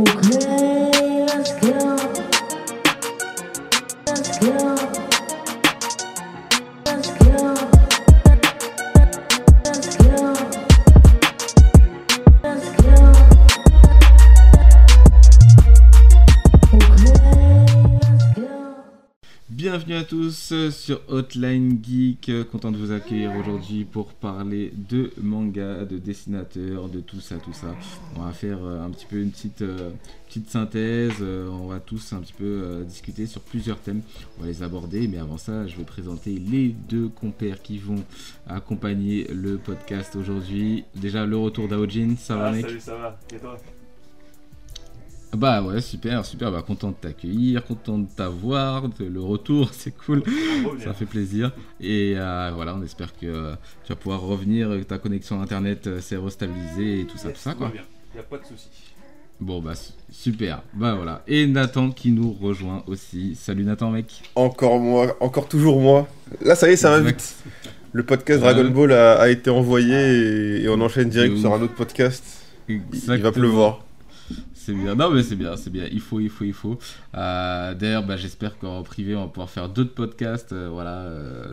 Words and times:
Okay, 0.00 0.79
sur 20.70 21.00
Hotline 21.08 21.78
Geek, 21.82 22.28
Euh, 22.28 22.44
content 22.44 22.70
de 22.72 22.76
vous 22.76 22.90
accueillir 22.92 23.32
aujourd'hui 23.36 23.84
pour 23.84 24.12
parler 24.14 24.72
de 24.88 25.12
manga, 25.20 25.84
de 25.84 25.98
dessinateurs, 25.98 26.88
de 26.88 27.00
tout 27.00 27.20
ça, 27.20 27.36
tout 27.36 27.52
ça. 27.52 27.74
On 28.16 28.22
va 28.22 28.32
faire 28.32 28.58
euh, 28.64 28.84
un 28.84 28.90
petit 28.90 29.06
peu 29.06 29.20
une 29.20 29.30
petite, 29.30 29.62
euh, 29.62 29.90
petite 30.28 30.50
synthèse, 30.50 31.22
on 31.22 31.66
va 31.68 31.78
tous 31.80 32.12
un 32.12 32.18
petit 32.20 32.32
peu 32.32 32.44
euh, 32.44 32.84
discuter 32.84 33.26
sur 33.26 33.40
plusieurs 33.42 33.78
thèmes, 33.78 34.02
on 34.38 34.42
va 34.42 34.48
les 34.48 34.62
aborder, 34.62 35.06
mais 35.08 35.18
avant 35.18 35.38
ça 35.38 35.66
je 35.66 35.76
vais 35.76 35.84
présenter 35.84 36.32
les 36.38 36.68
deux 36.88 37.08
compères 37.08 37.62
qui 37.62 37.78
vont 37.78 38.02
accompagner 38.48 39.28
le 39.32 39.56
podcast 39.56 40.16
aujourd'hui. 40.16 40.84
Déjà 40.94 41.26
le 41.26 41.36
retour 41.36 41.68
d'Aojin, 41.68 42.16
ça 42.18 42.36
va 42.36 42.48
Ah, 42.48 42.52
mec? 42.52 42.66
Salut, 42.66 42.80
ça 42.80 42.96
va. 42.96 43.18
Et 43.34 43.38
toi? 43.38 43.56
Bah 45.36 45.62
ouais, 45.62 45.80
super, 45.80 46.26
super, 46.26 46.50
bah 46.50 46.62
content 46.66 46.88
de 46.88 46.94
t'accueillir, 46.94 47.64
content 47.64 47.98
de 47.98 48.08
t'avoir, 48.16 48.88
de- 48.88 49.04
le 49.04 49.20
retour, 49.20 49.70
c'est 49.72 49.92
cool. 49.96 50.24
Ça 50.82 50.92
fait 50.92 51.04
plaisir. 51.06 51.52
Et 51.80 52.14
euh, 52.16 52.50
voilà, 52.52 52.74
on 52.74 52.82
espère 52.82 53.12
que 53.16 53.26
euh, 53.26 53.54
tu 53.84 53.90
vas 53.92 53.96
pouvoir 53.96 54.22
revenir, 54.22 54.68
que 54.70 54.82
ta 54.82 54.98
connexion 54.98 55.40
internet 55.40 55.86
euh, 55.86 56.00
s'est 56.00 56.16
restabilisée 56.16 57.00
et 57.00 57.04
tout 57.04 57.16
ça, 57.16 57.28
Yes, 57.28 57.36
tout 57.36 57.42
ça 57.42 57.54
quoi. 57.54 57.66
va 57.68 57.72
bien, 57.74 57.82
y 58.16 58.18
a 58.18 58.22
pas 58.24 58.38
de 58.38 58.44
soucis. 58.44 58.68
Bon 59.40 59.60
bah 59.62 59.74
su- 59.76 59.92
super. 60.10 60.62
Bah 60.74 60.94
voilà. 60.96 61.22
Et 61.28 61.46
Nathan 61.46 61.92
qui 61.92 62.10
nous 62.10 62.32
rejoint 62.32 62.82
aussi. 62.88 63.36
Salut 63.36 63.64
Nathan 63.64 63.90
mec. 63.90 64.22
Encore 64.34 64.80
moi, 64.80 65.16
encore 65.20 65.48
toujours 65.48 65.80
moi. 65.80 66.08
Là, 66.42 66.54
ça 66.56 66.68
y 66.68 66.72
est, 66.72 66.76
ça 66.76 66.90
va 66.90 66.98
Exact. 66.98 67.20
vite. 67.20 67.36
Le 67.92 68.02
podcast. 68.02 68.40
Dragon 68.40 68.68
Ball 68.68 68.92
a, 68.92 69.12
a 69.20 69.28
été 69.30 69.48
envoyé 69.48 69.94
et, 69.94 70.62
et 70.64 70.68
on 70.68 70.80
enchaîne 70.80 71.08
direct 71.08 71.36
sur 71.38 71.54
un 71.54 71.62
autre 71.62 71.74
podcast. 71.74 72.22
Il, 72.68 72.82
il 72.92 73.22
va 73.22 73.32
pleuvoir. 73.32 73.82
C'est 74.70 74.76
bien. 74.76 74.94
Non 74.94 75.10
mais 75.10 75.22
c'est 75.22 75.34
bien, 75.36 75.56
c'est 75.56 75.70
bien. 75.70 75.84
Il 75.90 76.00
faut, 76.00 76.20
il 76.20 76.30
faut, 76.30 76.44
il 76.44 76.52
faut. 76.52 76.78
Euh, 77.16 77.74
D'ailleurs, 77.74 78.04
bah, 78.04 78.16
j'espère 78.16 78.56
qu'en 78.58 78.82
privé, 78.82 79.16
on 79.16 79.22
va 79.22 79.26
pouvoir 79.28 79.50
faire 79.50 79.68
d'autres 79.68 79.94
podcasts, 79.94 80.52
euh, 80.52 80.68
voilà, 80.70 80.98
euh, 80.98 81.46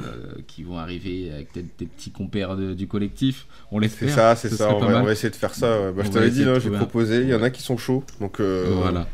qui 0.47 0.61
vont 0.63 0.77
arriver 0.77 1.31
avec 1.33 1.51
peut-être 1.51 1.67
des 1.79 1.85
petits 1.87 2.11
compères 2.11 2.55
de- 2.55 2.73
du 2.73 2.87
collectif. 2.87 3.47
On 3.71 3.77
C'est 3.79 3.83
l'espère. 3.85 4.09
ça, 4.13 4.35
c'est 4.35 4.49
Ce 4.49 4.55
ça. 4.57 4.73
On 4.75 4.79
va, 4.79 4.85
mal. 4.87 4.95
on 5.01 5.05
va 5.05 5.11
essayer 5.13 5.29
de 5.31 5.35
faire 5.35 5.55
ça. 5.55 5.91
Bah, 5.91 6.03
je 6.11 6.19
l'ai 6.19 6.29
dit, 6.29 6.43
j'ai 6.61 6.69
proposé. 6.69 7.21
Il 7.23 7.29
y 7.29 7.33
en 7.35 7.41
a 7.41 7.49
qui 7.49 7.61
sont 7.63 7.77
chauds. 7.77 8.03
Donc, 8.19 8.39
euh, 8.39 8.65
Voilà. 8.75 9.07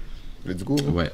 let's 0.46 0.64
go. 0.64 0.76
Ouais. 0.94 1.10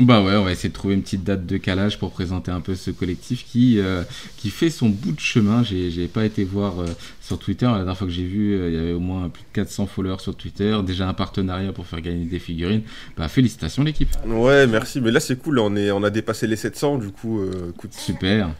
Bah 0.00 0.22
ouais, 0.22 0.36
on 0.36 0.44
va 0.44 0.52
essayer 0.52 0.68
de 0.68 0.74
trouver 0.74 0.94
une 0.94 1.02
petite 1.02 1.24
date 1.24 1.44
de 1.44 1.56
calage 1.56 1.98
pour 1.98 2.12
présenter 2.12 2.52
un 2.52 2.60
peu 2.60 2.76
ce 2.76 2.92
collectif 2.92 3.44
qui, 3.44 3.80
euh, 3.80 4.04
qui 4.36 4.50
fait 4.50 4.70
son 4.70 4.88
bout 4.88 5.10
de 5.10 5.18
chemin. 5.18 5.64
J'ai 5.64 5.90
j'ai 5.90 6.06
pas 6.06 6.24
été 6.24 6.44
voir 6.44 6.80
euh, 6.80 6.86
sur 7.20 7.36
Twitter. 7.40 7.66
La 7.66 7.78
dernière 7.78 7.98
fois 7.98 8.06
que 8.06 8.12
j'ai 8.12 8.24
vu, 8.24 8.54
euh, 8.54 8.68
il 8.68 8.74
y 8.76 8.78
avait 8.78 8.92
au 8.92 9.00
moins 9.00 9.28
plus 9.28 9.42
de 9.42 9.48
400 9.54 9.86
followers 9.88 10.20
sur 10.20 10.36
Twitter. 10.36 10.78
Déjà 10.86 11.08
un 11.08 11.14
partenariat 11.14 11.72
pour 11.72 11.84
faire 11.84 12.00
gagner 12.00 12.26
des 12.26 12.38
figurines. 12.38 12.82
Bah 13.16 13.26
félicitations 13.26 13.82
l'équipe. 13.82 14.10
Ouais, 14.24 14.68
merci. 14.68 15.00
Mais 15.00 15.10
là, 15.10 15.18
c'est 15.18 15.36
cool. 15.36 15.58
On, 15.58 15.74
est, 15.74 15.90
on 15.90 16.04
a 16.04 16.10
dépassé 16.10 16.46
les 16.46 16.54
700. 16.54 16.98
Du 16.98 17.10
coup, 17.10 17.40
écoute, 17.68 17.92
Super. 17.92 18.50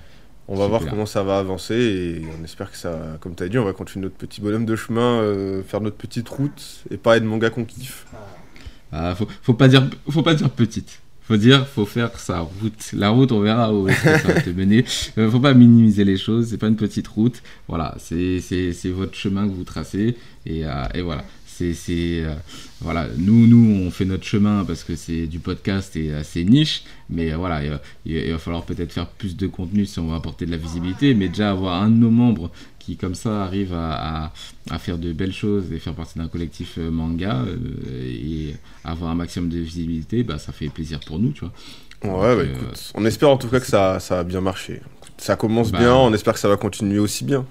on 0.49 0.57
va 0.57 0.67
voir 0.67 0.87
comment 0.91 1.07
ça 1.07 1.23
va 1.23 1.39
avancer. 1.39 1.77
Et 1.77 2.23
on 2.37 2.43
espère 2.43 2.73
que 2.73 2.77
ça, 2.77 3.17
comme 3.21 3.37
tu 3.37 3.45
as 3.45 3.49
dit, 3.49 3.59
on 3.59 3.65
va 3.65 3.75
continuer 3.75 4.07
notre 4.07 4.17
petit 4.17 4.41
bonhomme 4.41 4.67
de 4.67 4.75
chemin, 4.75 5.23
faire 5.69 5.81
notre 5.81 5.97
petite 5.97 6.29
route 6.29 6.83
et 6.91 6.97
parler 6.97 7.21
de 7.21 7.27
manga 7.27 7.49
qu'on 7.49 7.65
kiffe. 7.65 8.07
Ah, 8.91 9.15
faut, 9.15 9.29
faut 9.43 9.55
pas 9.55 9.69
dire, 9.69 9.89
faut 10.11 10.23
pas 10.23 10.35
dire 10.35 10.51
petite. 10.51 10.99
Faut 11.29 11.37
dire, 11.37 11.67
faut 11.67 11.85
faire 11.85 12.19
sa 12.19 12.41
route. 12.41 12.93
La 12.95 13.11
route, 13.11 13.33
on 13.33 13.41
verra 13.41 13.71
où 13.75 13.87
ça 13.91 14.17
va 14.17 14.41
te 14.41 14.49
mener. 14.49 14.83
Euh, 15.19 15.31
faut 15.31 15.41
pas 15.41 15.53
minimiser 15.53 16.03
les 16.03 16.17
choses. 16.17 16.49
C'est 16.49 16.57
pas 16.57 16.69
une 16.69 16.77
petite 16.77 17.07
route. 17.07 17.43
Voilà, 17.69 17.95
c'est 17.99 18.41
votre 18.87 19.15
chemin 19.15 19.47
que 19.47 19.53
vous 19.53 19.65
tracez 19.65 20.17
et 20.47 20.65
euh, 20.65 20.85
et 20.95 21.03
voilà. 21.03 21.25
C'est 21.45 21.75
euh, 22.25 22.35
voilà. 22.81 23.09
Nous 23.19 23.47
nous 23.47 23.85
on 23.85 23.91
fait 23.91 24.07
notre 24.07 24.25
chemin 24.25 24.65
parce 24.65 24.85
que 24.85 24.97
c'est 24.97 25.27
du 25.27 25.39
podcast 25.39 25.97
et 25.97 26.15
assez 26.15 26.45
niche. 26.45 26.85
Mais 27.11 27.31
euh, 27.33 27.37
voilà, 27.37 27.63
il, 27.63 27.79
il 28.07 28.33
va 28.33 28.39
falloir 28.39 28.65
peut-être 28.65 28.93
faire 28.93 29.09
plus 29.09 29.37
de 29.37 29.47
contenu 29.49 29.85
si 29.85 29.99
on 29.99 30.09
veut 30.09 30.15
apporter 30.15 30.47
de 30.47 30.51
la 30.51 30.57
visibilité. 30.57 31.13
Mais 31.13 31.29
déjà 31.29 31.51
avoir 31.51 31.83
un 31.83 31.91
de 31.91 31.97
nos 31.97 32.11
membres 32.11 32.51
qui 32.89 32.97
comme 32.97 33.15
ça 33.15 33.43
arrive 33.45 33.75
à, 33.75 34.25
à, 34.25 34.33
à 34.71 34.79
faire 34.79 34.97
de 34.97 35.13
belles 35.13 35.33
choses 35.35 35.71
et 35.73 35.79
faire 35.79 35.95
partie 35.95 36.19
d'un 36.19 36.29
collectif 36.29 36.79
euh, 36.79 36.91
manga 36.91 37.45
euh, 37.47 37.59
et 38.03 38.57
avoir 38.83 39.11
un 39.11 39.15
maximum 39.15 39.51
de 39.51 39.59
visibilité, 39.59 40.23
bah, 40.23 40.39
ça 40.39 40.53
fait 40.53 40.71
plaisir 40.71 40.99
pour 41.07 41.19
nous, 41.19 41.33
tu 41.33 41.41
vois. 41.45 41.53
Ouais, 42.03 42.35
bah 42.37 42.43
euh, 42.43 42.45
écoute, 42.45 42.95
on 42.95 43.05
espère 43.05 43.29
en 43.29 43.37
tout 43.37 43.49
cas 43.49 43.61
que 43.61 43.67
ça, 43.67 44.01
ça 44.01 44.21
a 44.21 44.25
bien 44.25 44.41
marché. 44.41 44.81
Ça 45.19 45.37
commence 45.37 45.71
Bah, 45.71 45.79
bien, 45.79 45.95
on 45.95 46.15
espère 46.15 46.33
que 46.35 46.41
ça 46.41 46.49
va 46.49 46.57
continuer 46.57 46.99
aussi 46.99 47.25
bien. 47.25 47.45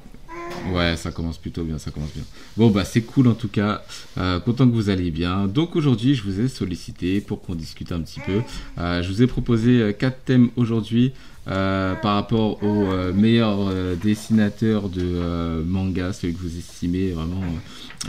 Ouais, 0.72 0.96
ça 0.98 1.12
commence 1.12 1.38
plutôt 1.38 1.64
bien, 1.64 1.78
ça 1.80 1.92
commence 1.92 2.14
bien. 2.14 2.24
Bon, 2.58 2.70
bah 2.70 2.84
c'est 2.84 3.02
cool 3.02 3.28
en 3.28 3.34
tout 3.34 3.48
cas. 3.48 3.84
Euh, 4.18 4.40
content 4.40 4.68
que 4.68 4.74
vous 4.74 4.90
allez 4.90 5.12
bien. 5.12 5.48
Donc 5.48 5.76
aujourd'hui, 5.76 6.14
je 6.14 6.24
vous 6.24 6.40
ai 6.42 6.48
sollicité 6.48 7.22
pour 7.22 7.42
qu'on 7.42 7.56
discute 7.56 7.92
un 7.92 8.02
petit 8.02 8.20
peu. 8.20 8.42
Euh, 8.78 9.02
je 9.02 9.08
vous 9.10 9.22
ai 9.24 9.28
proposé 9.28 9.82
euh, 9.82 9.92
quatre 9.94 10.24
thèmes 10.26 10.50
aujourd'hui 10.56 11.14
par 11.46 12.16
rapport 12.16 12.62
aux 12.62 12.88
meilleurs 13.14 13.70
euh, 13.70 13.96
dessinateurs 13.96 14.90
de 14.90 15.64
manga, 15.66 16.12
celui 16.12 16.34
que 16.34 16.42
vous 16.42 16.58
estimez 16.58 17.12
vraiment 17.12 17.42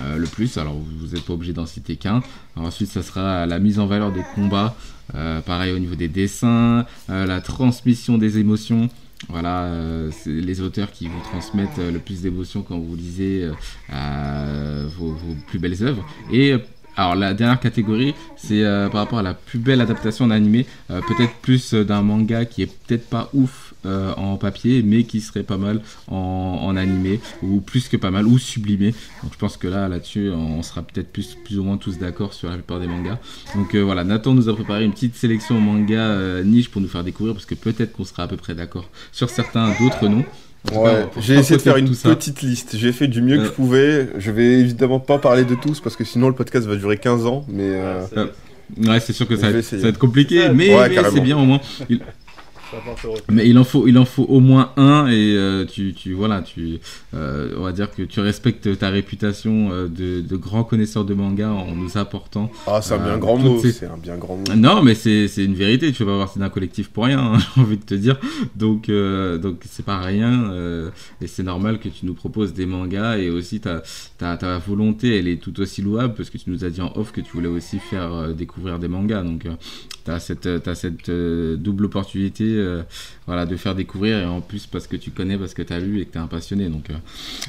le 0.02 0.26
plus. 0.26 0.58
Alors 0.58 0.74
vous 0.74 1.14
n'êtes 1.14 1.24
pas 1.24 1.34
obligé 1.34 1.52
d'en 1.52 1.66
citer 1.66 1.94
qu'un. 1.94 2.20
Ensuite, 2.56 2.90
ça 2.90 3.04
sera 3.04 3.46
la 3.46 3.60
mise 3.60 3.78
en 3.78 3.86
valeur 3.86 4.10
des 4.10 4.24
combats. 4.34 4.74
Pareil 5.46 5.72
au 5.72 5.78
niveau 5.78 5.94
des 5.94 6.08
dessins, 6.08 6.84
la 7.08 7.40
transmission 7.40 8.18
des 8.18 8.38
émotions. 8.38 8.90
Voilà, 9.26 9.64
euh, 9.64 10.10
les 10.26 10.60
auteurs 10.60 10.92
qui 10.92 11.08
vous 11.08 11.20
transmettent 11.20 11.78
euh, 11.80 11.90
le 11.90 11.98
plus 11.98 12.22
d'émotions 12.22 12.62
quand 12.62 12.78
vous 12.78 12.94
lisez 12.94 13.50
euh, 13.92 14.86
vos, 14.96 15.08
vos 15.08 15.34
plus 15.48 15.58
belles 15.58 15.82
œuvres. 15.82 16.06
Et 16.32 16.52
euh, 16.52 16.58
alors 16.96 17.16
la 17.16 17.34
dernière 17.34 17.60
catégorie, 17.60 18.14
c'est 18.36 18.64
par 18.90 19.02
rapport 19.02 19.20
à 19.20 19.22
la 19.22 19.34
plus 19.34 19.60
belle 19.60 19.80
adaptation 19.80 20.24
en 20.24 20.30
animé, 20.30 20.66
peut-être 20.88 21.32
plus 21.42 21.72
d'un 21.72 22.02
manga 22.02 22.44
qui 22.44 22.62
est 22.62 22.66
peut-être 22.66 23.08
pas 23.08 23.30
ouf 23.34 23.67
euh, 23.88 24.12
en 24.16 24.36
papier, 24.36 24.82
mais 24.84 25.04
qui 25.04 25.20
serait 25.20 25.42
pas 25.42 25.56
mal 25.56 25.80
en, 26.08 26.60
en 26.62 26.76
animé, 26.76 27.20
ou 27.42 27.60
plus 27.60 27.88
que 27.88 27.96
pas 27.96 28.10
mal, 28.10 28.26
ou 28.26 28.38
sublimé. 28.38 28.92
Donc 29.22 29.32
je 29.32 29.38
pense 29.38 29.56
que 29.56 29.66
là, 29.68 29.88
là-dessus, 29.88 30.30
on 30.30 30.62
sera 30.62 30.82
peut-être 30.82 31.08
plus, 31.12 31.36
plus 31.44 31.58
ou 31.58 31.64
moins 31.64 31.76
tous 31.78 31.98
d'accord 31.98 32.32
sur 32.34 32.48
la 32.48 32.54
plupart 32.54 32.78
des 32.80 32.86
mangas. 32.86 33.18
Donc 33.54 33.74
euh, 33.74 33.80
voilà, 33.82 34.04
Nathan 34.04 34.34
nous 34.34 34.48
a 34.48 34.54
préparé 34.54 34.84
une 34.84 34.92
petite 34.92 35.16
sélection 35.16 35.58
manga 35.60 35.98
euh, 36.00 36.44
niche 36.44 36.68
pour 36.70 36.80
nous 36.80 36.88
faire 36.88 37.02
découvrir, 37.04 37.34
parce 37.34 37.46
que 37.46 37.54
peut-être 37.54 37.92
qu'on 37.92 38.04
sera 38.04 38.24
à 38.24 38.28
peu 38.28 38.36
près 38.36 38.54
d'accord 38.54 38.88
sur 39.12 39.30
certains, 39.30 39.72
d'autres 39.80 40.06
non. 40.08 40.24
Ouais, 40.74 41.06
j'ai 41.20 41.36
essayé 41.36 41.56
de 41.56 41.62
faire 41.62 41.76
une 41.76 41.94
ça, 41.94 42.08
petite 42.14 42.42
liste. 42.42 42.76
J'ai 42.76 42.92
fait 42.92 43.06
du 43.06 43.22
mieux 43.22 43.36
que 43.36 43.42
Euh. 43.42 43.46
je 43.46 43.50
pouvais. 43.52 44.08
Je 44.18 44.30
vais 44.32 44.60
évidemment 44.60 44.98
pas 45.00 45.18
parler 45.18 45.44
de 45.44 45.54
tous 45.54 45.78
parce 45.80 45.94
que 45.96 46.04
sinon 46.04 46.28
le 46.28 46.34
podcast 46.34 46.66
va 46.66 46.74
durer 46.76 46.98
15 46.98 47.26
ans. 47.26 47.46
Mais 47.48 47.70
euh, 47.74 48.26
Ouais, 48.76 49.00
c'est 49.00 49.14
sûr 49.14 49.26
que 49.26 49.34
ça 49.36 49.50
va, 49.50 49.58
être, 49.58 49.64
ça 49.64 49.76
essayer. 49.76 49.82
va 49.82 49.88
être 49.88 49.98
compliqué, 49.98 50.42
Ça, 50.42 50.52
mais, 50.52 50.74
ouais, 50.74 50.88
mais 50.90 50.94
carrément. 50.96 51.14
c'est 51.14 51.22
bien 51.22 51.38
au 51.38 51.44
moins. 51.46 51.60
Il- 51.88 52.00
mais 53.30 53.48
il 53.48 53.58
en 53.58 53.64
faut, 53.64 53.86
il 53.88 53.96
en 53.98 54.04
faut 54.04 54.24
au 54.24 54.40
moins 54.40 54.72
un 54.76 55.06
et 55.08 55.34
euh, 55.36 55.64
tu, 55.64 55.94
tu, 55.94 56.12
voilà, 56.12 56.42
tu, 56.42 56.78
euh, 57.14 57.54
on 57.56 57.62
va 57.62 57.72
dire 57.72 57.90
que 57.90 58.02
tu 58.02 58.20
respectes 58.20 58.78
ta 58.78 58.88
réputation 58.90 59.70
euh, 59.72 59.88
de, 59.88 60.20
de 60.20 60.36
grand 60.36 60.64
connaisseur 60.64 61.04
de 61.04 61.14
manga 61.14 61.50
en 61.50 61.74
nous 61.74 61.96
apportant. 61.96 62.50
ah, 62.66 62.80
c'est 62.82 62.94
un 62.94 62.98
bien 63.04 63.18
grand 63.18 63.36
mot. 63.38 63.58
ces- 63.60 63.72
C'est 63.72 63.86
un 63.86 63.96
bien 63.96 64.16
grand 64.16 64.36
mot. 64.36 64.44
Non, 64.56 64.82
mais 64.82 64.94
c'est, 64.94 65.26
une 65.38 65.54
vérité. 65.54 65.92
Tu 65.92 66.04
pas 66.04 66.18
partie 66.18 66.38
d'un 66.38 66.48
collectif 66.50 66.88
pour 66.90 67.04
rien. 67.04 67.18
hein, 67.34 67.38
j'ai 67.56 67.60
envie 67.62 67.76
de 67.78 67.82
te 67.84 67.94
dire. 67.94 68.18
Donc, 68.56 68.90
donc 68.90 69.60
c'est 69.68 69.84
pas 69.84 69.98
rien 70.00 70.52
et 71.20 71.26
c'est 71.26 71.42
normal 71.42 71.78
que 71.78 71.88
tu 71.88 72.06
nous 72.06 72.14
proposes 72.14 72.52
des 72.52 72.66
mangas 72.66 73.18
et 73.18 73.30
aussi 73.30 73.60
ta, 73.60 73.82
ta, 74.18 74.36
ta 74.36 74.58
volonté, 74.58 75.18
elle 75.18 75.28
est 75.28 75.36
tout 75.40 75.58
aussi 75.60 75.82
louable 75.82 76.14
parce 76.14 76.30
que 76.30 76.38
tu 76.38 76.50
nous 76.50 76.64
as 76.64 76.70
dit 76.70 76.80
en 76.80 76.92
off 76.96 77.12
que 77.12 77.20
tu 77.20 77.32
voulais 77.32 77.48
aussi 77.48 77.78
faire 77.78 78.34
découvrir 78.34 78.78
des 78.78 78.88
mangas. 78.88 79.22
Donc, 79.22 79.46
t'as 80.04 80.18
cette, 80.20 80.62
t'as 80.62 80.74
cette 80.74 81.10
double 81.10 81.86
opportunité, 81.86 82.57
euh, 82.58 82.82
voilà, 83.26 83.46
de 83.46 83.56
faire 83.56 83.74
découvrir 83.74 84.18
et 84.18 84.26
en 84.26 84.40
plus 84.40 84.66
parce 84.66 84.86
que 84.86 84.96
tu 84.96 85.10
connais, 85.10 85.36
parce 85.38 85.54
que 85.54 85.62
t'as 85.62 85.78
lu 85.78 86.00
et 86.00 86.04
que 86.04 86.12
t'es 86.12 86.18
un 86.18 86.26
passionné. 86.26 86.68
Donc, 86.68 86.90
euh, 86.90 86.94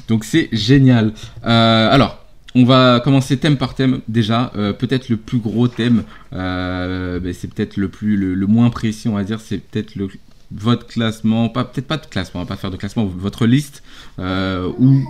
donc 0.08 0.24
c'est 0.24 0.48
génial. 0.52 1.12
Euh, 1.44 1.90
alors. 1.90 2.18
On 2.56 2.64
va 2.64 2.98
commencer 2.98 3.36
thème 3.36 3.56
par 3.56 3.76
thème 3.76 4.00
déjà. 4.08 4.50
Euh, 4.56 4.72
peut-être 4.72 5.08
le 5.08 5.16
plus 5.16 5.38
gros 5.38 5.68
thème, 5.68 6.02
euh, 6.32 7.20
ben, 7.20 7.32
c'est 7.32 7.46
peut-être 7.46 7.76
le 7.76 7.88
plus 7.88 8.16
le, 8.16 8.34
le 8.34 8.46
moins 8.48 8.70
précis, 8.70 9.08
on 9.08 9.14
va 9.14 9.22
dire. 9.22 9.40
C'est 9.40 9.58
peut-être 9.58 9.94
le 9.94 10.08
votre 10.50 10.88
classement, 10.88 11.48
pas 11.48 11.62
peut-être 11.62 11.86
pas 11.86 11.96
de 11.96 12.06
classement, 12.06 12.40
on 12.40 12.42
va 12.42 12.48
pas 12.48 12.56
faire 12.56 12.72
de 12.72 12.76
classement, 12.76 13.04
votre 13.04 13.46
liste 13.46 13.84
euh, 14.18 14.68
ou 14.80 15.00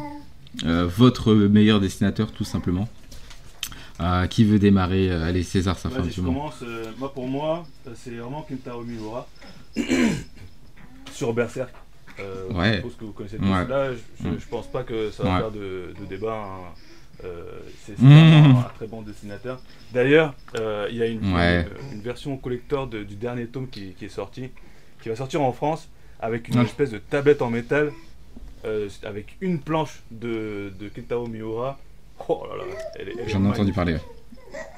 votre 0.63 1.33
meilleur 1.33 1.81
dessinateur 1.81 2.31
tout 2.31 2.45
simplement. 2.45 2.91
Qui 4.29 4.45
veut 4.45 4.59
démarrer 4.59 5.11
Allez 5.11 5.43
César, 5.43 5.79
ça 5.79 5.89
fait 5.89 5.99
un 5.99 6.03
petit 6.03 6.21
moi, 6.21 6.53
pour 7.15 7.27
moi, 7.27 7.67
c'est 7.95 8.11
vraiment 8.11 8.43
Kintaro 8.47 8.83
Miura. 8.83 9.27
Sur 11.13 11.33
Berserk. 11.35 11.71
Euh, 12.19 12.51
Ouais. 12.53 12.71
Je 12.73 12.77
suppose 12.77 12.97
que 12.97 13.05
vous 13.05 13.13
connaissez. 13.13 13.39
Ouais. 13.39 13.67
Je, 13.69 14.25
je- 14.25 14.29
Mm. 14.29 14.39
je 14.41 14.47
pense 14.49 14.67
pas 14.67 14.83
que 14.83 15.11
ça 15.11 15.23
va 15.23 15.35
Ouais. 15.35 15.39
faire 15.41 15.51
de, 15.51 15.95
de 15.99 16.05
débat. 16.07 16.35
hein. 16.37 16.61
Euh, 17.25 17.45
c'est 17.85 17.99
Mmh. 18.01 18.09
vraiment 18.41 18.61
un 18.61 18.73
très 18.77 18.87
bon 18.87 19.03
dessinateur. 19.03 19.61
D'ailleurs, 19.93 20.35
euh, 20.59 20.89
il 20.91 20.97
y 20.97 21.03
a 21.03 21.07
une, 21.07 21.35
Ouais. 21.35 21.67
une, 21.91 21.97
une 21.97 22.01
version 22.03 22.37
collector 22.39 22.87
de- 22.87 23.03
du 23.05 23.15
dernier 23.15 23.47
tome 23.47 23.69
qui, 23.69 23.93
qui 23.93 24.07
est 24.07 24.11
sorti, 24.11 24.49
qui 25.03 25.11
va 25.11 25.17
sortir 25.17 25.43
en 25.43 25.53
France 25.53 25.89
avec 26.19 26.49
une 26.49 26.59
espèce 26.61 26.91
de 26.91 26.99
tablette 26.99 27.43
en 27.43 27.51
métal, 27.51 27.93
avec 29.05 29.37
une 29.43 29.59
planche 29.61 30.01
de, 30.11 30.73
de 30.79 30.89
Kentaro 30.89 31.27
Miura. 31.27 31.79
Oh 32.29 32.47
là 32.51 32.57
là, 32.65 32.65
elle 32.99 33.09
est, 33.09 33.13
elle 33.19 33.21
est 33.21 33.29
J'en 33.29 33.45
ai 33.45 33.49
entendu 33.49 33.73
parler. 33.73 33.97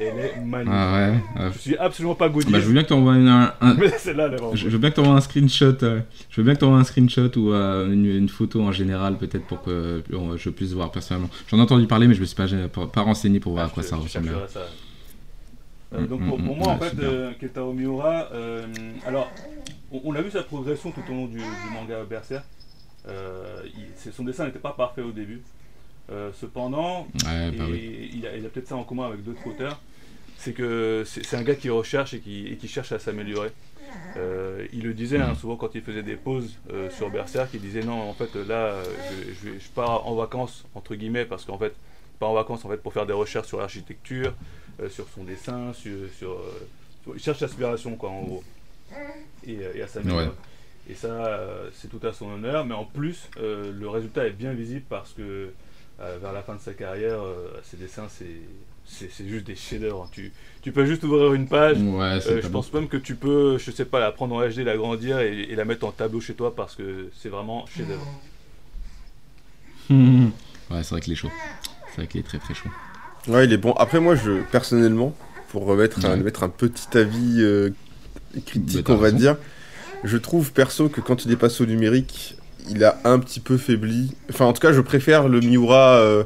Elle 0.06 0.18
est 0.24 0.36
magnifique. 0.44 0.74
Ah 0.74 0.92
ouais. 1.36 1.42
euh, 1.42 1.50
Je 1.52 1.58
suis 1.58 1.76
absolument 1.76 2.14
pas 2.14 2.28
goodies, 2.28 2.50
bah, 2.52 2.60
je 2.60 2.66
veux 2.66 2.72
bien 2.72 2.82
que 2.82 2.88
tu 2.88 2.92
envoies 2.94 3.14
un, 3.14 3.54
un- 3.60 3.74
mais 3.74 3.88
Je 4.54 4.68
veux 4.68 4.78
bien 4.78 4.90
que 4.90 4.94
tu 4.94 5.00
envoies 5.00 5.14
un 5.16 5.20
screenshot. 5.20 5.76
euh, 5.82 6.00
je 6.30 6.36
veux 6.40 6.44
bien 6.44 6.54
que 6.54 6.60
tu 6.60 6.64
un 6.66 6.84
screenshot 6.84 7.30
ou 7.38 7.52
euh, 7.52 7.92
une, 7.92 8.06
une 8.06 8.28
photo 8.28 8.62
en 8.62 8.72
général, 8.72 9.16
peut-être 9.18 9.46
pour 9.46 9.62
que 9.62 10.02
je 10.36 10.50
puisse 10.50 10.72
voir 10.72 10.90
personnellement. 10.90 11.30
J'en 11.48 11.58
ai 11.58 11.60
entendu 11.62 11.86
parler, 11.86 12.06
mais 12.08 12.14
je 12.14 12.20
me 12.20 12.26
suis 12.26 12.36
pas, 12.36 12.46
pas, 12.86 13.00
renseigné 13.02 13.40
pour 13.40 13.52
voir 13.52 13.64
Ah, 13.64 13.68
à 13.68 13.70
quoi 13.70 13.82
je- 13.82 13.88
ça 13.88 13.96
ressemble. 13.96 14.28
Euh, 15.94 16.00
Mm, 16.00 16.06
donc 16.06 16.20
mm, 16.22 16.28
pour, 16.28 16.36
pour 16.38 16.56
mm, 16.56 16.58
moi, 16.58 16.68
en 16.68 16.78
fait, 16.78 16.88
super. 16.90 17.04
euh, 17.10 17.32
Kentaro 17.38 17.72
Miura, 17.74 18.28
euh, 18.32 18.64
alors, 19.06 19.30
on, 19.92 20.00
on 20.04 20.14
a 20.14 20.22
vu 20.22 20.30
sa 20.30 20.42
progression 20.42 20.90
tout 20.90 21.02
au 21.10 21.12
long 21.12 21.26
du, 21.26 21.36
du 21.36 21.42
manga 21.70 22.02
Berserk. 22.08 22.44
Il- 23.06 24.12
son 24.12 24.24
dessin 24.24 24.46
n'était 24.46 24.58
pas 24.58 24.72
parfait 24.72 25.02
au 25.02 25.10
début. 25.12 25.42
Euh, 26.10 26.30
cependant, 26.40 27.06
Ouais, 27.26 27.50
bah 27.56 27.64
et 27.68 27.70
oui. 27.72 28.10
il 28.16 28.26
a, 28.26 28.36
il 28.36 28.44
a 28.44 28.48
peut-être 28.48 28.68
ça 28.68 28.76
en 28.76 28.82
commun 28.84 29.06
avec 29.06 29.22
d'autres 29.22 29.46
auteurs, 29.46 29.80
c'est 30.42 30.52
que 30.52 31.04
c'est 31.06 31.36
un 31.36 31.42
gars 31.42 31.54
qui 31.54 31.70
recherche 31.70 32.14
et 32.14 32.20
qui, 32.20 32.46
et 32.48 32.56
qui 32.56 32.68
cherche 32.68 32.92
à 32.92 32.98
s'améliorer. 32.98 33.50
Euh, 34.16 34.66
il 34.72 34.82
le 34.84 34.94
disait 34.94 35.18
hein, 35.18 35.34
souvent 35.34 35.56
quand 35.56 35.74
il 35.74 35.82
faisait 35.82 36.02
des 36.02 36.16
pauses 36.16 36.58
euh, 36.72 36.88
sur 36.90 37.10
Berserk, 37.10 37.50
il 37.54 37.60
disait 37.60 37.82
non, 37.82 38.00
en 38.10 38.14
fait 38.14 38.34
là, 38.34 38.54
euh, 38.66 38.84
je, 39.10 39.50
je- 39.50 39.58
je 39.58 39.68
pars 39.74 40.06
en 40.06 40.14
vacances 40.14 40.64
entre 40.74 40.94
guillemets 40.94 41.24
parce 41.26 41.44
qu'en 41.44 41.58
fait, 41.58 41.74
je 42.14 42.18
pars 42.18 42.30
en 42.30 42.34
vacances 42.34 42.64
en 42.64 42.68
fait 42.70 42.78
pour 42.78 42.92
faire 42.92 43.06
des 43.06 43.12
recherches 43.12 43.48
sur 43.48 43.58
l'architecture, 43.58 44.32
euh, 44.80 44.88
sur 44.88 45.06
son 45.14 45.24
dessin, 45.24 45.72
sur, 45.74 45.92
sur, 46.18 46.32
euh, 46.32 46.66
sur- 47.04 47.14
il 47.14 47.20
cherche 47.22 47.40
l'aspiration 47.40 47.96
quoi 47.96 48.10
en 48.10 48.22
gros 48.22 48.44
et, 49.46 49.58
euh, 49.58 49.72
et 49.74 49.82
à 49.82 49.86
s'améliorer. 49.86 50.26
Ouais. 50.26 50.32
Et 50.90 50.94
ça, 50.94 51.40
c'est 51.74 51.88
tout 51.88 52.04
à 52.06 52.12
son 52.12 52.28
honneur, 52.32 52.64
mais 52.64 52.74
en 52.74 52.84
plus, 52.84 53.28
euh, 53.36 53.70
le 53.72 53.88
résultat 53.88 54.26
est 54.26 54.32
bien 54.32 54.52
visible 54.52 54.84
parce 54.88 55.12
que 55.12 55.50
euh, 56.00 56.18
vers 56.20 56.32
la 56.32 56.42
fin 56.42 56.54
de 56.56 56.60
sa 56.60 56.72
carrière, 56.72 57.20
euh, 57.22 57.50
ses 57.62 57.76
dessins, 57.76 58.08
c'est 58.08 58.24
c'est 58.86 59.10
c'est 59.10 59.26
juste 59.28 59.46
des 59.46 59.56
chefs-d'œuvre. 59.56 60.08
Tu, 60.12 60.32
tu 60.62 60.72
peux 60.72 60.84
juste 60.86 61.02
ouvrir 61.04 61.32
une 61.34 61.48
page. 61.48 61.78
Ouais, 61.80 62.20
euh, 62.26 62.40
je 62.42 62.48
bon. 62.48 62.50
pense 62.50 62.72
même 62.72 62.88
que 62.88 62.96
tu 62.96 63.14
peux, 63.16 63.58
je 63.58 63.70
sais 63.70 63.84
pas, 63.84 64.00
la 64.00 64.12
prendre 64.12 64.34
en 64.36 64.46
HD, 64.48 64.58
l'agrandir 64.58 65.18
et, 65.20 65.42
et 65.50 65.56
la 65.56 65.64
mettre 65.64 65.86
en 65.86 65.92
tableau 65.92 66.20
chez 66.20 66.34
toi 66.34 66.54
parce 66.54 66.76
que 66.76 67.10
c'est 67.16 67.28
vraiment 67.28 67.66
chef-d'œuvre. 67.66 68.06
ouais, 69.90 70.82
c'est 70.82 70.90
vrai 70.90 71.00
qu'il 71.00 71.12
est 71.12 71.16
chaud. 71.16 71.30
C'est 71.90 71.96
vrai 71.96 72.06
qu'il 72.06 72.20
est 72.20 72.24
très 72.24 72.38
très 72.38 72.54
chaud. 72.54 72.70
Ouais, 73.28 73.44
il 73.44 73.52
est 73.52 73.56
bon. 73.58 73.72
Après, 73.74 74.00
moi, 74.00 74.14
je 74.16 74.42
personnellement, 74.42 75.14
pour 75.48 75.64
remettre 75.64 76.04
un, 76.04 76.16
mettre 76.16 76.42
un 76.42 76.48
petit 76.48 76.96
avis 76.96 77.36
euh, 77.40 77.70
critique, 78.46 78.84
t'as 78.84 78.94
on 78.94 78.98
va 78.98 79.06
raison. 79.06 79.16
dire, 79.16 79.36
je 80.04 80.16
trouve 80.16 80.52
perso 80.52 80.88
que 80.88 81.00
quand 81.00 81.24
il 81.24 81.32
est 81.32 81.36
passé 81.36 81.62
au 81.62 81.66
numérique, 81.66 82.36
il 82.68 82.84
a 82.84 83.00
un 83.04 83.18
petit 83.18 83.40
peu 83.40 83.58
faibli. 83.58 84.14
Enfin, 84.30 84.46
en 84.46 84.52
tout 84.52 84.60
cas, 84.60 84.72
je 84.72 84.80
préfère 84.80 85.28
le 85.28 85.40
Miura 85.40 85.96
euh, 85.98 86.24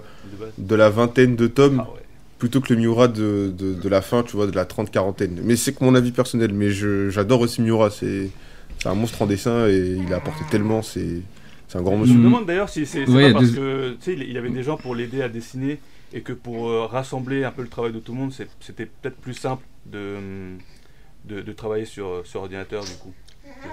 de 0.59 0.75
la 0.75 0.91
vingtaine 0.91 1.37
de 1.37 1.47
tomes 1.49 1.87
Ah 1.87 1.91
ouais. 1.93 2.06
Plutôt 2.38 2.61
que 2.61 2.73
le 2.73 2.79
Miura 2.81 3.09
de, 3.09 3.53
de, 3.56 3.75
de 3.75 3.88
la 3.88 4.03
fin, 4.03 4.23
tu 4.23 4.37
vois, 4.37 4.47
de 4.47 4.55
la 4.55 4.65
trente-quarantaine. 4.65 5.41
Mais 5.43 5.56
c'est 5.56 5.73
que 5.73 5.83
mon 5.85 5.94
avis 5.94 6.12
personnel. 6.12 6.53
Mais 6.53 6.71
je- 6.71 7.09
j'adore 7.11 7.41
aussi 7.41 7.62
Miura. 7.62 7.91
C'est 7.91 8.31
c'est 8.79 8.88
un 8.88 8.94
monstre 8.94 9.23
en 9.23 9.27
dessin 9.27 9.67
et 9.69 9.97
il 10.06 10.12
a 10.12 10.17
apporté 10.17 10.44
tellement. 10.50 10.83
C'est 10.83 11.23
c'est 11.69 11.79
un 11.79 11.83
grand 11.83 11.97
Je 11.97 12.00
monsieur. 12.03 12.15
me 12.15 12.19
Mhm. 12.21 12.25
demande 12.25 12.47
d'ailleurs 12.47 12.69
si 12.69 12.87
c'est 12.87 13.09
Ouais, 13.09 13.33
parce 13.33 13.50
que 13.50 13.93
tu 13.93 13.97
sais, 14.00 14.15
il 14.29 14.37
avait 14.37 14.50
des 14.50 14.62
gens 14.62 14.77
pour 14.77 14.94
l'aider 14.94 15.23
à 15.23 15.29
dessiner 15.29 15.79
et 16.12 16.21
que 16.21 16.33
pour 16.33 16.69
euh, 16.69 16.87
rassembler 16.87 17.43
un 17.44 17.50
peu 17.50 17.62
le 17.62 17.69
travail 17.69 17.93
de 17.93 17.99
tout 17.99 18.12
le 18.12 18.19
monde, 18.19 18.33
c'était 18.61 18.87
peut-être 18.87 19.17
plus 19.17 19.35
simple 19.35 19.65
de, 19.87 20.17
de, 21.25 21.41
de 21.41 21.53
travailler 21.53 21.85
sur, 21.87 22.23
sur 22.25 22.41
ordinateur 22.41 22.85
du 22.85 22.93
coup. 23.03 23.12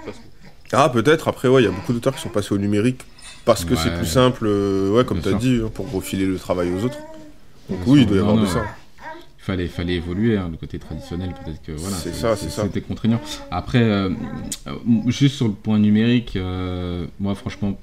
Je 0.06 0.12
Ah, 0.72 0.90
peut-être. 0.90 1.28
Après, 1.28 1.48
ouais, 1.48 1.62
il 1.62 1.66
y 1.66 1.68
a 1.68 1.72
beaucoup 1.72 1.94
d'auteurs 1.94 2.16
qui 2.16 2.22
sont 2.22 2.30
passés 2.30 2.54
au 2.54 2.58
numérique 2.58 3.02
parce 3.46 3.66
que 3.66 3.76
c'est 3.76 3.94
plus 3.94 4.06
simple, 4.08 4.46
euh, 4.48 4.90
ouais, 4.92 5.06
comme 5.06 5.22
tu 5.22 5.28
as 5.28 5.32
sûr. 5.32 5.40
dit, 5.40 5.62
hein, 5.64 5.70
pour 5.74 5.92
refiler 5.92 6.26
le 6.26 6.38
travail 6.38 6.72
aux 6.74 6.84
autres. 6.86 6.98
Donc, 7.70 7.80
oui, 7.88 8.02
il 8.02 8.08
doit 8.08 8.18
y 8.18 8.20
avoir 8.20 8.38
de 8.38 8.46
ça. 8.46 8.64
Il 9.40 9.44
fallait, 9.46 9.68
fallait 9.68 9.96
évoluer, 9.96 10.38
hein, 10.38 10.48
le 10.50 10.58
côté 10.58 10.80
traditionnel, 10.80 11.34
peut-être 11.44 11.62
que 11.62 11.74
voilà. 11.74 11.98
C'est 11.98 12.14
ça, 12.14 12.36
c'est 12.36 12.50
ça. 12.50 12.64
C'était 12.64 12.80
contraignant. 12.82 13.20
Après, 13.52 13.82
euh, 13.84 14.10
euh, 14.68 14.72
juste 15.08 15.36
sur 15.36 15.48
le 15.48 15.54
point 15.54 15.80
numérique, 15.80 16.38
euh, 16.38 17.06
moi 17.20 17.36
franchement, 17.36 17.78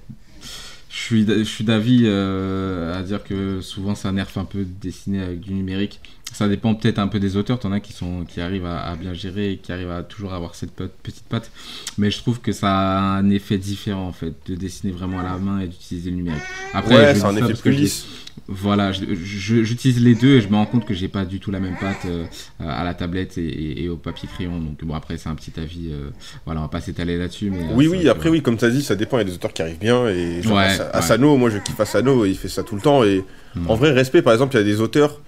je 0.89 0.97
suis, 0.99 1.25
d- 1.25 1.41
je 1.41 1.45
suis 1.45 1.65
d'avis 1.65 2.03
euh, 2.05 2.99
à 2.99 3.03
dire 3.03 3.23
que 3.23 3.61
souvent 3.61 3.95
ça 3.95 4.11
nerf 4.11 4.29
un 4.37 4.45
peu 4.47 4.61
de 4.61 4.65
dessiner 4.81 5.21
avec 5.23 5.41
du 5.41 5.53
numérique. 5.53 6.01
Ça 6.33 6.49
dépend 6.49 6.75
peut-être 6.75 6.99
un 7.01 7.09
peu 7.09 7.19
des 7.21 7.37
auteurs, 7.37 7.59
t'en 7.59 7.73
as 7.73 7.81
qui, 7.81 7.93
sont, 7.93 8.25
qui 8.25 8.41
arrivent 8.41 8.65
à, 8.65 8.81
à 8.83 8.95
bien 8.97 9.13
gérer 9.13 9.53
et 9.53 9.57
qui 9.59 9.73
arrivent 9.73 9.91
à 9.91 10.03
toujours 10.05 10.33
avoir 10.33 10.55
cette 10.55 10.71
pe- 10.71 10.89
petite 11.03 11.25
patte. 11.25 11.51
Mais 11.99 12.11
je 12.11 12.19
trouve 12.19 12.41
que 12.41 12.53
ça 12.53 12.71
a 12.73 13.01
un 13.19 13.29
effet 13.31 13.59
différent 13.59 14.07
en 14.07 14.13
fait, 14.13 14.33
de 14.47 14.55
dessiner 14.55 14.93
vraiment 14.93 15.19
à 15.19 15.25
la 15.25 15.37
main 15.39 15.59
et 15.61 15.67
d'utiliser 15.67 16.11
le 16.11 16.17
numérique. 16.17 16.43
Après, 16.73 16.95
ouais, 16.97 17.15
c'est 17.17 17.25
un 17.27 17.37
effet 17.37 17.53
plus 17.63 17.71
lisse. 17.83 18.07
Voilà, 18.53 18.91
j'utilise 18.93 20.03
les 20.03 20.17
deux 20.17 20.35
et 20.37 20.41
je 20.41 20.49
me 20.49 20.57
rends 20.57 20.67
compte 20.67 20.85
que 20.85 20.93
j'ai 20.93 21.07
pas 21.07 21.25
du 21.25 21.39
tout 21.39 21.53
la 21.53 21.61
même 21.61 21.77
patte 21.81 22.05
euh, 22.07 22.25
à 22.59 22.83
la 22.83 22.95
tablette 22.95 23.39
et, 23.39 23.47
et- 23.47 23.85
et 23.85 23.89
au 23.89 23.97
papier 23.97 24.29
crayon. 24.33 24.59
Donc 24.59 24.85
bon, 24.85 24.95
après 24.95 25.17
c'est 25.19 25.29
un 25.29 25.37
petit 25.37 25.53
avis. 25.59 25.89
euh, 25.93 26.11
voilà, 26.47 26.61
on 26.61 26.65
va 26.65 26.69
pas 26.69 26.81
s'étaler 26.81 27.17
là-dessus. 27.17 27.51
Mais 27.51 27.63
euh, 27.63 27.75
Oui, 27.77 27.87
oui, 27.87 28.09
après, 28.09 28.29
oui, 28.29 28.43
comme 28.43 28.57
tu 28.57 28.65
as 28.65 28.71
dit, 28.71 28.83
ça 28.83 28.97
dépend. 28.97 29.19
Il 29.19 29.21
y 29.21 29.23
a 29.23 29.25
des 29.25 29.35
auteurs 29.35 29.53
qui 29.53 29.63
arrivent 29.63 29.79
bien. 29.79 30.09
Et 30.09 30.43
genre, 30.43 30.57
Ouais, 30.57 30.65
Asa- 30.65 30.85
ouais. 30.85 30.91
Asano, 30.95 31.37
moi, 31.37 31.49
je 31.51 31.59
kiffe 31.59 31.79
Asano, 31.79 32.25
et 32.25 32.31
il 32.31 32.37
fait 32.37 32.49
ça 32.49 32.63
tout 32.65 32.75
le 32.75 32.81
temps. 32.81 33.05
Et 33.05 33.25
en 33.69 33.77
vrai, 33.77 33.93
respect, 33.93 34.21
par 34.23 34.33
exemple, 34.33 34.55
il 34.57 34.59
y 34.59 34.63
a 34.63 34.65
des 34.65 34.81
auteurs 34.81 35.21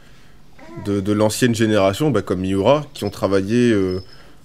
de, 0.84 1.00
de 1.00 1.12
l'ancienne 1.12 1.54
génération, 1.54 2.10
bah, 2.10 2.22
comme 2.22 2.40
Miura, 2.40 2.84
qui 2.92 3.04
ont 3.04 3.10
travaillé, 3.10 3.70
euh, 3.70 4.00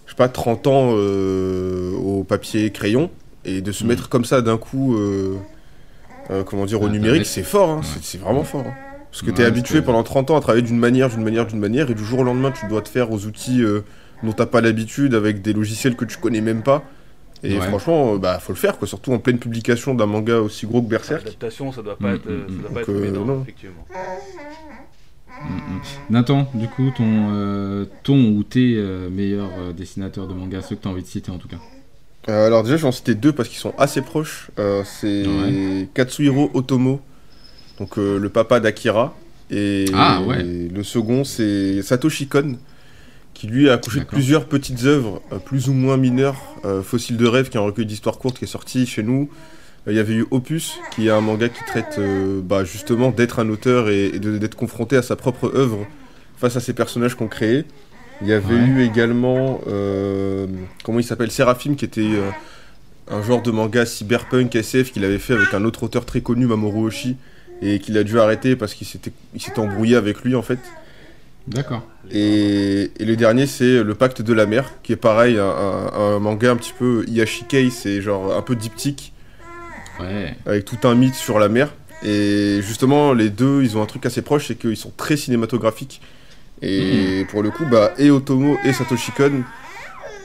je 0.05 0.11
sais 0.11 0.15
pas, 0.17 0.29
30 0.29 0.67
ans 0.67 0.91
au 0.91 2.23
papier 2.23 2.69
crayon. 2.71 3.09
Et 3.45 3.61
de 3.61 3.71
se 3.71 3.83
Mm. 3.83 3.87
mettre 3.87 4.09
comme 4.09 4.25
ça 4.25 4.41
d'un 4.41 4.57
coup, 4.57 4.97
euh, 6.29 6.43
comment 6.43 6.65
dire, 6.65 6.81
au 6.81 6.87
Ah, 6.87 6.89
numérique, 6.91 7.25
c'est 7.25 7.43
fort. 7.43 7.69
hein, 7.69 7.77
Ouais. 7.81 7.99
c'est- 8.01 8.17
vraiment 8.17 8.43
fort. 8.43 8.65
hein. 8.67 8.73
Parce 9.11 9.21
que 9.21 9.27
Ouais, 9.27 9.33
tu 9.33 9.41
es 9.41 9.45
habitué 9.45 9.81
pendant 9.81 10.03
30 10.03 10.29
ans 10.31 10.37
à 10.37 10.41
travailler 10.41 10.63
d'une 10.65 10.77
manière, 10.77 11.09
d'une 11.09 11.23
manière, 11.23 11.47
d'une 11.47 11.59
manière, 11.59 11.89
et 11.89 11.95
du 11.95 12.03
jour 12.03 12.19
au 12.19 12.23
lendemain, 12.23 12.51
tu 12.51 12.67
dois 12.67 12.81
te 12.81 12.89
faire 12.89 13.11
aux 13.11 13.25
outils 13.25 13.63
euh, 13.63 13.81
dont 14.23 14.33
t'as 14.33 14.45
pas 14.45 14.61
l'habitude, 14.61 15.15
avec 15.15 15.41
des 15.41 15.53
logiciels 15.53 15.95
que 15.95 16.05
tu 16.05 16.17
connais 16.17 16.41
même 16.41 16.61
pas. 16.63 16.83
Et 17.43 17.57
Ouais. 17.57 17.61
franchement, 17.67 18.15
euh, 18.15 18.17
bah 18.17 18.39
faut 18.39 18.51
le 18.51 18.57
faire, 18.57 18.77
quoi. 18.77 18.87
Surtout 18.87 19.13
en 19.13 19.19
pleine 19.19 19.37
publication 19.39 19.93
d'un 19.95 20.07
manga 20.07 20.39
aussi 20.39 20.65
gros 20.67 20.81
que 20.81 20.87
Berserk. 20.87 21.23
L'adaptation, 21.23 21.71
ça 21.71 21.81
doit 21.83 21.97
pas 21.97 22.11
Mm, 22.11 22.15
être, 22.15 22.27
euh, 22.27 22.47
mm, 22.47 22.55
ça 22.55 22.61
doit 22.61 22.69
pas 22.71 22.81
être 22.81 22.91
Donc, 23.13 23.29
euh, 23.29 23.41
effectivement. 23.43 23.85
Mm. 25.45 25.79
Nathan, 26.09 26.47
du 26.55 26.67
coup, 26.67 26.89
ton, 26.91 27.29
euh, 27.31 27.85
ton 28.03 28.17
ou 28.35 28.43
tes 28.43 28.75
euh, 28.75 29.09
meilleurs 29.09 29.51
euh, 29.59 29.71
dessinateurs 29.71 30.27
de 30.27 30.33
manga, 30.33 30.61
ceux 30.61 30.75
que 30.75 30.81
tu 30.81 30.87
as 30.87 30.91
envie 30.91 31.03
de 31.03 31.07
citer 31.07 31.31
en 31.31 31.37
tout 31.37 31.47
cas. 31.47 31.57
Euh, 32.29 32.47
alors 32.47 32.63
déjà, 32.63 32.75
je 32.77 32.81
vais 32.81 32.87
en 32.87 32.91
citer 32.91 33.15
deux 33.15 33.31
parce 33.31 33.47
qu'ils 33.49 33.57
sont 33.59 33.73
assez 33.77 34.01
proches. 34.01 34.49
Euh, 34.59 34.83
c'est 34.85 35.25
Ouais. 35.25 35.87
Katsuhiro 35.93 36.51
Otomo, 36.53 36.99
donc 37.79 37.97
euh, 37.97 38.17
le 38.19 38.29
papa 38.29 38.59
d'Akira. 38.59 39.15
Et 39.49 39.85
Ah, 39.93 40.21
ouais. 40.21 40.43
le 40.43 40.83
second, 40.83 41.23
c'est 41.23 41.81
Satoshi 41.81 42.27
Kon, 42.27 42.57
qui 43.33 43.47
lui 43.47 43.69
a 43.69 43.73
accouché 43.73 44.01
de 44.01 44.05
plusieurs 44.05 44.45
petites 44.45 44.83
œuvres, 44.83 45.21
plus 45.45 45.69
ou 45.69 45.73
moins 45.73 45.95
mineures. 45.95 46.35
Fossile 46.83 47.15
de 47.15 47.25
rêve, 47.25 47.47
qui 47.47 47.55
est 47.55 47.59
un 47.61 47.63
recueil 47.63 47.85
d'histoires 47.85 48.17
courtes 48.17 48.37
qui 48.39 48.43
est 48.43 48.47
sorti 48.47 48.85
chez 48.85 49.03
nous. 49.03 49.29
Il 49.87 49.93
y 49.93 49.99
avait 49.99 50.15
eu 50.15 50.25
Opus, 50.31 50.79
qui 50.93 51.07
est 51.07 51.11
un 51.11 51.21
manga 51.21 51.47
qui 51.47 51.63
traite 51.63 51.97
bah, 52.43 52.65
justement 52.65 53.11
d'être 53.11 53.39
un 53.39 53.47
auteur 53.47 53.87
et, 53.87 54.07
et 54.07 54.19
d'être 54.19 54.55
confronté 54.55 54.97
à 54.97 55.01
sa 55.01 55.15
propre 55.15 55.49
œuvre 55.55 55.87
face 56.35 56.57
à 56.57 56.59
ces 56.59 56.73
personnages 56.73 57.15
qu'on 57.15 57.29
créé. 57.29 57.63
Il 58.21 58.27
y 58.27 58.33
avait 58.33 58.55
Ouais. 58.55 58.61
eu 58.61 58.83
également, 58.83 59.61
euh, 59.67 60.47
comment 60.83 60.99
il 60.99 61.03
s'appelle, 61.03 61.29
Seraphim, 61.31 61.75
qui 61.75 61.85
était 61.85 62.01
euh, 62.01 62.29
un 63.09 63.21
genre 63.21 63.41
de 63.41 63.51
manga 63.51 63.85
cyberpunk 63.85 64.55
SF 64.55 64.91
qu'il 64.91 65.05
avait 65.05 65.19
fait 65.19 65.33
avec 65.33 65.53
un 65.53 65.63
autre 65.65 65.83
auteur 65.83 66.05
très 66.05 66.21
connu, 66.21 66.45
Mamoru 66.47 66.85
Oshii, 66.87 67.15
et 67.61 67.79
qu'il 67.79 67.97
a 67.97 68.03
dû 68.03 68.19
arrêter 68.19 68.55
parce 68.55 68.73
qu'il 68.73 68.87
s'était 68.87 69.11
il 69.35 69.41
s'était 69.41 69.59
embrouillé 69.59 69.95
avec 69.95 70.23
lui 70.23 70.35
en 70.35 70.41
fait. 70.41 70.59
D'accord. 71.47 71.83
Et, 72.11 72.91
et 72.99 73.05
le 73.05 73.15
dernier, 73.15 73.45
c'est 73.47 73.83
Le 73.83 73.93
Pacte 73.93 74.21
de 74.21 74.33
la 74.33 74.45
Mer, 74.45 74.73
qui 74.83 74.91
est 74.93 74.97
pareil, 74.97 75.37
un, 75.37 75.43
un- 75.45 75.93
un 75.93 76.19
manga 76.19 76.51
un 76.51 76.55
petit 76.57 76.73
peu 76.77 77.05
Iyashikei, 77.07 77.69
c'est 77.69 78.01
genre 78.01 78.35
un 78.35 78.41
peu 78.41 78.55
diptyque, 78.55 79.13
Ouais. 79.99 80.35
avec 80.45 80.65
tout 80.65 80.77
un 80.87 80.93
mythe 80.95 81.15
sur 81.15 81.39
la 81.39 81.49
mer. 81.49 81.73
Et 82.03 82.59
justement, 82.61 83.13
les 83.13 83.29
deux, 83.29 83.63
ils 83.63 83.77
ont 83.77 83.81
un 83.81 83.85
truc 83.87 84.05
assez 84.05 84.21
proche, 84.21 84.47
c'est 84.47 84.55
qu'ils 84.55 84.77
sont 84.77 84.91
très 84.95 85.17
cinématographiques. 85.17 86.01
Et 86.61 87.25
pour 87.29 87.43
le 87.43 87.51
coup, 87.51 87.65
bah, 87.65 87.93
et 87.97 88.09
Otomo 88.09 88.57
et 88.65 88.73
Satoshi 88.73 89.11
Kon, 89.11 89.43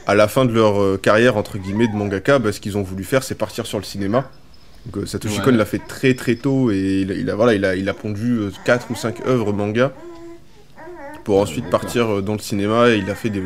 à 0.06 0.14
la 0.14 0.28
fin 0.28 0.44
de 0.44 0.52
leur 0.52 0.80
euh, 0.80 0.98
carrière, 1.00 1.36
entre 1.36 1.58
guillemets, 1.58 1.88
de 1.88 1.94
mangaka, 1.94 2.38
bah, 2.38 2.52
ce 2.52 2.60
qu'ils 2.60 2.76
ont 2.78 2.82
voulu 2.82 3.04
faire, 3.04 3.22
c'est 3.22 3.34
partir 3.34 3.66
sur 3.66 3.78
le 3.78 3.84
cinéma. 3.84 4.30
Donc, 4.86 5.02
euh, 5.02 5.06
Satoshi 5.06 5.38
Ouais. 5.38 5.44
Kon 5.44 5.50
l'a 5.52 5.64
fait 5.66 5.80
très 5.86 6.14
très 6.14 6.34
tôt 6.36 6.70
et 6.70 7.02
il, 7.02 7.12
a- 7.12 7.14
il 7.14 7.30
a, 7.30 7.34
voilà, 7.34 7.54
il, 7.54 7.64
a, 7.64 7.76
il 7.76 7.88
a 7.88 7.94
pondu 7.94 8.38
4 8.64 8.90
ou 8.90 8.94
5 8.94 9.26
œuvres 9.26 9.52
manga 9.52 9.92
pour 11.24 11.38
ensuite 11.40 11.68
partir 11.70 12.14
euh, 12.14 12.20
dans 12.22 12.32
le 12.32 12.38
cinéma 12.40 12.88
et 12.90 12.96
il 12.96 13.08
a 13.10 13.14
fait 13.14 13.30
des, 13.30 13.42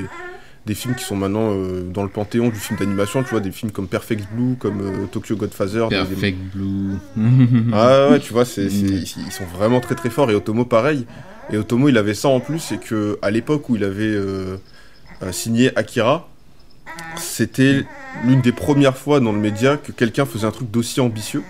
des 0.64 0.74
films 0.74 0.94
qui 0.94 1.04
sont 1.04 1.16
maintenant 1.16 1.50
euh, 1.52 1.82
dans 1.82 2.04
le 2.04 2.08
panthéon 2.08 2.48
du 2.48 2.56
film 2.58 2.78
d'animation, 2.78 3.22
tu 3.22 3.30
vois, 3.30 3.40
des 3.40 3.50
films 3.52 3.70
comme 3.72 3.86
Perfect 3.86 4.26
Blue, 4.32 4.54
comme 4.58 4.80
euh, 4.80 5.06
Tokyo 5.12 5.36
Godfather. 5.36 5.88
des- 5.90 5.96
Perfect 5.96 6.38
Blue. 6.54 6.94
Ah 7.74 8.08
ouais, 8.10 8.18
tu 8.20 8.32
vois, 8.32 8.44
c'est, 8.46 8.70
c'est- 8.70 8.84
Mm. 8.84 9.24
ils 9.26 9.32
sont 9.32 9.44
vraiment 9.44 9.80
très 9.80 9.94
très 9.94 10.08
forts. 10.08 10.30
Et 10.30 10.34
Otomo, 10.34 10.64
pareil. 10.64 11.04
Et 11.52 11.56
Otomo, 11.56 11.88
il 11.88 11.96
avait 11.98 12.14
ça 12.14 12.28
en 12.28 12.40
plus, 12.40 12.58
c'est 12.58 12.78
que 12.78 13.18
à 13.22 13.30
l'époque 13.30 13.68
où 13.68 13.76
il 13.76 13.84
avait 13.84 14.02
euh, 14.04 14.56
euh, 15.22 15.32
signé 15.32 15.76
Akira, 15.78 16.28
c'était 17.16 17.84
l'une 18.24 18.40
des 18.40 18.52
premières 18.52 18.96
fois 18.96 19.20
dans 19.20 19.32
le 19.32 19.38
média 19.38 19.76
que 19.76 19.92
quelqu'un 19.92 20.24
faisait 20.26 20.46
un 20.46 20.50
truc 20.50 20.70
d'aussi 20.70 21.00
ambitieux. 21.00 21.42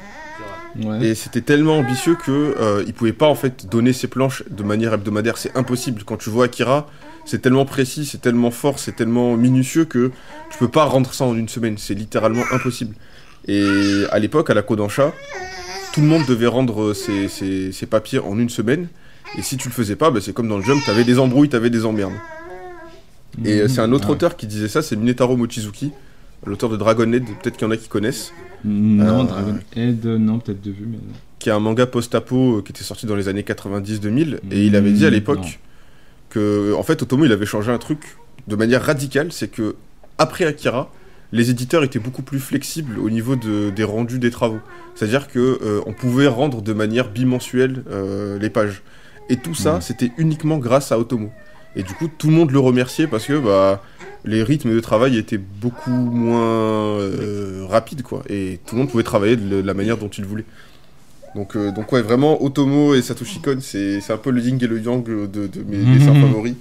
Ouais. 0.82 1.06
Et 1.06 1.14
c'était 1.14 1.40
tellement 1.40 1.78
ambitieux 1.78 2.14
que 2.16 2.54
euh, 2.60 2.84
il 2.86 2.92
pouvait 2.92 3.14
pas 3.14 3.26
en 3.26 3.34
fait 3.34 3.66
donner 3.66 3.94
ses 3.94 4.08
planches 4.08 4.42
de 4.50 4.62
manière 4.62 4.92
hebdomadaire. 4.92 5.38
C'est 5.38 5.56
impossible. 5.56 6.02
Quand 6.04 6.18
tu 6.18 6.28
vois 6.28 6.44
Akira, 6.46 6.86
c'est 7.24 7.40
tellement 7.40 7.64
précis, 7.64 8.04
c'est 8.04 8.20
tellement 8.20 8.50
fort, 8.50 8.78
c'est 8.78 8.94
tellement 8.94 9.36
minutieux 9.38 9.86
que 9.86 10.10
tu 10.50 10.58
peux 10.58 10.68
pas 10.68 10.84
rendre 10.84 11.14
ça 11.14 11.24
en 11.24 11.34
une 11.34 11.48
semaine. 11.48 11.78
C'est 11.78 11.94
littéralement 11.94 12.42
impossible. 12.52 12.94
Et 13.48 14.04
à 14.10 14.18
l'époque, 14.18 14.50
à 14.50 14.54
la 14.54 14.60
Kodansha, 14.62 15.12
tout 15.94 16.00
le 16.02 16.06
monde 16.06 16.26
devait 16.26 16.46
rendre 16.46 16.92
ses, 16.92 17.28
ses- 17.28 17.72
ses 17.72 17.86
papiers 17.86 18.18
en 18.18 18.38
une 18.38 18.50
semaine. 18.50 18.88
Et 19.38 19.42
si 19.42 19.56
tu 19.56 19.68
le 19.68 19.74
faisais 19.74 19.96
pas, 19.96 20.10
bah, 20.10 20.20
c'est 20.22 20.32
comme 20.32 20.48
dans 20.48 20.56
le 20.58 20.62
Jump, 20.64 20.80
t'avais 20.84 21.04
des 21.04 21.18
embrouilles, 21.18 21.48
t'avais 21.48 21.70
des 21.70 21.84
emmerdes. 21.84 22.12
Et 23.44 23.60
euh, 23.60 23.68
c'est 23.68 23.80
un 23.80 23.92
autre 23.92 24.10
auteur 24.10 24.36
qui 24.36 24.46
disait 24.46 24.68
ça, 24.68 24.80
c'est 24.82 24.96
Minetaro 24.96 25.36
Mochizuki, 25.36 25.92
l'auteur 26.46 26.70
de 26.70 26.76
Dragon 26.76 27.10
Head, 27.12 27.24
peut-être 27.42 27.56
qu'il 27.58 27.66
y 27.66 27.68
en 27.68 27.72
a 27.72 27.76
qui 27.76 27.88
connaissent. 27.88 28.32
Non, 28.64 29.20
Euh, 29.20 29.24
Dragon 29.24 29.58
Head, 29.76 30.06
non, 30.06 30.38
peut-être 30.38 30.62
de 30.62 30.70
vue, 30.70 30.86
mais. 30.90 30.98
qui 31.38 31.50
est 31.50 31.52
un 31.52 31.60
manga 31.60 31.86
post-apo 31.86 32.58
euh, 32.58 32.62
qui 32.62 32.72
était 32.72 32.82
sorti 32.84 33.04
dans 33.04 33.14
les 33.16 33.28
années 33.28 33.42
90-2000 33.42 34.38
et 34.50 34.64
il 34.66 34.74
avait 34.74 34.90
dit 34.92 35.04
à 35.04 35.10
Mm, 35.10 35.12
l'époque 35.12 35.60
que 36.30 36.74
en 36.74 36.82
fait 36.82 37.02
Otomo 37.02 37.24
il 37.26 37.32
avait 37.32 37.46
changé 37.46 37.70
un 37.70 37.78
truc 37.78 38.16
de 38.48 38.56
manière 38.56 38.82
radicale, 38.82 39.32
c'est 39.32 39.48
que 39.48 39.76
après 40.18 40.44
Akira, 40.46 40.90
les 41.32 41.50
éditeurs 41.50 41.84
étaient 41.84 41.98
beaucoup 41.98 42.22
plus 42.22 42.38
flexibles 42.38 42.98
au 42.98 43.10
niveau 43.10 43.36
de- 43.36 43.70
des 43.70 43.84
rendus 43.84 44.18
des 44.18 44.30
travaux. 44.30 44.60
C'est-à-dire 44.94 45.28
que 45.28 45.58
euh, 45.62 45.80
on 45.86 45.92
pouvait 45.92 46.26
rendre 46.28 46.62
de 46.62 46.72
manière 46.72 47.10
bimensuelle 47.10 47.82
euh, 47.90 48.38
les 48.38 48.48
pages. 48.50 48.82
Et 49.28 49.36
tout 49.36 49.54
ça, 49.54 49.78
Mm. 49.78 49.80
c'était 49.80 50.12
uniquement 50.18 50.58
grâce 50.58 50.92
à 50.92 50.98
Otomo. 50.98 51.30
Et 51.74 51.82
du 51.82 51.92
coup, 51.94 52.08
tout 52.08 52.28
le 52.28 52.32
monde 52.32 52.50
le 52.52 52.58
remerciait 52.58 53.06
parce 53.06 53.26
que 53.26 53.38
bah, 53.38 53.82
les 54.24 54.42
rythmes 54.42 54.72
de 54.74 54.80
travail 54.80 55.18
étaient 55.18 55.36
beaucoup 55.38 55.90
moins 55.90 56.98
euh, 56.98 57.66
rapides, 57.68 58.02
quoi. 58.02 58.22
Et 58.30 58.60
tout 58.66 58.74
le 58.76 58.80
monde 58.82 58.90
pouvait 58.90 59.02
travailler 59.02 59.36
de 59.36 59.60
la 59.60 59.74
manière 59.74 59.98
dont 59.98 60.08
il 60.08 60.24
voulait. 60.24 60.44
Donc, 61.34 61.54
euh, 61.54 61.70
donc 61.72 61.92
ouais, 61.92 62.00
vraiment, 62.00 62.42
Otomo 62.42 62.94
et 62.94 63.02
Satoshi 63.02 63.40
Kon, 63.40 63.58
c'est 63.60 64.00
un 64.10 64.16
peu 64.16 64.30
le 64.30 64.40
yin 64.40 64.58
et 64.62 64.66
le 64.66 64.80
yang 64.80 65.04
de, 65.04 65.26
de 65.26 65.62
mes 65.68 65.78
dessins 65.98 66.14
favoris. 66.14 66.54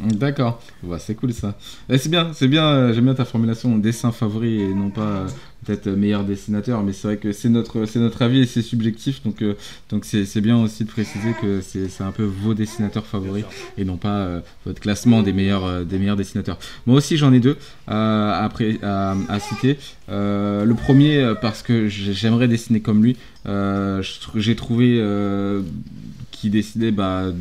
D'accord, 0.00 0.62
Ouais, 0.84 0.98
c'est 1.00 1.16
cool 1.16 1.32
ça. 1.32 1.56
Eh, 1.90 1.98
c'est 1.98 2.08
bien, 2.08 2.30
c'est 2.32 2.46
bien, 2.46 2.64
euh, 2.66 2.92
j'aime 2.94 3.06
bien 3.06 3.14
ta 3.14 3.24
formulation 3.24 3.76
dessin 3.78 4.12
favori 4.12 4.60
et 4.62 4.72
non 4.72 4.90
pas 4.90 5.00
euh, 5.00 5.26
peut-être 5.64 5.88
euh, 5.88 5.96
meilleur 5.96 6.22
dessinateur, 6.22 6.84
mais 6.84 6.92
c'est 6.92 7.08
vrai 7.08 7.16
que 7.16 7.32
c'est 7.32 7.48
notre, 7.48 7.84
c'est 7.84 7.98
notre 7.98 8.22
avis 8.22 8.40
et 8.42 8.46
c'est 8.46 8.62
subjectif, 8.62 9.20
donc 9.24 9.42
euh, 9.42 9.54
donc 9.90 10.04
c'est 10.04 10.24
c'est 10.24 10.40
bien 10.40 10.56
aussi 10.56 10.84
de 10.84 10.88
préciser 10.90 11.34
que 11.42 11.60
c'est 11.60 11.88
c'est 11.88 12.04
un 12.04 12.12
peu 12.12 12.22
vos 12.22 12.54
dessinateurs 12.54 13.06
favoris 13.06 13.44
et 13.76 13.84
non 13.84 13.96
pas 13.96 14.40
votre 14.64 14.80
classement 14.80 15.22
des 15.24 15.32
meilleurs, 15.32 15.84
des 15.84 15.98
meilleurs 15.98 16.16
dessinateurs. 16.16 16.58
Moi 16.86 16.96
aussi 16.96 17.16
j'en 17.16 17.32
ai 17.32 17.40
deux 17.40 17.56
après, 17.88 18.78
à, 18.84 19.16
à 19.28 19.40
citer. 19.40 19.78
Le 20.08 20.72
premier 20.74 21.34
parce 21.42 21.62
que 21.62 21.88
j'ai- 21.88 22.12
j'aimerais 22.12 22.46
dessiner 22.46 22.80
comme 22.80 23.02
lui. 23.02 23.16
J'ai 24.36 24.54
trouvé 24.54 25.00
qui 26.40 26.50
dessinait 26.50 26.90
bah, 26.90 27.32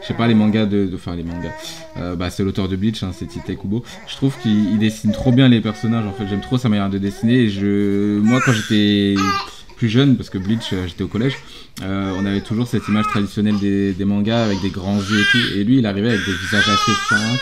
je 0.00 0.06
sais 0.06 0.14
pas 0.14 0.26
les 0.26 0.34
mangas 0.34 0.66
de, 0.66 0.90
enfin 0.94 1.16
les 1.16 1.22
mangas. 1.22 1.52
Euh, 1.96 2.16
bah, 2.16 2.30
c'est 2.30 2.44
l'auteur 2.44 2.68
de 2.68 2.76
Bleach, 2.76 3.02
hein, 3.02 3.10
c'est 3.12 3.26
Tite 3.26 3.58
Kubo. 3.58 3.84
Je 4.06 4.16
trouve 4.16 4.36
qu'il 4.40 4.70
il 4.72 4.78
dessine 4.78 5.12
trop 5.12 5.32
bien 5.32 5.48
les 5.48 5.60
personnages. 5.60 6.06
En 6.06 6.12
fait, 6.12 6.26
j'aime 6.28 6.40
trop 6.40 6.58
sa 6.58 6.68
manière 6.68 6.90
de 6.90 6.98
dessiner. 6.98 7.34
Et 7.34 7.48
je, 7.48 8.18
moi, 8.18 8.40
quand 8.44 8.52
j'étais 8.52 9.16
plus 9.76 9.88
jeune, 9.88 10.16
parce 10.16 10.30
que 10.30 10.38
Bleach, 10.38 10.72
euh, 10.72 10.86
j'étais 10.86 11.02
au 11.02 11.08
collège, 11.08 11.36
euh, 11.82 12.12
on 12.18 12.26
avait 12.26 12.40
toujours 12.40 12.66
cette 12.66 12.86
image 12.88 13.06
traditionnelle 13.06 13.58
des, 13.58 13.92
des 13.92 14.04
mangas 14.04 14.44
avec 14.44 14.60
des 14.60 14.70
grands 14.70 14.98
yeux 14.98 15.20
et 15.20 15.24
tout. 15.30 15.58
Et 15.58 15.64
lui, 15.64 15.78
il 15.78 15.86
arrivait 15.86 16.08
avec 16.08 16.24
des 16.24 16.32
visages 16.32 16.68
assez 16.68 16.92
fins, 17.08 17.36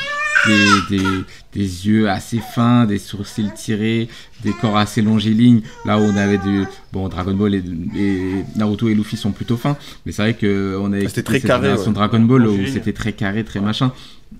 des, 0.46 0.96
des, 0.98 1.06
des 1.52 1.86
yeux 1.88 2.08
assez 2.08 2.38
fins, 2.38 2.86
des 2.86 2.98
sourcils 2.98 3.50
tirés, 3.54 4.08
des 4.44 4.52
corps 4.52 4.76
assez 4.76 5.02
longiligne. 5.02 5.62
Là 5.84 5.98
où 5.98 6.02
on 6.02 6.16
avait 6.16 6.38
du 6.38 6.64
bon 6.92 7.08
Dragon 7.08 7.34
Ball 7.34 7.54
et, 7.54 7.62
et 7.96 8.44
Naruto 8.56 8.88
et 8.88 8.94
Luffy 8.94 9.16
sont 9.16 9.32
plutôt 9.32 9.56
fins, 9.56 9.76
mais 10.04 10.12
c'est 10.12 10.22
vrai 10.22 10.34
que 10.34 10.76
on 10.80 10.92
avait 10.92 11.06
Ah, 11.06 11.08
c'était 11.08 11.22
très 11.22 11.40
carré, 11.40 11.72
ouais. 11.72 11.92
Dragon 11.92 12.20
Ball 12.20 12.46
où 12.46 12.66
c'était 12.66 12.92
très 12.92 13.12
carré, 13.12 13.44
très 13.44 13.60
machin. 13.60 13.92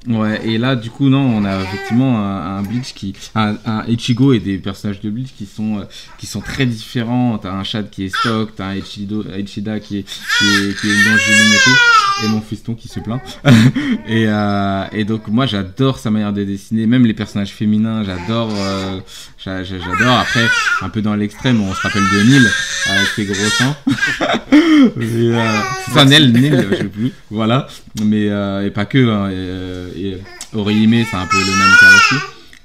Ouais, 0.08 0.40
et 0.46 0.56
là, 0.56 0.76
du 0.76 0.90
coup, 0.90 1.08
non, 1.08 1.18
on 1.18 1.44
a 1.44 1.62
effectivement 1.62 2.18
un, 2.18 2.62
Bleach 2.62 2.94
qui, 2.94 3.12
un, 3.34 3.56
Ichigo 3.88 4.32
et 4.32 4.38
des 4.38 4.58
personnages 4.58 5.00
de 5.00 5.10
Bleach 5.10 5.32
qui 5.36 5.46
sont, 5.46 5.80
euh, 5.80 5.84
qui 6.18 6.26
sont 6.26 6.40
très 6.40 6.64
différents. 6.64 7.38
T'as 7.38 7.52
un 7.52 7.64
Shad 7.64 7.90
qui 7.90 8.04
est 8.04 8.16
stock, 8.16 8.50
t'as 8.54 8.66
un 8.66 8.74
Ichido, 8.76 9.24
Ichida 9.36 9.80
qui 9.80 9.98
est, 9.98 10.02
qui 10.02 10.44
est, 10.44 10.80
qui 10.80 10.86
une 10.86 11.10
longiligne 11.10 11.52
et 11.52 11.64
tout, 11.64 12.24
et 12.24 12.28
mon 12.28 12.40
fiston 12.40 12.74
qui 12.74 12.86
se 12.86 13.00
plaint. 13.00 13.20
et, 14.06 14.26
euh, 14.28 14.84
et 14.92 15.04
donc, 15.04 15.26
moi, 15.26 15.46
j'adore 15.46 15.98
sa 15.98 16.10
manière 16.10 16.32
de 16.32 16.44
dessiner, 16.44 16.86
même 16.86 17.04
les 17.04 17.14
personnages 17.14 17.52
féminins, 17.52 18.04
j'adore, 18.04 18.50
euh, 18.56 19.00
j'adore. 19.38 20.18
Après, 20.18 20.46
un 20.82 20.88
peu 20.88 21.02
dans 21.02 21.14
l'extrême, 21.14 21.60
on 21.60 21.74
se 21.74 21.80
rappelle 21.80 22.02
de 22.02 22.22
Neil 22.30 22.46
avec 22.90 23.06
ses 23.08 23.24
gros 23.24 23.34
seins. 23.34 23.76
Mais, 24.96 25.06
euh, 25.06 25.58
c'est 25.84 25.92
ça, 25.92 26.04
Nel, 26.04 26.32
Nel, 26.32 26.68
je 26.70 26.76
sais 26.76 26.84
plus. 26.84 27.12
Voilà. 27.30 27.66
Mais, 28.02 28.28
euh, 28.28 28.64
et 28.66 28.70
pas 28.70 28.84
que. 28.86 28.98
Hein, 28.98 29.30
et, 29.30 29.34
euh, 29.36 29.88
et 29.96 30.18
c'est 30.52 31.16
un 31.16 31.26
peu 31.26 31.36
le 31.38 31.58
même 31.58 31.76
cas 31.80 31.88
aussi. 31.94 32.14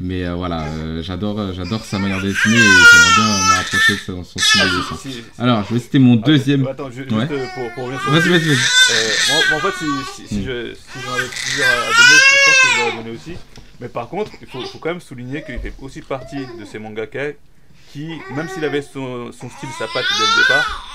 Mais 0.03 0.25
euh, 0.25 0.33
voilà, 0.33 0.63
euh, 0.63 1.03
j'adore, 1.03 1.39
euh, 1.39 1.51
j'adore 1.55 1.85
sa 1.85 1.99
manière 1.99 2.17
de 2.19 2.27
dessiner 2.27 2.55
et 2.55 2.59
j'aimerais 2.59 3.13
bien 3.15 3.25
me 3.25 3.55
rapprocher 3.55 3.93
de 3.93 3.99
son, 3.99 4.23
son 4.23 4.39
style 4.39 4.61
de 4.61 4.65
dessin. 4.77 4.95
Si- 4.99 5.11
si- 5.11 5.23
Alors, 5.37 5.63
je 5.69 5.75
vais 5.75 5.79
citer 5.79 5.99
mon 5.99 6.15
deuxième. 6.15 6.65
Attends, 6.67 6.89
ju- 6.89 7.03
juste 7.07 7.11
Ouais. 7.11 7.27
euh, 7.31 7.45
pour, 7.53 7.71
pour 7.75 7.83
revenir 7.83 8.01
sur 8.01 8.11
Vas-y, 8.11 8.29
vas-y, 8.29 8.39
vas-y. 8.39 8.49
Euh, 8.55 9.55
en 9.55 9.59
fait, 9.59 9.73
si, 9.77 9.85
si, 10.15 10.27
si 10.27 10.35
Mm. 10.39 10.45
je- 10.47 10.73
si 10.73 10.99
j'en 11.05 11.13
avais 11.13 11.27
plusieurs 11.29 11.69
à, 11.69 11.73
à 11.73 11.85
donner, 11.85 12.17
je 12.17 12.45
pense 12.45 12.55
que 12.55 12.67
je 12.67 12.79
l'aurais 12.79 13.03
donné 13.03 13.15
aussi. 13.15 13.37
Mais 13.81 13.87
par 13.89 14.07
contre, 14.07 14.31
il 14.41 14.47
faut, 14.47 14.61
faut 14.61 14.77
quand 14.77 14.89
même 14.89 14.99
souligner 15.01 15.41
qu'il 15.43 15.59
fait 15.59 15.73
aussi 15.81 16.01
partie 16.01 16.37
de 16.59 16.65
ces 16.65 16.77
mangaka 16.79 17.31
qui, 17.91 18.09
même 18.35 18.47
s'il 18.47 18.63
avait 18.63 18.81
son, 18.83 19.31
son 19.31 19.49
style, 19.49 19.69
sa 19.77 19.85
patte 19.87 20.05
dès 20.17 20.25
le 20.25 20.43
départ, 20.43 20.87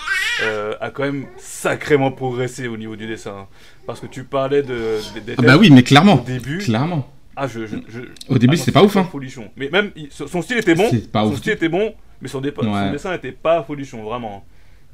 euh, 0.44 0.74
a 0.80 0.90
quand 0.90 1.02
même 1.02 1.26
sacrément 1.36 2.12
progressé 2.12 2.68
au 2.68 2.76
niveau 2.76 2.94
du 2.96 3.06
dessin. 3.06 3.48
Parce 3.86 4.00
que 4.00 4.06
tu 4.06 4.24
parlais 4.24 4.62
de, 4.62 4.98
de- 5.14 5.20
des 5.20 5.34
Ah 5.38 5.42
bah 5.42 5.56
oui, 5.58 5.70
mais 5.70 5.80
au 5.80 5.84
clairement. 5.84 6.16
début. 6.16 6.58
Clairement. 6.58 7.10
Ah, 7.34 7.46
je, 7.48 7.66
je, 7.66 7.76
je- 7.88 8.00
Au 8.32 8.38
début, 8.38 8.54
ah, 8.54 8.58
c'était 8.58 8.72
pas 8.72 8.82
ouf, 8.82 8.96
hein. 8.96 9.06
folichon. 9.12 9.50
Mais 9.56 9.68
même, 9.68 9.90
son 10.10 10.40
style 10.40 10.56
était 10.58 10.74
bon. 10.74 10.88
Pas 11.12 11.24
son 11.24 11.32
ouf. 11.32 11.38
style 11.38 11.52
était 11.52 11.68
bon, 11.68 11.94
mais 12.22 12.28
son, 12.28 12.40
dessin 12.40 13.12
n'était 13.12 13.32
pas 13.32 13.62
folichon, 13.62 14.02
vraiment. 14.04 14.44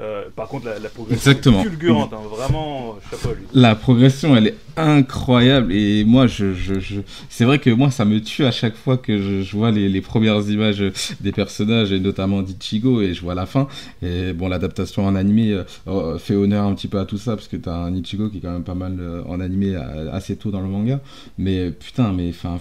Euh, 0.00 0.24
par 0.34 0.48
contre, 0.48 0.66
la, 0.66 0.78
la 0.78 0.88
progression 0.88 1.30
Exactement. 1.30 1.60
est 1.60 1.64
fulgurante, 1.68 2.12
hein, 2.12 2.22
vraiment, 2.28 2.96
chapeau 3.10 3.28
à 3.28 3.34
lui. 3.34 3.42
La 3.52 3.74
progression, 3.76 4.34
elle 4.34 4.48
est 4.48 4.56
incroyable. 4.76 5.72
Et 5.72 6.02
moi, 6.04 6.26
je, 6.26 6.54
je, 6.54 6.80
je... 6.80 7.00
c'est 7.28 7.44
vrai 7.44 7.58
que 7.58 7.70
moi, 7.70 7.90
ça 7.90 8.04
me 8.04 8.20
tue 8.20 8.44
à 8.44 8.50
chaque 8.50 8.74
fois 8.74 8.96
que 8.96 9.20
je, 9.20 9.42
je 9.42 9.56
vois 9.56 9.70
les, 9.70 9.88
les 9.88 10.00
premières 10.00 10.40
images 10.48 10.82
des 11.20 11.30
personnages, 11.30 11.92
et 11.92 12.00
notamment 12.00 12.42
d'Ichigo, 12.42 13.00
et 13.02 13.12
je 13.14 13.20
vois 13.20 13.34
la 13.34 13.46
fin. 13.46 13.68
Et 14.02 14.32
bon, 14.32 14.48
l'adaptation 14.48 15.06
en 15.06 15.14
animé 15.14 15.52
euh, 15.52 15.64
euh, 15.86 16.18
fait 16.18 16.34
honneur 16.34 16.64
un 16.64 16.74
petit 16.74 16.88
peu 16.88 16.98
à 16.98 17.04
tout 17.04 17.18
ça, 17.18 17.36
parce 17.36 17.46
que 17.46 17.56
t'as 17.56 17.74
un 17.76 17.94
Ichigo 17.94 18.28
qui 18.30 18.38
est 18.38 18.40
quand 18.40 18.52
même 18.52 18.64
pas 18.64 18.74
mal 18.74 18.96
euh, 18.98 19.22
en 19.28 19.40
animé 19.40 19.76
euh, 19.76 20.10
assez 20.10 20.36
tôt 20.36 20.50
dans 20.50 20.62
le 20.62 20.68
manga. 20.68 21.00
Mais 21.38 21.70
putain, 21.70 22.12
mais 22.12 22.30
enfin. 22.30 22.58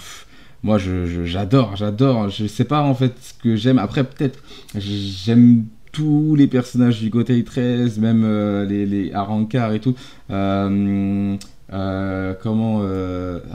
Moi, 0.64 0.78
je, 0.78 1.08
je- 1.08 1.24
j'adore, 1.26 1.76
j'adore. 1.76 2.30
Je 2.30 2.46
sais 2.46 2.66
pas 2.66 2.82
en 2.84 2.94
fait 2.94 3.14
ce 3.20 3.34
que 3.42 3.56
j'aime. 3.56 3.80
Après, 3.80 4.04
peut-être, 4.04 4.38
j'aime 4.78 5.66
tous 5.92 6.36
les 6.36 6.48
personnages 6.48 7.00
du 7.00 7.10
Gotei 7.10 7.44
13, 7.44 8.00
même 8.00 8.24
euh, 8.26 8.66
les, 8.66 8.86
les 8.86 9.12
Arankar 9.14 9.74
et 9.74 9.80
tout. 9.80 9.96
Euh, 10.30 11.36
euh, 11.74 12.34
comment 12.44 12.82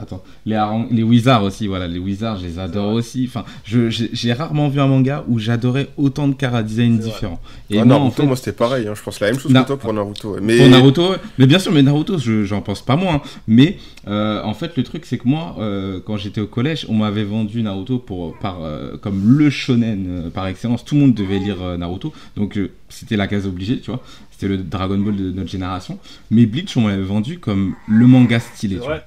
attends 0.01 0.23
les 0.47 0.55
Aran- 0.55 0.87
les 0.89 1.03
Wizards 1.03 1.43
aussi 1.43 1.67
voilà 1.67 1.87
les 1.87 1.99
Wizards 1.99 2.39
je 2.39 2.47
les 2.47 2.57
adore 2.57 2.91
aussi 2.93 3.29
enfin 3.29 3.45
j'ai 3.63 4.33
rarement 4.33 4.69
vu 4.69 4.79
un 4.81 4.87
manga 4.87 5.23
où 5.27 5.37
j'adorais 5.37 5.89
autant 5.97 6.27
de 6.27 6.33
chara 6.39 6.63
design 6.63 6.97
différents 6.97 7.39
Et 7.69 7.77
ah, 7.79 7.85
moi 7.85 7.97
Naruto, 7.99 8.07
en 8.07 8.11
fait 8.21 8.25
moi 8.25 8.35
c'était 8.35 8.53
pareil, 8.53 8.87
hein, 8.87 8.93
je 8.95 9.03
pense 9.03 9.19
la 9.19 9.27
même 9.29 9.39
chose 9.39 9.51
Na- 9.51 9.61
que 9.61 9.67
toi 9.67 9.77
pour 9.77 9.93
Naruto. 9.93 10.35
Mais 10.41 10.57
pour 10.57 10.67
Naruto, 10.67 11.11
mais 11.37 11.45
bien 11.45 11.59
sûr, 11.59 11.71
mais 11.71 11.83
Naruto, 11.83 12.17
je- 12.17 12.43
j'en 12.43 12.61
pense 12.61 12.81
pas 12.81 12.95
moins. 12.95 13.21
Mais 13.47 13.77
euh, 14.07 14.41
en 14.43 14.53
fait, 14.53 14.77
le 14.77 14.83
truc, 14.83 15.05
c'est 15.05 15.17
que 15.17 15.27
moi, 15.27 15.55
euh, 15.59 15.99
quand 16.03 16.17
j'étais 16.17 16.41
au 16.41 16.47
collège, 16.47 16.85
on 16.89 16.95
m'avait 16.95 17.23
vendu 17.23 17.61
Naruto 17.61 17.99
pour, 17.99 18.37
par, 18.39 18.63
euh, 18.63 18.97
comme 18.97 19.37
le 19.37 19.49
shonen 19.49 20.31
par 20.33 20.47
excellence. 20.47 20.85
Tout 20.85 20.95
le 20.95 21.01
monde 21.01 21.13
devait 21.13 21.39
lire 21.39 21.77
Naruto, 21.77 22.13
donc 22.35 22.59
c'était 22.89 23.17
la 23.17 23.27
case 23.27 23.45
obligée, 23.45 23.79
tu 23.79 23.91
vois. 23.91 24.01
C'était 24.31 24.47
le 24.47 24.57
Dragon 24.57 24.97
Ball 24.97 25.15
de 25.15 25.31
notre 25.31 25.49
génération. 25.49 25.99
Mais 26.29 26.45
Bleach, 26.45 26.77
on 26.77 26.81
m'avait 26.81 27.01
vendu 27.01 27.39
comme 27.39 27.75
le 27.87 28.07
manga 28.07 28.39
stylé. 28.39 28.75
Tu 28.75 28.81
vois. 28.81 29.01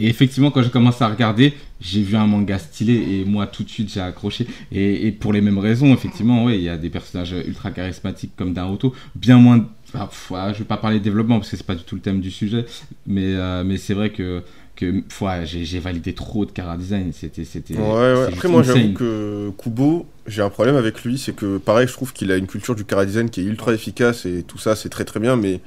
Et 0.00 0.06
effectivement, 0.08 0.50
quand 0.50 0.62
j'ai 0.62 0.70
commencé 0.70 1.02
à 1.02 1.08
regarder, 1.08 1.54
j'ai 1.80 2.02
vu 2.02 2.16
un 2.16 2.26
manga 2.26 2.58
stylé 2.58 2.94
et 2.94 3.24
moi 3.24 3.46
tout 3.46 3.64
de 3.64 3.68
suite 3.68 3.92
j'ai 3.92 4.00
accroché. 4.00 4.46
Et, 4.70 5.06
et 5.06 5.12
pour 5.12 5.32
les 5.32 5.40
mêmes 5.40 5.58
raisons, 5.58 5.92
effectivement, 5.92 6.44
oui, 6.44 6.56
il 6.56 6.62
y 6.62 6.68
a 6.68 6.76
des 6.76 6.90
personnages 6.90 7.34
ultra 7.46 7.70
charismatiques 7.70 8.32
comme 8.36 8.52
Naruto, 8.52 8.94
bien 9.14 9.38
moins. 9.38 9.66
Ah, 9.94 10.06
pff, 10.06 10.32
ah, 10.34 10.52
je 10.52 10.58
vais 10.58 10.64
pas 10.64 10.76
parler 10.76 10.98
de 10.98 11.04
développement 11.04 11.38
parce 11.38 11.50
que 11.50 11.56
c'est 11.56 11.66
pas 11.66 11.74
du 11.74 11.82
tout 11.84 11.94
le 11.94 12.00
thème 12.00 12.20
du 12.20 12.30
sujet, 12.30 12.66
mais, 13.06 13.34
euh, 13.34 13.64
mais 13.64 13.76
c'est 13.78 13.94
vrai 13.94 14.10
que, 14.10 14.42
que 14.76 15.02
ouais, 15.20 15.42
j'ai 15.44 15.78
validé 15.80 16.12
trop 16.14 16.44
de 16.44 16.50
cara 16.52 16.76
design. 16.76 17.12
C'était. 17.12 17.42
Ouais, 17.74 17.80
ouais. 17.82 18.24
Après, 18.32 18.48
moi, 18.48 18.62
j'avoue 18.62 18.92
que 18.92 19.50
Kubo, 19.58 20.06
j'ai 20.26 20.42
un 20.42 20.50
problème 20.50 20.76
avec 20.76 21.02
lui. 21.04 21.18
C'est 21.18 21.32
que, 21.34 21.58
pareil, 21.58 21.88
je 21.88 21.92
trouve 21.92 22.12
qu'il 22.12 22.30
a 22.32 22.36
une 22.36 22.46
culture 22.46 22.74
du 22.74 22.84
cara 22.84 23.04
design 23.06 23.28
qui 23.30 23.40
est 23.40 23.44
ultra 23.44 23.72
efficace 23.72 24.24
et 24.26 24.42
tout 24.42 24.58
ça, 24.58 24.76
c'est 24.76 24.88
très 24.88 25.04
très 25.04 25.18
bien. 25.20 25.36
Mais 25.36 25.60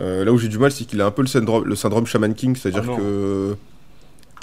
euh, 0.00 0.24
là 0.24 0.32
où 0.32 0.38
j'ai 0.38 0.48
du 0.48 0.58
mal, 0.58 0.70
c'est 0.70 0.84
qu'il 0.84 1.00
a 1.00 1.06
un 1.06 1.10
peu 1.10 1.22
le 1.22 1.28
syndrome, 1.28 1.64
le 1.64 1.74
syndrome 1.74 2.06
Shaman 2.06 2.34
King. 2.34 2.54
C'est-à-dire 2.54 2.84
Ah 2.92 2.96
que 2.96 3.56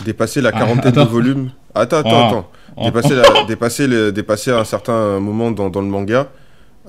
dépasser 0.06 0.42
la 0.42 0.50
Ah, 0.54 0.60
quarantaine 0.60 0.92
de 0.92 1.00
attends. 1.00 1.10
volumes. 1.12 1.52
Attends, 1.76 1.98
attends, 1.98 2.10
Ah. 2.12 2.28
attends. 2.28 2.52
Oh. 2.76 2.86
Dépasser, 2.86 3.16
la- 3.16 3.44
dépasser, 3.48 3.88
le- 3.88 4.12
dépasser 4.12 4.52
un 4.52 4.64
certain 4.64 5.20
moment 5.20 5.52
dans, 5.52 5.70
dans 5.70 5.82
le 5.82 5.88
manga. 5.88 6.32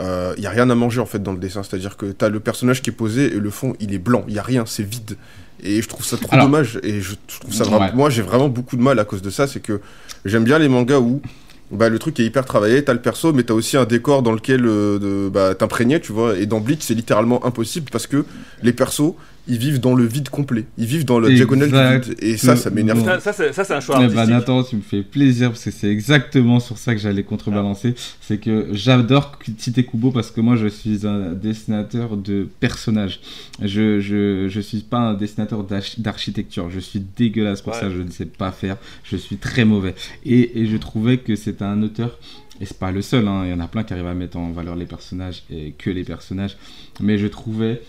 Il 0.00 0.42
y 0.42 0.46
a 0.46 0.50
rien 0.50 0.68
à 0.70 0.74
manger 0.74 1.00
en 1.00 1.06
fait 1.06 1.22
dans 1.22 1.32
le 1.32 1.38
dessin, 1.38 1.62
c'est-à-dire 1.62 1.96
que 1.96 2.06
t'as 2.06 2.28
le 2.28 2.40
personnage 2.40 2.82
qui 2.82 2.90
est 2.90 2.94
posé 2.94 3.26
et 3.26 3.38
le 3.40 3.50
fond 3.50 3.74
il 3.80 3.94
est 3.94 3.98
blanc, 3.98 4.24
il 4.28 4.34
y 4.34 4.38
a 4.38 4.42
rien, 4.42 4.64
c'est 4.66 4.82
vide. 4.82 5.16
Et 5.62 5.80
je 5.80 5.88
trouve 5.88 6.04
ça 6.04 6.16
trop 6.16 6.32
Alors- 6.34 6.46
dommage 6.46 6.78
et 6.82 7.00
je, 7.00 7.12
je 7.28 7.38
trouve 7.40 7.54
ça 7.54 7.64
vraiment. 7.64 7.86
Ouais. 7.86 7.92
Moi 7.94 8.10
j'ai 8.10 8.22
vraiment 8.22 8.48
beaucoup 8.48 8.76
de 8.76 8.82
mal 8.82 8.98
à 8.98 9.04
cause 9.04 9.22
de 9.22 9.30
ça, 9.30 9.46
c'est 9.46 9.60
que 9.60 9.80
j'aime 10.24 10.44
bien 10.44 10.58
les 10.58 10.68
mangas 10.68 10.98
où 10.98 11.22
bah, 11.70 11.88
le 11.88 11.98
truc 11.98 12.18
est 12.20 12.24
hyper 12.24 12.44
travaillé, 12.44 12.84
t'as 12.84 12.92
le 12.92 13.00
perso, 13.00 13.32
mais 13.32 13.44
t'as 13.44 13.54
aussi 13.54 13.76
un 13.76 13.84
décor 13.84 14.22
dans 14.22 14.32
lequel 14.32 14.66
euh, 14.66 15.30
bah, 15.30 15.54
t'imprégnais, 15.54 16.00
tu 16.00 16.12
vois. 16.12 16.36
Et 16.36 16.46
dans 16.46 16.60
Bleach 16.60 16.82
c'est 16.82 16.94
littéralement 16.94 17.44
impossible 17.46 17.86
parce 17.90 18.06
que 18.06 18.24
les 18.62 18.72
persos 18.72 19.14
ils 19.46 19.58
vivent 19.58 19.78
dans 19.80 19.94
le 19.94 20.04
vide 20.06 20.28
complet, 20.30 20.64
ils 20.78 20.86
vivent 20.86 21.04
dans 21.04 21.20
la 21.20 21.28
diagonale 21.28 22.00
du 22.00 22.10
vide. 22.10 22.18
Et 22.22 22.36
ça, 22.36 22.56
ça 22.56 22.70
m'énerve. 22.70 23.04
Ça, 23.04 23.20
ça, 23.20 23.32
c'est- 23.32 23.52
ça, 23.52 23.64
c'est 23.64 23.74
un 23.74 23.80
choix 23.80 23.96
Eh 23.98 24.04
artistique. 24.04 24.26
ben, 24.26 24.32
Nathan, 24.32 24.62
tu 24.64 24.76
me 24.76 24.80
fais 24.80 25.02
plaisir 25.02 25.50
parce 25.50 25.64
que 25.64 25.70
c'est 25.70 25.88
exactement 25.90 26.60
sur 26.60 26.78
ça 26.78 26.94
que 26.94 27.00
j'allais 27.00 27.24
contrebalancer. 27.24 27.94
C'est 28.20 28.38
que 28.38 28.68
j'adore 28.72 29.38
citer 29.58 29.84
Kubo 29.84 30.10
parce 30.10 30.30
que 30.30 30.40
moi 30.40 30.56
je 30.56 30.66
suis 30.68 31.06
un 31.06 31.32
dessinateur 31.32 32.16
de 32.16 32.48
personnages. 32.60 33.20
Je, 33.62 34.00
je, 34.00 34.48
je 34.48 34.60
suis 34.60 34.78
pas 34.80 34.98
un 34.98 35.14
dessinateur 35.14 35.62
d'arch- 35.64 35.98
d'architecture. 36.00 36.70
Je 36.70 36.80
suis 36.80 37.02
dégueulasse 37.16 37.60
pour 37.62 37.72
Ouais. 37.74 37.80
ça. 37.80 37.90
Je 37.90 38.00
ne 38.00 38.10
sais 38.10 38.26
pas 38.26 38.50
faire. 38.52 38.76
Je 39.02 39.16
suis 39.16 39.36
très 39.36 39.64
mauvais. 39.64 39.94
Et, 40.24 40.60
et 40.60 40.66
je 40.66 40.76
trouvais 40.76 41.18
que 41.18 41.36
c'est 41.36 41.60
un 41.62 41.82
auteur. 41.82 42.18
Et 42.60 42.66
c'est 42.66 42.78
pas 42.78 42.92
le 42.92 43.02
seul, 43.02 43.26
hein, 43.26 43.42
il 43.44 43.50
y 43.50 43.52
en 43.52 43.58
a 43.58 43.66
plein 43.66 43.82
qui 43.82 43.92
arrivent 43.94 44.06
à 44.06 44.14
mettre 44.14 44.36
en 44.36 44.52
valeur 44.52 44.76
les 44.76 44.86
personnages 44.86 45.42
et 45.50 45.74
que 45.76 45.90
les 45.90 46.04
personnages. 46.04 46.56
Mais 47.00 47.18
je 47.18 47.26
trouvais 47.26 47.82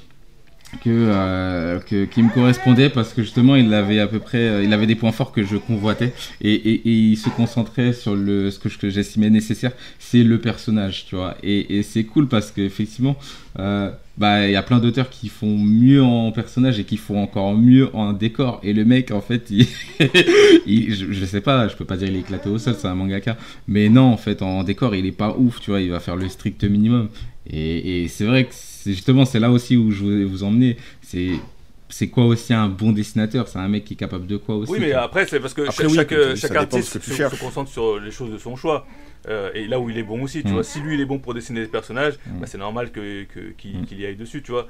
euh, 0.88 1.80
que- 1.80 2.06
qui 2.06 2.22
me 2.24 2.30
correspondait 2.34 2.90
parce 2.90 3.14
que 3.14 3.22
justement 3.22 3.56
il 3.56 3.74
avait 3.74 4.00
à 4.00 4.08
peu 4.08 4.20
près 4.20 4.38
euh, 4.48 4.64
il 4.64 4.72
avait 4.74 4.88
des 4.88 4.96
points 4.96 5.12
forts 5.12 5.32
que 5.32 5.44
je 5.44 5.58
convoitais 5.58 6.14
et, 6.42 6.54
et- 6.54 6.82
il 6.86 7.18
se 7.18 7.30
concentrait 7.30 7.94
sur 7.94 8.16
le 8.16 8.52
ce 8.52 8.60
que 8.60 8.70
je- 8.70 8.78
que 8.78 8.90
j'estimais 8.90 9.30
nécessaire 9.30 9.72
c'est 10.00 10.24
le 10.24 10.40
personnage 10.40 11.06
tu 11.08 11.16
vois. 11.16 11.36
Et, 11.44 11.82
c'est 11.84 12.04
cool 12.04 12.28
parce 12.28 12.52
qu'effectivement 12.52 13.16
euh, 13.60 13.90
bah 14.18 14.46
il 14.48 14.52
y 14.52 14.56
a 14.56 14.64
plein 14.64 14.80
d'auteurs 14.80 15.10
qui 15.10 15.28
font 15.30 15.58
mieux 15.58 16.04
en 16.04 16.32
personnage 16.32 16.80
et 16.80 16.84
qui 16.86 16.98
font 16.98 17.22
encore 17.22 17.54
mieux 17.56 17.90
en 17.96 18.14
décor. 18.14 18.60
Et 18.64 18.74
le 18.74 18.86
mec 18.86 19.12
en 19.12 19.22
fait 19.22 19.50
je, 20.68 21.06
je 21.12 21.26
sais 21.26 21.42
pas 21.42 21.68
je 21.68 21.76
peux 21.76 21.86
pas 21.86 21.98
dire 21.98 22.08
il 22.10 22.16
est 22.16 22.20
éclaté 22.20 22.50
au 22.50 22.58
sol 22.58 22.76
c'est 22.78 22.88
un 22.88 22.96
mangaka. 22.96 23.38
Mais 23.68 23.90
non 23.90 24.04
en 24.14 24.18
fait 24.18 24.42
en 24.42 24.64
décor 24.64 24.96
il 24.96 25.06
est 25.06 25.12
pas 25.12 25.36
ouf 25.38 25.60
tu 25.60 25.72
vois 25.72 25.82
il 25.82 25.92
va 25.92 26.00
faire 26.00 26.16
le 26.16 26.30
strict 26.30 26.64
minimum. 26.64 27.10
Et 27.48 28.08
c'est 28.10 28.26
vrai 28.26 28.46
que 28.46 28.54
c'est 28.86 28.92
justement 28.92 29.26
c'est 29.26 29.40
là 29.40 29.50
aussi 29.50 29.76
où 29.78 29.90
je 29.92 30.04
voulais 30.04 30.24
vous 30.26 30.44
emmener. 30.44 30.78
C'est 31.02 31.32
c'est 31.90 32.08
quoi 32.10 32.26
aussi 32.26 32.54
un 32.54 32.68
bon 32.68 32.92
dessinateur? 32.92 33.48
C'est 33.48 33.58
un 33.58 33.68
mec 33.68 33.84
qui 33.86 33.94
est 33.94 33.98
capable 33.98 34.28
de 34.28 34.38
quoi 34.38 34.56
aussi 34.58 34.72
Oui, 34.72 34.78
mais 34.80 34.92
après, 34.94 35.26
c'est 35.26 35.40
parce 35.40 35.54
que 35.56 35.62
Après, 35.64 35.88
chaque, 35.90 36.12
oui, 36.12 36.58
artiste 36.58 37.00
se, 37.00 37.40
concentre 37.40 37.72
sur 37.72 38.00
les 38.00 38.12
choses 38.12 38.32
de 38.32 38.38
son 38.38 38.56
choix. 38.56 38.86
Euh, 39.28 39.50
et 39.56 39.68
là 39.68 39.80
où 39.80 39.90
il 39.90 39.98
est 39.98 40.04
bon 40.04 40.22
aussi, 40.24 40.44
tu 40.44 40.50
Mm. 40.50 40.54
vois. 40.54 40.64
Si 40.64 40.80
lui, 40.82 40.96
il 40.96 41.02
est 41.02 41.06
bon 41.06 41.18
pour 41.20 41.34
dessiner 41.34 41.62
des 41.62 41.68
personnages, 41.68 42.14
Mm. 42.28 42.40
bah, 42.40 42.48
c'est 42.48 42.58
normal 42.60 42.92
que, 42.92 43.24
que- 43.24 43.52
qu'il 43.58 43.82
Mm. 43.82 43.86
qu'il 43.86 44.00
y 44.00 44.06
aille 44.06 44.16
dessus, 44.16 44.42
tu 44.44 44.52
vois. 44.52 44.68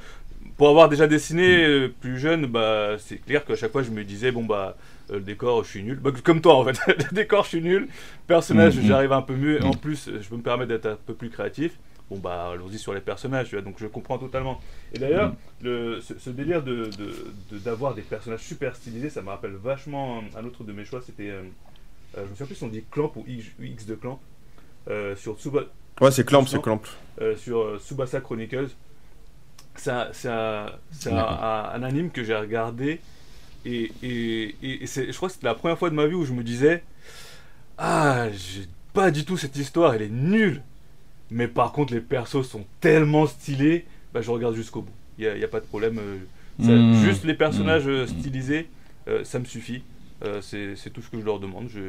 Pour 0.57 0.69
avoir 0.69 0.87
déjà 0.87 1.07
dessiné 1.07 1.65
euh, 1.65 1.87
plus 2.01 2.17
jeune, 2.19 2.45
bah, 2.45 2.95
c'est 2.99 3.17
clair 3.17 3.43
qu'à 3.45 3.55
chaque 3.55 3.71
fois, 3.71 3.81
je 3.83 3.91
me 3.91 4.03
disais, 4.05 4.31
bon, 4.31 4.43
bah, 4.45 4.77
euh, 5.09 5.15
le 5.15 5.21
décor, 5.21 5.63
je 5.65 5.69
suis 5.71 5.83
nul. 5.83 5.99
Bah, 6.01 6.11
comme 6.23 6.39
toi, 6.41 6.55
en 6.55 6.63
fait. 6.65 6.77
le 6.87 7.15
décor, 7.15 7.43
je 7.45 7.49
suis 7.49 7.61
nul. 7.61 7.87
Personnage, 8.27 8.75
j'arrive 8.85 9.11
un 9.13 9.21
peu 9.21 9.35
mieux. 9.35 9.61
En 9.63 9.71
plus, 9.73 10.09
je 10.21 10.27
peux 10.29 10.35
me 10.37 10.41
permettre 10.41 10.69
d'être 10.69 10.85
un 10.85 10.97
peu 11.05 11.13
plus 11.13 11.29
créatif. 11.29 11.71
Bon, 12.09 12.17
bah, 12.19 12.51
allons-y 12.53 12.77
sur 12.77 12.93
les 12.93 13.01
personnages, 13.01 13.49
tu 13.49 13.55
vois. 13.55 13.63
Donc, 13.63 13.75
je 13.79 13.87
comprends 13.87 14.17
totalement. 14.19 14.61
Et 14.93 14.99
d'ailleurs, 14.99 15.31
Mm. 15.31 15.35
le, 15.61 16.01
ce, 16.01 16.17
ce 16.19 16.29
délire 16.29 16.61
de, 16.63 16.85
de- 16.97 17.33
de- 17.51 17.57
d'avoir 17.57 17.95
des 17.95 18.03
personnages 18.03 18.41
super 18.43 18.75
stylisés, 18.75 19.09
ça 19.09 19.21
me 19.23 19.29
rappelle 19.29 19.53
vachement 19.55 20.23
un 20.37 20.45
autre 20.45 20.63
de 20.63 20.71
mes 20.73 20.85
choix. 20.85 21.01
C'était, 21.01 21.29
euh, 21.31 21.41
euh, 22.17 22.17
je 22.17 22.21
me 22.23 22.27
souviens 22.29 22.45
plus 22.45 22.55
si 22.55 22.63
on 22.63 22.67
dit 22.69 22.83
Clamp 22.91 23.11
ou 23.15 23.23
X, 23.27 23.45
X 23.59 23.85
de 23.87 23.95
Clamp, 23.95 24.19
euh, 24.89 25.15
sur, 25.15 25.37
Tsuba, 25.39 25.63
Ouais, 26.01 26.11
c'est 26.11 26.25
Clamp, 26.25 26.45
c'est 26.45 26.61
Clamp. 26.61 26.81
euh, 27.21 27.35
sur 27.37 27.79
Tsubasa 27.79 28.21
Chronicles. 28.21 28.69
C'est 29.77 29.91
un, 29.91 30.07
c'est 30.13 30.29
un- 30.29 30.71
anime 31.83 32.11
que 32.11 32.23
j'ai 32.23 32.35
regardé 32.35 33.01
et, 33.65 33.91
et, 34.03 34.55
et- 34.63 34.83
et 34.83 34.87
c'est- 34.87 35.11
je 35.11 35.17
crois 35.17 35.29
que 35.29 35.35
c'était 35.35 35.47
la 35.47 35.55
première 35.55 35.77
fois 35.77 35.89
de 35.89 35.95
ma 35.95 36.05
vie 36.07 36.13
où 36.15 36.25
je 36.25 36.33
me 36.33 36.43
disais 36.43 36.83
Ah, 37.77 38.27
j'ai 38.31 38.65
pas 38.93 39.11
du 39.11 39.25
tout 39.25 39.37
cette 39.37 39.55
histoire, 39.57 39.93
elle 39.93 40.03
est 40.03 40.09
nulle. 40.09 40.61
Mais 41.31 41.47
par 41.47 41.71
contre, 41.71 41.93
les 41.93 42.01
persos 42.01 42.43
sont 42.47 42.65
tellement 42.81 43.25
stylés, 43.27 43.85
bah, 44.13 44.21
je 44.21 44.29
regarde 44.31 44.55
jusqu'au 44.55 44.81
bout. 44.81 44.93
Il 45.17 45.31
n'y 45.33 45.43
a, 45.43 45.47
pas 45.47 45.59
de 45.59 45.65
problème. 45.65 45.97
euh, 45.99 46.17
ça- 46.63 46.71
Mmh. 46.71 46.93
Juste 47.03 47.23
les 47.25 47.33
personnages 47.33 47.87
euh, 47.87 48.03
Mmh. 48.05 48.07
stylisés, 48.07 48.67
euh, 49.07 49.23
ça 49.23 49.39
me 49.39 49.45
suffit. 49.45 49.83
Euh, 50.23 50.39
c'est 50.41 50.75
c'est 50.77 50.89
tout 50.91 51.01
ce 51.01 51.09
que 51.09 51.19
je 51.19 51.25
leur 51.25 51.39
demande, 51.39 51.67
je 51.69 51.79
n'ai 51.79 51.85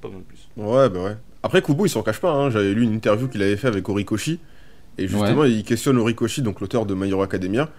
pas 0.00 0.08
besoin 0.08 0.20
de 0.20 0.24
plus. 0.24 0.48
Ouais, 0.56 0.88
bah 0.88 1.02
ouais. 1.04 1.16
Après, 1.44 1.62
Kubo, 1.62 1.86
il 1.86 1.88
s'en 1.88 2.02
cache 2.02 2.18
pas. 2.20 2.32
hein. 2.32 2.50
J'avais 2.50 2.72
lu 2.74 2.82
une 2.82 2.92
interview 2.94 3.28
qu'il 3.28 3.42
avait 3.42 3.56
fait 3.56 3.68
avec 3.68 3.88
Horikoshi. 3.88 4.40
Et 4.98 5.06
justement, 5.06 5.44
il 5.44 5.62
questionne 5.62 5.96
Horikoshi, 5.96 6.42
donc 6.42 6.60
l'auteur 6.60 6.84
de 6.86 6.94
My 6.94 7.08
Hero 7.08 7.22
Academia. 7.22 7.70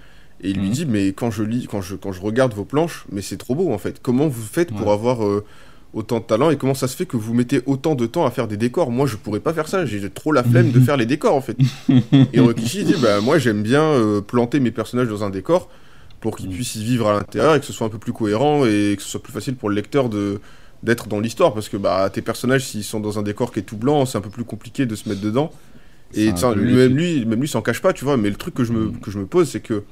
Et 0.43 0.51
il 0.51 0.57
lui 0.59 0.67
Mhm. 0.67 0.73
dit, 0.73 0.85
mais 0.85 1.07
quand 1.13 1.29
je 1.29 1.43
lis, 1.43 1.67
quand 1.69 1.81
je, 1.81 1.95
quand 1.95 2.11
je 2.13 2.21
regarde 2.21 2.53
vos 2.53 2.63
planches, 2.65 3.05
mais 3.11 3.21
c'est 3.21 3.37
trop 3.37 3.53
beau 3.53 3.71
en 3.73 3.77
fait. 3.77 4.01
Comment 4.01 4.27
vous 4.27 4.41
faites 4.41 4.73
pour 4.73 4.91
avoir 4.91 5.23
euh, 5.25 5.45
autant 5.93 6.19
de 6.19 6.23
talent 6.23 6.49
et 6.51 6.57
comment 6.57 6.73
ça 6.73 6.87
se 6.87 6.95
fait 6.95 7.05
que 7.05 7.17
vous 7.17 7.33
mettez 7.33 7.61
autant 7.65 7.95
de 7.95 8.05
temps 8.05 8.25
à 8.25 8.31
faire 8.31 8.47
des 8.47 8.57
décors? 8.57 8.91
Moi, 8.91 9.07
je 9.07 9.15
pourrais 9.17 9.39
pas 9.41 9.53
faire 9.53 9.67
ça. 9.67 9.85
J'ai 9.85 10.09
trop 10.09 10.31
la 10.31 10.43
flemme 10.43 10.71
de 10.71 10.79
faire 10.87 10.97
les 10.97 11.05
décors 11.05 11.35
en 11.35 11.41
fait. 11.41 11.57
et 12.33 12.39
Horikoshi 12.39 12.83
dit, 12.85 12.95
bah 13.01 13.19
moi, 13.21 13.37
j'aime 13.39 13.61
bien 13.63 13.83
euh, 13.83 14.21
planter 14.21 14.59
mes 14.59 14.71
personnages 14.71 15.07
dans 15.09 15.23
un 15.23 15.29
décor 15.29 15.69
pour 16.21 16.37
qu'ils 16.37 16.47
Mhm. 16.49 16.55
puissent 16.55 16.75
y 16.75 16.83
vivre 16.83 17.09
à 17.09 17.13
l'intérieur 17.13 17.55
et 17.55 17.59
que 17.59 17.65
ce 17.65 17.73
soit 17.73 17.87
un 17.87 17.89
peu 17.89 17.97
plus 17.97 18.13
cohérent 18.13 18.65
et 18.65 18.93
que 18.95 19.01
ce 19.03 19.09
soit 19.09 19.21
plus 19.23 19.33
facile 19.33 19.55
pour 19.55 19.69
le 19.69 19.75
lecteur 19.75 20.07
de 20.09 20.39
d'être 20.83 21.07
dans 21.07 21.19
l'histoire 21.19 21.53
parce 21.53 21.69
que 21.69 21.77
bah 21.77 22.09
tes 22.11 22.23
personnages 22.23 22.65
s'ils 22.65 22.83
sont 22.83 22.99
dans 22.99 23.19
un 23.19 23.21
décor 23.21 23.51
qui 23.53 23.59
est 23.59 23.63
tout 23.63 23.77
blanc 23.77 24.07
c'est 24.07 24.17
un 24.17 24.21
peu 24.21 24.31
plus 24.31 24.43
compliqué 24.45 24.87
de 24.87 24.95
se 24.95 25.07
mettre 25.07 25.21
dedans 25.21 25.51
et 26.15 26.33
tiens, 26.33 26.55
même 26.55 26.95
lui 26.95 27.23
même 27.25 27.39
lui 27.39 27.47
s'en 27.47 27.61
cache 27.61 27.81
pas 27.83 27.93
tu 27.93 28.03
vois 28.03 28.17
mais 28.17 28.29
le 28.31 28.35
truc 28.35 28.55
que 28.55 28.63
je 28.63 28.73
me 28.73 28.85
Mm. 28.87 28.99
que 28.99 29.11
je 29.11 29.19
me 29.19 29.27
pose 29.27 29.47
c'est 29.47 29.59
que 29.59 29.83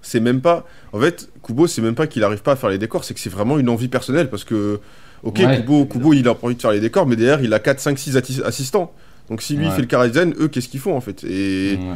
c'est 0.00 0.18
même 0.20 0.40
pas 0.40 0.64
en 0.94 1.00
fait 1.00 1.28
Kubo 1.42 1.66
c'est 1.66 1.82
même 1.82 1.94
pas 1.94 2.06
qu'il 2.06 2.24
arrive 2.24 2.40
pas 2.40 2.52
à 2.52 2.56
faire 2.56 2.70
les 2.70 2.78
décors 2.78 3.04
c'est 3.04 3.12
que 3.12 3.20
c'est 3.20 3.28
vraiment 3.28 3.58
une 3.58 3.68
envie 3.68 3.88
personnelle 3.88 4.30
parce 4.30 4.44
que 4.44 4.80
ok 5.22 5.38
Ouais. 5.38 5.56
Kubo 5.58 5.84
Kubo 5.86 6.12
il 6.14 6.26
a 6.28 6.36
envie 6.42 6.54
de 6.56 6.60
faire 6.60 6.72
les 6.72 6.80
décors 6.80 7.06
mais 7.06 7.16
derrière 7.16 7.42
il 7.42 7.52
a 7.54 7.58
4 7.58 7.80
5 7.80 7.98
6 7.98 8.16
atti- 8.16 8.42
assistants 8.44 8.92
donc 9.28 9.42
si 9.42 9.56
lui 9.56 9.66
Ouais. 9.66 9.72
fait 9.72 9.80
le 9.82 9.86
Karazen 9.86 10.34
eux 10.40 10.48
qu'est-ce 10.48 10.68
qu'ils 10.68 10.80
font 10.80 10.96
en 10.96 11.00
fait? 11.00 11.24
Et 11.24 11.76
Ouais. 11.78 11.94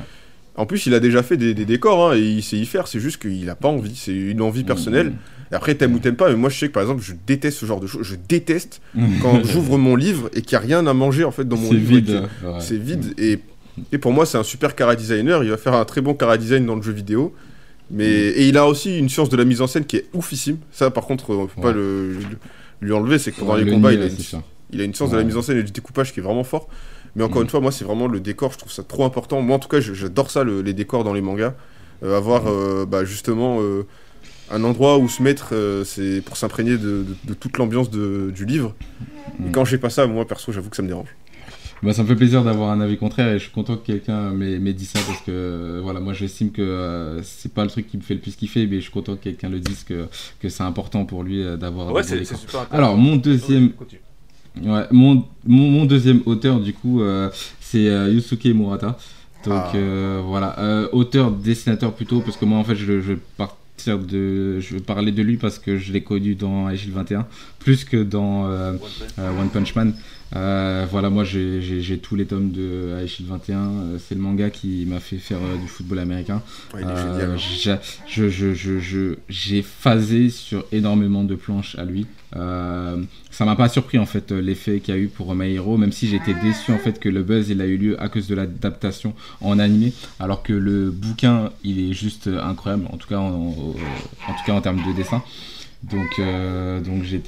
en 0.57 0.67
plus 0.67 0.87
il 0.87 0.95
a 0.95 1.01
déjà 1.01 1.23
fait 1.23 1.37
des, 1.37 1.55
des 1.55 1.65
décors 1.65 2.11
hein, 2.11 2.17
et 2.17 2.21
il 2.21 2.43
sait 2.43 2.57
y 2.57 2.67
faire 2.67 2.87
c'est 2.89 3.01
juste 3.01 3.21
qu'il 3.21 3.49
a 3.51 3.55
pas 3.55 3.69
envie 3.69 3.97
c'est 3.97 4.15
une 4.15 4.41
envie 4.43 4.65
personnelle 4.65 5.09
Mmh. 5.11 5.53
et 5.53 5.57
après, 5.57 5.75
t'aimes 5.75 5.95
ou 5.95 5.99
t'aimes 5.99 6.17
pas, 6.17 6.31
mais 6.31 6.37
moi 6.37 6.49
je 6.51 6.59
sais 6.59 6.69
que 6.69 6.73
par 6.73 6.83
exemple, 6.83 7.03
je 7.03 7.13
déteste 7.27 7.59
ce 7.59 7.67
genre 7.67 7.79
de 7.81 7.87
choses. 7.87 8.03
Je 8.07 8.17
déteste 8.17 8.81
Mmh. 8.95 9.19
quand 9.23 9.45
j'ouvre 9.45 9.77
mon 9.79 9.95
livre 9.95 10.31
et 10.35 10.41
qu'il 10.43 10.57
n'y 10.59 10.65
a 10.65 10.67
rien 10.67 10.87
à 10.87 10.95
manger 10.95 11.23
en 11.25 11.31
fait 11.31 11.47
dans 11.47 11.57
mon 11.59 11.69
C'est 11.69 11.75
livre. 11.77 11.89
vide. 11.97 12.07
que 12.41 12.47
ouais. 12.47 12.61
C'est 12.61 12.79
vide. 12.79 13.15
Et, 13.19 13.39
et 13.93 13.99
pour 13.99 14.13
moi, 14.13 14.25
c'est 14.27 14.39
un 14.39 14.43
super 14.43 14.75
cara 14.75 14.97
designer. 14.97 15.45
Il 15.45 15.51
va 15.51 15.57
faire 15.59 15.75
un 15.75 15.85
très 15.85 16.01
bon 16.01 16.15
cara 16.15 16.39
design 16.39 16.65
dans 16.67 16.77
le 16.77 16.83
jeu 16.83 16.93
vidéo. 16.93 17.35
Mais, 17.91 18.07
Et 18.07 18.49
il 18.49 18.57
a 18.57 18.67
aussi 18.67 18.99
une 18.99 19.09
science 19.11 19.29
de 19.29 19.37
la 19.37 19.45
mise 19.45 19.61
en 19.61 19.67
scène 19.67 19.85
qui 19.85 19.97
est 19.97 20.07
oufissime. 20.15 20.57
Ça, 20.73 20.91
par 20.91 21.05
contre, 21.05 21.31
on 21.31 21.47
peut 21.47 21.61
pas 21.61 21.73
le, 21.73 22.17
lui- 22.85 22.93
enlever. 22.93 23.19
C'est 23.19 23.33
que 23.33 23.41
pendant 23.41 23.57
les 23.57 23.65
le 23.65 23.73
combats, 23.73 23.93
il 23.93 24.03
a, 24.03 24.07
une, 24.07 24.17
il 24.73 24.81
a 24.81 24.85
une 24.85 24.95
science 24.95 25.11
de 25.11 25.17
la 25.17 25.25
mise 25.25 25.37
en 25.37 25.43
scène 25.43 25.59
et 25.59 25.63
du 25.63 25.73
découpage 25.73 26.13
qui 26.13 26.21
est 26.21 26.23
vraiment 26.23 26.45
fort. 26.45 26.69
Mais 27.17 27.23
encore 27.25 27.41
Mm. 27.41 27.45
une 27.45 27.51
fois, 27.51 27.61
moi, 27.61 27.73
c'est 27.73 27.85
vraiment 27.85 28.07
le 28.09 28.21
décor. 28.21 28.53
Je 28.53 28.59
trouve 28.59 28.73
ça 28.73 28.83
trop 28.83 29.05
important. 29.05 29.41
Moi, 29.41 29.57
en 29.57 29.59
tout 29.59 29.69
cas, 29.69 29.81
j'adore 29.81 30.31
ça, 30.31 30.43
le- 30.45 30.63
les 30.63 30.73
décors 30.73 31.05
dans 31.05 31.13
les 31.15 31.21
mangas. 31.21 31.55
Euh, 32.03 32.17
avoir 32.17 32.43
euh, 32.49 32.85
bah, 32.87 33.05
justement 33.05 33.59
euh, 33.61 33.87
un 34.51 34.63
endroit 34.65 34.99
où 34.99 35.09
se 35.09 35.23
mettre, 35.23 35.55
c'est 35.85 36.21
pour 36.23 36.37
s'imprégner 36.37 36.73
de, 36.77 37.05
de- 37.05 37.17
de 37.25 37.35
toute 37.35 37.57
l'ambiance 37.59 37.89
du 37.91 38.45
livre. 38.45 38.75
Et 39.41 39.49
Mm. 39.49 39.53
quand 39.53 39.65
j'ai 39.65 39.79
pas 39.79 39.91
ça, 39.91 40.07
moi, 40.07 40.27
perso, 40.27 40.53
j'avoue 40.53 40.71
que 40.71 40.77
ça 40.77 40.83
me 40.83 40.89
dérange. 40.89 41.09
Bah, 41.83 41.93
ça 41.93 42.03
me 42.03 42.09
fait 42.09 42.17
plaisir 42.17 42.43
d'avoir 42.45 42.71
un 42.71 42.81
avis 42.81 42.97
contraire 42.97 43.29
et 43.29 43.39
je 43.39 43.45
suis 43.45 43.53
content 43.53 43.77
que 43.77 43.85
quelqu'un 43.85 44.31
m'ait 44.31 44.73
dit 44.73 44.87
ça 44.87 44.99
parce 45.07 45.21
que 45.21 45.31
euh, 45.31 45.81
voilà, 45.83 46.01
moi 46.01 46.15
j'estime 46.15 46.51
que 46.51 46.63
euh, 46.63 47.23
c'est 47.23 47.53
pas 47.53 47.63
le 47.63 47.69
truc 47.71 47.87
qui 47.89 47.99
me 47.99 48.03
fait 48.03 48.15
le 48.15 48.21
plus 48.21 48.37
kiffer, 48.37 48.67
mais 48.67 48.77
je 48.77 48.83
suis 48.83 48.91
content 48.91 49.17
que 49.17 49.23
quelqu'un 49.25 49.51
le 49.51 49.61
dise 49.61 49.85
que, 49.85 50.07
que 50.41 50.49
c'est 50.49 50.63
important 50.63 51.05
pour 51.05 51.23
lui 51.25 51.43
euh, 51.43 51.57
d'avoir 51.59 51.93
Ouais, 51.93 52.03
c'est 52.03 52.25
super. 52.25 52.67
Alors, 52.71 52.97
mon 52.97 53.17
deuxième, 53.17 53.73
ouais, 54.63 54.85
mon, 54.93 55.25
mon, 55.47 55.71
mon 55.71 55.85
deuxième 55.85 56.23
auteur, 56.25 56.59
du 56.61 56.73
coup, 56.73 57.03
euh, 57.03 57.29
c'est 57.61 57.89
euh, 57.89 58.09
Yusuke 58.11 58.47
Murata. 58.47 58.97
Donc 59.45 59.53
Ah. 59.55 59.73
euh, 59.77 60.23
voilà, 60.25 60.89
auteur, 60.93 61.31
dessinateur 61.33 61.93
plutôt, 61.93 62.21
parce 62.21 62.39
que 62.39 62.47
moi 62.47 62.57
en 62.59 62.65
fait 62.65 62.77
je, 62.77 63.03
je, 63.03 63.13
par- 63.37 63.57
partir 63.77 63.99
de. 63.99 64.59
Je 64.61 64.75
vais 64.77 64.81
parler 64.81 65.13
de 65.13 65.21
lui 65.21 65.37
parce 65.37 65.59
que 65.59 65.77
je 65.77 65.93
l'ai 65.93 66.01
connu 66.03 66.35
dans 66.35 66.67
Agile 66.67 66.93
21, 66.93 67.27
plus 67.59 67.85
que 67.85 68.03
dans 68.03 68.45
One 69.19 69.49
Punch 69.53 69.75
Man. 69.75 69.93
Euh, 70.37 70.85
voilà, 70.91 71.11
moi 71.11 71.23
j'ai- 71.25 71.99
tous 71.99 72.17
les 72.17 72.27
tomes 72.27 72.51
de 72.51 72.93
Agile 73.01 73.27
21. 73.29 73.59
euh, 73.59 73.99
C'est 74.01 74.15
le 74.17 74.21
manga 74.21 74.51
qui 74.51 74.85
m'a 74.87 74.99
fait 75.01 75.19
faire 75.19 75.39
euh, 75.39 75.57
du 75.61 75.69
football 75.69 76.01
américain. 76.01 76.43
Ouais, 76.75 76.81
Euh, 76.85 77.35
hein. 77.35 77.37
j'ai- 77.37 78.31
je, 78.31 79.63
phasé 79.63 80.31
sur 80.31 80.65
énormément 80.73 81.23
de 81.25 81.35
planches 81.37 81.77
à 81.79 81.85
lui. 81.85 82.07
Euh, 82.37 83.01
ça 83.31 83.45
m'a 83.45 83.55
pas 83.55 83.69
surpris 83.69 83.97
en 83.99 84.07
fait 84.07 84.33
l'effet 84.33 84.81
qu'il 84.81 84.93
y 84.95 84.99
a 84.99 85.01
eu 85.01 85.07
pour 85.07 85.35
My 85.37 85.55
Hero, 85.55 85.77
même 85.77 85.93
si 85.93 86.09
j'étais 86.09 86.35
déçu 86.35 86.73
en 86.73 86.79
fait 86.79 86.99
que 86.99 87.09
le 87.09 87.23
buzz 87.23 87.49
il 87.51 87.61
a 87.61 87.67
eu 87.67 87.77
lieu 87.77 88.03
à 88.03 88.09
cause 88.09 88.27
de 88.27 88.35
l'adaptation 88.35 89.15
en 89.41 89.61
animé, 89.61 89.93
alors 90.19 90.43
que 90.43 90.53
le 90.53 90.91
bouquin 90.91 91.51
il 91.63 91.79
est 91.79 91.93
juste 91.93 92.27
incroyable, 92.29 92.87
en 92.93 92.97
tout 92.97 93.07
cas 93.09 93.19
en, 93.19 93.29
en- 93.35 93.51
en 94.29 94.33
tout 94.33 94.45
cas 94.47 94.53
en 94.53 94.61
termes 94.61 94.83
de 94.85 94.97
dessin. 94.97 95.23
Donc, 95.91 96.19
euh, 96.19 96.81
donc 96.81 97.03
j'ai, 97.03 97.19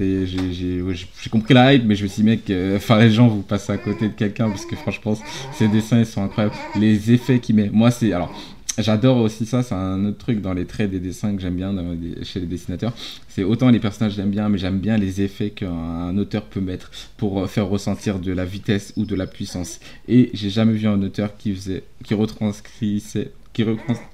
compris 1.31 1.53
la 1.53 1.75
hype, 1.75 1.85
mais 1.85 1.95
je 1.95 2.05
me 2.05 2.09
suis 2.09 2.23
dit, 2.23 2.29
mec, 2.29 2.49
euh, 2.49 2.77
enfin 2.77 2.99
les 2.99 3.11
gens, 3.11 3.29
vous 3.29 3.43
passez 3.43 3.73
à 3.73 3.77
côté 3.77 4.09
de 4.09 4.15
quelqu'un 4.15 4.49
parce 4.49 4.65
que 4.65 4.77
franchement, 4.77 5.15
ces 5.53 5.69
dessins 5.69 5.99
ils 5.99 6.07
sont 6.07 6.23
incroyables. 6.23 6.55
Les 6.79 7.13
effets 7.13 7.39
qu'il 7.39 7.57
met, 7.57 7.69
moi 7.71 7.91
c'est, 7.91 8.13
alors, 8.13 8.33
j'adore 8.79 9.19
aussi 9.19 9.45
ça, 9.45 9.63
c'est 9.63 9.75
un 9.75 10.07
autre 10.07 10.17
truc 10.17 10.41
dans 10.41 10.55
les 10.55 10.65
traits 10.65 10.91
des 10.91 11.01
dessins 11.01 11.35
que 11.35 11.43
j'aime 11.43 11.57
bien 11.57 11.75
chez 12.23 12.41
les 12.41 12.47
dessinateurs. 12.47 12.95
C'est 13.29 13.45
autant 13.45 13.69
les 13.69 13.81
personnages 13.81 14.15
j'aime 14.15 14.31
bien, 14.31 14.49
mais 14.49 14.59
j'aime 14.59 14.79
bien 14.79 14.97
les 14.97 15.21
effets 15.21 15.51
qu'un 15.51 16.17
auteur 16.17 16.45
peut 16.45 16.61
mettre 16.61 16.91
pour 17.19 17.41
euh, 17.41 17.47
faire 17.49 17.69
ressentir 17.69 18.21
de 18.21 18.33
la 18.33 18.47
vitesse 18.47 18.95
ou 18.97 19.05
de 19.05 19.15
la 19.15 19.27
puissance. 19.27 19.81
Et 20.09 20.31
j'ai 20.33 20.51
jamais 20.51 20.73
vu 20.73 20.87
un 20.87 21.03
auteur 21.03 21.37
qui 21.37 21.55
faisait, 21.55 21.83
qui 22.05 22.15
retranscrivait, 22.15 23.33
qui 23.53 23.65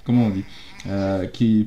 comment 0.04 0.26
on 0.26 0.30
dit, 0.30 0.44
qui 1.32 1.66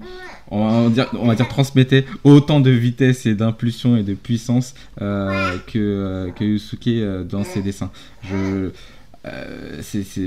on 0.52 0.84
va 0.84 0.90
dire, 0.90 1.10
on 1.14 1.28
va 1.28 1.36
dire 1.36 1.48
transmettait 1.48 2.06
autant 2.24 2.60
de 2.60 2.70
vitesse 2.70 3.26
et 3.26 3.36
d'impulsion 3.36 3.98
et 3.98 4.04
de 4.04 4.14
puissance 4.14 4.76
euh, 5.02 5.58
que, 5.68 5.80
euh, 5.80 6.32
que 6.32 6.44
Yusuke 6.44 6.88
euh, 6.88 7.24
dans 7.24 7.44
ses 7.44 7.62
dessins. 7.62 7.92
Je, 8.24 8.70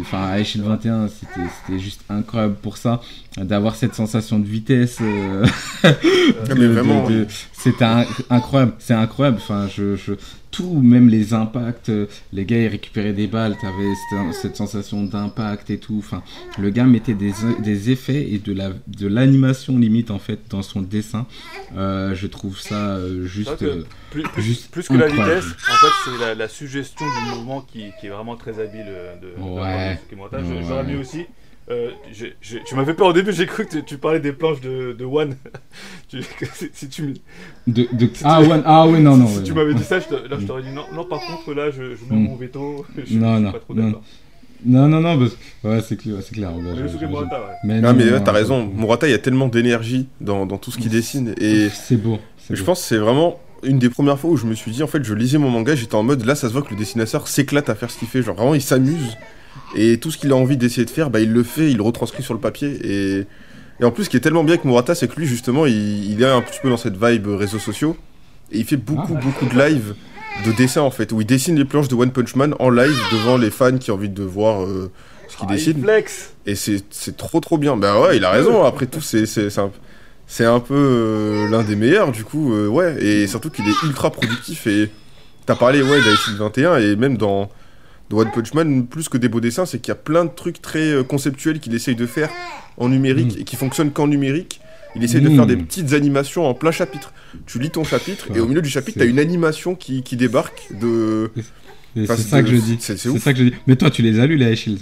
enfin, 0.00 0.24
à 0.24 0.38
Aishil 0.38 0.62
21, 0.62 1.08
c'était, 1.08 1.48
c'était 1.60 1.78
juste 1.78 2.02
incroyable 2.08 2.56
pour 2.56 2.76
ça, 2.76 3.00
d'avoir 3.44 3.76
cette 3.76 3.94
sensation 3.94 4.38
de 4.38 4.46
vitesse. 4.46 4.98
euh, 5.00 5.44
de- 5.84 6.54
de- 6.54 7.08
de- 7.24 7.26
c'était 7.52 7.84
un- 7.84 8.06
incroyable, 8.30 8.72
c'est 8.78 8.94
incroyable. 8.94 9.38
Enfin, 9.40 9.68
je, 9.74 9.96
je, 9.96 10.12
tout, 10.50 10.80
même 10.80 11.08
les 11.08 11.34
impacts, 11.34 11.88
euh, 11.90 12.06
les 12.32 12.44
gars 12.46 12.58
ils 12.58 12.68
récupéraient 12.68 13.12
des 13.12 13.26
balles, 13.26 13.54
t'avais 13.60 13.92
cette, 14.10 14.34
cette 14.34 14.56
sensation 14.56 15.02
d'impact 15.04 15.68
et 15.70 15.78
tout. 15.78 15.96
Enfin, 15.98 16.22
le 16.58 16.70
gars 16.70 16.84
mettait 16.84 17.14
des, 17.14 17.32
des 17.62 17.90
effets 17.90 18.30
et 18.32 18.38
de 18.38 18.52
la, 18.54 18.70
de 18.86 19.06
l'animation 19.06 19.76
limite 19.78 20.10
en 20.10 20.18
fait 20.18 20.38
dans 20.50 20.62
son 20.62 20.80
dessin. 20.82 21.26
Euh, 21.76 22.14
je 22.14 22.26
trouve 22.26 22.58
ça 22.58 22.74
euh, 22.96 23.24
juste. 23.26 23.62
Euh, 23.62 23.82
Plus, 24.10 24.22
plus- 24.22 24.42
Juste 24.42 24.70
plus 24.70 24.88
que 24.88 24.94
la 24.94 25.06
vitesse, 25.08 25.44
en 25.44 25.74
fait, 25.74 25.92
c'est 26.06 26.18
la, 26.24 26.34
la 26.34 26.48
suggestion 26.48 27.04
du 27.04 27.30
mouvement 27.36 27.60
qui, 27.60 27.84
qui 28.00 28.06
est 28.06 28.10
vraiment 28.10 28.36
très 28.36 28.58
habile 28.58 28.86
de, 28.86 29.26
de 29.26 29.32
Ouais. 29.42 29.98
de 30.10 30.16
Ouais. 30.16 30.62
J'aurais 30.66 30.84
mis 30.84 30.96
aussi. 30.96 31.26
Euh, 31.70 31.90
j'ai- 32.12 32.34
tu 32.64 32.74
m'as 32.74 32.84
fait 32.84 32.94
peur 32.94 33.08
au 33.08 33.12
début, 33.12 33.32
j'ai 33.32 33.46
cru 33.46 33.66
que 33.66 33.76
tu, 33.76 33.84
tu 33.84 33.98
parlais 33.98 34.20
des 34.20 34.32
planches 34.32 34.60
de, 34.60 34.92
de 34.98 35.04
One. 35.04 35.36
Tu- 36.08 36.22
si, 36.72 36.88
tu, 36.88 37.02
m- 37.02 37.14
de, 37.66 37.86
de- 37.92 38.10
Ah 38.24 38.40
ouais, 38.40 38.48
ah 38.64 38.86
ouais, 38.86 38.98
non, 38.98 39.16
non. 39.18 39.26
si 39.26 39.38
ouais, 39.38 39.42
tu 39.44 39.50
non. 39.50 39.56
m'avais 39.56 39.74
dit 39.74 39.82
ça, 39.84 40.00
je 40.00 40.06
là 40.14 40.36
je 40.40 40.46
t'aurais 40.46 40.62
dit 40.62 40.70
non, 40.72 40.84
non, 40.94 41.04
par 41.04 41.20
contre, 41.20 41.52
là 41.52 41.70
je, 41.70 41.94
je 41.96 42.04
mets 42.10 42.16
Mm. 42.18 42.24
mon 42.24 42.36
veto. 42.36 42.86
Je, 42.96 43.12
je 43.12 43.18
Non, 43.18 43.34
suis 43.36 43.44
non, 43.44 43.52
pas 43.52 43.58
trop 43.58 43.74
non. 43.74 43.84
d'accord. 43.86 44.02
Non, 44.64 44.88
non, 44.88 45.00
non, 45.00 45.18
parce... 45.18 45.36
ouais, 45.64 45.80
c'est 45.86 45.96
clair, 45.96 46.16
c'est 46.22 46.34
clair. 46.34 46.50
ouais, 46.56 46.62
Mais 46.62 46.76
je- 46.76 46.82
Yusuke 46.84 47.00
je- 47.02 47.06
Murata, 47.06 47.40
ouais. 47.40 47.46
Mais 47.64 47.80
Ah, 47.84 47.92
mais 47.92 48.04
non, 48.06 48.12
ouais, 48.12 48.24
t'as 48.24 48.32
non, 48.32 48.38
raison. 48.38 48.66
Murata, 48.74 49.06
il 49.06 49.10
y 49.10 49.14
a 49.14 49.18
tellement 49.18 49.48
d'énergie 49.48 50.08
dans, 50.22 50.46
dans 50.46 50.56
tout 50.56 50.70
ce 50.70 50.78
qu'il 50.78 50.90
dessine. 50.90 51.34
Et 51.40 51.68
C'est 51.68 51.96
beau. 51.96 52.18
je 52.50 52.56
beau. 52.58 52.64
pense 52.64 52.80
que 52.80 52.86
c'est 52.86 52.96
vraiment 52.98 53.38
une 53.62 53.78
des 53.78 53.90
premières 53.90 54.18
fois 54.18 54.30
où 54.30 54.36
je 54.36 54.46
me 54.46 54.54
suis 54.54 54.70
dit, 54.72 54.82
en 54.82 54.86
fait, 54.88 55.04
je 55.04 55.12
lisais 55.14 55.36
mon 55.38 55.50
manga, 55.50 55.74
j'étais 55.74 55.94
en 55.94 56.02
mode, 56.02 56.24
là, 56.24 56.34
ça 56.34 56.48
se 56.48 56.52
voit 56.54 56.62
que 56.62 56.70
le 56.70 56.76
dessinateur 56.76 57.28
s'éclate 57.28 57.68
à 57.68 57.74
faire 57.74 57.90
ce 57.90 57.98
qu'il 57.98 58.08
fait. 58.08 58.22
Genre, 58.22 58.34
vraiment, 58.34 58.54
il 58.54 58.62
s'amuse. 58.62 59.16
Et 59.74 59.98
tout 59.98 60.10
ce 60.10 60.18
qu'il 60.18 60.32
a 60.32 60.36
envie 60.36 60.56
d'essayer 60.56 60.84
de 60.84 60.90
faire, 60.90 61.10
bah, 61.10 61.20
il 61.20 61.32
le 61.32 61.42
fait, 61.42 61.70
il 61.70 61.76
le 61.76 61.82
retranscrit 61.82 62.22
sur 62.22 62.34
le 62.34 62.40
papier. 62.40 62.78
Et, 62.84 63.26
et 63.80 63.84
en 63.84 63.90
plus, 63.90 64.04
ce 64.04 64.10
qui 64.10 64.16
est 64.16 64.20
tellement 64.20 64.44
bien 64.44 64.54
avec 64.54 64.64
Murata, 64.64 64.94
c'est 64.94 65.08
que 65.08 65.18
lui, 65.20 65.26
justement, 65.26 65.66
il, 65.66 66.10
il 66.10 66.22
est 66.22 66.26
un 66.26 66.40
petit 66.42 66.58
peu 66.62 66.68
dans 66.70 66.76
cette 66.76 66.96
vibe 67.02 67.26
réseaux 67.28 67.58
sociaux. 67.58 67.96
Et 68.50 68.58
il 68.58 68.64
fait 68.64 68.76
beaucoup, 68.76 69.14
Ah. 69.16 69.20
beaucoup 69.22 69.44
de 69.46 69.58
live 69.58 69.94
de 70.46 70.52
dessin, 70.52 70.80
en 70.82 70.90
fait, 70.90 71.12
où 71.12 71.20
il 71.20 71.26
dessine 71.26 71.56
les 71.58 71.64
planches 71.64 71.88
de 71.88 71.94
One 71.94 72.10
Punch 72.12 72.34
Man 72.36 72.54
en 72.60 72.70
live 72.70 72.96
devant 73.12 73.36
les 73.36 73.50
fans 73.50 73.76
qui 73.76 73.90
ont 73.90 73.94
envie 73.94 74.08
de 74.08 74.22
voir 74.22 74.62
euh, 74.64 74.90
ce 75.28 75.36
qu'il 75.36 75.46
Ah, 75.50 75.52
dessine. 75.52 75.82
flex 75.82 76.32
Et 76.46 76.54
c'est 76.54 77.16
trop 77.16 77.40
trop 77.40 77.58
bien. 77.58 77.76
Bah 77.76 78.00
ouais, 78.00 78.16
il 78.16 78.24
a 78.24 78.30
raison. 78.30 78.64
Après 78.64 78.86
tout, 78.86 79.00
c'est 79.00 79.24
un, 79.58 79.70
un 80.54 80.60
peu 80.60 80.74
euh, 80.74 81.48
l'un 81.50 81.62
des 81.62 81.76
meilleurs, 81.76 82.12
du 82.12 82.24
coup, 82.24 82.54
euh, 82.54 82.68
ouais. 82.68 83.02
Et 83.04 83.26
surtout 83.26 83.50
qu'il 83.50 83.66
est 83.68 83.82
ultra 83.84 84.10
productif. 84.10 84.66
Et 84.66 84.90
t'as 85.44 85.56
parlé, 85.56 85.82
ouais, 85.82 86.00
d'Aishid 86.02 86.36
21. 86.36 86.78
Et 86.78 86.96
même 86.96 87.16
dans, 87.16 87.50
dans 88.10 88.18
One 88.18 88.30
Punch 88.34 88.54
Man, 88.54 88.86
plus 88.86 89.08
que 89.08 89.18
des 89.18 89.28
beaux 89.28 89.40
dessins, 89.40 89.66
c'est 89.66 89.78
qu'il 89.80 89.90
y 89.90 89.92
a 89.92 89.96
plein 89.96 90.24
de 90.24 90.30
trucs 90.34 90.62
très 90.62 90.90
euh, 90.92 91.02
conceptuels 91.02 91.60
qu'il 91.60 91.74
essaye 91.74 91.94
de 91.96 92.06
faire 92.06 92.30
en 92.78 92.88
numérique 92.88 93.36
Mm. 93.36 93.40
et 93.40 93.44
qui 93.44 93.56
fonctionnent 93.56 93.90
qu'en 93.90 94.06
numérique. 94.06 94.60
Il 94.96 95.04
essaye 95.04 95.20
de 95.20 95.28
Mm. 95.28 95.36
faire 95.36 95.46
des 95.46 95.56
petites 95.56 95.92
animations 95.92 96.46
en 96.46 96.54
plein 96.54 96.70
chapitre. 96.70 97.12
Tu 97.46 97.58
lis 97.58 97.70
ton 97.70 97.84
chapitre 97.84 98.28
et 98.34 98.40
au 98.40 98.46
milieu 98.46 98.62
du 98.62 98.70
chapitre, 98.70 98.98
t'as 98.98 99.04
une 99.06 99.18
animation 99.18 99.74
qui, 99.74 100.02
qui 100.02 100.16
débarque 100.16 100.62
de. 100.80 101.30
Enfin, 101.98 102.16
c'est 102.16 102.22
ça 102.22 102.42
de- 102.42 102.48
que 102.48 102.54
je 102.56 102.60
dis. 102.60 102.76
c'est- 102.80 102.96
ça 102.96 103.32
que 103.32 103.38
je 103.38 103.44
dis. 103.44 103.54
Mais 103.66 103.76
toi, 103.76 103.90
tu 103.90 104.00
les 104.02 104.18
as 104.20 104.26
lus, 104.26 104.36
les 104.36 104.56
Shield. 104.56 104.80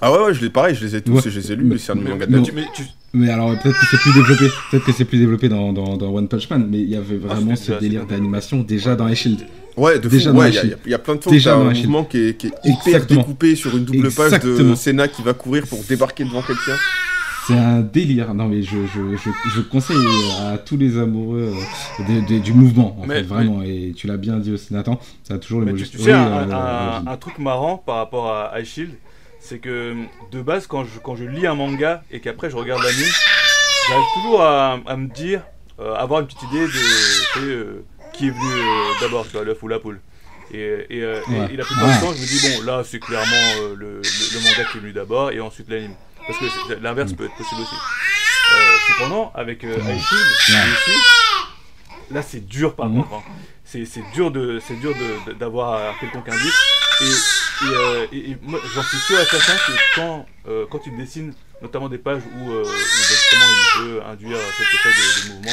Ah 0.00 0.12
ouais, 0.12 0.18
ouais, 0.26 0.34
je 0.34 0.40
les 0.40 0.50
pareil, 0.50 0.74
je 0.74 0.84
les 0.84 0.96
ai 0.96 1.00
tous 1.02 1.12
Ouais. 1.14 1.20
et 1.26 1.30
je 1.30 1.38
les 1.40 1.52
ai 1.52 1.56
lus. 1.56 1.64
Mais- 1.64 1.78
C'est 1.78 1.92
un 1.92 1.96
de 1.96 2.00
mes 2.02 2.10
mangas 2.10 2.26
mais 2.28 2.38
de 2.40 2.52
mais 2.54 2.64
tu- 2.74 2.84
Mais 3.12 3.28
alors, 3.28 3.50
peut-être 3.58 3.78
que 3.78 3.86
c'est 3.90 3.96
plus 3.98 4.14
développé. 4.14 4.46
Peut-être 4.70 4.84
que 4.84 4.92
c'est 4.92 5.04
plus 5.04 5.18
développé 5.18 5.48
dans, 5.48 5.72
dans, 5.72 5.96
dans 5.96 6.14
One 6.14 6.28
Punch 6.28 6.48
Man. 6.48 6.68
Mais 6.70 6.78
il 6.78 6.88
y 6.88 6.96
avait 6.96 7.16
vraiment 7.16 7.56
c'était 7.56 7.74
ce 7.74 7.80
délire 7.80 8.06
d'animation 8.06 8.60
déjà 8.62 8.94
dans 8.94 9.12
Shield. 9.12 9.40
Ouais, 9.76 9.98
de 9.98 10.08
Déjà 10.08 10.30
fou, 10.32 10.36
ouais, 10.38 10.50
la 10.50 10.62
il 10.64 10.70
y, 10.86 10.94
a- 10.94 10.96
y 10.96 10.98
plein 10.98 11.14
de 11.14 11.20
fois 11.22 11.32
Déjà 11.32 11.56
où 11.56 11.60
un 11.62 11.64
la 11.72 11.74
mouvement 11.78 12.04
qui 12.04 12.18
est, 12.28 12.36
qui 12.36 12.48
est 12.48 12.52
hyper 12.64 12.86
Exactement. 12.86 13.20
découpé 13.20 13.54
sur 13.56 13.76
une 13.76 13.84
double 13.84 14.10
page 14.12 14.30
de 14.32 14.36
Exactement. 14.36 14.76
Senna 14.76 15.08
qui 15.08 15.22
va 15.22 15.32
courir 15.34 15.66
pour 15.66 15.82
débarquer 15.84 16.24
devant 16.24 16.42
quelqu'un. 16.42 16.76
C'est 17.46 17.54
un 17.56 17.80
délire. 17.80 18.34
Non, 18.34 18.46
mais 18.48 18.62
je, 18.62 18.76
je, 18.94 19.16
je, 19.16 19.30
je 19.56 19.60
conseille 19.62 19.96
à 20.52 20.58
tous 20.58 20.76
les 20.76 20.98
amoureux 20.98 21.52
euh, 22.00 22.02
de- 22.04 22.34
de- 22.34 22.38
du 22.40 22.52
mouvement, 22.52 22.96
en 23.00 23.06
Mais- 23.06 23.16
fait, 23.16 23.22
vraiment. 23.22 23.62
Et 23.62 23.92
tu 23.96 24.06
l'as 24.06 24.18
bien 24.18 24.36
dit 24.36 24.52
aussi, 24.52 24.72
Nathan. 24.74 25.00
Ça 25.24 25.34
a 25.34 25.38
toujours 25.38 25.60
le 25.60 25.66
Mais 25.66 25.72
mot 25.72 25.78
tu, 25.78 25.86
sais, 25.86 26.12
un, 26.12 26.26
euh, 26.50 27.00
un- 27.06 27.16
truc 27.16 27.38
marrant 27.38 27.76
par 27.78 27.96
rapport 27.96 28.30
à 28.30 28.52
High 28.58 28.64
Shield, 28.66 28.92
c'est 29.40 29.58
que 29.58 29.94
de 30.30 30.42
base, 30.42 30.66
quand 30.66 30.84
je, 30.84 30.98
quand 31.02 31.16
je 31.16 31.24
lis 31.24 31.46
un 31.46 31.54
manga 31.54 32.02
et 32.12 32.20
qu'après 32.20 32.50
je 32.50 32.56
regarde 32.56 32.82
l'anime, 32.82 33.12
j'arrive 33.88 34.04
toujours 34.22 34.42
à, 34.42 34.78
à 34.86 34.96
me 34.96 35.08
dire, 35.08 35.42
euh, 35.80 35.94
avoir 35.94 36.20
une 36.20 36.26
petite 36.26 36.42
idée 36.52 36.60
de 36.60 36.66
tu 36.68 36.78
sais, 37.40 37.40
euh, 37.46 37.84
qui 38.14 38.26
est 38.28 38.30
venu 38.30 38.52
euh, 38.52 38.92
d'abord, 39.00 39.24
tu 39.26 39.32
vois, 39.32 39.44
l'œuf 39.44 39.62
ou 39.62 39.68
la 39.68 39.78
poule. 39.78 40.00
Et, 40.52 40.58
et, 40.58 41.02
euh, 41.02 41.20
et- 41.28 41.30
Ouais. 41.32 41.48
et 41.52 41.56
la 41.56 41.64
plupart 41.64 41.86
Ouais. 41.86 41.94
du 41.94 42.00
temps, 42.00 42.12
je 42.12 42.20
me 42.20 42.26
dis, 42.26 42.58
bon, 42.58 42.62
là, 42.66 42.82
c'est 42.84 42.98
clairement 42.98 43.36
euh, 43.60 43.74
le, 43.76 43.96
le- 43.98 44.02
le 44.02 44.40
manga 44.40 44.64
qui 44.70 44.78
est 44.78 44.80
venu 44.80 44.92
d'abord 44.92 45.30
et 45.30 45.40
ensuite 45.40 45.68
l'anime. 45.68 45.94
Parce 46.26 46.38
que 46.38 46.74
l'inverse 46.82 47.12
Mm. 47.12 47.16
peut 47.16 47.24
être 47.26 47.36
possible 47.36 47.60
aussi. 47.62 47.74
Euh, 47.74 48.76
cependant, 48.88 49.32
avec 49.34 49.62
euh, 49.64 49.76
là, 52.10 52.22
c'est 52.22 52.44
dur 52.46 52.74
par 52.74 52.88
Mhm. 52.88 53.04
contre. 53.04 53.14
hein. 53.14 53.22
C'est 53.64 53.86
dur 54.14 54.32
de 54.32 54.60
c'est 54.66 54.74
dur 54.80 54.92
de- 54.92 55.30
de- 55.30 55.38
d'avoir 55.38 55.96
quelconque 56.00 56.28
indice. 56.28 56.54
Et, 57.02 57.04
et, 57.64 58.18
et- 58.18 58.30
et 58.32 58.36
moi, 58.42 58.58
j'en 58.74 58.82
suis 58.82 58.98
sûr 58.98 59.20
et 59.20 59.24
certain 59.24 59.54
que 59.54 59.72
quand, 59.94 60.26
quand 60.70 60.80
il 60.86 60.96
dessine 60.96 61.32
notamment 61.62 61.88
des 61.88 61.98
pages 61.98 62.22
où, 62.36 62.50
où 62.50 62.64
justement 62.64 63.44
il 63.52 63.82
veut 63.82 64.02
induire 64.06 64.38
cet 64.58 64.66
effet 64.74 64.88
de, 64.88 65.28
de 65.28 65.34
mouvement, 65.34 65.52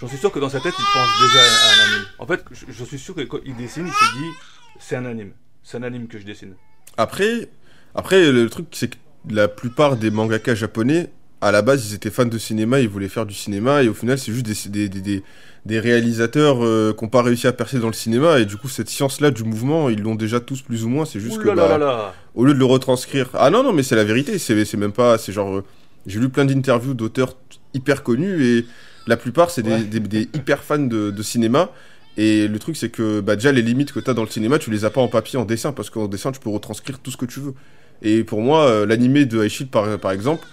j'en 0.00 0.08
suis 0.08 0.18
sûr 0.18 0.30
que 0.32 0.38
dans 0.38 0.48
sa 0.48 0.60
tête 0.60 0.74
il 0.78 0.84
pense 0.92 1.08
déjà 1.20 1.40
à 1.40 1.68
un 1.68 1.94
anime. 1.94 2.06
En 2.18 2.26
fait, 2.26 2.44
je, 2.50 2.84
suis 2.84 2.98
sûr 2.98 3.14
que 3.14 3.22
quand 3.22 3.38
il 3.44 3.56
dessine, 3.56 3.86
il 3.86 3.92
se 3.92 4.18
dit 4.18 4.30
c'est 4.78 4.96
un 4.96 5.04
anime. 5.06 5.32
C'est 5.62 5.78
un 5.78 5.82
anime 5.82 6.06
que 6.08 6.18
je 6.18 6.24
dessine. 6.24 6.54
Après, 6.96 7.48
après 7.94 8.30
le 8.30 8.48
truc, 8.48 8.66
c'est 8.72 8.88
que 8.88 8.96
la 9.28 9.48
plupart 9.48 9.96
des 9.96 10.10
mangaka 10.10 10.54
japonais, 10.54 11.10
à 11.40 11.50
la 11.52 11.62
base, 11.62 11.90
ils 11.90 11.94
étaient 11.94 12.10
fans 12.10 12.24
de 12.26 12.38
cinéma, 12.38 12.80
ils 12.80 12.88
voulaient 12.88 13.08
faire 13.08 13.26
du 13.26 13.34
cinéma, 13.34 13.82
et 13.82 13.88
au 13.88 13.94
final, 13.94 14.18
c'est 14.18 14.32
juste 14.32 14.46
des, 14.46 14.70
des, 14.70 14.88
des, 14.88 15.00
des- 15.00 15.22
des 15.66 15.80
réalisateurs 15.80 16.64
euh, 16.64 16.94
qui 16.96 17.04
n'ont 17.04 17.10
pas 17.10 17.22
réussi 17.22 17.48
à 17.48 17.52
percer 17.52 17.80
dans 17.80 17.88
le 17.88 17.92
cinéma, 17.92 18.38
et 18.38 18.46
du 18.46 18.56
coup, 18.56 18.68
cette 18.68 18.88
science-là 18.88 19.32
du 19.32 19.42
mouvement, 19.42 19.88
ils 19.90 20.00
l'ont 20.00 20.14
déjà 20.14 20.38
tous 20.38 20.62
plus 20.62 20.84
ou 20.84 20.88
moins, 20.88 21.04
c'est 21.04 21.18
juste 21.18 21.38
Ouh 21.38 21.42
que. 21.42 21.48
là 21.48 21.54
bah, 21.68 21.76
là 21.78 22.14
au 22.36 22.44
lieu 22.44 22.54
de 22.54 22.58
le 22.58 22.64
retranscrire. 22.64 23.30
Ah 23.34 23.50
non, 23.50 23.64
non, 23.64 23.72
mais 23.72 23.82
c'est 23.82 23.96
la 23.96 24.04
vérité, 24.04 24.38
c'est 24.38 24.74
même 24.76 24.92
pas. 24.92 25.18
C'est 25.18 25.32
genre. 25.32 25.56
euh, 25.56 25.64
J'ai 26.06 26.20
lu 26.20 26.28
plein 26.28 26.44
d'interviews 26.44 26.94
d'auteurs 26.94 27.36
hyper 27.74 28.04
connus 28.04 28.44
et 28.44 28.66
la 29.06 29.16
plupart, 29.16 29.50
c'est 29.50 29.62
des, 29.62 29.70
Ouais. 29.70 29.82
des- 29.84 30.00
des 30.00 30.22
hyper 30.34 30.62
fans 30.62 30.78
de, 30.78 31.10
de 31.10 31.22
cinéma. 31.22 31.70
Et 32.18 32.48
le 32.48 32.58
truc, 32.58 32.76
c'est 32.76 32.88
que 32.88 33.20
bah, 33.20 33.36
déjà, 33.36 33.52
les 33.52 33.60
limites 33.62 33.92
que 33.92 34.00
tu 34.00 34.08
as 34.10 34.14
dans 34.14 34.22
le 34.24 34.28
cinéma, 34.30 34.58
tu 34.58 34.70
les 34.70 34.84
as 34.86 34.90
pas 34.90 35.00
en 35.02 35.08
papier, 35.08 35.38
en 35.38 35.44
dessin, 35.44 35.72
parce 35.72 35.90
qu'en 35.90 36.08
dessin, 36.08 36.32
tu 36.32 36.40
peux 36.40 36.48
retranscrire 36.50 36.98
tout 36.98 37.10
ce 37.10 37.16
que 37.18 37.26
tu 37.26 37.40
veux. 37.40 37.54
Et 38.02 38.24
pour 38.24 38.40
moi, 38.40 38.64
euh, 38.66 38.86
l'animé 38.86 39.26
de 39.26 39.42
Aishid, 39.44 39.68
par, 39.70 39.98
par 39.98 40.12
exemple, 40.12 40.46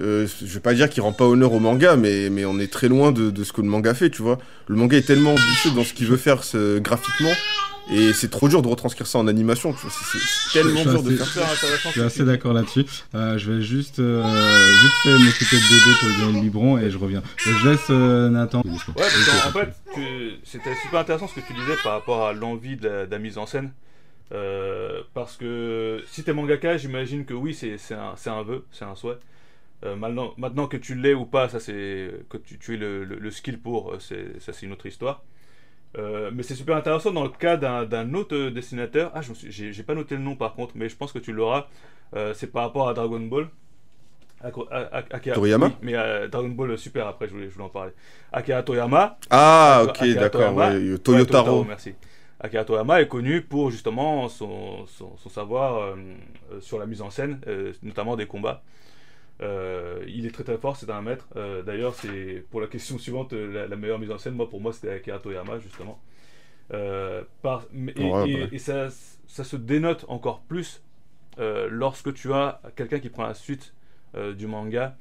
euh, 0.00 0.26
je 0.40 0.52
vais 0.52 0.60
pas 0.60 0.74
dire 0.74 0.90
qu'il 0.90 1.02
rend 1.02 1.12
pas 1.12 1.24
honneur 1.26 1.52
au 1.52 1.60
manga, 1.60 1.94
mais, 1.96 2.28
mais 2.28 2.44
on 2.44 2.58
est 2.58 2.72
très 2.72 2.88
loin 2.88 3.12
de, 3.12 3.30
de 3.30 3.44
ce 3.44 3.52
que 3.52 3.60
le 3.60 3.68
manga 3.68 3.94
fait, 3.94 4.10
tu 4.10 4.22
vois. 4.22 4.38
Le 4.66 4.74
manga 4.74 4.96
est 4.96 5.06
tellement 5.06 5.30
ambitieux 5.32 5.70
dans 5.76 5.84
ce 5.84 5.92
qu'il 5.94 6.06
veut 6.08 6.16
faire 6.16 6.42
graphiquement 6.80 7.32
Et 7.90 8.12
c'est 8.14 8.30
trop 8.30 8.48
dur 8.48 8.62
de 8.62 8.68
retranscrire 8.68 9.06
ça 9.06 9.18
en 9.18 9.26
animation. 9.26 9.74
C'est- 9.76 10.52
tellement 10.58 10.70
Je 10.70 10.76
suis 10.80 10.90
dur 10.90 11.02
de 11.02 11.08
assez- 11.08 11.16
faire 11.18 11.48
ça. 11.54 11.68
Je 11.86 11.90
suis 11.90 12.00
assez 12.00 12.24
d'accord 12.24 12.54
là-dessus. 12.54 12.84
Euh, 13.14 13.36
je 13.36 13.52
vais 13.52 13.62
juste 13.62 13.98
euh, 13.98 14.22
vite 14.82 14.92
fait 15.02 15.18
m'occuper 15.18 15.56
de 15.56 15.68
bébé 15.68 15.96
pour 16.00 16.08
lui 16.08 16.16
donner 16.18 16.32
le 16.38 16.40
biberon 16.40 16.78
et 16.78 16.90
je 16.90 16.96
reviens. 16.98 17.22
Je 17.36 17.68
laisse 17.68 17.86
euh, 17.90 18.30
Nathan. 18.30 18.62
Ouais, 18.64 18.72
parce 18.96 19.24
qu'en 19.42 19.48
en 19.48 19.52
fait, 19.52 19.74
tu- 19.94 20.32
c'était 20.44 20.74
super 20.82 21.00
intéressant 21.00 21.28
ce 21.28 21.34
que 21.34 21.46
tu 21.46 21.52
disais 21.52 21.76
par 21.82 21.92
rapport 21.92 22.26
à 22.26 22.32
l'envie 22.32 22.76
de, 22.76 22.88
la- 22.88 23.06
de 23.06 23.10
la 23.10 23.18
mise 23.18 23.36
en 23.36 23.46
scène. 23.46 23.72
Euh, 24.32 25.02
parce 25.12 25.36
que 25.36 26.02
si 26.10 26.24
t'es 26.24 26.32
mangaka, 26.32 26.78
j'imagine 26.78 27.26
que 27.26 27.34
oui, 27.34 27.54
c'est 27.54 27.76
un, 27.94 28.42
vœu, 28.42 28.64
c'est 28.72 28.84
un 28.86 28.94
souhait. 28.94 29.18
Euh, 29.84 29.94
maintenant, 29.96 30.32
maintenant 30.38 30.66
que 30.66 30.78
tu 30.78 30.94
l'es 30.94 31.12
ou 31.12 31.26
pas, 31.26 31.50
ça 31.50 31.60
c'est 31.60 32.10
que 32.30 32.38
tu, 32.38 32.58
tu 32.58 32.74
aies 32.74 32.78
le, 32.78 33.04
le- 33.04 33.18
le 33.18 33.30
skill 33.30 33.58
pour, 33.58 33.94
ça 34.00 34.52
c'est 34.52 34.64
une 34.64 34.72
autre 34.72 34.86
histoire. 34.86 35.22
Euh, 35.96 36.30
mais 36.34 36.42
c'est 36.42 36.54
super 36.56 36.76
intéressant 36.76 37.12
dans 37.12 37.22
le 37.22 37.28
cas 37.28 37.56
d'un 37.56 38.14
autre 38.14 38.48
dessinateur. 38.50 39.12
Ah, 39.14 39.20
je 39.22 39.32
j'ai 39.48 39.82
pas 39.84 39.94
noté 39.94 40.16
le 40.16 40.22
nom 40.22 40.34
par 40.36 40.54
contre, 40.54 40.72
mais 40.76 40.88
je 40.88 40.96
pense 40.96 41.12
que 41.12 41.18
tu 41.20 41.32
l'auras. 41.32 41.66
Euh, 42.16 42.34
c'est 42.34 42.48
par 42.48 42.62
rapport 42.64 42.88
à 42.88 42.94
Dragon 42.94 43.20
Ball. 43.20 43.48
A- 44.42 44.48
A- 44.48 45.00
Akira- 45.16 45.34
Toriyama 45.34 45.66
oui, 45.66 45.72
Mais 45.80 45.94
euh, 45.94 46.28
Dragon 46.28 46.48
Ball 46.50 46.76
Super 46.76 47.06
après, 47.06 47.28
je 47.28 47.32
voulais, 47.32 47.48
je 47.48 47.52
voulais 47.54 47.64
en 47.64 47.70
parler. 47.70 47.92
Akira 48.32 48.62
Toriyama, 48.62 49.16
Ah, 49.30 49.84
Akira- 49.86 49.90
ok, 50.12 50.14
d'accord. 50.20 50.54
Ouais, 50.54 50.76
Ouais, 50.92 50.98
Toyotaro. 50.98 51.64
merci. 51.64 51.94
Akira 52.40 52.64
Toriyama 52.64 53.00
est 53.00 53.08
connu 53.08 53.40
pour 53.40 53.70
justement 53.70 54.28
son, 54.28 54.84
son, 54.86 55.16
son 55.16 55.28
savoir 55.30 55.76
euh, 55.78 55.94
euh, 56.52 56.60
sur 56.60 56.78
la 56.78 56.84
mise 56.86 57.00
en 57.00 57.08
scène, 57.10 57.40
euh, 57.46 57.72
notamment 57.82 58.16
des 58.16 58.26
combats. 58.26 58.62
Euh, 59.44 60.04
il 60.08 60.26
est 60.26 60.30
très 60.32 60.44
très 60.44 60.58
fort, 60.58 60.76
c'est 60.76 60.90
un 60.90 61.02
maître. 61.02 61.28
Euh, 61.36 61.62
D'ailleurs, 61.62 61.94
c'est 61.94 62.44
pour 62.50 62.60
la 62.62 62.68
question 62.68 62.98
suivante, 62.98 63.34
euh, 63.34 63.52
la, 63.52 63.68
la 63.68 63.76
meilleure 63.76 63.98
mise 64.00 64.10
en 64.12 64.18
scène, 64.18 64.34
moi 64.34 64.48
pour 64.50 64.60
moi 64.60 64.72
c'était 64.72 64.90
Akira 64.90 65.18
Toriyama 65.20 65.58
justement. 65.60 66.00
Euh, 66.72 67.24
par- 67.42 67.66
et, 67.96 68.10
Ouais, 68.10 68.24
et- 68.24 68.54
et 68.56 68.58
ça, 68.58 68.88
ça 69.28 69.44
se 69.44 69.56
dénote 69.56 70.04
encore 70.08 70.42
plus 70.42 70.82
lorsque 71.70 72.14
tu 72.14 72.32
as 72.32 72.60
quelqu'un 72.76 73.00
qui 73.00 73.10
prend 73.10 73.24
la 73.26 73.34
suite 73.34 73.74
du 74.36 74.46
manga 74.46 74.96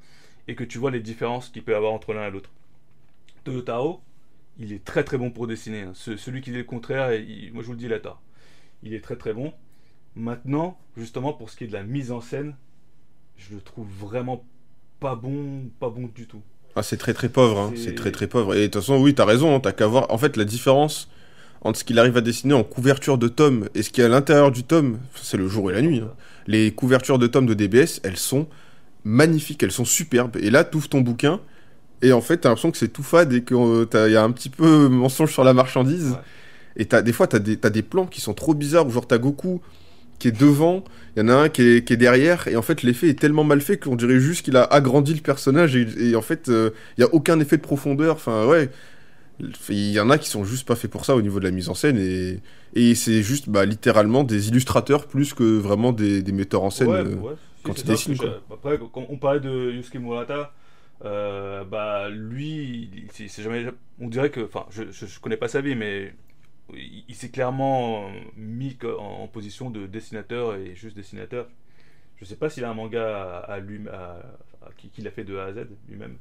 et 0.47 0.55
que 0.55 0.63
tu 0.65 0.77
vois 0.79 0.91
les 0.91 0.99
différences 1.01 1.49
qu'il 1.49 1.63
peut 1.63 1.73
y 1.73 1.75
avoir 1.75 1.93
entre 1.93 2.13
l'un 2.13 2.27
et 2.27 2.31
l'autre. 2.31 2.51
Toyotaro, 3.43 4.01
il 4.59 4.73
est 4.73 4.83
très 4.83 5.03
très 5.03 5.17
bon 5.17 5.31
pour 5.31 5.47
dessiner. 5.47 5.81
hein. 5.83 5.91
Ce- 5.95 6.17
celui 6.17 6.41
qui 6.41 6.51
dit 6.51 6.57
le 6.57 6.63
contraire, 6.63 7.13
il- 7.13 7.53
moi 7.53 7.61
je 7.63 7.67
vous 7.67 7.73
le 7.73 7.79
dis, 7.79 7.85
il 7.85 7.93
a 7.93 7.99
tort. 7.99 8.21
Il 8.83 8.93
est 8.93 9.01
très 9.01 9.17
très 9.17 9.33
bon. 9.33 9.53
Maintenant, 10.15 10.77
justement, 10.97 11.33
pour 11.33 11.49
ce 11.51 11.57
qui 11.57 11.65
est 11.65 11.67
de 11.67 11.73
la 11.73 11.83
mise 11.83 12.11
en 12.11 12.21
scène, 12.21 12.55
je 13.37 13.55
le 13.55 13.61
trouve 13.61 13.87
vraiment 13.99 14.43
pas 14.99 15.15
bon, 15.15 15.69
pas 15.79 15.89
bon 15.89 16.09
du 16.13 16.25
tout. 16.27 16.41
Ah, 16.75 16.83
c'est 16.83 16.97
très 16.97 17.13
très 17.13 17.29
pauvre, 17.29 17.59
hein. 17.59 17.73
C'est- 17.75 17.93
très 17.95 18.11
très 18.11 18.27
pauvre. 18.27 18.55
Et 18.55 18.61
de 18.61 18.65
toute 18.67 18.81
façon, 18.81 18.97
oui, 18.99 19.13
t'as 19.13 19.25
raison, 19.25 19.55
hein, 19.55 19.59
t'as 19.59 19.71
qu'à 19.73 19.85
voir. 19.87 20.09
En 20.09 20.17
fait, 20.17 20.37
la 20.37 20.45
différence 20.45 21.09
entre 21.61 21.79
ce 21.79 21.83
qu'il 21.83 21.99
arrive 21.99 22.17
à 22.17 22.21
dessiner 22.21 22.53
en 22.53 22.63
couverture 22.63 23.17
de 23.17 23.27
tome 23.27 23.69
et 23.75 23.83
ce 23.83 23.89
qu'il 23.89 24.01
y 24.01 24.03
a 24.05 24.07
à 24.07 24.09
l'intérieur 24.09 24.51
du 24.51 24.63
tome, 24.63 24.99
c'est 25.15 25.37
le 25.37 25.47
jour 25.47 25.69
et 25.71 25.73
la 25.73 25.81
nuit. 25.81 25.99
hein. 25.99 26.11
Les 26.47 26.71
couvertures 26.71 27.19
de 27.19 27.27
tome 27.27 27.45
de 27.45 27.53
DBS, 27.53 28.01
elles 28.03 28.17
sont 28.17 28.47
magnifiques, 29.03 29.63
elles 29.63 29.71
sont 29.71 29.85
superbes. 29.85 30.35
Et 30.37 30.49
là, 30.49 30.63
t'ouvres 30.63 30.89
ton 30.89 31.01
bouquin, 31.01 31.39
et 32.01 32.11
en 32.11 32.21
fait, 32.21 32.37
t'as 32.37 32.49
l'impression 32.49 32.71
que 32.71 32.77
c'est 32.77 32.89
tout 32.89 33.03
fade 33.03 33.31
et 33.33 33.43
qu'il 33.43 33.55
y 33.57 34.15
a 34.15 34.23
un 34.23 34.31
petit 34.31 34.49
peu 34.49 34.87
mensonge 34.89 35.31
sur 35.31 35.43
la 35.43 35.53
marchandise. 35.53 36.11
Ouais. 36.11 36.17
Et 36.75 36.85
t'as, 36.85 37.01
des 37.01 37.13
fois, 37.13 37.27
t'as 37.27 37.39
des, 37.39 37.55
des 37.55 37.81
plans 37.83 38.07
qui 38.07 38.19
sont 38.19 38.33
trop 38.33 38.53
bizarres, 38.53 38.87
où 38.87 38.89
genre 38.89 39.07
t'as 39.07 39.17
Goku 39.19 39.61
qui 40.23 40.29
est 40.29 40.39
devant, 40.39 40.83
il 41.15 41.19
y 41.19 41.25
en 41.25 41.29
a 41.29 41.35
un 41.35 41.49
qui 41.49 41.61
est, 41.61 41.85
qui 41.85 41.93
est 41.93 41.97
derrière, 41.97 42.47
et 42.47 42.55
en 42.55 42.61
fait, 42.61 42.81
l'effet 42.81 43.09
est 43.09 43.19
tellement 43.19 43.43
mal 43.43 43.59
fait 43.61 43.77
qu'on 43.77 43.97
dirait 43.97 44.19
juste 44.19 44.43
qu'il 44.45 44.55
a 44.55 44.63
agrandi 44.63 45.13
le 45.13 45.21
personnage, 45.21 45.75
et, 45.75 45.85
et 45.99 46.15
en 46.15 46.21
fait, 46.21 46.47
euh, 46.49 46.71
il 46.97 47.01
y 47.01 47.03
a 47.03 47.13
aucun 47.13 47.39
effet 47.41 47.57
de 47.57 47.61
profondeur. 47.61 48.15
Enfin, 48.15 48.47
ouais. 48.47 48.69
Il 49.69 49.91
y 49.91 49.99
en 49.99 50.09
a 50.09 50.17
qui 50.17 50.29
sont 50.29 50.45
juste 50.45 50.65
pas 50.67 50.75
faits 50.75 50.91
pour 50.91 51.05
ça 51.05 51.15
au 51.15 51.21
niveau 51.21 51.39
de 51.39 51.45
la 51.45 51.51
mise 51.51 51.67
en 51.67 51.73
scène, 51.73 51.97
et, 51.97 52.39
et 52.75 52.95
c'est 52.95 53.21
juste 53.23 53.49
bah, 53.49 53.65
littéralement 53.65 54.23
des 54.23 54.47
illustrateurs 54.49 55.07
plus 55.07 55.33
que 55.33 55.43
vraiment 55.59 55.91
des, 55.91 56.21
des 56.23 56.31
metteurs 56.31 56.63
en 56.63 56.69
scène. 56.69 56.87
Ouais, 56.87 56.99
euh. 56.99 57.15
ouais, 57.15 57.33
quand 57.63 57.73
c'est 57.75 57.81
il 57.81 57.87
ça, 57.87 57.93
dessine, 57.93 58.15
parce 58.15 58.29
que 58.29 58.35
j'ai- 58.37 58.53
Après, 58.53 58.79
quand 58.93 59.05
on 59.09 59.17
parlait 59.17 59.41
de 59.41 59.71
Yusuke 59.71 59.95
Murata, 59.95 60.53
euh, 61.03 61.63
bah 61.65 62.09
lui, 62.09 62.89
c'est 63.11 63.27
c'est 63.27 63.43
jamais. 63.43 63.65
On 63.99 64.07
dirait 64.07 64.29
que, 64.29 64.41
enfin, 64.41 64.65
je, 64.69 64.83
je, 64.91 65.05
je 65.05 65.19
connais 65.19 65.37
pas 65.37 65.49
sa 65.49 65.61
vie, 65.61 65.75
mais 65.75 66.13
il, 66.77 67.05
il 67.09 67.15
s'est 67.15 67.29
clairement 67.29 68.09
mis 68.37 68.75
que- 68.77 68.87
en, 68.97 69.23
en 69.23 69.27
position 69.27 69.69
de 69.69 69.87
dessinateur 69.87 70.55
et 70.55 70.75
juste 70.75 70.95
dessinateur. 70.95 71.47
Je 72.17 72.25
sais 72.25 72.35
pas 72.37 72.49
s'il 72.49 72.65
a 72.65 72.71
un 72.71 72.75
manga 72.75 73.05
à, 73.47 73.53
à 73.53 73.59
lui, 73.59 73.87
à, 73.89 74.21
à- 74.63 74.71
qu'il 74.93 75.07
a 75.07 75.11
fait 75.11 75.25
de 75.25 75.37
A 75.37 75.45
à 75.45 75.53
Z 75.53 75.67
lui-même. 75.89 76.17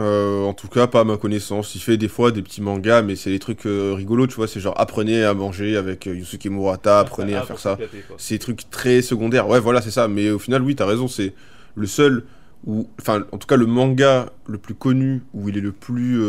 Euh, 0.00 0.44
en 0.44 0.54
tout 0.54 0.68
cas, 0.68 0.86
pas 0.86 1.00
à 1.00 1.04
ma 1.04 1.16
connaissance. 1.16 1.74
Il 1.74 1.80
fait 1.80 1.96
des 1.96 2.08
fois 2.08 2.32
des 2.32 2.42
petits 2.42 2.62
mangas, 2.62 3.02
mais 3.02 3.14
c'est 3.14 3.30
des 3.30 3.38
trucs 3.38 3.66
euh, 3.66 3.92
rigolos, 3.94 4.26
tu 4.26 4.34
vois. 4.36 4.48
C'est 4.48 4.58
genre 4.58 4.78
apprenez 4.80 5.22
à 5.22 5.34
manger 5.34 5.76
avec 5.76 6.06
euh, 6.06 6.14
Yusuke 6.16 6.46
Murata, 6.46 7.00
apprenez 7.00 7.34
à 7.34 7.40
Ah, 7.40 7.42
faire 7.42 7.48
pour 7.56 7.60
ça. 7.60 7.78
C'est 8.16 8.34
des 8.36 8.38
trucs 8.38 8.70
très 8.70 9.02
secondaires. 9.02 9.48
Ouais, 9.48 9.60
voilà, 9.60 9.82
c'est 9.82 9.90
ça. 9.90 10.08
Mais 10.08 10.30
au 10.30 10.38
final, 10.38 10.62
oui, 10.62 10.74
t'as 10.74 10.86
raison. 10.86 11.08
C'est 11.08 11.34
le 11.76 11.86
seul 11.86 12.24
où, 12.66 12.88
enfin, 13.00 13.24
en 13.32 13.38
tout 13.38 13.46
cas, 13.46 13.56
le 13.56 13.66
manga 13.66 14.32
le 14.46 14.58
plus 14.58 14.74
connu 14.74 15.22
où 15.34 15.48
il 15.48 15.58
est 15.58 15.60
le 15.60 15.72
plus, 15.72 16.20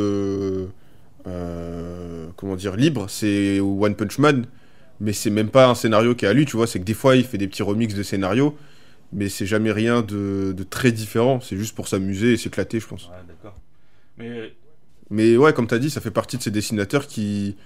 euh, 1.28 2.28
euh, 2.28 2.28
comment 2.36 2.56
dire, 2.56 2.76
libre, 2.76 3.10
c'est 3.10 3.60
One 3.60 3.96
Punch 3.96 4.18
Man. 4.20 4.46
Mais 5.00 5.14
c'est 5.14 5.30
même 5.30 5.50
pas 5.50 5.68
un 5.70 5.76
scénario 5.76 6.16
qui 6.16 6.26
est 6.26 6.28
à 6.28 6.34
lui, 6.34 6.46
tu 6.46 6.58
vois. 6.58 6.68
C'est 6.68 6.80
que 6.80 6.86
des 6.86 6.94
fois, 6.94 7.16
il 7.16 7.26
fait 7.26 7.38
des 7.38 7.48
petits 7.48 7.64
remixes 7.64 7.96
de 7.96 8.04
scénarios, 8.04 8.58
mais 9.14 9.30
c'est 9.30 9.46
jamais 9.48 9.72
rien 9.72 10.02
de, 10.02 10.54
de 10.56 10.64
très 10.64 10.92
différent. 10.92 11.42
C'est 11.42 11.58
juste 11.58 11.76
pour 11.76 11.88
s'amuser 11.88 12.34
et 12.34 12.38
s'éclater, 12.38 12.80
je 12.80 12.88
pense. 12.88 13.12
Ouais, 13.12 13.16
d'accord. 13.28 13.60
Mais 14.18 14.54
Mais 15.10 15.38
ouais, 15.38 15.54
comme 15.54 15.68
t'as 15.68 15.80
dit, 15.80 15.90
ça 15.90 16.02
fait 16.02 16.12
partie 16.12 16.38
de 16.38 16.44
ces 16.44 16.52
dessinateurs 16.52 17.08
qui, 17.08 17.58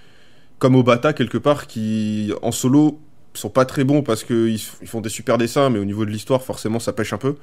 comme 0.60 0.76
Obata 0.76 1.13
quelque 1.13 1.38
part, 1.39 1.67
qui 1.67 2.34
en 2.43 2.52
solo 2.52 3.02
sont 3.34 3.50
pas 3.50 3.65
très 3.65 3.84
bons 3.86 4.04
parce 4.04 4.24
qu'ils 4.24 4.56
ils 4.82 4.88
font 4.88 5.02
des 5.02 5.10
super 5.10 5.38
dessins, 5.38 5.70
mais 5.70 5.80
au 5.80 5.86
niveau 5.86 6.06
de 6.06 6.12
l'histoire, 6.12 6.43
forcément, 6.43 6.80
ça 6.80 6.93
pêche 6.93 7.13
un 7.13 7.17
peu. 7.20 7.38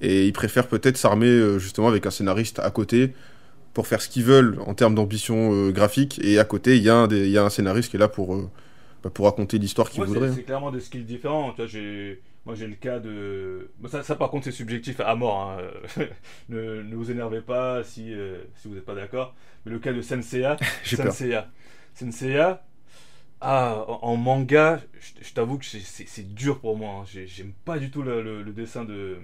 Et 0.00 0.26
ils 0.26 0.32
préfèrent 0.32 0.68
peut-être 0.68 0.96
s'armer 0.98 1.26
euh, 1.28 1.58
justement 1.58 1.88
avec 1.88 2.06
un 2.06 2.10
scénariste 2.10 2.58
à 2.60 2.70
côté 2.70 3.14
pour 3.76 3.86
faire 3.86 4.00
ce 4.00 4.08
qu'ils 4.08 4.24
veulent 4.24 4.58
en 4.66 4.72
termes 4.72 4.94
d'ambition 4.94 5.52
euh, 5.52 5.70
graphique. 5.70 6.18
Et 6.24 6.38
à 6.38 6.44
côté, 6.44 6.78
il 6.78 6.82
y, 6.82 6.88
a 6.88 6.96
un 6.96 7.06
des- 7.08 7.26
il 7.26 7.30
y 7.30 7.36
a 7.36 7.44
un 7.44 7.50
scénariste 7.50 7.90
qui 7.90 7.96
est 7.96 8.00
là 8.00 8.08
pour, 8.08 8.34
euh, 8.34 8.50
bah, 9.04 9.10
pour 9.10 9.26
raconter 9.26 9.58
l'histoire 9.58 9.90
qu'il 9.90 10.02
c'est- 10.02 10.08
voudrait. 10.08 10.28
hein. 10.30 10.32
C'est 10.34 10.44
clairement 10.44 10.70
des 10.70 10.80
skills 10.80 11.04
différents. 11.04 11.50
Tu 11.50 11.56
vois, 11.58 11.66
j'ai, 11.66 12.22
moi 12.46 12.54
j'ai 12.54 12.66
le 12.68 12.74
cas 12.76 13.00
de. 13.00 13.68
bon, 13.78 13.88
ça, 13.88 14.02
ça, 14.02 14.16
par 14.16 14.30
contre, 14.30 14.44
c'est 14.46 14.50
subjectif 14.62 14.98
à 15.00 15.14
mort. 15.14 15.38
hein. 15.42 15.58
ne, 16.48 16.80
ne 16.80 16.96
vous 16.96 17.10
énervez 17.10 17.42
pas 17.42 17.84
si, 17.84 18.14
euh, 18.14 18.38
si 18.56 18.68
vous 18.68 18.74
n'êtes 18.76 18.86
pas 18.86 18.94
d'accord. 18.94 19.34
Mais 19.66 19.72
le 19.72 19.78
cas 19.78 19.92
de 19.92 20.00
Senseiya. 20.00 20.56
Senseiya. 20.84 21.50
Senseiya. 21.94 22.64
Ah, 23.42 23.84
en, 23.88 23.98
en 24.12 24.16
manga, 24.16 24.80
je, 24.98 25.22
je 25.28 25.34
t'avoue 25.34 25.58
que 25.58 25.66
c'est- 25.66 26.34
dur 26.34 26.60
pour 26.60 26.78
moi. 26.78 27.00
hein. 27.02 27.04
J'ai- 27.12 27.26
J'aime 27.26 27.52
pas 27.66 27.78
du 27.78 27.90
tout 27.90 28.00
le, 28.02 28.22
le- 28.22 28.42
le 28.42 28.52
dessin 28.52 28.86
de, 28.86 29.18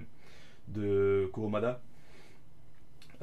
de 0.67 1.27
Kuromada. 1.33 1.81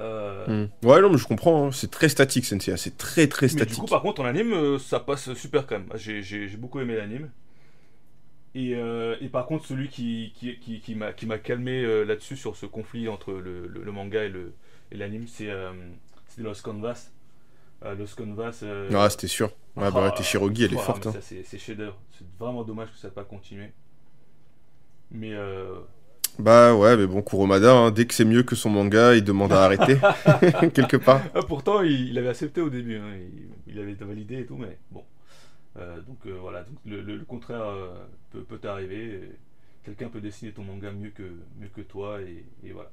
Euh, 0.01 0.67
Hmm. 0.83 0.87
Ouais, 0.87 1.01
non, 1.03 1.11
mais 1.11 1.19
je 1.19 1.27
comprends. 1.27 1.67
hein. 1.69 1.73
C'est 1.73 1.91
très 1.91 2.09
statique, 2.09 2.45
Sensei. 2.47 2.77
C'est 2.79 2.97
très 2.97 3.27
très 3.29 3.47
Mais 3.47 3.53
du 3.53 3.59
statique. 3.59 3.79
coup, 3.79 3.87
par 3.87 4.03
contre, 4.03 4.23
en 4.23 4.25
anime, 4.25 4.53
euh, 4.55 4.79
ça 4.79 4.99
passe 4.99 5.33
super 5.35 5.67
quand 5.67 5.79
même. 5.79 5.89
J'ai- 5.95 6.23
J'ai 6.23 6.49
j'ai 6.49 6.57
beaucoup 6.57 6.81
aimé 6.81 6.97
l'anime. 6.97 7.31
Et, 8.55 8.75
euh, 8.75 9.15
et 9.21 9.29
par 9.29 9.47
contre, 9.47 9.65
celui 9.67 9.89
qui, 9.89 10.33
qui, 10.35 10.59
qui, 10.59 10.81
qui 10.81 10.95
m'a 10.97 11.13
qui 11.13 11.27
m'a 11.27 11.39
calmé 11.39 11.85
euh, 11.85 12.03
là-dessus, 12.05 12.37
sur 12.37 12.57
ce 12.57 12.67
conflit 12.67 13.09
entre 13.09 13.33
le, 13.33 13.67
le- 13.69 13.85
le 13.85 13.93
manga 13.93 14.25
et 14.25 14.29
le- 14.29 14.53
et 14.91 14.97
l'anime, 14.97 15.27
c'est 15.29 15.51
euh, 15.51 15.71
c'est 16.29 16.43
Lost 16.43 16.63
Canvas. 16.63 17.11
Euh, 17.85 17.95
Lost 17.95 18.17
Canvas. 18.17 18.61
euh, 18.65 18.91
Ah, 18.95 19.09
c'était 19.09 19.29
sûr. 19.29 19.53
Ouais, 19.77 19.91
bah, 19.93 20.11
ah, 20.13 20.17
Teshirogi, 20.17 20.65
elle 20.65 20.75
est 20.75 20.79
ah, 20.79 20.83
forte. 20.83 21.07
hein. 21.07 21.15
C'est 21.21 21.59
chef-d'œuvre. 21.59 21.97
C'est 22.19 22.27
vraiment 22.41 22.65
dommage 22.65 22.91
que 22.91 22.99
ça 22.99 23.09
n'ait 23.09 23.15
pas 23.15 23.25
continué. 23.25 23.71
Mais 25.13 25.33
euh, 25.33 25.75
Bah 26.41 26.75
ouais, 26.75 26.97
mais 26.97 27.07
bon, 27.07 27.23
Kuromada, 27.23 27.73
hein, 27.73 27.91
dès 27.91 28.07
que 28.07 28.15
c'est 28.15 28.25
mieux 28.25 28.43
que 28.43 28.57
son 28.57 28.71
manga, 28.71 29.15
il 29.15 29.25
demande 29.25 29.53
à 29.53 29.65
arrêter. 29.65 30.03
Quelque 30.75 30.97
part. 30.97 31.31
ah, 31.35 31.43
pourtant, 31.47 31.83
il, 31.83 32.09
il 32.11 32.19
avait 32.19 32.29
accepté 32.29 32.61
au 32.61 32.71
début. 32.71 32.97
hein. 32.97 33.15
Il, 33.17 33.73
il 33.75 33.79
avait 33.81 33.95
validé 33.95 34.41
et 34.41 34.47
tout, 34.47 34.57
mais 34.57 34.79
bon. 34.91 35.05
Euh, 35.79 36.01
donc 36.03 36.19
euh, 36.27 36.39
voilà, 36.41 36.65
donc, 36.65 36.79
le, 36.87 37.03
le- 37.03 37.17
le 37.19 37.25
contraire 37.25 37.63
euh, 37.65 38.07
peut, 38.31 38.45
peut 38.45 38.69
arriver. 38.69 39.33
Quelqu'un 39.85 40.09
peut 40.09 40.21
dessiner 40.23 40.53
ton 40.53 40.65
manga 40.65 40.93
mieux 40.93 41.11
que, 41.11 41.25
mieux 41.61 41.69
que 41.75 41.83
toi, 41.83 42.21
et, 42.23 42.45
et 42.65 42.73
voilà. 42.73 42.91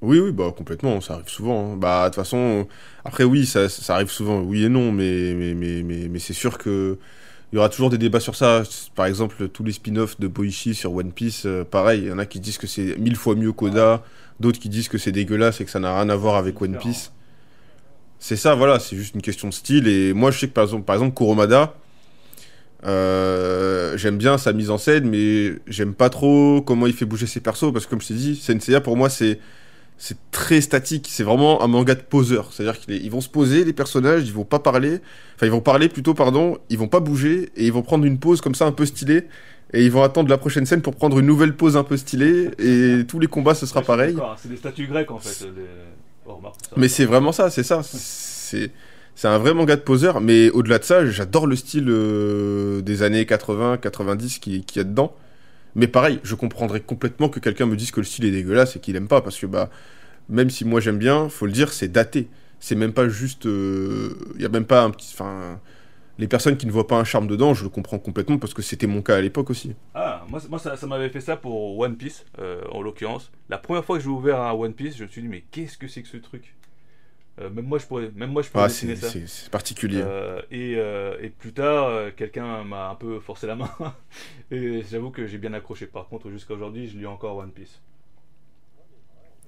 Oui, 0.00 0.18
oui, 0.18 0.32
bah 0.32 0.52
complètement, 0.56 1.00
ça 1.00 1.14
arrive 1.14 1.28
souvent. 1.28 1.74
hein. 1.74 1.76
Bah 1.76 2.04
de 2.04 2.08
toute 2.08 2.16
façon, 2.16 2.66
après 3.04 3.22
oui, 3.22 3.46
ça, 3.46 3.68
ça 3.68 3.94
arrive 3.94 4.10
souvent, 4.10 4.40
oui 4.40 4.64
et 4.64 4.68
non, 4.68 4.90
mais, 4.90 5.32
mais, 5.34 5.54
mais, 5.54 5.82
mais, 5.84 6.08
mais 6.08 6.18
c'est 6.18 6.32
sûr 6.32 6.58
que 6.58 6.98
il 7.52 7.56
y 7.56 7.58
aura 7.58 7.68
toujours 7.68 7.90
des 7.90 7.98
débats 7.98 8.20
sur 8.20 8.34
ça. 8.34 8.62
Par 8.94 9.04
exemple, 9.06 9.48
tous 9.48 9.62
les 9.62 9.72
spin-offs 9.72 10.18
de 10.18 10.26
Boichi 10.26 10.74
sur 10.74 10.94
One 10.94 11.12
Piece, 11.12 11.42
euh, 11.44 11.64
pareil, 11.64 12.02
il 12.02 12.08
y 12.08 12.12
en 12.12 12.18
a 12.18 12.24
qui 12.24 12.40
disent 12.40 12.56
que 12.56 12.66
c'est 12.66 12.96
mille 12.98 13.16
fois 13.16 13.34
mieux 13.34 13.52
qu'Oda, 13.52 14.02
d'autres 14.40 14.58
qui 14.58 14.70
disent 14.70 14.88
que 14.88 14.96
c'est 14.96 15.12
dégueulasse 15.12 15.60
et 15.60 15.66
que 15.66 15.70
ça 15.70 15.78
n'a 15.78 15.94
rien 15.94 16.08
à 16.08 16.16
voir 16.16 16.36
avec 16.36 16.60
One. 16.62 16.78
Piece. 16.78 17.12
C'est 18.18 18.36
ça, 18.36 18.54
voilà, 18.54 18.78
c'est 18.78 18.96
juste 18.96 19.14
une 19.14 19.20
question 19.20 19.48
de 19.48 19.54
style. 19.54 19.86
Et 19.86 20.14
moi, 20.14 20.30
je 20.30 20.38
sais 20.38 20.48
que 20.48 20.52
par 20.52 20.64
exemple, 20.64 20.84
par 20.84 20.96
exemple 20.96 21.14
Kuromada, 21.14 21.74
euh, 22.84 23.98
j'aime 23.98 24.16
bien 24.16 24.38
sa 24.38 24.54
mise 24.54 24.70
en 24.70 24.78
scène, 24.78 25.08
mais 25.08 25.52
j'aime 25.66 25.92
pas 25.92 26.08
trop 26.08 26.62
comment 26.62 26.86
il 26.86 26.94
fait 26.94 27.04
bouger 27.04 27.26
ses 27.26 27.40
persos, 27.40 27.70
parce 27.72 27.84
que 27.84 27.90
comme 27.90 28.00
je 28.00 28.08
t'ai 28.08 28.14
dit, 28.14 28.36
Senseiya 28.36 28.80
pour 28.80 28.96
moi, 28.96 29.10
c'est 29.10 29.38
c'est 29.98 30.16
très 30.32 30.60
statique. 30.60 31.08
C'est 31.10 31.22
vraiment 31.22 31.62
un 31.62 31.66
manga 31.68 31.94
de 31.94 32.00
poseur. 32.02 32.48
C'est-à-dire 32.52 32.80
qu'ils 32.80 33.10
vont 33.10 33.20
se 33.20 33.28
poser, 33.28 33.64
les 33.64 33.72
personnages, 33.72 34.22
ils 34.26 34.32
vont 34.32 34.44
pas 34.44 34.58
parler. 34.58 35.00
Enfin, 35.36 35.46
ils 35.46 35.52
vont 35.52 35.60
parler 35.60 35.88
plutôt, 35.88 36.14
pardon. 36.14 36.58
Ils 36.70 36.78
vont 36.78 36.88
pas 36.88 37.00
bouger 37.00 37.50
et 37.56 37.66
ils 37.66 37.72
vont 37.72 37.82
prendre 37.82 38.04
une 38.04 38.18
pause 38.18 38.40
comme 38.40 38.54
ça 38.54 38.66
un 38.66 38.72
peu 38.72 38.86
stylée. 38.86 39.28
Et 39.74 39.84
ils 39.84 39.90
vont 39.90 40.02
attendre 40.02 40.28
la 40.28 40.36
prochaine 40.38 40.66
scène 40.66 40.82
pour 40.82 40.94
prendre 40.96 41.18
une 41.18 41.26
nouvelle 41.26 41.56
pause 41.56 41.76
un 41.76 41.84
peu 41.84 41.96
stylée. 41.96 42.50
Et 42.58 43.04
tous 43.06 43.18
les 43.20 43.26
combats, 43.28 43.54
ce 43.54 43.64
sera 43.66 43.80
Ouais, 43.80 43.86
pareil. 43.86 44.16
C'est 44.42 44.48
des 44.48 44.56
statues 44.56 44.86
grecques 44.86 45.10
en 45.10 45.18
fait. 45.18 45.44
les- 45.46 45.62
Oh, 46.26 46.34
remarque, 46.34 46.56
ça. 46.68 46.74
Mais 46.76 46.86
c'est 46.88 47.04
vraiment 47.04 47.32
ça, 47.32 47.50
c'est 47.50 47.64
ça. 47.64 47.82
C'est 47.82 48.70
c'est 49.14 49.28
un 49.28 49.38
vrai 49.38 49.52
manga 49.54 49.76
de 49.76 49.80
poseur. 49.80 50.20
Mais 50.20 50.50
au-delà 50.50 50.78
de 50.78 50.84
ça, 50.84 51.04
j'adore 51.06 51.46
le 51.46 51.56
style 51.56 51.86
euh, 51.88 52.80
des 52.80 53.02
années 53.02 53.26
80, 53.26 53.76
90 53.78 54.38
qui, 54.38 54.62
qui 54.64 54.78
y 54.78 54.82
a 54.82 54.84
dedans. 54.84 55.14
Mais 55.74 55.86
pareil, 55.88 56.20
je 56.22 56.34
comprendrais 56.34 56.80
complètement 56.80 57.28
que 57.28 57.40
quelqu'un 57.40 57.66
me 57.66 57.76
dise 57.76 57.90
que 57.90 58.00
le 58.00 58.06
style 58.06 58.24
est 58.24 58.30
dégueulasse 58.30 58.76
et 58.76 58.80
qu'il 58.80 58.96
aime 58.96 59.08
pas. 59.08 59.20
Parce 59.20 59.38
que, 59.38 59.46
bah, 59.46 59.70
même 60.28 60.50
si 60.50 60.64
moi 60.64 60.80
j'aime 60.80 60.98
bien, 60.98 61.28
faut 61.28 61.46
le 61.46 61.52
dire, 61.52 61.72
c'est 61.72 61.88
daté. 61.88 62.28
C'est 62.60 62.76
même 62.76 62.92
pas 62.92 63.08
juste. 63.08 63.44
Il 63.44 64.40
y 64.40 64.44
a 64.44 64.48
même 64.48 64.66
pas 64.66 64.82
un 64.84 64.90
petit. 64.90 65.10
Enfin. 65.14 65.60
Les 66.18 66.28
personnes 66.28 66.58
qui 66.58 66.66
ne 66.66 66.70
voient 66.70 66.86
pas 66.86 66.98
un 66.98 67.04
charme 67.04 67.26
dedans, 67.26 67.54
je 67.54 67.64
le 67.64 67.70
comprends 67.70 67.98
complètement 67.98 68.38
parce 68.38 68.52
que 68.52 68.60
c'était 68.60 68.86
mon 68.86 69.00
cas 69.00 69.16
à 69.16 69.20
l'époque 69.22 69.48
aussi. 69.48 69.74
Ah, 69.94 70.24
moi, 70.28 70.58
ça 70.58 70.86
m'avait 70.86 71.08
fait 71.08 71.22
ça 71.22 71.36
pour 71.36 71.78
One 71.78 71.96
Piece, 71.96 72.26
euh, 72.38 72.60
en 72.70 72.82
l'occurrence. 72.82 73.32
La 73.48 73.56
première 73.56 73.84
fois 73.84 73.96
que 73.96 74.04
j'ai 74.04 74.10
ouvert 74.10 74.40
un 74.40 74.52
One 74.52 74.74
Piece, 74.74 74.98
je 74.98 75.04
me 75.04 75.08
suis 75.08 75.22
dit, 75.22 75.28
mais 75.28 75.42
qu'est-ce 75.50 75.78
que 75.78 75.88
c'est 75.88 76.02
que 76.02 76.08
ce 76.08 76.18
truc? 76.18 76.54
Euh, 77.40 77.48
Même 77.50 77.64
moi, 77.64 77.78
je 77.78 77.86
pourrais, 77.86 78.10
même 78.14 78.30
moi, 78.30 78.42
je 78.42 78.48
pourrais 78.50 78.64
Ah, 78.64 78.68
dessiner 78.68 78.94
c'est 78.94 79.06
ça. 79.18 79.26
c'est- 79.26 79.50
particulier. 79.50 80.02
Euh, 80.04 80.42
et, 80.50 80.74
euh, 80.76 81.16
et 81.20 81.30
plus 81.30 81.52
tard, 81.52 82.14
quelqu'un 82.16 82.62
m'a 82.64 82.90
un 82.90 82.94
peu 82.94 83.20
forcé 83.20 83.46
la 83.46 83.56
main. 83.56 83.70
et 84.50 84.82
j'avoue 84.90 85.10
que 85.10 85.26
j'ai 85.26 85.38
bien 85.38 85.52
accroché. 85.54 85.86
Par 85.86 86.08
contre, 86.08 86.30
jusqu'à 86.30 86.54
aujourd'hui, 86.54 86.88
je 86.88 86.98
lis 86.98 87.06
encore 87.06 87.36
One 87.38 87.50
Piece. 87.52 87.80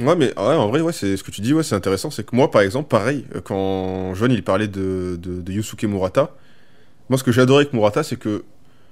Ouais, 0.01 0.16
mais 0.16 0.29
ouais, 0.37 0.55
en 0.57 0.68
vrai, 0.68 0.81
ouais, 0.81 0.92
c'est 0.92 1.16
ce 1.16 1.23
que 1.23 1.31
tu 1.31 1.40
dis, 1.40 1.55
ouais, 1.55 1.62
c'est 1.62 1.77
intéressant. 1.77 2.11
C'est 2.11 2.27
que 2.27 2.35
moi, 2.35 2.51
par 2.51 2.62
exemple, 2.62 2.88
pareil, 2.88 3.25
quand 3.44 4.12
Joanne 4.14 4.33
il 4.33 4.42
parlait 4.42 4.66
de, 4.66 5.16
de, 5.20 5.40
de 5.40 5.53
Yusuke 5.53 5.85
Murata, 5.85 6.35
moi, 7.11 7.18
ce 7.18 7.25
que 7.25 7.33
j'adorais 7.33 7.62
avec 7.64 7.75
Murata, 7.75 8.03
c'est 8.03 8.18
que 8.18 8.44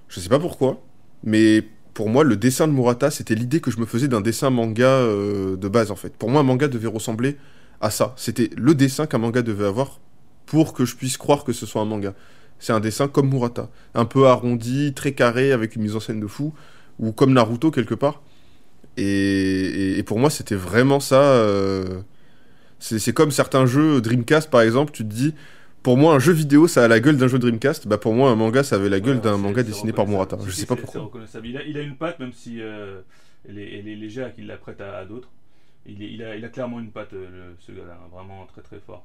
je 0.08 0.20
sais 0.20 0.28
pas 0.30 0.38
pourquoi, 0.40 0.82
mais 1.24 1.64
pour 1.94 2.08
moi, 2.10 2.24
le 2.24 2.36
dessin 2.36 2.68
de 2.68 2.72
Murata, 2.72 3.10
c'était 3.10 3.34
l'idée 3.34 3.60
que 3.60 3.70
je 3.70 3.78
me 3.80 3.86
faisais 3.86 4.08
d'un 4.08 4.20
dessin 4.22 4.50
manga 4.50 5.00
de 5.04 5.68
base, 5.68 5.90
en 5.90 5.96
fait. 5.96 6.14
Pour 6.16 6.30
moi, 6.30 6.40
un 6.42 6.44
manga 6.44 6.68
devait 6.68 6.88
ressembler 6.88 7.36
à 7.82 7.90
ça. 7.90 8.14
C'était 8.16 8.50
le 8.56 8.74
dessin 8.74 9.06
qu'un 9.06 9.18
manga 9.18 9.42
devait 9.42 9.66
avoir 9.66 10.00
pour 10.46 10.72
que 10.72 10.84
je 10.86 10.96
puisse 10.96 11.18
croire 11.18 11.44
que 11.44 11.52
ce 11.52 11.66
soit 11.66 11.82
un 11.82 11.86
manga. 11.86 12.14
C'est 12.58 12.72
un 12.72 12.80
dessin 12.80 13.08
comme 13.08 13.28
Murata, 13.30 13.68
un 13.94 14.04
peu 14.06 14.26
arrondi, 14.28 14.94
très 14.94 15.12
carré, 15.12 15.52
avec 15.52 15.76
une 15.76 15.82
mise 15.82 15.96
en 15.96 16.00
scène 16.00 16.20
de 16.20 16.26
fou, 16.28 16.54
ou 16.98 17.12
comme 17.12 17.32
Naruto 17.34 17.70
quelque 17.72 17.94
part. 17.94 18.22
Et, 18.96 19.04
et- 19.04 19.98
et 19.98 20.02
pour 20.02 20.18
moi, 20.18 20.30
c'était 20.30 20.54
vraiment 20.56 21.00
ça. 21.00 21.20
euh, 21.22 22.02
C'est 22.78 23.12
comme 23.14 23.30
certains 23.30 23.66
jeux 23.66 24.00
Dreamcast, 24.00 24.50
par 24.50 24.62
exemple, 24.62 24.92
tu 24.92 25.04
te 25.04 25.08
dis, 25.14 25.34
pour 25.82 25.96
moi, 25.96 26.14
un 26.14 26.18
jeu 26.18 26.32
vidéo, 26.32 26.66
ça 26.68 26.84
a 26.84 26.88
la 26.88 27.00
gueule 27.00 27.16
d'un 27.16 27.28
jeu 27.28 27.38
Dreamcast. 27.38 27.86
Bah, 27.88 27.98
pour 27.98 28.14
moi, 28.14 28.30
un 28.30 28.36
manga, 28.36 28.62
ça 28.64 28.76
avait 28.76 28.88
la 28.88 29.00
gueule 29.00 29.16
Ouais, 29.16 29.22
d'un 29.22 29.36
manga 29.38 29.62
dessiné 29.62 29.92
par 29.92 30.06
Murata. 30.06 30.36
Je 30.44 30.50
sais 30.50 30.66
pas 30.66 30.76
pourquoi. 30.76 31.10
Il 31.44 31.56
a, 31.56 31.62
il 31.64 31.76
a 31.78 31.80
une 31.82 31.96
patte, 31.96 32.18
même 32.20 32.32
si 32.32 32.60
euh, 32.60 33.00
elle, 33.48 33.58
est, 33.58 33.78
elle 33.78 33.88
est 33.88 33.96
légère 33.96 34.28
et 34.28 34.32
qu'il 34.32 34.46
la 34.46 34.56
prête 34.56 34.80
à, 34.80 34.98
à 34.98 35.04
d'autres. 35.04 35.28
Il, 35.86 36.02
est- 36.02 36.12
il, 36.12 36.22
a, 36.24 36.36
il 36.36 36.44
a 36.44 36.48
clairement 36.48 36.80
une 36.80 36.90
patte, 36.92 37.12
euh, 37.14 37.30
le- 37.30 37.56
ce 37.60 37.72
gars-là, 37.72 37.98
hein, 38.02 38.08
vraiment 38.12 38.46
très 38.46 38.62
très 38.62 38.80
fort. 38.80 39.04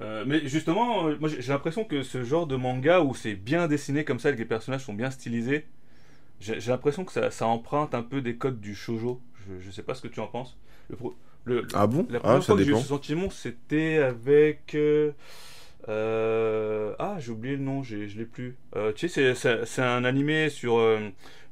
Euh, 0.00 0.24
mais 0.26 0.46
justement, 0.48 1.06
euh, 1.08 1.16
moi 1.20 1.28
j'ai 1.28 1.52
l'impression 1.52 1.84
que 1.84 2.02
ce 2.02 2.24
genre 2.24 2.46
de 2.46 2.56
manga 2.56 3.02
où 3.02 3.14
c'est 3.14 3.34
bien 3.34 3.68
dessiné 3.68 4.04
comme 4.04 4.18
ça, 4.18 4.32
que 4.32 4.38
les 4.38 4.44
personnages 4.46 4.84
sont 4.84 4.94
bien 4.94 5.10
stylisés, 5.10 5.66
j'ai 6.40 6.58
l'impression 6.60 7.04
que 7.04 7.12
ça, 7.12 7.30
ça 7.30 7.46
emprunte 7.46 7.94
un 7.94 8.02
peu 8.02 8.22
des 8.22 8.36
codes 8.36 8.60
du 8.60 8.74
shojo. 8.74 9.20
Je, 9.48 9.60
je 9.60 9.70
sais 9.72 9.82
pas 9.84 9.94
ce 9.94 10.02
que 10.02 10.08
tu 10.08 10.20
en 10.20 10.28
penses. 10.28 10.56
Le, 10.90 10.96
pro- 10.96 11.16
le- 11.44 11.68
Ah 11.74 11.86
bon? 11.86 12.08
la 12.08 12.20
Ah, 12.22 12.40
première 12.40 12.40
ça 12.40 12.54
fois 12.54 12.56
que 12.56 12.62
j'ai 12.62 12.72
eu 12.72 12.76
dépend. 12.76 12.76
ce 12.76 12.88
sentiment, 12.88 13.30
c'était 13.30 13.98
avec. 13.98 14.74
euh, 14.76 15.12
euh, 15.88 16.94
ah, 16.98 17.16
j'ai 17.18 17.32
oublié 17.32 17.56
le 17.56 17.62
nom, 17.62 17.82
je 17.82 17.96
l'ai 17.96 18.24
plus. 18.24 18.56
Euh, 18.76 18.92
tu 18.92 19.08
sais, 19.08 19.34
c'est- 19.34 19.82
un 19.82 20.04
animé 20.04 20.48
sur 20.48 20.78
euh, 20.78 20.98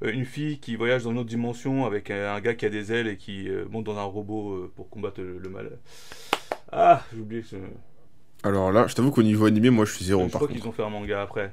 une 0.03 0.25
fille 0.25 0.59
qui 0.59 0.77
voyage 0.77 1.05
dans 1.05 1.11
une 1.11 1.19
autre 1.19 1.29
dimension 1.29 1.85
avec 1.87 2.11
un, 2.11 2.35
un 2.35 2.41
gars 2.41 2.55
qui 2.55 2.67
a 2.67 2.71
des 2.71 2.93
ailes 2.93 3.09
et 3.09 3.17
qui 3.17 3.49
monte 3.71 3.85
dans 3.85 3.99
un 3.99 4.03
robot 4.05 4.71
pour 4.77 4.89
combattre 4.89 5.21
le, 5.21 5.39
le 5.39 5.49
mal. 5.49 5.71
Ah, 6.73 7.03
j'ai 7.13 7.21
oublié 7.21 7.43
ce. 7.43 7.57
Alors 8.43 8.73
là, 8.73 8.87
je 8.87 8.95
t'avoue 8.95 9.11
qu'au 9.11 9.23
niveau 9.23 9.47
animé, 9.47 9.71
moi, 9.71 9.85
je 9.85 9.93
suis 9.93 10.05
zéro, 10.05 10.25
je 10.25 10.29
par 10.31 10.41
crois 10.41 10.49
qu'ils 10.49 10.67
ont 10.67 10.73
fait 10.73 10.83
un 10.85 10.91
manga 10.91 11.23
après. 11.23 11.53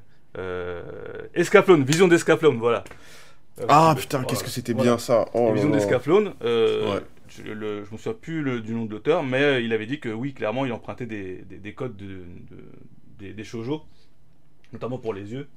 Escaflowne, 1.33 1.83
Vision 1.83 2.07
d'Escaflowne, 2.07 2.57
voilà. 2.57 2.83
Ah 3.67 3.95
putain, 3.97 4.23
qu'est-ce 4.23 4.43
que 4.43 4.49
c'était 4.49 4.73
Voilà. 4.73 4.91
bien 4.91 4.97
ça 4.99 5.25
Oh 5.33 5.51
Vision 5.51 5.71
euh, 6.43 6.93
Ouais. 6.95 7.01
Je, 7.29 7.43
le, 7.43 7.81
me 7.81 7.97
souviens 7.97 8.13
plus 8.13 8.41
le- 8.43 8.61
du 8.61 8.73
nom 8.73 8.85
de 8.85 8.91
l'auteur, 8.91 9.23
mais 9.23 9.41
euh, 9.43 9.61
il 9.61 9.73
avait 9.73 9.85
dit 9.85 9.99
que 9.99 10.09
oui, 10.09 10.33
clairement, 10.33 10.65
il 10.65 10.73
empruntait 10.73 11.05
des, 11.05 11.43
des- 11.43 11.57
des 11.59 11.73
codes 11.73 11.95
de, 11.97 12.05
de- 12.49 12.63
des, 13.19 13.33
des 13.33 13.43
shoujo, 13.43 13.83
notamment 14.73 14.99
pour 14.99 15.13
les 15.13 15.31
yeux, 15.33 15.47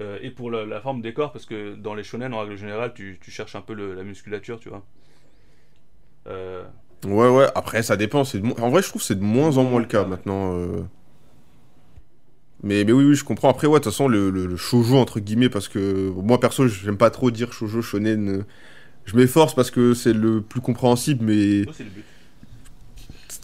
euh, 0.00 0.18
et 0.22 0.30
pour 0.30 0.50
la, 0.50 0.80
forme 0.80 1.02
des 1.02 1.14
corps, 1.14 1.32
parce 1.32 1.46
que 1.46 1.74
dans 1.76 1.94
les 1.94 2.04
shonen, 2.04 2.34
en 2.34 2.40
règle 2.40 2.56
générale, 2.56 2.94
tu, 2.94 3.18
cherches 3.28 3.56
un 3.56 3.62
peu 3.62 3.74
la 3.74 4.04
musculature, 4.04 4.60
tu 4.60 4.68
vois. 4.70 4.84
Euh, 6.26 6.64
Ouais, 7.06 7.28
ouais, 7.28 7.46
après, 7.54 7.82
ça 7.82 7.96
dépend. 7.96 8.22
En 8.58 8.68
vrai, 8.70 8.82
je 8.82 8.88
trouve 8.88 9.00
que 9.00 9.06
c'est 9.06 9.14
de 9.18 9.24
moins 9.24 9.56
en 9.56 9.64
moins 9.64 9.80
le 9.80 9.86
cas 9.86 10.04
maintenant. 10.04 10.54
Mais, 12.62 12.84
oui, 12.84 13.04
oui, 13.04 13.14
je 13.14 13.24
comprends. 13.24 13.48
Après, 13.48 13.66
ouais, 13.66 13.78
de 13.78 13.84
toute 13.84 13.92
façon, 13.92 14.06
le, 14.06 14.30
le, 14.30 14.46
le 14.46 14.56
shoujo, 14.56 14.96
entre 14.96 15.18
guillemets, 15.20 15.48
parce 15.48 15.68
que 15.68 16.10
moi, 16.10 16.38
perso, 16.38 16.68
j'aime 16.68 16.98
pas 16.98 17.10
trop 17.10 17.30
dire 17.30 17.52
shoujo, 17.52 17.80
shonen. 17.80 18.44
Je 19.06 19.16
m'efforce 19.16 19.54
parce 19.54 19.70
que 19.70 19.94
c'est 19.94 20.12
le 20.12 20.40
plus 20.40 20.60
compréhensible, 20.60 21.24
mais 21.24 21.64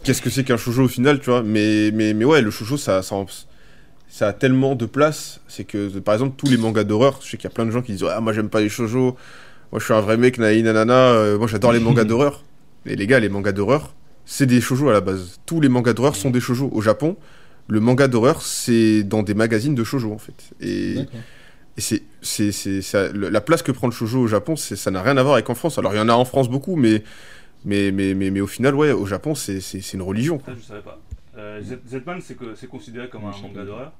qu'est-ce 0.05 0.23
que 0.23 0.31
c'est 0.31 0.45
qu'un 0.45 0.57
shoujo 0.57 0.85
au 0.85 0.89
final, 0.89 1.19
tu 1.19 1.31
vois? 1.31 1.43
Mais, 1.43 1.91
mais, 1.93 2.15
mais 2.15 2.25
ouais, 2.25 2.41
le 2.41 2.51
shoujo, 2.51 2.77
ça, 2.77 3.03
ça, 3.03 4.29
a 4.29 4.33
tellement 4.33 4.77
de 4.77 4.87
place. 4.87 5.41
C'est 5.49 5.65
que, 5.65 5.99
par 5.99 6.15
exemple, 6.15 6.35
tous 6.37 6.47
les 6.47 6.57
mangas 6.57 6.85
d'horreur, 6.85 7.19
je 7.23 7.31
sais 7.31 7.37
qu'il 7.37 7.45
y 7.49 7.53
a 7.53 7.55
plein 7.55 7.67
de 7.67 7.71
gens 7.73 7.83
qui 7.83 7.93
disent 7.93 8.07
Ah, 8.09 8.21
moi, 8.21 8.33
j'aime 8.33 8.49
pas 8.49 8.61
les 8.61 8.69
shoujo. 8.69 9.17
Moi, 9.73 9.81
je 9.81 9.85
suis 9.85 9.95
un 9.95 10.01
vrai 10.01 10.17
mec, 10.17 10.39
naï, 10.39 10.63
nanana. 10.63 11.11
euh, 11.11 11.39
moi, 11.39 11.49
j'adore 11.49 11.73
les 11.73 11.81
mangas 11.81 12.05
d'horreur. 12.11 12.45
Et 12.85 12.95
les 12.95 13.07
gars, 13.09 13.19
les 13.19 13.29
mangas 13.29 13.53
d'horreur, 13.53 13.95
c'est 14.25 14.47
des 14.47 14.61
shoujo 14.61 14.89
à 14.89 14.93
la 14.93 15.01
base. 15.01 15.41
Tous 15.45 15.61
les 15.61 15.69
mangas 15.69 15.93
d'horreur 15.93 16.15
sont 16.15 16.31
des 16.31 16.41
shoujo. 16.41 16.71
Au 16.73 16.81
Japon, 16.81 17.17
le 17.69 17.81
manga 17.81 18.07
d'horreur, 18.07 18.43
c'est 18.43 19.03
dans 19.03 19.23
des 19.25 19.35
magazines 19.35 19.75
de 19.75 19.83
shoujo, 19.83 20.13
en 20.13 20.19
fait. 20.19 20.51
Et 20.61 20.97
c'est, 21.83 22.03
c'est, 22.23 22.53
c'est, 22.53 22.83
ça- 22.83 23.09
le- 23.13 23.29
la 23.29 23.41
place 23.41 23.63
que 23.63 23.73
prend 23.73 23.87
le 23.89 23.93
shoujo 23.93 24.21
au 24.21 24.27
Japon, 24.29 24.57
c'est, 24.57 24.77
ça 24.77 24.91
n'a 24.91 25.03
rien 25.03 25.17
à 25.17 25.23
voir 25.23 25.35
avec 25.35 25.51
en 25.51 25.55
France. 25.55 25.79
Alors, 25.79 25.95
il 25.95 25.99
y 25.99 26.01
en 26.01 26.09
a 26.09 26.15
en 26.15 26.25
France 26.25 26.49
beaucoup, 26.49 26.77
mais, 26.77 27.03
mais, 27.65 27.93
mais, 27.93 28.15
mais, 28.15 28.31
mais 28.31 28.41
au 28.41 28.47
final, 28.49 28.75
ouais, 28.77 28.93
au 28.93 29.07
Japon, 29.07 29.35
c'est, 29.35 29.61
c'est, 29.61 29.81
c'est 29.83 29.97
une 29.97 30.03
religion. 30.03 30.39
quoi. 30.39 30.55
Ça, 30.55 30.61
je 30.61 30.65
savais 30.65 30.83
pas. 30.83 30.99
Euh, 31.37 31.61
Z- 31.63 31.81
Zetman, 31.87 32.21
c'est 32.21 32.37
que- 32.37 32.55
c'est 32.55 32.69
considéré 32.69 33.09
comme 33.09 33.25
un 33.27 33.37
manga 33.39 33.65
d'horreur? 33.65 33.93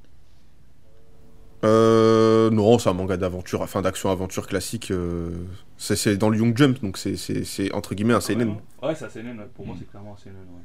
Euh, 1.65 2.51
non, 2.51 2.79
c'est 2.79 2.89
un 2.91 2.93
manga 2.93 3.17
d'aventure, 3.17 3.63
enfin 3.63 3.83
d'action-aventure 3.83 4.47
classique. 4.47 4.91
euh, 4.91 5.31
c'est, 5.79 5.97
c'est 5.97 6.17
dans 6.17 6.29
le 6.31 6.39
Young 6.39 6.57
Jump, 6.57 6.81
donc 6.83 6.99
c'est, 6.99 7.17
c'est, 7.17 7.45
c'est 7.45 7.73
entre 7.73 7.95
guillemets 7.95 8.15
un 8.15 8.21
Ah, 8.21 8.21
seinen. 8.21 8.59
vraiment 8.59 8.63
Ouais, 8.83 8.95
c'est 8.95 9.05
un 9.07 9.09
seinen, 9.09 9.39
ouais. 9.39 9.47
pour 9.55 9.67
moi 9.67 9.75
Mm. 9.75 9.79
c'est 9.79 9.89
clairement 9.91 10.15
un 10.15 10.19
seinen. 10.23 10.37
Ouais. 10.37 10.63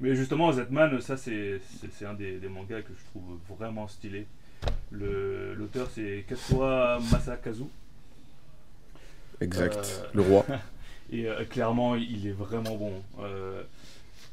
Mais 0.00 0.14
justement, 0.16 0.52
Zetman, 0.52 1.00
ça 1.00 1.16
c'est 1.16 1.60
c'est- 1.80 1.90
c'est 1.92 2.06
un 2.06 2.14
des, 2.14 2.38
des 2.38 2.48
mangas 2.48 2.82
que 2.82 2.92
je 2.98 3.04
trouve 3.06 3.38
vraiment 3.56 3.86
stylé. 3.88 4.26
Le- 4.92 5.54
L'auteur 5.54 5.90
c'est 5.90 6.24
Katsuya 6.28 6.98
Masakazu. 7.10 7.64
Exact. 9.40 9.76
Euh, 9.76 10.08
Le 10.14 10.22
roi. 10.22 10.46
Et 11.12 11.28
euh, 11.28 11.44
clairement, 11.44 11.96
il 11.96 12.26
est 12.26 12.32
vraiment 12.32 12.76
bon. 12.76 13.02
Euh, 13.20 13.62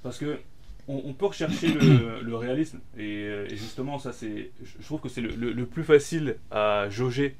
parce 0.03 0.17
que 0.19 0.39
on, 0.87 1.01
on 1.05 1.13
peut 1.13 1.27
rechercher 1.27 1.73
le, 1.73 2.21
le 2.23 2.35
réalisme. 2.35 2.79
Et, 2.97 3.23
et 3.25 3.57
justement, 3.57 3.99
ça 3.99 4.13
c'est, 4.13 4.51
je 4.63 4.85
trouve 4.85 5.01
que 5.01 5.09
c'est 5.09 5.21
le, 5.21 5.31
le- 5.35 5.53
le 5.53 5.65
plus 5.67 5.83
facile 5.83 6.37
à 6.51 6.87
jauger 6.89 7.35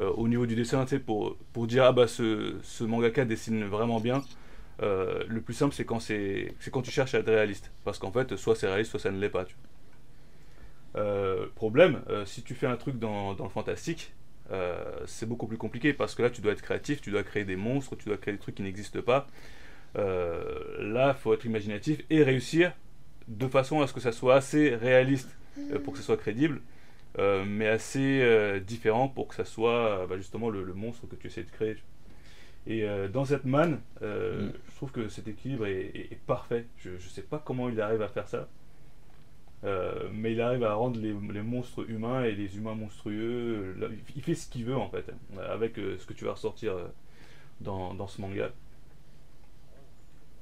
euh, 0.00 0.10
au 0.12 0.28
niveau 0.28 0.46
du 0.46 0.56
dessin, 0.56 0.84
tu 0.84 0.90
sais, 0.90 0.98
pour, 1.00 1.36
pour 1.52 1.66
dire 1.68 1.84
ah 1.84 1.92
bah 1.92 2.08
ce, 2.08 2.56
ce 2.62 2.84
mangaka 2.84 3.24
dessine 3.26 3.64
vraiment 3.66 4.00
bien. 4.00 4.24
Euh, 4.82 5.24
le 5.28 5.40
plus 5.42 5.54
simple, 5.54 5.74
c'est 5.74 5.84
quand 5.86 6.00
c'est, 6.00 6.54
c'est 6.60 6.70
quand 6.72 6.82
tu 6.82 6.90
cherches 6.92 7.14
à 7.14 7.20
être 7.20 7.28
réaliste. 7.30 7.72
Parce 7.84 7.98
qu'en 7.98 8.12
fait, 8.12 8.36
soit 8.36 8.56
c'est 8.56 8.68
réaliste, 8.68 8.90
soit 8.92 9.00
ça 9.00 9.10
ne 9.12 9.20
l'est 9.20 9.30
pas. 9.30 9.44
Tu 9.46 9.54
vois. 9.54 9.62
Euh, 10.96 11.46
problème, 11.54 12.02
euh, 12.08 12.24
si 12.24 12.42
tu 12.42 12.54
fais 12.54 12.66
un 12.66 12.76
truc 12.76 12.98
dans, 12.98 13.34
dans 13.34 13.44
le 13.44 13.50
fantastique, 13.50 14.14
euh, 14.50 15.00
c'est 15.06 15.26
beaucoup 15.26 15.46
plus 15.46 15.58
compliqué 15.58 15.92
parce 15.92 16.14
que 16.14 16.22
là 16.22 16.30
tu 16.30 16.40
dois 16.40 16.52
être 16.52 16.62
créatif, 16.62 17.00
tu 17.02 17.10
dois 17.10 17.22
créer 17.24 17.44
des 17.44 17.56
monstres, 17.56 17.96
tu 17.96 18.06
dois 18.08 18.16
créer 18.16 18.32
des 18.34 18.40
trucs 18.40 18.54
qui 18.54 18.62
n'existent 18.62 19.02
pas. 19.02 19.26
Là, 19.94 21.14
il 21.16 21.20
faut 21.20 21.32
être 21.34 21.44
imaginatif 21.46 22.02
et 22.10 22.22
réussir 22.22 22.72
de 23.28 23.48
façon 23.48 23.80
à 23.80 23.86
ce 23.86 23.92
que 23.92 24.00
ça 24.00 24.12
soit 24.12 24.36
assez 24.36 24.74
réaliste 24.74 25.30
pour 25.84 25.92
que 25.94 25.98
ça 25.98 26.04
soit 26.04 26.16
crédible, 26.16 26.60
mais 27.18 27.66
assez 27.68 28.60
différent 28.66 29.08
pour 29.08 29.28
que 29.28 29.34
ça 29.34 29.44
soit 29.44 30.06
bah, 30.08 30.16
justement 30.18 30.50
le, 30.50 30.62
le 30.64 30.74
monstre 30.74 31.06
que 31.08 31.16
tu 31.16 31.28
essaies 31.28 31.44
de 31.44 31.50
créer. 31.50 31.76
Et 32.66 32.86
dans 33.12 33.24
cette 33.24 33.44
man, 33.44 33.80
euh, 34.02 34.48
Mm. 34.48 34.52
je 34.70 34.76
trouve 34.76 34.90
que 34.92 35.08
cet 35.08 35.28
équilibre 35.28 35.66
est, 35.66 35.86
est- 35.94 36.12
est 36.12 36.20
parfait. 36.26 36.66
Je 36.78 36.90
ne 36.90 36.98
sais 36.98 37.22
pas 37.22 37.40
comment 37.44 37.68
il 37.68 37.80
arrive 37.80 38.02
à 38.02 38.08
faire 38.08 38.28
ça. 38.28 38.48
Euh, 39.64 40.08
mais 40.12 40.32
il 40.32 40.40
arrive 40.40 40.62
à 40.64 40.74
rendre 40.74 41.00
les, 41.00 41.14
les 41.32 41.42
monstres 41.42 41.88
humains 41.90 42.24
et 42.24 42.32
les 42.32 42.56
humains 42.56 42.74
monstrueux. 42.74 43.74
Là, 43.78 43.88
il 44.14 44.22
fait 44.22 44.34
ce 44.34 44.46
qu'il 44.48 44.64
veut 44.64 44.76
en 44.76 44.88
fait, 44.90 45.06
avec 45.50 45.78
euh, 45.78 45.96
ce 45.98 46.06
que 46.06 46.12
tu 46.12 46.24
vas 46.24 46.32
ressortir 46.32 46.72
euh, 46.74 46.86
dans, 47.60 47.94
dans 47.94 48.08
ce 48.08 48.20
manga. 48.20 48.50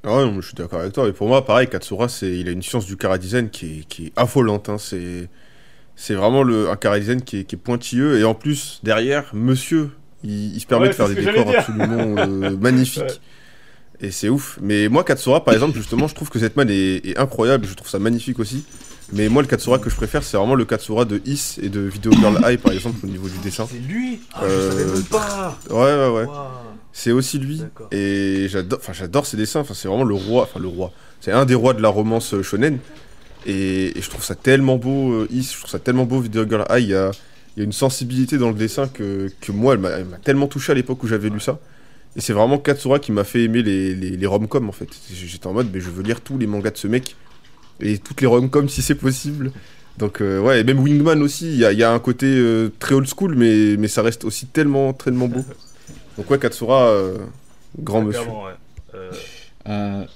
Ah 0.03 0.17
ouais, 0.19 0.25
non, 0.27 0.41
je 0.41 0.49
suis 0.49 0.55
d'accord 0.55 0.81
avec 0.81 0.93
toi. 0.93 1.09
Et 1.09 1.13
pour 1.13 1.29
moi, 1.29 1.45
pareil, 1.47 1.69
Katsura, 1.69 2.09
c'est, 2.09 2.39
il 2.39 2.49
a 2.49 2.51
une 2.53 2.63
science 2.63 2.85
du 2.87 2.97
chara-design 3.01 3.49
qui 3.51 3.81
est, 3.81 3.85
qui 3.89 4.07
est 4.07 4.13
affolante. 4.17 4.69
hein. 4.69 4.77
C'est, 4.79 5.31
c'est 5.97 6.15
vraiment 6.15 6.43
le, 6.43 6.71
un 6.71 6.79
chara-design 6.83 7.23
qui 7.23 7.39
est, 7.41 7.45
qui 7.45 7.57
est 7.57 7.59
pointilleux. 7.59 8.19
Et 8.21 8.25
en 8.25 8.35
plus, 8.35 8.81
derrière, 8.85 9.35
monsieur, 9.35 9.91
il, 10.25 10.57
il 10.57 10.61
se 10.61 10.67
permet 10.67 10.89
Ouais, 10.89 10.89
de 10.89 10.95
faire 10.95 11.09
des 11.09 11.17
décors 11.17 11.49
absolument 11.51 12.17
euh, 12.19 12.57
magnifiques. 12.59 13.03
Ouais. 13.03 13.21
Et 14.01 14.11
c'est 14.11 14.29
ouf. 14.29 14.59
Mais 14.63 14.89
moi, 14.89 15.05
Katsura, 15.05 15.45
par 15.45 15.55
exemple, 15.55 15.77
justement, 15.77 16.09
je 16.09 16.15
trouve 16.15 16.31
que 16.31 16.39
cette 16.39 16.57
man 16.57 16.69
est, 16.71 17.07
est 17.07 17.19
incroyable. 17.19 17.67
Je 17.67 17.75
trouve 17.75 17.89
ça 17.89 17.99
magnifique 17.99 18.39
aussi. 18.41 18.67
Mais 19.13 19.29
moi, 19.29 19.43
le 19.43 19.49
Katsura 19.49 19.79
que 19.79 19.91
je 19.91 19.95
préfère, 19.97 20.23
c'est 20.25 20.37
vraiment 20.37 20.55
le 20.55 20.65
Katsura 20.65 21.05
de 21.05 21.21
Is 21.27 21.57
et 21.63 21.69
de 21.69 21.81
Video 21.81 22.11
Girl 22.13 22.39
Eye, 22.45 22.57
par 22.57 22.73
exemple, 22.73 22.99
au 23.05 23.07
niveau 23.07 23.29
du 23.29 23.39
dessin. 23.39 23.67
C'est 23.71 23.79
lui 23.79 24.21
Ah, 24.35 24.45
Euh, 24.45 24.71
je 24.71 24.77
savais 24.79 24.93
même 24.93 25.05
pas 25.05 25.59
Ouais, 25.71 25.77
ouais, 25.77 26.09
ouais. 26.23 26.27
C'est 26.93 27.13
aussi 27.13 27.39
lui. 27.39 27.63
Et 27.93 28.47
j'adore, 28.49 28.79
enfin, 28.81 28.93
j'adore 28.93 29.27
ses 29.27 29.37
dessins. 29.37 29.61
Enfin, 29.61 29.75
c'est 29.75 29.89
vraiment 29.89 30.05
le 30.05 30.15
roi. 30.15 30.45
Enfin, 30.45 30.61
le 30.61 30.69
roi. 30.69 30.91
C'est 31.21 31.33
un 31.33 31.45
des 31.45 31.55
rois 31.55 31.75
de 31.75 31.83
la 31.83 31.89
romance 31.89 32.35
euh, 32.35 32.43
shonen. 32.43 32.79
Et, 33.47 33.97
et 33.99 34.01
je 34.01 34.09
trouve 34.09 34.25
ça 34.25 34.35
tellement 34.35 34.77
beau, 34.77 35.13
euh, 35.13 35.29
Is. 35.31 35.51
Je 35.53 35.59
trouve 35.59 35.71
ça 35.71 35.79
tellement 35.79 36.05
beau, 36.07 36.21
Video 36.21 36.49
Girl 36.49 36.65
Eye. 36.71 36.85
Il 36.85 36.89
y 36.91 36.95
a, 36.95 37.11
il 37.57 37.61
y 37.61 37.63
a 37.63 37.65
une 37.65 37.73
sensibilité 37.73 38.39
dans 38.39 38.49
le 38.49 38.55
dessin 38.55 38.89
que, 38.89 39.31
que 39.41 39.53
moi, 39.53 39.75
elle 39.75 39.81
m'a, 39.81 39.91
elle 39.91 40.07
m'a 40.07 40.17
tellement 40.19 40.47
touché 40.47 40.73
à 40.73 40.75
l'époque 40.75 41.03
où 41.03 41.07
j'avais 41.07 41.29
lu 41.29 41.41
ça. 41.41 41.59
Et 42.17 42.21
c'est 42.21 42.33
vraiment 42.33 42.59
Katsura 42.59 43.01
qui 43.01 43.11
m'a 43.13 43.25
fait 43.25 43.43
aimer 43.43 43.63
les, 43.63 43.95
les, 43.95 44.11
les 44.17 44.27
rom-coms 44.27 44.69
en 44.69 44.73
fait. 44.73 44.89
J'étais 45.13 45.47
en 45.49 45.53
mode, 45.53 45.69
mais 45.75 45.81
je 45.81 45.91
veux 45.91 46.03
lire 46.05 46.21
tous 46.21 46.39
les 46.39 46.47
mangas 46.47 46.71
de 46.71 46.77
ce 46.79 46.87
mec. 46.87 47.17
Et 47.81 47.99
toutes 47.99 48.21
les 48.21 48.27
rom-coms 48.27 48.69
si 48.69 48.83
c'est 48.83 48.95
possible. 48.95 49.53
Donc, 49.99 50.21
euh, 50.21 50.41
ouais, 50.41 50.61
et 50.61 50.65
même 50.65 50.81
Wingman 50.81 51.23
aussi. 51.23 51.47
Il 51.53 51.59
y 51.59 51.65
a, 51.65 51.73
il 51.73 51.79
y 51.79 51.85
a 51.85 51.93
un 51.93 51.99
côté 52.01 52.27
euh, 52.27 52.71
très 52.79 52.95
old 52.95 53.07
school, 53.09 53.35
mais, 53.37 53.77
mais 53.79 53.89
ça 53.89 54.03
reste 54.03 54.25
aussi 54.25 54.47
tellement, 54.47 54.93
tellement 54.93 55.29
beau. 55.29 55.45
Donc, 56.17 56.31
ouais, 56.31 56.39
Katsura, 56.39 56.89
euh, 56.89 57.19
grand 57.79 58.01
Ouais, 58.01 58.07
monsieur. 58.07 58.21
ouais. 59.67 60.07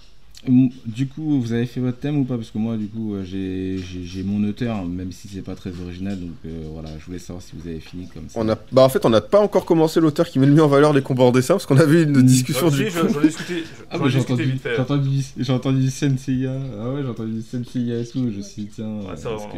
Du 0.87 1.07
coup, 1.09 1.41
vous 1.41 1.53
avez 1.53 1.67
fait 1.67 1.81
votre 1.81 1.99
thème 1.99 2.19
ou 2.19 2.25
pas? 2.25 2.37
Parce 2.37 2.51
que 2.51 2.59
moi, 2.59 2.77
du 2.77 2.87
coup, 2.87 3.15
euh, 3.15 3.23
j'ai 3.25 4.23
mon 4.23 4.43
auteur, 4.49 4.85
même 4.85 5.13
si 5.13 5.29
c'est 5.29 5.43
pas 5.43 5.55
très 5.55 5.71
original. 5.81 6.19
Donc 6.19 6.31
euh, 6.47 6.69
voilà, 6.73 6.89
je 6.99 7.05
voulais 7.05 7.19
savoir 7.19 7.43
si 7.43 7.53
vous 7.57 7.69
avez 7.69 7.81
fini 7.81 8.09
comme 8.09 8.29
ça. 8.29 8.41
On 8.41 8.49
a, 8.49 8.57
bah 8.73 8.83
en 8.83 8.89
fait, 8.89 9.05
on 9.05 9.11
n'a 9.11 9.21
pas 9.21 9.41
encore 9.41 9.65
commencé 9.65 10.01
l'auteur 10.01 10.27
qui 10.29 10.39
met 10.39 10.47
le 10.47 10.53
mis 10.55 10.61
en 10.61 10.69
valeur 10.69 10.93
les 10.93 11.03
combats 11.03 11.25
en 11.25 11.33
dessin 11.33 11.55
parce 11.55 11.67
qu'on 11.67 11.77
avait 11.79 12.03
une 12.05 12.19
Mm. 12.19 12.23
discussion 12.23 12.71
du 12.71 12.89
j'en 12.91 13.07
ai 13.21 13.27
discuté, 13.27 13.65
Ah, 13.91 13.99
bah, 13.99 14.09
discuté 14.09 14.45
vite 14.45 14.63
fait. 14.63 14.75
j'ai 14.75 14.81
entendu, 14.81 15.11
entendu 15.51 15.91
Senseiya. 15.91 16.53
Ah 16.81 16.91
ouais, 16.93 17.03
j'ai 17.03 17.09
entendu 17.09 17.43
Senseiya 17.43 18.01
et 18.01 18.07
tout. 18.07 18.31
Je 18.31 18.37
me 18.39 18.43
suis 18.43 18.63
dit, 18.63 18.69
tiens, 18.75 18.87
Ouais, 19.01 19.17
ça, 19.17 19.31
on, 19.33 19.49
que, 19.49 19.57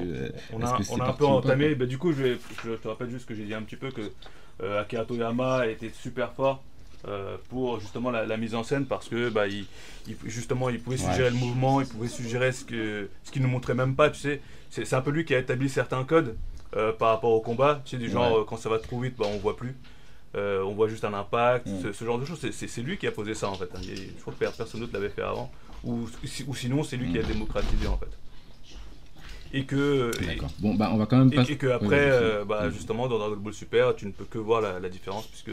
on 0.52 0.60
est-ce 0.60 0.66
a, 0.66 0.80
on 0.92 1.00
a 1.00 1.08
un 1.08 1.12
peu 1.12 1.24
pas, 1.24 1.30
entamé. 1.30 1.74
Bah, 1.74 1.86
du 1.86 1.98
coup, 1.98 2.12
je, 2.12 2.22
vais- 2.22 2.38
je 2.64 2.72
te 2.72 2.88
rappelle 2.88 3.10
juste 3.10 3.26
que 3.26 3.34
j'ai 3.34 3.44
dit 3.44 3.54
un 3.54 3.62
petit 3.62 3.76
peu 3.76 3.90
que 3.90 4.02
euh, 4.62 4.80
Akira 4.82 5.04
Toyama 5.04 5.66
était 5.66 5.90
super 6.02 6.32
fort 6.32 6.62
euh, 7.08 7.36
pour 7.48 7.80
justement 7.80 8.10
la, 8.10 8.26
la 8.26 8.36
mise 8.36 8.54
en 8.54 8.62
scène 8.62 8.86
parce 8.86 9.08
que 9.08 9.28
bah, 9.30 9.46
il, 9.48 9.66
il- 10.06 10.16
justement 10.26 10.68
il 10.68 10.80
pouvait 10.80 11.00
Ouais. 11.00 11.08
suggérer 11.10 11.30
le 11.30 11.36
mouvement, 11.36 11.80
il 11.80 11.86
pouvait 11.86 12.08
suggérer 12.08 12.52
ce 12.52 12.64
que 12.64 13.08
ce 13.24 13.30
qu'il 13.30 13.42
nous 13.42 13.48
montrait 13.48 13.74
même 13.74 13.94
pas. 13.96 14.10
Tu 14.10 14.20
sais, 14.20 14.40
c'est 14.70 14.92
un 14.94 15.00
peu 15.00 15.10
lui 15.10 15.24
qui 15.24 15.34
a 15.34 15.38
établi 15.38 15.68
certains 15.68 16.04
codes 16.04 16.36
euh, 16.76 16.92
par 16.92 17.08
rapport 17.08 17.30
au 17.32 17.40
combat. 17.40 17.80
Tu 17.84 17.92
sais, 17.92 17.96
du 17.96 18.10
genre 18.10 18.32
Ouais. 18.32 18.38
euh, 18.40 18.44
quand 18.44 18.56
ça 18.56 18.68
va 18.68 18.78
trop 18.78 19.00
vite, 19.00 19.14
bah, 19.18 19.26
on 19.28 19.38
voit 19.38 19.56
plus. 19.56 19.74
On 20.34 20.72
voit 20.74 20.88
juste 20.88 21.04
un 21.04 21.12
impact, 21.14 21.66
Mm. 21.66 21.82
ce, 21.82 21.92
ce 21.92 22.04
genre 22.04 22.18
de 22.18 22.24
choses. 22.24 22.38
C'est- 22.52 22.82
lui 22.82 22.96
qui 22.98 23.06
a 23.08 23.10
posé 23.12 23.34
ça 23.34 23.48
en 23.48 23.54
fait. 23.54 23.68
hein. 23.74 23.80
Il 23.82 23.96
je 24.16 24.20
crois 24.20 24.32
que 24.32 24.38
personne 24.38 24.80
d'autre 24.80 24.92
l'avait 24.92 25.08
fait 25.08 25.22
avant. 25.22 25.50
Ou, 25.82 26.06
si- 26.24 26.44
ou 26.46 26.54
sinon, 26.54 26.84
c'est 26.84 26.96
lui 26.96 27.10
qui 27.10 27.18
a 27.18 27.22
Mm. 27.22 27.26
démocratisé 27.26 27.86
en 27.88 27.96
fait. 27.96 28.10
Et 29.52 29.64
que, 29.64 30.12
D'accord. 30.24 30.50
Bon, 30.60 30.74
bah, 30.74 30.90
on 30.92 30.96
va 30.96 31.06
quand 31.06 31.18
même 31.18 31.32
et, 31.32 31.36
passer. 31.36 31.52
et 31.52 31.56
que 31.56 31.66
après, 31.66 32.08
euh, 32.10 32.44
bah, 32.44 32.60
vas-y. 32.60 32.72
justement, 32.74 33.08
dans 33.08 33.18
Dragon 33.18 33.34
Ball 33.36 33.52
Super, 33.52 33.96
tu 33.96 34.06
ne 34.06 34.12
peux 34.12 34.24
que 34.24 34.38
voir 34.38 34.60
la, 34.60 34.78
la 34.78 34.88
différence 34.88 35.26
puisque 35.26 35.50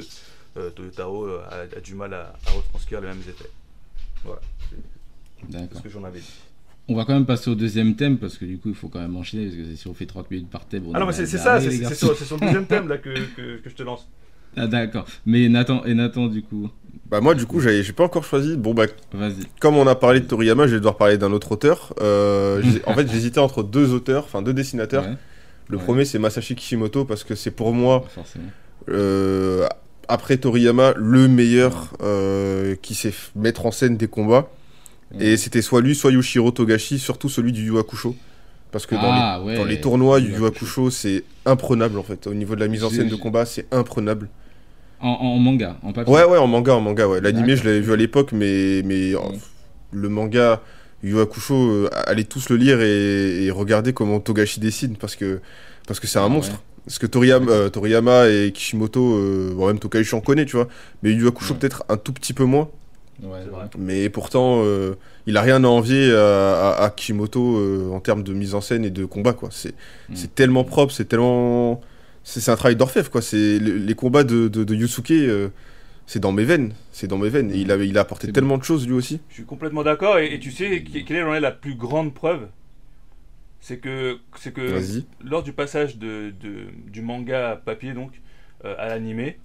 Toyotaro 0.75 1.25
euh, 1.25 1.39
a, 1.49 1.77
a 1.77 1.79
du 1.81 1.93
mal 1.95 2.13
à, 2.13 2.33
à 2.47 2.51
retranscrire 2.51 3.01
les 3.01 3.07
mêmes 3.07 3.21
effets. 3.27 3.49
Voilà, 4.23 4.41
c'est 4.69 5.51
D'accord. 5.51 5.77
ce 5.77 5.83
que 5.83 5.89
j'en 5.89 6.03
avais 6.03 6.19
dit. 6.19 6.33
On 6.89 6.95
va 6.95 7.03
quand 7.05 7.13
même 7.13 7.25
passer 7.25 7.49
au 7.49 7.55
deuxième 7.55 7.95
thème 7.95 8.17
parce 8.17 8.37
que 8.37 8.45
du 8.45 8.57
coup, 8.59 8.69
il 8.69 8.75
faut 8.75 8.87
quand 8.87 8.99
même 9.01 9.15
enchaîner 9.17 9.45
parce 9.47 9.57
que 9.57 9.75
si 9.75 9.87
on 9.87 9.93
fait 9.93 10.05
30 10.05 10.31
minutes 10.31 10.49
par 10.49 10.65
thème. 10.65 10.83
on 10.87 10.93
Ah 10.93 10.99
non, 10.99 11.05
mais 11.05 11.11
c'est 11.13 11.25
ça, 11.25 11.59
c'est 11.59 11.71
sur, 11.93 12.13
le 12.37 12.39
deuxième 12.45 12.65
thème 12.65 12.87
là 12.87 12.97
que, 12.97 13.09
que, 13.35 13.57
que 13.57 13.69
je 13.69 13.75
te 13.75 13.83
lance. 13.83 14.07
Ah, 14.55 14.67
d'accord. 14.67 15.05
Mais 15.25 15.49
Nathan, 15.49 15.83
et 15.85 15.93
Nathan, 15.93 16.27
du 16.27 16.41
coup, 16.41 16.69
Bah 17.11 17.19
moi 17.21 17.35
du 17.35 17.45
coup 17.45 17.59
j'ai 17.59 17.83
j'ai 17.83 17.93
pas 17.93 18.05
encore 18.05 18.23
choisi. 18.23 18.55
Bon 18.57 18.73
bah 18.73 18.85
vas-y. 19.13 19.43
comme 19.59 19.75
on 19.77 19.85
a 19.85 19.95
parlé 19.95 20.19
de 20.21 20.25
Toriyama, 20.25 20.65
je 20.65 20.73
vais 20.73 20.77
devoir 20.79 20.97
parler 20.97 21.17
d'un 21.17 21.31
autre 21.31 21.51
auteur. 21.51 21.93
Euh, 22.01 22.61
j'ai- 22.63 22.83
en 22.85 22.93
fait 22.95 23.07
j'hésitais 23.09 23.39
entre 23.39 23.61
deux 23.63 23.93
auteurs, 23.93 24.23
enfin 24.23 24.41
deux 24.41 24.53
dessinateurs. 24.53 25.03
Ouais, 25.05 25.15
Le 25.69 25.77
Ouais. 25.77 25.83
premier 25.83 26.05
c'est 26.05 26.17
Masashi 26.19 26.55
Kishimoto 26.55 27.05
parce 27.05 27.23
que 27.23 27.35
c'est 27.35 27.51
pour 27.51 27.71
moi 27.73 28.03
forcément. 28.09 28.45
euh, 28.89 29.67
après 30.07 30.37
Toriyama 30.37 30.93
le 30.95 31.27
meilleur 31.27 31.93
euh, 32.01 32.75
qui 32.81 32.95
sait 32.95 33.13
mettre 33.35 33.65
en 33.65 33.71
scène 33.71 33.97
des 33.97 34.07
combats. 34.07 34.49
Ouais. 35.13 35.25
Et 35.27 35.37
c'était 35.37 35.61
soit 35.61 35.81
lui, 35.81 35.95
soit 35.95 36.11
Yoshiro 36.11 36.51
Togashi, 36.51 36.99
surtout 36.99 37.29
celui 37.29 37.51
du 37.51 37.65
Yu 37.65 37.77
Hakusho. 37.77 38.15
Parce 38.71 38.85
que 38.85 38.95
dans, 38.95 39.01
Ah, 39.03 39.37
les, 39.39 39.45
ouais. 39.45 39.55
dans 39.55 39.63
les 39.65 39.79
tournois 39.79 40.19
du 40.19 40.31
Yu 40.33 40.45
Hakusho, 40.45 40.89
c'est 40.89 41.23
imprenable 41.45 41.97
en 41.97 42.03
fait. 42.03 42.27
Au 42.27 42.33
niveau 42.33 42.55
de 42.55 42.59
la 42.59 42.67
mise 42.67 42.83
en 42.83 42.89
scène 42.89 43.07
de 43.07 43.15
combat, 43.15 43.45
c'est 43.45 43.65
imprenable. 43.73 44.27
En, 44.99 45.09
en 45.09 45.37
manga, 45.37 45.77
en 45.83 45.93
papier. 45.93 46.11
Ouais, 46.13 46.23
ouais, 46.25 46.37
en 46.37 46.47
manga, 46.47 46.73
en 46.75 46.81
manga, 46.81 47.07
ouais. 47.07 47.21
L'animé, 47.21 47.55
je 47.55 47.63
l'avais 47.63 47.79
vu 47.81 47.93
à 47.93 47.95
l'époque, 47.95 48.31
mais, 48.33 48.81
mais 48.83 49.13
euh, 49.15 49.19
Mm. 49.19 49.37
le 50.01 50.09
manga 50.09 50.61
Yu 51.03 51.19
Hakusho, 51.21 51.53
euh, 51.55 51.89
allez 52.07 52.25
tous 52.25 52.49
le 52.49 52.57
lire 52.57 52.81
et, 52.81 53.45
et 53.45 53.51
regardez 53.51 53.93
comment 53.93 54.19
Togashi 54.19 54.59
dessine 54.59 54.97
parce 54.97 55.15
que 55.15 55.39
parce 55.87 55.99
que 56.01 56.07
c'est 56.07 56.19
un 56.19 56.25
Ah, 56.25 56.29
monstre. 56.29 56.53
ouais. 56.53 56.59
Parce 56.87 56.99
que 56.99 57.05
Toriyama, 57.05 57.51
euh, 57.51 57.69
Toriyama 57.69 58.29
et 58.29 58.51
Kishimoto, 58.53 59.17
euh, 59.17 59.51
bon, 59.53 59.67
même 59.67 59.77
Togashi 59.77 60.15
on 60.15 60.21
connaît, 60.21 60.45
tu 60.45 60.55
vois. 60.55 60.67
Mais 61.03 61.11
Yu 61.11 61.27
Hakusho 61.27 61.53
Ouais. 61.53 61.59
peut-être 61.59 61.83
un 61.89 61.97
tout 61.97 62.13
petit 62.13 62.33
peu 62.33 62.45
moins. 62.45 62.69
Ouais, 63.21 63.39
C'est 63.43 63.49
vrai. 63.49 63.65
Mais 63.77 64.09
pourtant, 64.09 64.61
euh, 64.63 64.93
il 65.25 65.35
a 65.37 65.41
rien 65.41 65.63
à 65.63 65.67
envier 65.67 66.13
à, 66.13 66.69
à- 66.77 66.83
à 66.85 66.89
Kishimoto 66.89 67.57
euh, 67.57 67.89
en 67.91 67.99
termes 67.99 68.23
de 68.23 68.31
mise 68.33 68.55
en 68.55 68.61
scène 68.61 68.85
et 68.85 68.89
de 68.89 69.05
combat, 69.05 69.33
quoi. 69.33 69.49
C'est 69.51 69.73
Mm. 70.09 70.13
c'est 70.15 70.33
tellement 70.35 70.63
propre, 70.63 70.93
c'est 70.93 71.05
tellement. 71.05 71.81
C'est 72.23 72.39
c'est 72.39 72.51
un 72.51 72.55
travail 72.55 72.75
d'orfèvre, 72.75 73.09
quoi. 73.11 73.21
C'est 73.21 73.59
le- 73.59 73.77
les 73.77 73.95
combats 73.95 74.23
de, 74.23 74.47
de, 74.47 74.63
de 74.63 74.75
Yusuke, 74.75 75.11
euh, 75.11 75.49
c'est 76.05 76.19
dans 76.19 76.31
mes 76.31 76.43
veines. 76.45 76.73
C'est 76.93 77.07
dans 77.07 77.17
mes 77.17 77.29
veines. 77.29 77.51
Et 77.51 77.57
il, 77.57 77.69
il 77.83 77.97
a 77.97 78.01
apporté 78.01 78.27
C'est 78.27 78.33
tellement 78.33 78.57
de 78.57 78.63
choses, 78.63 78.87
lui 78.87 78.93
aussi. 78.93 79.19
Je 79.29 79.33
suis 79.35 79.43
complètement 79.45 79.83
d'accord. 79.83 80.19
Et, 80.19 80.33
et 80.35 80.39
tu 80.39 80.51
sais, 80.51 80.83
que- 80.83 80.99
quelle 81.05 81.17
est 81.17 81.21
j'en 81.21 81.31
la 81.39 81.51
plus 81.51 81.75
grande 81.75 82.13
preuve? 82.13 82.47
C'est 83.59 83.79
que, 83.79 84.19
c'est 84.37 84.53
que 84.53 84.85
lors 85.21 85.43
du 85.43 85.53
passage 85.53 85.97
de, 85.97 86.33
de- 86.39 86.69
du 86.87 87.01
manga 87.01 87.55
papier 87.57 87.93
donc 87.93 88.21
euh, 88.65 88.75
à 88.77 88.87
l'animé, 88.87 89.39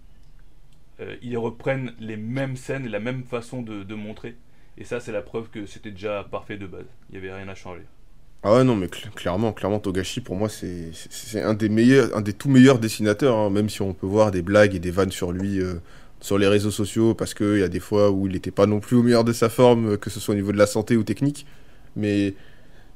euh, 1.00 1.16
ils 1.22 1.36
reprennent 1.38 1.94
les 2.00 2.16
mêmes 2.16 2.56
scènes 2.56 2.86
et 2.86 2.88
la 2.88 3.00
même 3.00 3.24
façon 3.24 3.62
de, 3.62 3.82
de 3.82 3.94
montrer. 3.94 4.36
Et 4.78 4.84
ça, 4.84 5.00
c'est 5.00 5.12
la 5.12 5.22
preuve 5.22 5.50
que 5.50 5.66
c'était 5.66 5.90
déjà 5.90 6.24
parfait 6.30 6.56
de 6.56 6.66
base. 6.66 6.86
Il 7.10 7.12
n'y 7.12 7.18
avait 7.18 7.34
rien 7.34 7.48
à 7.48 7.54
changer. 7.54 7.82
Ah 8.44 8.54
ouais, 8.54 8.64
non, 8.64 8.74
mais 8.74 8.86
cl- 8.86 9.10
clairement, 9.14 9.52
clairement, 9.52 9.78
Togashi, 9.78 10.20
pour 10.20 10.34
moi, 10.34 10.48
c'est 10.48 10.90
un 11.40 11.54
des 11.54 11.68
meilleurs, 11.68 12.16
un 12.16 12.20
des 12.22 12.32
tout 12.32 12.48
meilleurs 12.48 12.80
dessinateurs, 12.80 13.36
hein, 13.36 13.50
même 13.50 13.68
si 13.68 13.82
on 13.82 13.94
peut 13.94 14.06
voir 14.06 14.32
des 14.32 14.42
blagues 14.42 14.74
et 14.74 14.80
des 14.80 14.90
vannes 14.90 15.12
sur 15.12 15.30
lui 15.30 15.60
euh, 15.60 15.74
sur 16.20 16.38
les 16.38 16.48
réseaux 16.48 16.72
sociaux, 16.72 17.14
parce 17.14 17.34
qu'il 17.34 17.58
y 17.58 17.62
a 17.62 17.68
des 17.68 17.78
fois 17.80 18.10
où 18.10 18.26
il 18.26 18.32
n'était 18.32 18.50
pas 18.50 18.66
non 18.66 18.80
plus 18.80 18.96
au 18.96 19.02
meilleur 19.04 19.22
de 19.24 19.32
sa 19.32 19.48
forme, 19.48 19.96
que 19.96 20.10
ce 20.10 20.18
soit 20.18 20.32
au 20.32 20.36
niveau 20.36 20.50
de 20.52 20.58
la 20.58 20.66
santé 20.66 20.96
ou 20.96 21.04
technique, 21.04 21.46
mais 21.94 22.34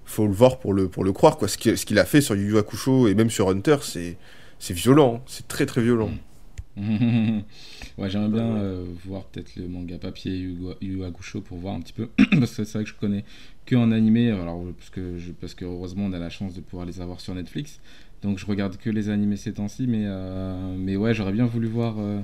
faut 0.07 0.27
le 0.27 0.33
voir 0.33 0.59
pour 0.59 0.73
le, 0.73 0.89
pour 0.89 1.05
le 1.05 1.13
croire, 1.13 1.37
quoi. 1.37 1.49
Ce 1.49 1.59
qu'il 1.59 1.99
a 1.99 2.05
fait 2.05 2.21
sur 2.21 2.35
Yu 2.35 2.53
Yu 2.53 2.59
Hakusho 2.59 3.09
et 3.09 3.15
même 3.15 3.31
sur 3.31 3.51
Hunter, 3.51 3.77
c'est 3.83 4.17
violent, 4.73 5.17
hein. 5.17 5.23
c'est 5.27 5.47
très 5.49 5.67
très 5.67 5.83
violent. 5.83 6.11
ouais, 6.79 8.11
j'aimerais 8.11 8.29
bien 8.29 8.57
euh, 8.57 8.85
voir 9.07 9.25
peut-être 9.25 9.57
le 9.57 9.67
manga 9.67 9.97
papier 9.99 10.37
Yu 10.37 10.59
Yu 10.83 11.05
Hakusho 11.05 11.41
pour 11.41 11.59
voir 11.59 11.75
un 11.75 11.81
petit 11.81 11.95
peu. 11.95 12.09
parce 12.39 12.55
que 12.55 12.65
c'est 12.65 12.73
vrai 12.75 12.85
que 12.85 12.91
je 12.91 12.95
connais 12.95 13.25
que 13.65 13.77
en 13.77 13.93
animé. 13.93 14.31
Alors, 14.31 14.63
parce 14.77 14.91
que, 14.91 15.19
je, 15.19 15.33
parce 15.33 15.55
que 15.55 15.65
heureusement, 15.65 16.05
on 16.07 16.13
a 16.13 16.19
la 16.19 16.31
chance 16.31 16.55
de 16.55 16.61
pouvoir 16.61 16.87
les 16.87 17.01
avoir 17.01 17.21
sur 17.21 17.35
Netflix. 17.35 17.81
Donc, 18.23 18.39
je 18.39 18.47
regarde 18.47 18.77
que 18.77 18.91
les 18.91 19.09
animés 19.09 19.37
ces 19.37 19.53
temps-ci. 19.53 19.87
Mais, 19.87 20.03
euh, 20.05 20.75
mais 20.79 20.97
ouais, 20.97 21.15
j'aurais 21.15 21.33
bien 21.33 21.47
voulu 21.47 21.67
voir 21.69 21.95
euh, 21.99 22.21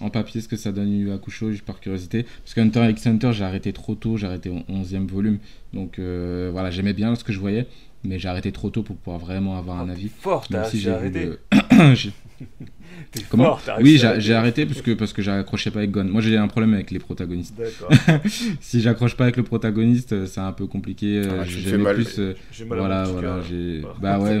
en 0.00 0.08
papier 0.10 0.40
ce 0.40 0.48
que 0.48 0.56
ça 0.56 0.72
donne 0.72 0.90
Yu 0.90 1.06
Yu 1.06 1.12
Hakusho, 1.12 1.50
juste 1.50 1.64
par 1.64 1.80
curiosité. 1.80 2.24
Parce 2.44 2.54
que 2.54 2.60
Hunter 2.60 2.88
x 2.90 3.06
Hunter, 3.06 3.32
j'ai 3.32 3.44
arrêté 3.44 3.72
trop 3.72 3.94
tôt. 3.94 4.16
J'ai 4.16 4.26
arrêté 4.26 4.48
au 4.50 4.60
11e 4.72 5.06
volume. 5.06 5.38
Donc, 5.74 5.98
euh, 5.98 6.48
voilà, 6.52 6.70
j'aimais 6.70 6.92
bien 6.94 7.14
ce 7.16 7.24
que 7.24 7.32
je 7.32 7.38
voyais. 7.38 7.66
Mais 8.04 8.18
j'ai 8.18 8.28
arrêté 8.28 8.50
trop 8.50 8.68
tôt 8.70 8.82
pour 8.82 8.96
pouvoir 8.96 9.18
vraiment 9.20 9.56
avoir 9.58 9.78
un 9.80 9.88
Oh, 9.88 9.92
avis. 9.92 10.08
fort, 10.08 10.46
Même 10.50 10.64
si 10.64 10.80
j'ai 10.80 10.90
arrêté. 10.90 11.26
le- 11.26 11.38
Comment 13.30 13.56
fort, 13.56 13.78
Oui, 13.80 13.98
j'ai 14.18 14.34
à 14.34 14.38
arrêté 14.38 14.66
parce 14.66 14.82
que, 14.82 14.90
parce 14.92 15.12
que 15.12 15.22
j'accrochais 15.22 15.70
pas 15.70 15.78
avec 15.80 15.90
Gon. 15.92 16.04
Moi, 16.04 16.20
j'ai 16.20 16.36
un 16.36 16.48
problème 16.48 16.74
avec 16.74 16.90
les 16.90 16.98
protagonistes. 16.98 17.54
Si 18.60 18.80
j'accroche 18.80 19.16
pas 19.16 19.24
avec 19.24 19.36
le 19.36 19.42
protagoniste, 19.42 20.26
c'est 20.26 20.40
un 20.40 20.52
peu 20.52 20.66
compliqué. 20.66 21.22
Ah, 21.24 21.44
j'aimais 21.44 21.62
fais 21.70 21.78
mal. 21.78 21.94
plus, 21.94 22.20
J'ai 22.50 22.64
mal 22.64 22.78
voilà, 22.78 23.02
à 23.02 23.04
voilà, 23.06 23.20
cœur, 23.28 23.42
j'ai. 23.44 23.80
là. 23.82 23.88
Bah 24.00 24.18
C'est 24.18 24.24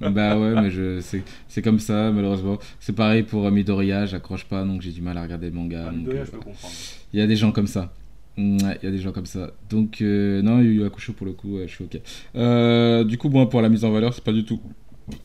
Bah 0.00 0.38
ouais, 0.38 0.60
mais 0.60 0.70
je, 0.70 1.00
c'est, 1.00 1.22
c'est 1.48 1.62
comme 1.62 1.78
ça, 1.78 2.10
malheureusement. 2.10 2.58
C'est 2.80 2.94
pareil 2.94 3.22
pour 3.22 3.46
euh, 3.46 3.50
Midoriya, 3.50 4.06
j'accroche 4.06 4.44
pas, 4.44 4.64
donc 4.64 4.82
j'ai 4.82 4.92
du 4.92 5.02
mal 5.02 5.16
à 5.18 5.22
regarder 5.22 5.48
le 5.50 5.54
manga. 5.54 5.84
Ah, 5.86 5.90
donc, 5.90 5.98
Midoriya, 5.98 6.22
euh, 6.22 6.26
je 6.26 6.30
peux 6.30 6.38
comprendre. 6.38 6.74
Il 7.12 7.20
y 7.20 7.22
a 7.22 7.26
des 7.26 7.36
gens 7.36 7.52
comme 7.52 7.66
ça. 7.66 7.92
Mm, 8.36 8.62
ouais, 8.62 8.78
Il 8.82 8.86
y 8.86 8.88
a 8.88 8.90
des 8.90 8.98
gens 8.98 9.12
comme 9.12 9.26
ça. 9.26 9.50
Donc, 9.68 10.00
euh, 10.00 10.42
non, 10.42 10.60
Yu 10.60 10.74
Yu 10.74 10.84
Hakusho, 10.84 11.12
pour 11.12 11.26
le 11.26 11.32
coup, 11.32 11.56
ouais, 11.56 11.68
je 11.68 11.74
suis 11.74 11.84
ok. 11.84 12.00
Euh, 12.36 13.04
du 13.04 13.18
coup, 13.18 13.28
bon, 13.28 13.46
pour 13.46 13.60
la 13.62 13.68
mise 13.68 13.84
en 13.84 13.90
valeur, 13.90 14.14
c'est 14.14 14.24
pas 14.24 14.32
du 14.32 14.44
tout, 14.44 14.60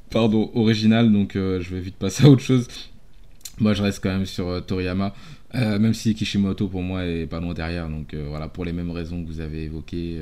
pardon, 0.10 0.52
original, 0.56 1.12
donc 1.12 1.36
euh, 1.36 1.62
je 1.62 1.76
vais 1.76 1.82
vite 1.82 1.96
passer 1.96 2.26
à 2.26 2.30
autre 2.30 2.42
chose. 2.42 2.68
Moi, 3.60 3.74
je 3.74 3.82
reste 3.82 4.04
quand 4.04 4.10
même 4.10 4.26
sur 4.26 4.66
Toriyama. 4.66 5.14
Même 5.54 5.96
si 5.96 6.14
Kishimoto 6.14 6.68
pour 6.68 6.84
moi 6.84 7.06
est 7.06 7.26
pas 7.26 7.40
loin 7.40 7.56
derrière, 7.56 7.90
donc 7.90 8.14
voilà, 8.14 8.48
pour 8.48 8.64
les 8.64 8.74
mêmes 8.74 8.92
raisons 8.92 9.24
que 9.24 9.28
vous 9.28 9.40
avez 9.40 9.64
évoquées, 9.64 10.22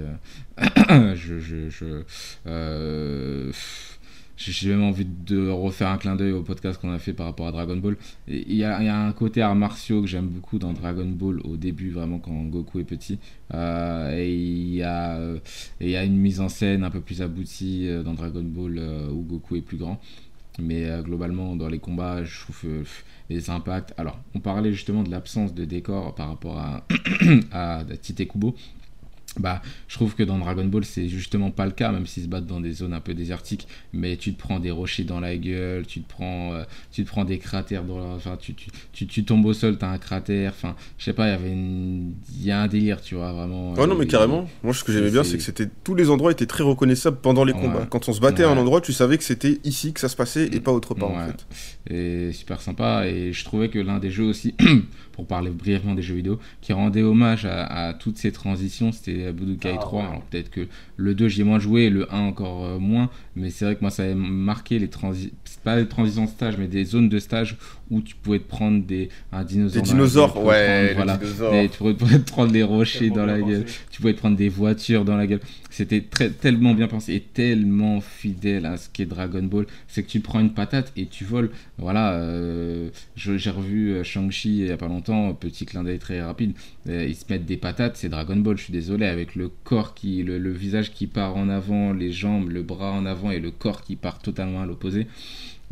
je, 1.16 1.40
je, 1.40 1.70
je, 1.70 2.04
j'ai 4.38 4.70
même 4.70 4.84
envie 4.84 5.06
de 5.06 5.50
refaire 5.50 5.90
un 5.90 5.98
clin 5.98 6.16
d'œil 6.16 6.32
au 6.32 6.44
podcast 6.44 6.80
qu'on 6.80 6.92
a 6.92 7.00
fait 7.00 7.14
par 7.14 7.26
rapport 7.26 7.48
à 7.48 7.52
Dragon 7.52 7.78
Ball. 7.78 7.96
Il 8.28 8.56
y 8.56 8.64
a, 8.64 9.06
un 9.06 9.12
côté 9.14 9.42
art 9.42 9.56
martiaux 9.56 10.02
que 10.02 10.08
j'aime 10.08 10.28
beaucoup 10.28 10.60
dans 10.60 10.74
Dragon 10.74 11.06
Ball 11.06 11.40
au 11.44 11.56
début, 11.56 11.90
vraiment 11.90 12.20
quand 12.20 12.44
Goku 12.44 12.80
est 12.80 12.84
petit. 12.84 13.18
Euh, 13.54 14.18
et 14.18 14.36
il 14.36 14.76
y, 14.76 14.84
a, 14.84 15.16
euh, 15.16 15.38
et 15.80 15.86
il 15.86 15.92
y 15.92 15.96
a 15.96 16.04
une 16.04 16.18
mise 16.18 16.42
en 16.42 16.50
scène 16.50 16.84
un 16.84 16.90
peu 16.90 17.00
plus 17.00 17.22
aboutie 17.22 17.88
euh, 17.88 18.04
dans 18.04 18.14
Dragon 18.14 18.44
Ball 18.44 18.82
où 19.12 19.22
Goku 19.22 19.56
est 19.56 19.62
plus 19.62 19.78
grand. 19.78 20.00
Mais 20.60 20.88
globalement, 21.04 21.58
dans 21.58 21.68
les 21.68 21.80
combats, 21.80 22.24
je 22.24 22.40
trouve 22.40 22.64
les 23.30 23.50
impacts. 23.50 23.94
Alors, 23.98 24.18
on 24.36 24.40
parlait 24.40 24.72
justement 24.72 25.04
de 25.04 25.12
l'absence 25.12 25.54
de 25.54 25.66
décor 25.66 26.16
par 26.16 26.30
rapport 26.30 26.58
à, 26.58 26.86
à 27.52 27.84
Tite 28.02 28.26
Kubo. 28.26 28.56
Bah, 29.38 29.62
je 29.90 29.96
trouve 29.96 30.16
que 30.16 30.24
dans 30.24 30.38
Dragon 30.38 30.64
Ball, 30.66 30.86
c'est 30.86 31.10
justement 31.10 31.52
pas 31.52 31.66
le 31.66 31.72
cas, 31.72 31.92
même 31.92 32.06
s'ils 32.06 32.24
se 32.24 32.28
battent 32.30 32.46
dans 32.46 32.62
des 32.62 32.72
zones 32.72 32.94
un 32.94 33.00
peu 33.02 33.14
désertiques. 33.14 33.68
Mais 33.94 34.16
tu 34.18 34.34
te 34.34 34.40
prends 34.40 34.60
des 34.60 34.72
rochers 34.72 35.04
dans 35.04 35.20
la 35.20 35.36
gueule, 35.36 35.86
tu 35.86 36.02
te 36.02 36.08
prends, 36.08 36.54
euh, 36.54 36.64
tu 36.92 37.04
te 37.04 37.10
prends 37.10 37.26
des 37.26 37.38
cratères 37.38 37.84
dans 37.84 38.00
la... 38.00 38.16
Enfin, 38.16 38.38
tu, 38.40 38.54
tu, 38.54 38.68
tu, 38.94 39.08
tu 39.08 39.26
tombes 39.26 39.46
au 39.46 39.54
sol, 39.54 39.78
t'as 39.78 39.90
un 39.90 39.98
cratère. 39.98 40.54
Enfin, 40.56 40.76
je 40.98 41.04
sais 41.06 41.14
pas, 41.14 41.28
il 41.28 41.32
y 41.32 41.34
avait 41.34 41.52
une... 41.52 42.14
Y 42.40 42.52
a 42.52 42.62
un 42.62 42.68
délire, 42.68 43.02
tu 43.02 43.16
vois, 43.16 43.34
vraiment. 43.34 43.74
Ouais, 43.74 43.88
non, 43.88 43.96
mais 43.96 44.08
carrément. 44.08 44.48
Moi, 44.64 44.74
ce 44.74 44.84
que 44.84 44.92
j'aimais 44.94 45.12
bien, 45.12 45.24
c'est- 45.24 45.38
que 45.38 45.44
c'était 45.44 45.70
tous 45.84 45.96
les 45.96 46.10
endroits 46.10 46.32
étaient 46.32 46.46
très 46.46 46.64
reconnaissables 46.64 47.18
pendant 47.22 47.44
les 47.44 47.54
Ouais. 47.54 47.60
combats. 47.62 47.86
Quand 47.90 48.08
on 48.08 48.14
se 48.14 48.20
battait 48.22 48.44
à 48.44 48.50
un 48.50 48.58
endroit, 48.58 48.80
tu 48.82 48.94
savais 48.94 49.18
que 49.18 49.24
c'était 49.24 49.60
ici 49.64 49.92
que 49.94 50.00
ça 50.00 50.10
se 50.10 50.16
passait 50.16 50.46
et 50.54 50.60
pas 50.62 50.72
autre 50.72 50.94
part 50.94 51.10
en 51.12 51.26
fait. 51.28 51.46
et 51.94 52.32
super 52.32 52.62
sympa 52.62 53.06
et 53.08 53.32
je 53.34 53.44
trouvais 53.46 53.70
que 53.70 53.80
l'un 53.80 54.00
des 54.00 54.10
jeux 54.12 54.24
aussi 54.24 54.56
pour 55.16 55.26
parler 55.26 55.50
brièvement 55.50 55.96
des 55.96 56.02
jeux 56.02 56.16
vidéo 56.16 56.40
qui 56.62 56.74
rendait 56.74 57.02
hommage 57.02 57.46
à, 57.46 57.64
à 57.88 57.94
toutes 57.94 58.18
ces 58.18 58.32
transitions 58.34 58.92
c'était 58.92 59.32
Budokai 59.32 59.72
Ah, 59.76 59.78
3 59.80 60.02
ouais. 60.02 60.08
alors 60.10 60.22
peut-être 60.24 60.50
que 60.52 60.68
le 60.98 61.16
2 61.16 61.30
j'y 61.30 61.42
ai 61.42 61.44
moins 61.46 61.60
joué 61.60 61.90
le 61.90 62.14
1 62.14 62.20
encore 62.20 62.66
euh, 62.66 62.80
moins 62.80 63.10
mais 63.36 63.50
c'est 63.50 63.64
vrai 63.66 63.76
que 63.76 63.82
moi 63.82 63.92
ça 63.92 64.04
avait 64.04 64.14
marqué 64.16 64.78
les 64.78 64.90
transitions 64.90 65.32
pas 65.64 65.78
les 65.78 65.88
transitions 65.88 66.26
de 66.26 66.30
stage 66.30 66.58
mais 66.58 66.68
des 66.68 66.84
zones 66.84 67.10
de 67.10 67.18
stage 67.18 67.58
où 67.90 68.02
tu 68.02 68.16
pouvais 68.16 68.40
te 68.40 68.48
prendre 68.48 68.84
des 68.86 69.10
un 69.32 69.44
dinosaure 69.44 69.82
Des 69.82 69.90
dinosaures, 69.90 70.44
ouais, 70.44 70.94
prendre, 70.94 70.96
voilà, 70.96 71.18
dinosaures. 71.18 71.52
des- 71.54 71.70
tu 71.70 71.78
pouvais 71.78 72.20
te 72.20 72.30
prendre 72.30 72.52
des 72.52 72.64
rochers 72.64 73.10
dans 73.10 73.26
la 73.26 73.40
gueule 73.42 73.66
tu 73.92 74.02
pouvais 74.02 74.14
te 74.14 74.20
prendre 74.20 74.36
des 74.38 74.50
voitures 74.50 75.06
dans 75.06 75.16
la 75.18 75.26
gueule. 75.28 75.40
C'était 75.76 76.00
tellement 76.00 76.74
bien 76.74 76.88
pensé 76.88 77.16
et 77.16 77.20
tellement 77.20 78.00
fidèle 78.00 78.66
à 78.66 78.78
ce 78.78 78.88
qu'est 78.88 79.06
Dragon 79.06 79.44
Ball. 79.44 79.66
C'est 79.90 80.04
que 80.04 80.08
tu 80.08 80.22
prends 80.22 80.40
une 80.40 80.54
patate 80.54 80.94
et 80.96 81.06
tu 81.06 81.26
voles. 81.26 81.52
Voilà, 81.78 82.14
euh, 82.14 82.88
j'ai 83.18 83.50
revu 83.50 83.90
euh, 83.90 84.02
Shang-Chi 84.06 84.60
il 84.60 84.68
y 84.68 84.72
a 84.72 84.78
pas 84.78 84.88
longtemps, 84.88 85.34
petit 85.34 85.66
clin 85.66 85.84
d'œil 85.84 86.00
très 86.00 86.22
rapide. 86.22 86.54
Euh, 86.88 87.06
ils 87.06 87.14
se 87.14 87.26
mettent 87.30 87.46
des 87.46 87.58
patates, 87.58 87.98
c'est 87.98 88.08
Dragon 88.08 88.38
Ball, 88.38 88.58
je 88.58 88.64
suis 88.64 88.72
désolé, 88.72 89.06
avec 89.06 89.36
le 89.36 89.50
corps 89.66 89.94
qui, 89.94 90.24
le, 90.24 90.38
visage 90.54 90.94
qui 90.94 91.08
part 91.08 91.36
en 91.36 91.50
avant, 91.50 91.92
les 91.92 92.14
jambes, 92.14 92.52
le 92.52 92.64
bras 92.64 92.94
en 92.94 93.06
avant 93.06 93.32
et 93.32 93.42
le 93.42 93.52
corps 93.52 93.82
qui 93.82 93.98
part 93.98 94.20
totalement 94.20 94.62
à 94.62 94.66
l'opposé. 94.66 95.08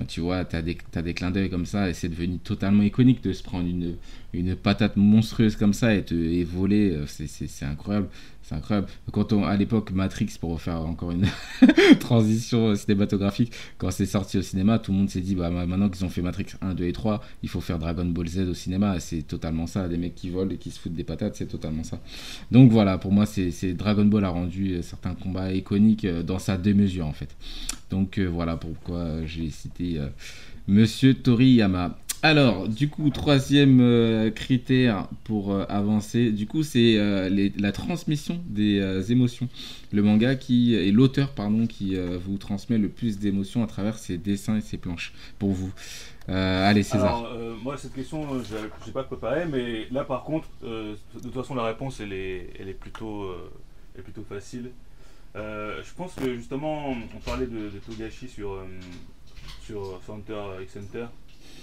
Tu 0.10 0.20
vois, 0.20 0.44
t'as 0.44 0.62
des, 0.62 0.76
t'as 0.92 1.04
des 1.04 1.14
clins 1.14 1.32
d'œil 1.32 1.50
comme 1.50 1.68
ça 1.68 1.88
et 1.88 1.94
c'est 1.94 2.10
devenu 2.10 2.40
totalement 2.40 2.84
iconique 2.84 3.24
de 3.24 3.32
se 3.32 3.44
prendre 3.44 3.70
une, 3.70 4.56
patate 4.56 4.98
monstrueuse 4.98 5.56
comme 5.56 5.72
ça 5.74 5.94
et, 5.96 6.04
te, 6.04 6.16
et 6.16 6.44
voler. 6.44 6.98
c'est 7.08 7.66
incroyable. 7.66 8.10
C'est 8.46 8.56
incroyable. 8.56 8.88
Quand 9.14 9.32
on, 9.32 9.46
à 9.46 9.56
l'époque, 9.56 9.92
Matrix, 9.92 10.36
pour 10.40 10.52
refaire 10.52 10.82
encore 10.82 11.12
une 11.12 11.26
transition 12.00 12.76
cinématographique, 12.76 13.52
quand 13.78 13.92
c'est 13.92 14.06
sorti 14.06 14.38
au 14.38 14.42
cinéma, 14.42 14.80
tout 14.80 14.92
le 14.92 14.98
monde 14.98 15.10
s'est 15.10 15.22
dit, 15.22 15.36
bah, 15.36 15.50
ma- 15.50 15.66
maintenant 15.66 15.90
qu'ils 15.90 16.04
ont 16.06 16.10
fait 16.10 16.22
Matrix 16.22 16.48
1, 16.62 16.74
2 16.74 16.86
et 16.86 16.92
3, 16.94 17.24
il 17.42 17.50
faut 17.50 17.62
faire 17.62 17.80
Dragon 17.80 18.06
Ball 18.06 18.28
Z 18.28 18.40
au 18.50 18.54
cinéma. 18.54 19.00
C'est 19.00 19.22
totalement 19.24 19.68
ça. 19.68 19.88
Des 19.88 19.98
mecs 19.98 20.16
qui 20.16 20.30
volent 20.30 20.52
et 20.52 20.58
qui 20.58 20.72
se 20.72 20.80
foutent 20.80 20.94
des 20.96 21.04
patates, 21.04 21.36
c'est 21.36 21.46
totalement 21.48 21.84
ça. 21.84 22.00
Donc 22.52 22.72
voilà, 22.72 22.98
pour 22.98 23.12
moi, 23.12 23.26
c'est, 23.26 23.52
Dragon 23.74 24.06
Ball 24.06 24.26
a 24.26 24.30
rendu 24.30 24.74
euh, 24.74 24.82
certains 24.82 25.14
combats 25.16 25.54
iconiques 25.54 26.06
euh, 26.06 26.22
dans 26.24 26.40
sa 26.40 26.58
démesure, 26.58 27.08
en 27.08 27.14
fait. 27.14 27.36
Donc 27.92 28.18
euh, 28.18 28.26
voilà 28.26 28.58
pourquoi 28.58 29.26
j'ai 29.26 29.50
cité 29.50 30.00
euh, 30.00 30.08
Monsieur 30.68 31.14
Toriyama. 31.14 31.98
Alors, 32.26 32.70
du 32.70 32.90
coup, 32.90 33.10
troisième 33.10 33.82
euh, 33.82 34.32
critère 34.32 35.10
pour 35.26 35.52
euh, 35.52 35.66
avancer, 35.68 36.32
du 36.32 36.48
coup, 36.48 36.64
c'est 36.64 36.96
euh, 36.98 37.50
la 37.58 37.72
transmission 37.74 38.42
des 38.46 39.12
émotions. 39.12 39.50
Le 39.92 40.02
manga 40.04 40.36
qui 40.36 40.74
et 40.74 40.94
l'auteur, 40.94 41.34
pardon, 41.34 41.68
qui 41.68 41.98
vous 41.98 42.38
transmet 42.38 42.78
le 42.78 42.88
plus 42.88 43.20
d'émotions 43.20 43.62
à 43.62 43.68
travers 43.68 44.00
ses 44.00 44.18
dessins 44.18 44.56
et 44.56 44.62
ses 44.62 44.78
planches. 44.78 45.14
Pour 45.38 45.52
vous, 45.52 45.72
allez 46.28 46.82
César. 46.82 47.26
Alors, 47.26 47.58
moi, 47.62 47.78
cette 47.78 47.94
question, 47.94 48.42
je 48.42 48.56
n'ai 48.56 48.94
pas 48.94 49.04
préparé, 49.04 49.46
mais 49.46 49.88
là, 49.92 50.04
par 50.04 50.24
contre, 50.24 50.48
de 50.64 50.96
toute 51.22 51.34
façon, 51.34 51.54
la 51.54 51.64
réponse, 51.64 52.00
elle 52.00 52.14
est, 52.14 52.50
elle 52.58 52.70
est, 52.70 52.74
plutôt, 52.74 53.36
elle 53.94 54.00
est 54.00 54.04
plutôt 54.04 54.24
facile. 54.24 54.72
Je 55.36 55.94
pense 55.96 56.14
que, 56.16 56.36
justement, 56.36 56.90
on 56.90 57.20
parlait 57.20 57.48
de, 57.48 57.70
Togashi 57.86 58.28
sur, 58.28 58.58
sur 59.64 60.02
Hunter 60.10 60.64
x 60.64 60.78
Hunter. 60.78 61.06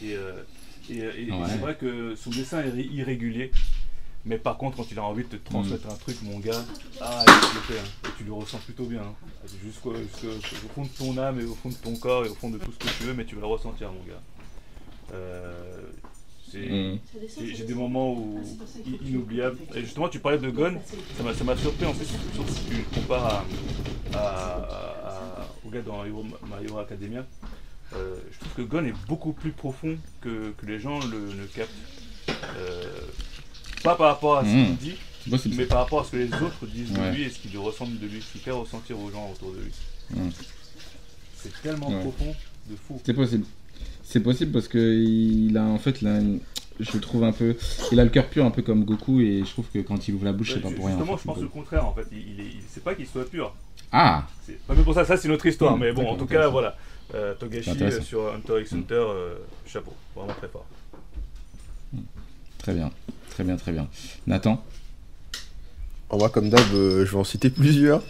Et, 0.02 0.14
euh, 0.14 0.42
et, 0.90 0.96
et 0.98 1.28
c'est 1.48 1.58
vrai 1.58 1.74
que 1.76 2.14
son 2.16 2.30
dessin 2.30 2.60
est 2.62 2.68
irré- 2.70 2.88
irrégulier. 2.92 3.50
Mais 4.26 4.36
par 4.36 4.58
contre, 4.58 4.76
quand 4.76 4.90
il 4.90 4.98
a 4.98 5.02
envie 5.04 5.24
de 5.24 5.28
te 5.28 5.36
transmettre 5.36 5.88
un 5.90 5.96
truc, 5.96 6.16
mon 6.22 6.38
gars, 6.40 6.62
ah, 7.00 7.24
il 7.26 7.32
le 7.54 7.60
fait. 7.62 7.78
hein. 7.78 7.90
Et 8.06 8.08
tu 8.18 8.24
le 8.24 8.32
ressens 8.34 8.58
plutôt 8.58 8.84
bien. 8.84 9.00
hein. 9.02 9.14
Jusqu'au 9.64 9.94
jusqu'au- 9.96 10.28
au 10.28 10.68
fond 10.74 10.82
de 10.82 10.88
ton 10.88 11.16
âme 11.18 11.40
et 11.40 11.44
au 11.44 11.54
fond 11.54 11.70
de 11.70 11.74
ton 11.74 11.96
corps 11.96 12.26
et 12.26 12.28
au 12.28 12.34
fond 12.34 12.50
de 12.50 12.58
tout 12.58 12.70
ce 12.72 12.78
que 12.78 12.92
tu 12.98 13.04
veux, 13.04 13.14
mais 13.14 13.24
tu 13.24 13.34
vas 13.34 13.40
le 13.42 13.46
ressentir, 13.46 13.90
mon 13.90 14.02
gars. 14.04 14.20
Euh, 15.14 15.80
Mm. 16.52 16.98
j'ai 17.56 17.64
des 17.64 17.74
moments 17.74 18.12
où, 18.12 18.40
i- 18.86 19.08
inoubliables. 19.10 19.56
Et 19.74 19.80
justement, 19.82 20.08
tu 20.08 20.18
parlais 20.18 20.38
de 20.38 20.50
Gon, 20.50 20.78
ça 21.36 21.44
m'a- 21.44 21.56
surpris 21.56 21.86
en 21.86 21.94
fait, 21.94 22.04
surtout 22.04 22.52
si 22.52 22.64
tu 22.64 22.74
le 22.74 22.82
compares 23.00 23.44
à, 24.12 24.18
à- 24.18 25.40
à- 25.42 25.46
au 25.64 25.70
gars 25.70 25.80
dans 25.82 26.02
My 26.02 26.66
Hero 26.66 26.78
Academia. 26.78 27.24
Euh, 27.94 28.14
je 28.32 28.38
trouve 28.38 28.52
que 28.54 28.62
Gon 28.62 28.84
est 28.84 28.94
beaucoup 29.08 29.32
plus 29.32 29.50
profond 29.50 29.96
que, 30.20 30.52
que 30.56 30.66
les 30.66 30.78
gens 30.78 31.00
le, 31.00 31.18
le 31.18 31.46
captent. 31.54 31.70
Euh, 32.56 32.82
pas 33.82 33.94
par 33.96 34.08
rapport 34.08 34.36
à 34.38 34.44
ce 34.44 34.48
Mhm. 34.50 34.66
qu'il 34.66 34.76
dit, 34.76 34.94
possible. 35.30 35.54
mais 35.58 35.64
par 35.66 35.78
rapport 35.78 36.00
à 36.00 36.04
ce 36.04 36.12
que 36.12 36.16
les 36.18 36.32
autres 36.34 36.66
disent 36.66 36.92
Ouais. 36.92 37.10
de 37.10 37.16
lui 37.16 37.22
et 37.24 37.30
ce 37.30 37.38
qu'ils 37.38 37.50
lui 37.50 37.58
ressentent 37.58 37.98
de 37.98 38.06
lui, 38.06 38.20
ce 38.22 38.32
qu'il 38.32 38.40
fait 38.40 38.50
ressentir 38.50 38.98
aux 38.98 39.10
gens 39.10 39.30
autour 39.32 39.52
de 39.52 39.58
lui. 39.60 39.72
Mhm. 40.14 40.30
C'est 41.36 41.62
tellement 41.62 41.88
Ouais. 41.88 42.00
profond, 42.00 42.34
de 42.68 42.76
fou. 42.76 43.00
C'est 43.04 43.14
possible. 43.14 43.44
C'est 44.04 44.20
possible 44.20 44.52
parce 44.52 44.68
que 44.68 44.78
il 44.78 45.56
a 45.56 45.62
en 45.64 45.78
fait 45.78 46.02
là, 46.02 46.20
je 46.80 46.92
le 46.92 47.00
trouve 47.00 47.24
un 47.24 47.32
peu, 47.32 47.56
il 47.92 48.00
a 48.00 48.04
le 48.04 48.10
cœur 48.10 48.26
pur 48.28 48.44
un 48.44 48.50
peu 48.50 48.62
comme 48.62 48.84
Goku 48.84 49.20
et 49.20 49.42
je 49.44 49.50
trouve 49.50 49.66
que 49.72 49.78
quand 49.78 50.06
il 50.08 50.14
ouvre 50.14 50.24
la 50.26 50.32
bouche 50.32 50.50
c'est 50.50 50.56
Ouais, 50.56 50.62
pas 50.62 50.68
ju- 50.70 50.74
pour 50.76 50.86
rien. 50.86 50.94
en 50.96 50.98
Justement, 50.98 51.16
fait, 51.16 51.22
je 51.22 51.26
pense 51.34 51.38
le 51.42 51.48
contraire 51.48 51.86
en 51.86 51.94
fait. 51.94 52.06
Il, 52.12 52.18
il 52.18 52.40
est, 52.40 52.44
il- 52.44 52.62
c'est 52.68 52.82
pas 52.84 52.94
qu'il 52.94 53.06
soit 53.06 53.28
pur. 53.28 53.54
Ah, 53.92 54.26
C'est 54.46 54.58
pas 54.66 54.74
que 54.74 54.80
pour 54.82 54.94
ça, 54.94 55.04
ça 55.04 55.16
c'est 55.16 55.28
notre 55.28 55.46
histoire. 55.46 55.76
Mm, 55.76 55.80
mais 55.80 55.92
bon, 55.92 56.00
en 56.02 56.04
d'accord, 56.04 56.18
tout 56.18 56.26
cas, 56.26 56.34
intéressant. 56.34 56.52
voilà. 56.52 56.76
Euh, 57.14 57.34
Togashi 57.34 57.70
euh, 57.80 58.00
sur 58.00 58.32
Hunter 58.32 58.60
x 58.60 58.72
Mm. 58.72 58.76
Hunter, 58.78 58.94
euh, 58.94 59.34
chapeau, 59.66 59.94
vraiment 60.14 60.32
très 60.34 60.48
fort. 60.48 60.66
très 62.58 62.72
bien, 62.74 62.90
très 63.30 63.44
bien, 63.44 63.56
très 63.56 63.72
bien. 63.72 63.88
Nathan. 64.26 64.62
En 66.08 66.18
moi, 66.18 66.28
comme 66.28 66.50
d'hab, 66.50 66.60
euh, 66.74 67.04
je 67.04 67.10
vais 67.10 67.16
en 67.18 67.24
citer 67.24 67.50
plusieurs. 67.50 68.02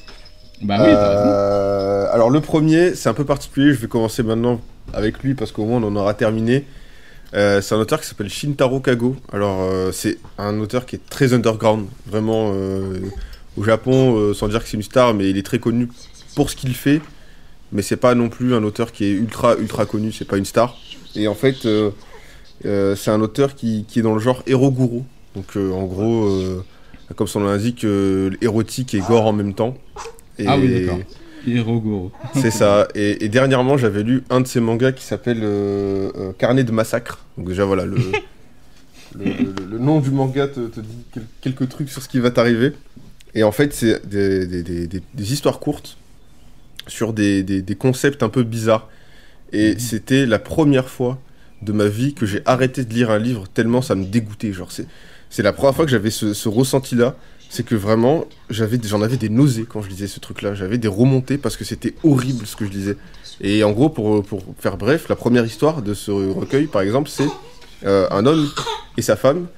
Bah 0.62 0.76
oui, 0.80 0.86
raison. 0.94 2.10
Alors 2.12 2.28
le 2.30 2.40
premier, 2.40 2.94
c'est 2.94 3.08
un 3.08 3.14
peu 3.14 3.24
particulier, 3.24 3.72
je 3.72 3.78
vais 3.80 3.88
commencer 3.88 4.22
maintenant 4.22 4.60
avec 4.92 5.22
lui 5.22 5.34
parce 5.34 5.52
qu'au 5.52 5.64
moins 5.64 5.82
on 5.82 5.86
en 5.86 5.96
aura 5.96 6.12
terminé. 6.14 6.66
Euh, 7.32 7.60
c'est 7.60 7.74
un 7.74 7.78
auteur 7.78 8.00
qui 8.00 8.06
s'appelle 8.08 8.28
Shintaro 8.28 8.80
Kago. 8.80 9.16
Alors 9.32 9.60
euh, 9.62 9.92
c'est 9.92 10.18
un 10.36 10.58
auteur 10.60 10.84
qui 10.84 10.96
est 10.96 11.08
très 11.08 11.32
underground, 11.32 11.86
vraiment 12.06 12.52
euh, 12.54 12.98
au 13.56 13.62
Japon, 13.62 14.16
euh, 14.18 14.34
sans 14.34 14.48
dire 14.48 14.62
que 14.62 14.68
c'est 14.68 14.76
une 14.76 14.82
star, 14.82 15.14
mais 15.14 15.30
il 15.30 15.38
est 15.38 15.46
très 15.46 15.58
connu 15.60 15.88
pour 16.34 16.50
ce 16.50 16.56
qu'il 16.56 16.74
fait. 16.74 17.00
Mais 17.72 17.82
c'est 17.82 17.96
pas 17.96 18.14
non 18.14 18.28
plus 18.28 18.54
un 18.54 18.62
auteur 18.64 18.90
qui 18.92 19.04
est 19.04 19.12
ultra 19.12 19.56
ultra 19.56 19.86
connu, 19.86 20.10
c'est 20.12 20.24
pas 20.24 20.36
une 20.38 20.44
star. 20.44 20.76
Et 21.14 21.28
en 21.28 21.34
fait, 21.34 21.66
euh, 21.66 21.90
euh, 22.64 22.96
c'est 22.96 23.10
un 23.10 23.20
auteur 23.20 23.54
qui, 23.54 23.84
qui 23.88 24.00
est 24.00 24.02
dans 24.02 24.14
le 24.14 24.20
genre 24.20 24.42
Eroguro. 24.48 25.04
Donc 25.36 25.56
euh, 25.56 25.70
en 25.72 25.84
gros, 25.84 26.28
comme 27.16 27.26
son 27.28 27.40
nom 27.40 27.46
l'indique, 27.46 27.86
érotique 28.42 28.94
et 28.94 29.00
gore 29.00 29.26
en 29.26 29.32
même 29.32 29.54
temps. 29.54 29.76
Et- 30.38 30.46
Ah 30.48 30.58
oui, 30.58 30.68
d'accord. 30.80 30.98
Hirogoro. 31.46 32.12
c'est 32.34 32.50
ça. 32.50 32.88
Et, 32.94 33.24
et 33.24 33.28
dernièrement, 33.28 33.76
j'avais 33.78 34.02
lu 34.02 34.22
un 34.30 34.40
de 34.40 34.46
ses 34.46 34.60
mangas 34.60 34.92
qui 34.92 35.04
s'appelle 35.04 35.42
Carnet 36.38 36.64
de 36.64 36.72
massacre. 36.72 37.24
Donc 37.38 37.46
déjà, 37.48 37.64
voilà, 37.64 37.86
le, 37.86 37.96
le, 39.18 39.24
le- 39.24 39.66
le 39.70 39.78
nom 39.78 40.00
du 40.00 40.10
manga 40.10 40.48
te, 40.48 40.60
te 40.66 40.80
dit 40.80 40.88
quel- 41.14 41.26
quelques 41.40 41.68
trucs 41.68 41.88
sur 41.88 42.02
ce 42.02 42.08
qui 42.08 42.18
va 42.18 42.30
t'arriver. 42.30 42.72
Et 43.34 43.42
en 43.44 43.52
fait, 43.52 43.72
c'est 43.72 44.06
des- 44.08 44.46
des- 44.46 44.86
des- 44.86 45.02
des 45.14 45.32
histoires 45.32 45.60
courtes 45.60 45.96
sur 46.86 47.12
des, 47.12 47.42
des- 47.42 47.62
des 47.62 47.74
concepts 47.74 48.22
un 48.22 48.28
peu 48.28 48.42
bizarres. 48.42 48.88
Et 49.52 49.72
Mhm. 49.72 49.78
c'était 49.78 50.26
la 50.26 50.38
première 50.38 50.88
fois 50.88 51.18
de 51.62 51.72
ma 51.72 51.86
vie 51.86 52.14
que 52.14 52.24
j'ai 52.26 52.42
arrêté 52.46 52.84
de 52.84 52.94
lire 52.94 53.10
un 53.10 53.18
livre 53.18 53.46
tellement 53.52 53.82
ça 53.82 53.94
me 53.94 54.04
dégoûtait. 54.04 54.52
Genre, 54.52 54.70
c'est, 54.72 54.86
c'est 55.28 55.42
la 55.42 55.52
première 55.52 55.74
fois 55.74 55.84
que 55.84 55.90
j'avais 55.90 56.10
ce, 56.10 56.32
ce 56.34 56.48
ressenti-là. 56.48 57.16
C'est 57.52 57.64
que 57.66 57.74
vraiment, 57.74 58.26
j'avais, 58.48 58.78
j'en 58.84 59.02
avais 59.02 59.16
des 59.16 59.28
nausées 59.28 59.66
quand 59.68 59.82
je 59.82 59.88
lisais 59.88 60.06
ce 60.06 60.20
truc-là. 60.20 60.54
J'avais 60.54 60.78
des 60.78 60.86
remontées 60.86 61.36
parce 61.36 61.56
que 61.56 61.64
c'était 61.64 61.94
horrible 62.04 62.46
ce 62.46 62.54
que 62.54 62.64
je 62.64 62.70
lisais. 62.70 62.96
Et 63.40 63.64
en 63.64 63.72
gros, 63.72 63.88
pour, 63.88 64.22
pour 64.22 64.42
faire 64.60 64.76
bref, 64.76 65.08
la 65.08 65.16
première 65.16 65.44
histoire 65.44 65.82
de 65.82 65.92
ce 65.92 66.12
recueil, 66.12 66.66
par 66.66 66.82
exemple, 66.82 67.10
c'est 67.10 67.26
euh, 67.84 68.06
un 68.12 68.24
homme 68.24 68.48
et 68.96 69.02
sa 69.02 69.16
femme 69.16 69.48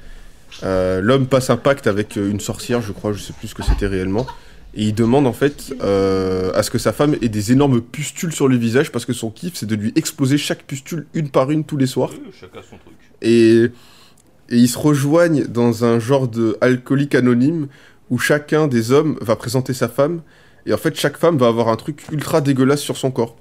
euh, 0.62 1.00
l'homme 1.00 1.26
passe 1.26 1.50
un 1.50 1.56
pacte 1.56 1.86
avec 1.86 2.16
euh, 2.16 2.30
une 2.30 2.40
sorcière, 2.40 2.80
je 2.82 2.92
crois, 2.92 3.12
je 3.12 3.18
sais 3.20 3.32
plus 3.32 3.48
ce 3.48 3.54
que 3.54 3.62
c'était 3.62 3.86
réellement. 3.86 4.26
Et 4.74 4.84
il 4.84 4.94
demande 4.94 5.26
en 5.26 5.32
fait 5.32 5.74
euh, 5.82 6.50
à 6.54 6.62
ce 6.62 6.70
que 6.70 6.78
sa 6.78 6.92
femme 6.92 7.14
ait 7.20 7.28
des 7.28 7.52
énormes 7.52 7.82
pustules 7.82 8.32
sur 8.32 8.48
le 8.48 8.56
visage 8.56 8.90
parce 8.90 9.04
que 9.04 9.12
son 9.12 9.30
kiff 9.30 9.54
c'est 9.54 9.66
de 9.66 9.74
lui 9.74 9.92
exploser 9.96 10.38
chaque 10.38 10.62
pustule 10.62 11.06
une 11.12 11.28
par 11.28 11.50
une 11.50 11.64
tous 11.64 11.76
les 11.76 11.86
soirs. 11.86 12.10
Chacun 12.40 12.62
son 12.62 12.78
truc. 12.78 12.94
Et, 13.20 13.64
et 13.64 14.56
ils 14.56 14.68
se 14.68 14.78
rejoignent 14.78 15.44
dans 15.46 15.84
un 15.84 15.98
genre 15.98 16.26
de 16.26 16.56
alcoolique 16.60 17.14
anonyme 17.14 17.68
où 18.10 18.18
chacun 18.18 18.66
des 18.66 18.92
hommes 18.92 19.18
va 19.20 19.36
présenter 19.36 19.74
sa 19.74 19.88
femme. 19.88 20.22
Et 20.66 20.72
en 20.72 20.76
fait, 20.76 20.94
chaque 20.94 21.16
femme 21.16 21.38
va 21.38 21.48
avoir 21.48 21.68
un 21.68 21.76
truc 21.76 22.04
ultra 22.12 22.40
dégueulasse 22.40 22.80
sur 22.80 22.96
son 22.96 23.10
corps. 23.10 23.36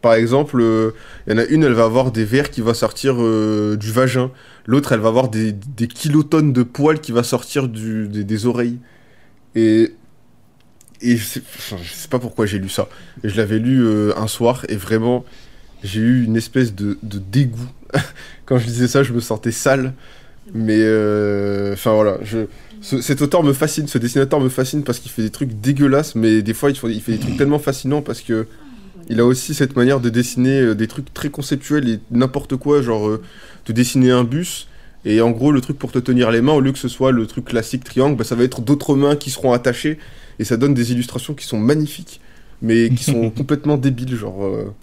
Par 0.00 0.14
exemple, 0.14 0.60
euh, 0.60 0.90
il 1.26 1.32
y 1.32 1.36
en 1.36 1.38
a 1.38 1.44
une, 1.44 1.62
elle 1.62 1.72
va 1.72 1.84
avoir 1.84 2.10
des 2.10 2.24
vers 2.24 2.50
qui 2.50 2.60
va 2.60 2.74
sortir 2.74 3.16
euh, 3.18 3.76
du 3.76 3.90
vagin. 3.90 4.30
L'autre, 4.66 4.92
elle 4.92 5.00
va 5.00 5.08
avoir 5.08 5.28
des, 5.28 5.52
des 5.52 5.86
kilotonnes 5.86 6.52
de 6.52 6.62
poils 6.62 7.00
qui 7.00 7.12
va 7.12 7.22
sortir 7.22 7.68
du, 7.68 8.08
des, 8.08 8.24
des 8.24 8.46
oreilles. 8.46 8.78
Et, 9.54 9.94
et 11.02 11.16
je 11.16 11.24
sais, 11.24 11.42
sais 11.58 12.08
pas 12.08 12.18
pourquoi 12.18 12.46
j'ai 12.46 12.58
lu 12.58 12.68
ça. 12.68 12.88
Je 13.22 13.36
l'avais 13.36 13.58
lu 13.58 13.82
euh, 13.84 14.12
un 14.16 14.26
soir 14.26 14.64
et 14.68 14.76
vraiment, 14.76 15.24
j'ai 15.82 16.00
eu 16.00 16.24
une 16.24 16.36
espèce 16.36 16.74
de, 16.74 16.98
dégoût. 17.02 17.68
Quand 18.46 18.58
je 18.58 18.66
lisais 18.66 18.88
ça, 18.88 19.02
je 19.02 19.12
me 19.12 19.20
sentais 19.20 19.52
sale. 19.52 19.92
Mais 20.54 20.80
euh, 20.80 21.72
enfin 21.72 21.94
voilà, 21.94 22.18
je, 22.22 22.46
ce- 22.82 23.00
cet 23.00 23.22
auteur 23.22 23.42
me 23.42 23.54
fascine, 23.54 23.88
ce 23.88 23.96
dessinateur 23.96 24.40
me 24.40 24.50
fascine 24.50 24.82
parce 24.84 24.98
qu'il 24.98 25.10
fait 25.10 25.22
des 25.22 25.30
trucs 25.30 25.58
dégueulasses, 25.58 26.14
mais 26.16 26.42
des 26.42 26.52
fois 26.52 26.70
il 26.70 26.76
fait, 27.00 27.12
des 27.12 27.18
trucs 27.18 27.38
tellement 27.38 27.58
fascinants 27.58 28.02
parce 28.02 28.20
que 28.20 28.46
il 29.08 29.20
a 29.20 29.24
aussi 29.24 29.54
cette 29.54 29.74
manière 29.74 30.00
de 30.00 30.10
dessiner 30.10 30.60
euh, 30.60 30.74
des 30.74 30.86
trucs 30.86 31.12
très 31.14 31.30
conceptuels 31.30 31.88
et 31.88 31.98
n'importe 32.10 32.56
quoi, 32.56 32.82
genre 32.82 33.18
de 33.66 33.72
dessiner 33.72 34.10
un 34.10 34.24
bus. 34.24 34.68
Et 35.06 35.20
en 35.20 35.30
gros, 35.30 35.52
le 35.52 35.60
truc 35.60 35.78
pour 35.78 35.92
te 35.92 35.98
tenir 35.98 36.30
les 36.30 36.40
mains, 36.40 36.52
au 36.54 36.60
lieu 36.60 36.72
que 36.72 36.78
ce 36.78 36.88
soit 36.88 37.12
le 37.12 37.26
truc 37.26 37.44
classique 37.46 37.84
triangle, 37.84 38.16
bah, 38.16 38.24
ça 38.24 38.34
va 38.34 38.44
être 38.44 38.60
d'autres 38.62 38.96
mains 38.96 39.16
qui 39.16 39.30
seront 39.30 39.52
attachées. 39.52 39.98
Et 40.38 40.44
ça 40.44 40.56
donne 40.56 40.74
des 40.74 40.92
illustrations 40.92 41.34
qui 41.34 41.46
sont 41.46 41.58
magnifiques, 41.58 42.20
mais 42.62 42.88
qui 42.90 43.04
sont 43.10 43.30
complètement 43.30 43.76
débiles. 43.76 44.14
Genre, 44.16 44.44
euh. 44.44 44.74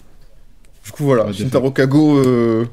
Du 0.85 0.91
coup, 0.91 1.03
voilà, 1.03 1.25
Ouais, 1.27 1.33
Shintaro 1.33 1.71
Kago, 1.71 2.17
euh, 2.19 2.65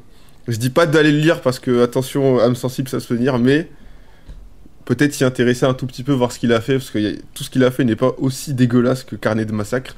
je 0.47 0.57
dis 0.57 0.69
pas 0.71 0.85
d'aller 0.87 1.11
le 1.11 1.19
lire 1.19 1.41
parce 1.41 1.59
que, 1.59 1.83
attention, 1.83 2.39
âme 2.39 2.55
sensible, 2.55 2.89
ça 2.89 2.99
se 2.99 3.13
tenir, 3.13 3.37
mais 3.37 3.69
peut-être 4.85 5.13
s'y 5.13 5.23
intéresser 5.23 5.65
un 5.65 5.73
tout 5.75 5.85
petit 5.85 6.03
peu, 6.03 6.11
voir 6.13 6.31
ce 6.31 6.39
qu'il 6.39 6.51
a 6.53 6.61
fait, 6.61 6.73
parce 6.73 6.89
que 6.89 7.13
a- 7.15 7.17
tout 7.33 7.43
ce 7.43 7.49
qu'il 7.49 7.63
a 7.63 7.69
fait 7.71 7.83
n'est 7.83 7.95
pas 7.95 8.13
aussi 8.17 8.53
dégueulasse 8.53 9.03
que 9.03 9.15
Carnet 9.15 9.45
de 9.45 9.51
Massacre. 9.51 9.95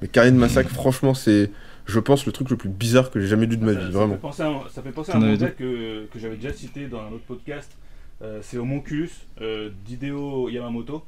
Mais 0.00 0.08
Carnet 0.08 0.32
de 0.32 0.36
Massacre, 0.36 0.70
franchement, 0.70 1.14
c'est, 1.14 1.50
je 1.86 2.00
pense, 2.00 2.26
le 2.26 2.32
truc 2.32 2.50
le 2.50 2.56
plus 2.56 2.68
bizarre 2.68 3.10
que 3.12 3.20
j'ai 3.20 3.28
jamais 3.28 3.46
lu 3.46 3.56
de 3.56 3.64
ma 3.64 3.74
Ça- 3.74 3.78
vie, 3.78 3.92
ça, 3.92 3.98
vraiment. 3.98 4.14
fait 4.14 4.20
penser 4.20 4.42
à, 4.42 4.48
un- 4.48 4.60
ça 4.74 4.82
fait 4.82 4.90
penser 4.90 5.10
à 5.12 5.14
T'en 5.14 5.22
un 5.22 5.26
manga 5.30 5.50
que, 5.50 6.06
que 6.12 6.18
j'avais 6.18 6.36
déjà 6.36 6.52
cité 6.52 6.86
dans 6.86 6.98
un 7.00 7.12
autre 7.12 7.24
podcast. 7.28 7.70
Euh, 8.22 8.40
c'est 8.42 8.58
Homunculus 8.58 9.10
euh, 9.40 9.70
d'Hideo 9.86 10.48
Yamamoto. 10.48 11.02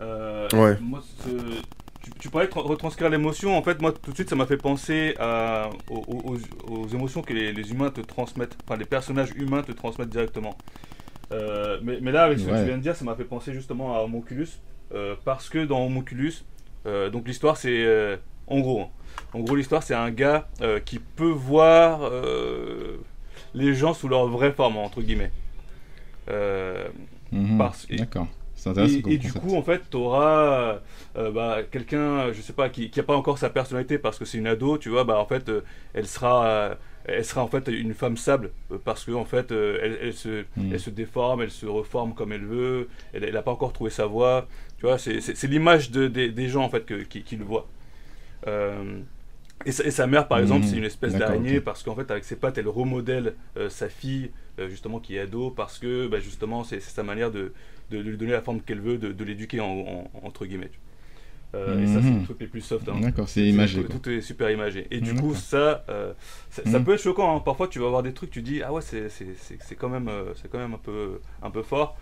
Euh, 0.00 0.48
Ouais. 0.52 0.76
Moi, 0.80 1.02
ce- 1.24 1.60
tu, 2.02 2.10
tu 2.18 2.28
parlais 2.30 2.46
de 2.48 2.52
tra- 2.52 2.62
retranscrire 2.66 3.08
l'émotion. 3.10 3.56
En 3.56 3.62
fait, 3.62 3.80
moi, 3.80 3.92
tout 3.92 4.10
de 4.10 4.14
suite, 4.16 4.28
ça 4.28 4.36
m'a 4.36 4.46
fait 4.46 4.56
penser 4.58 5.14
à, 5.18 5.70
aux, 5.90 6.04
aux- 6.34 6.72
aux 6.72 6.88
émotions 6.88 7.22
que 7.22 7.32
les, 7.32 7.52
les 7.52 7.70
humains 7.72 7.90
te 7.90 8.00
transmettent, 8.00 8.56
enfin, 8.66 8.78
les 8.78 8.84
personnages 8.84 9.30
humains 9.36 9.62
te 9.62 9.72
transmettent 9.72 10.10
directement. 10.10 10.56
Euh, 11.32 11.78
mais, 11.82 11.98
mais 12.00 12.12
là, 12.12 12.24
avec 12.24 12.38
ce 12.38 12.44
que 12.44 12.50
tu 12.60 12.66
viens 12.66 12.76
de 12.76 12.82
dire, 12.82 12.94
ça 12.94 13.04
m'a 13.04 13.14
fait 13.16 13.24
penser 13.24 13.52
justement 13.52 13.96
à 13.96 14.00
Homunculus. 14.02 14.48
euh, 14.94 15.16
parce 15.24 15.48
que 15.48 15.64
dans 15.64 15.84
Homunculus, 15.84 16.44
euh, 16.86 17.10
donc 17.10 17.26
l'histoire, 17.26 17.56
c'est. 17.56 17.84
euh, 17.84 18.16
en 18.46 18.60
gros, 18.60 18.82
hein. 18.82 18.88
en 19.34 19.40
gros, 19.40 19.56
l'histoire, 19.56 19.82
c'est 19.82 19.94
un 19.94 20.10
gars 20.12 20.46
qui 20.84 21.00
peut 21.00 21.24
voir 21.26 22.08
les 23.54 23.74
gens 23.74 23.94
sous 23.94 24.06
leur 24.08 24.28
vraie 24.28 24.52
forme, 24.52 24.76
entre 24.76 25.02
guillemets. 25.02 25.32
Et- 27.90 27.96
D'accord. 27.96 28.28
C'est 28.66 28.70
intéressant 28.70 28.98
et, 28.98 29.02
comme 29.02 29.12
et 29.12 29.18
du 29.18 29.32
coup, 29.32 29.56
en 29.56 29.62
fait, 29.62 29.82
tu 29.90 29.96
auras 29.96 30.78
bah, 31.14 31.62
quelqu'un, 31.70 32.32
je 32.32 32.40
sais 32.42 32.52
pas, 32.52 32.68
qui 32.68 32.90
n'a 32.96 33.02
pas 33.02 33.16
encore 33.16 33.38
sa 33.38 33.50
personnalité 33.50 33.98
parce 33.98 34.18
que 34.18 34.24
c'est 34.24 34.38
une 34.38 34.46
ado, 34.46 34.78
tu 34.78 34.88
vois, 34.90 35.04
bah 35.04 35.18
en 35.18 35.26
fait, 35.26 35.48
euh, 35.48 35.62
elle 35.94 36.06
sera. 36.06 36.46
euh, 36.46 36.74
elle 37.08 37.24
sera 37.24 37.40
en 37.44 37.46
fait 37.46 37.68
une 37.68 37.94
femme 37.94 38.16
sable 38.16 38.50
euh, 38.72 38.78
parce 38.84 39.04
que 39.04 39.12
en 39.12 39.24
fait 39.24 39.52
euh, 39.52 39.78
elle, 39.80 39.96
elle 40.02 40.12
se, 40.12 40.44
Mhm. 40.56 40.72
elle 40.72 40.80
se 40.80 40.90
déforme, 40.90 41.40
elle 41.40 41.52
se 41.52 41.64
reforme 41.64 42.14
comme 42.14 42.32
elle 42.32 42.44
veut, 42.44 42.88
elle 43.12 43.32
n'a 43.32 43.42
pas 43.42 43.52
encore 43.52 43.72
trouvé 43.72 43.90
sa 43.90 44.06
voie, 44.06 44.48
tu 44.78 44.86
vois, 44.86 44.98
c'est- 44.98 45.44
l'image 45.44 45.92
de, 45.92 46.08
des- 46.08 46.30
des 46.32 46.48
gens 46.48 46.64
en 46.64 46.68
fait 46.68 46.84
que- 46.84 47.04
qui, 47.04 47.22
qui 47.22 47.36
le 47.36 47.44
voient. 47.44 47.68
Euh, 48.46 49.00
et, 49.66 49.72
sa, 49.72 49.84
et 49.84 49.90
sa 49.90 50.06
mère 50.06 50.28
par 50.28 50.38
exemple 50.38 50.64
Mhm. 50.64 50.70
c'est 50.70 50.76
une 50.76 50.84
espèce 50.84 51.16
d'araignée 51.16 51.60
parce 51.60 51.82
qu'en 51.82 51.94
fait 51.96 52.10
avec 52.10 52.24
ses 52.24 52.36
pattes 52.36 52.58
elle 52.58 52.68
remodèle 52.68 53.34
euh, 53.56 53.68
sa 53.70 53.88
fille 53.88 54.30
euh, 54.60 54.68
justement 54.68 55.00
qui 55.00 55.16
est 55.16 55.20
ado 55.20 55.50
parce 55.50 55.78
que 55.78 56.06
bah, 56.08 56.20
justement 56.20 56.64
c'est 56.64 56.80
sa 56.80 57.02
manière 57.02 57.30
de, 57.30 57.52
de 57.90 57.98
lui 57.98 58.16
donner 58.16 58.32
la 58.32 58.42
forme 58.42 58.60
qu'elle 58.60 58.80
veut, 58.80 58.98
de, 58.98 59.12
de 59.12 59.24
l'éduquer 59.24 59.60
en, 59.60 59.66
en- 59.68 60.10
entre 60.24 60.46
guillemets. 60.46 60.70
Euh, 61.54 61.80
Et 61.80 61.86
ça 61.86 62.02
c'est 62.02 62.12
Mhm. 62.12 62.18
le 62.18 62.24
truc 62.24 62.40
les 62.40 62.46
plus 62.48 62.60
soft. 62.60 62.88
hein. 62.88 63.00
D'accord, 63.02 63.28
c'est 63.28 63.46
imagé. 63.46 63.84
Tout, 63.84 64.08
est 64.08 64.20
super 64.20 64.50
imagé. 64.50 64.86
Et 64.90 65.00
du 65.00 65.14
coup, 65.14 65.34
ça, 65.34 65.84
euh, 65.88 66.12
ça, 66.50 66.62
ça 66.66 66.80
Mhm. 66.80 66.84
peut 66.84 66.94
être 66.94 67.02
choquant. 67.02 67.36
hein. 67.36 67.40
Parfois, 67.40 67.68
tu 67.68 67.78
vas 67.78 67.88
voir 67.88 68.02
des 68.02 68.12
trucs, 68.12 68.30
tu 68.30 68.42
dis 68.42 68.62
ah 68.62 68.72
ouais, 68.72 68.82
c'est 68.82 69.76
quand 69.78 69.88
même, 69.88 70.08
euh, 70.08 70.34
c'est 70.34 70.50
quand 70.50 70.58
même 70.58 70.74
un 70.74 70.78
peu, 70.78 71.20
un 71.42 71.50
peu 71.50 71.62
fort. 71.62 71.96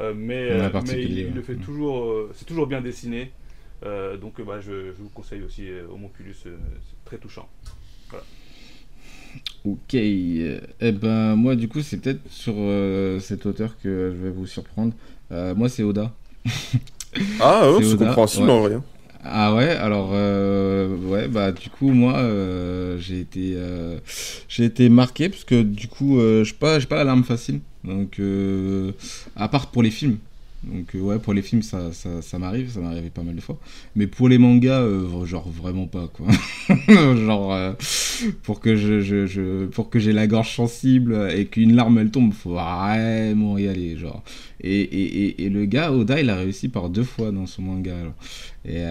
Euh, 0.00 0.14
mais, 0.16 0.50
mais 0.82 1.02
il, 1.04 1.18
il 1.18 1.34
le 1.34 1.42
fait 1.42 1.56
Mhm. 1.56 1.62
toujours, 1.64 2.28
c'est 2.34 2.44
toujours 2.46 2.66
bien 2.66 2.80
dessiné. 2.80 3.32
Donc, 4.20 4.40
bah, 4.40 4.60
je, 4.60 4.92
je 4.92 5.02
vous 5.02 5.10
conseille 5.10 5.42
aussi 5.42 5.68
Homunculus, 5.90 6.34
euh, 6.46 6.56
c'est 6.88 7.04
très 7.04 7.18
touchant. 7.18 7.48
Ok, 9.64 9.94
eh 9.94 10.60
ben 10.80 11.36
moi 11.36 11.56
du 11.56 11.68
coup 11.68 11.80
c'est 11.80 11.96
peut-être 11.96 12.20
sur 12.30 12.54
euh, 12.58 13.18
cet 13.20 13.46
auteur 13.46 13.76
que 13.82 14.14
je 14.16 14.22
vais 14.24 14.30
vous 14.30 14.46
surprendre. 14.46 14.92
Euh, 15.32 15.54
moi 15.54 15.68
c'est 15.68 15.82
Oda. 15.82 16.12
Ah, 17.40 17.70
ouais, 17.70 17.82
C'est 17.84 17.96
compréhensible 17.96 18.46
ouais. 18.48 18.52
en 18.52 18.60
vrai. 18.60 18.74
hein. 18.74 18.82
Ah 19.22 19.54
ouais, 19.54 19.68
alors 19.70 20.10
euh, 20.12 20.96
ouais 21.06 21.28
bah 21.28 21.52
du 21.52 21.70
coup 21.70 21.90
moi 21.92 22.16
euh, 22.18 22.98
j'ai 22.98 23.20
été 23.20 23.52
euh, 23.56 23.98
j'ai 24.48 24.64
été 24.64 24.88
marqué 24.88 25.28
parce 25.28 25.44
que 25.44 25.62
du 25.62 25.86
coup 25.88 26.18
je 26.18 26.52
pas 26.52 26.78
j'ai 26.80 26.86
pas 26.86 26.96
la 26.96 27.04
larme 27.04 27.24
facile 27.24 27.60
donc 27.84 28.20
à 29.36 29.48
part 29.48 29.68
pour 29.70 29.82
les 29.82 29.90
films 29.90 30.18
donc 30.64 30.94
euh, 30.94 31.00
ouais 31.00 31.18
pour 31.18 31.34
les 31.34 31.42
films 31.42 31.62
ça 31.62 31.92
ça, 31.92 32.22
ça 32.22 32.38
m'arrive 32.38 32.70
ça 32.70 32.80
arrivé 32.84 33.10
pas 33.10 33.22
mal 33.22 33.34
de 33.34 33.40
fois 33.40 33.58
mais 33.94 34.06
pour 34.06 34.28
les 34.28 34.38
mangas 34.38 34.80
euh, 34.80 35.24
genre 35.24 35.48
vraiment 35.48 35.86
pas 35.86 36.08
quoi 36.12 36.26
genre 37.14 37.52
euh, 37.52 37.72
pour 38.42 38.60
que 38.60 38.76
je, 38.76 39.00
je, 39.00 39.68
j'ai 39.94 40.12
la 40.12 40.26
gorge 40.26 40.54
sensible 40.54 41.28
et 41.34 41.46
qu'une 41.46 41.74
larme 41.74 41.98
elle 41.98 42.10
tombe 42.10 42.32
faut 42.32 42.54
vraiment 42.54 43.58
y 43.58 43.68
aller 43.68 43.96
genre 43.96 44.22
et, 44.60 44.80
et, 44.80 45.44
et, 45.44 45.50
le 45.50 45.66
gars 45.66 45.92
Oda 45.92 46.20
il 46.20 46.30
a 46.30 46.36
réussi 46.36 46.68
par 46.68 46.88
deux 46.88 47.02
fois 47.02 47.30
dans 47.30 47.44
son 47.44 47.60
manga 47.60 47.94
alors. 47.98 48.14
Et 48.66 48.82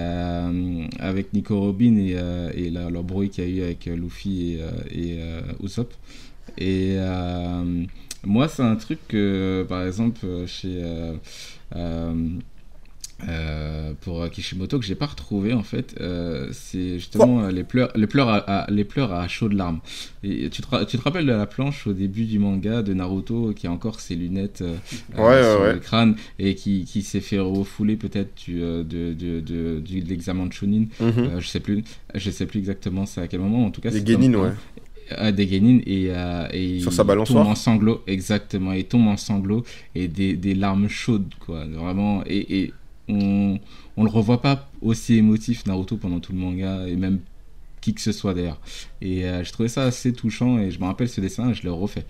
avec 1.00 1.34
Nico 1.34 1.60
Robin 1.60 1.98
et, 1.98 2.16
et 2.56 2.70
l'embrouille 2.70 3.32
qu'il 3.32 3.44
y 3.44 3.48
a 3.48 3.50
eu 3.50 3.64
avec 3.64 3.88
Luffy 3.88 4.60
et, 4.92 5.18
Usopp. 5.64 5.92
Et 6.60 6.98
moi, 8.26 8.48
c'est 8.48 8.64
un 8.64 8.76
truc 8.76 9.00
que, 9.08 9.66
par 9.68 9.86
exemple, 9.86 10.26
chez. 10.48 10.82
Euh, 11.76 12.14
euh, 13.30 13.94
pour 14.02 14.30
Kishimoto 14.32 14.80
que 14.80 14.86
j'ai 14.86 14.96
pas 14.96 15.06
retrouvé 15.06 15.54
en 15.54 15.64
fait 15.64 15.96
euh, 16.02 16.50
c'est 16.52 16.96
justement 16.96 17.48
les 17.48 17.64
pleurs 17.64 17.90
les 17.96 18.08
pleurs 18.08 18.28
à, 18.28 18.38
à- 18.64 18.72
les 18.72 18.84
pleurs 18.84 19.14
à 19.14 19.28
chaudes 19.30 19.54
larmes 19.54 19.80
et 20.24 20.50
tu 20.50 20.62
te, 20.62 20.68
ra- 20.68 20.84
tu 20.86 20.98
te 20.98 21.04
rappelles 21.04 21.28
de 21.28 21.32
la 21.32 21.46
planche 21.46 21.88
au 21.88 21.94
début 21.94 22.26
du 22.26 22.38
manga 22.40 22.82
de 22.82 22.94
Naruto 22.94 23.54
qui 23.56 23.68
a 23.68 23.72
encore 23.72 24.02
ses 24.02 24.16
lunettes 24.16 24.62
euh, 24.64 24.76
Ouais, 25.18 25.42
sur 25.42 25.62
ouais, 25.62 25.74
le 25.74 25.80
crâne 25.80 26.16
et 26.38 26.56
qui, 26.56 26.84
qui 26.84 27.02
s'est 27.02 27.22
fait 27.22 27.40
refouler 27.40 27.96
peut-être 27.96 28.36
du, 28.46 28.60
de, 28.60 28.84
de, 28.84 29.40
de, 29.40 29.80
du- 29.80 30.02
de 30.02 30.10
l'examen 30.10 30.48
de 30.48 30.52
Chunin 30.54 30.86
Mhm. 31.00 31.40
je 31.40 31.48
sais 31.48 31.62
plus 31.62 31.84
je 32.16 32.30
sais 32.30 32.46
plus 32.46 32.60
exactement 32.60 33.06
c'est 33.06 33.22
à 33.22 33.28
quel 33.30 33.40
moment 33.40 33.66
en 33.66 33.72
tout 33.72 33.80
cas 33.80 33.92
c'est 33.92 34.06
Genin, 34.06 34.34
ouais. 34.38 34.52
Ah, 35.12 35.32
des 35.32 35.48
Genin 35.48 35.80
et, 35.86 36.08
euh, 36.10 36.48
et 36.52 36.80
Sur 36.80 36.92
il 36.92 36.96
sa 36.96 37.04
balançoire. 37.04 37.44
tombe 37.44 37.52
en 37.52 37.56
sanglots 37.56 38.02
exactement 38.08 38.74
il 38.74 38.86
tombe 38.86 39.08
en 39.08 39.18
sanglots 39.18 39.64
et 39.96 40.08
des, 40.08 40.36
des 40.36 40.56
larmes 40.56 40.88
chaudes 40.88 41.34
quoi. 41.40 41.66
Vraiment 41.66 42.24
et, 42.26 42.62
et 42.64 42.74
on 43.10 43.60
on 43.98 44.04
le 44.04 44.10
revoit 44.10 44.42
pas 44.42 44.70
aussi 44.82 45.16
émotif 45.16 45.66
Naruto 45.66 45.98
pendant 45.98 46.20
tout 46.20 46.32
le 46.34 46.40
manga 46.40 46.88
et 46.88 46.96
même 46.96 47.20
qui 47.82 47.94
que 47.94 48.00
ce 48.00 48.14
soit 48.14 48.34
d'ailleurs. 48.34 48.62
Et 49.02 49.26
euh, 49.26 49.44
je 49.44 49.52
trouvais 49.52 49.68
ça 49.68 49.84
assez 49.84 50.14
touchant 50.14 50.58
et 50.58 50.72
je 50.72 50.80
me 50.80 50.86
rappelle 50.86 51.10
ce 51.10 51.20
dessin 51.20 51.50
et 51.50 51.54
je 51.54 51.64
l'ai 51.64 51.70
refait. 51.70 52.06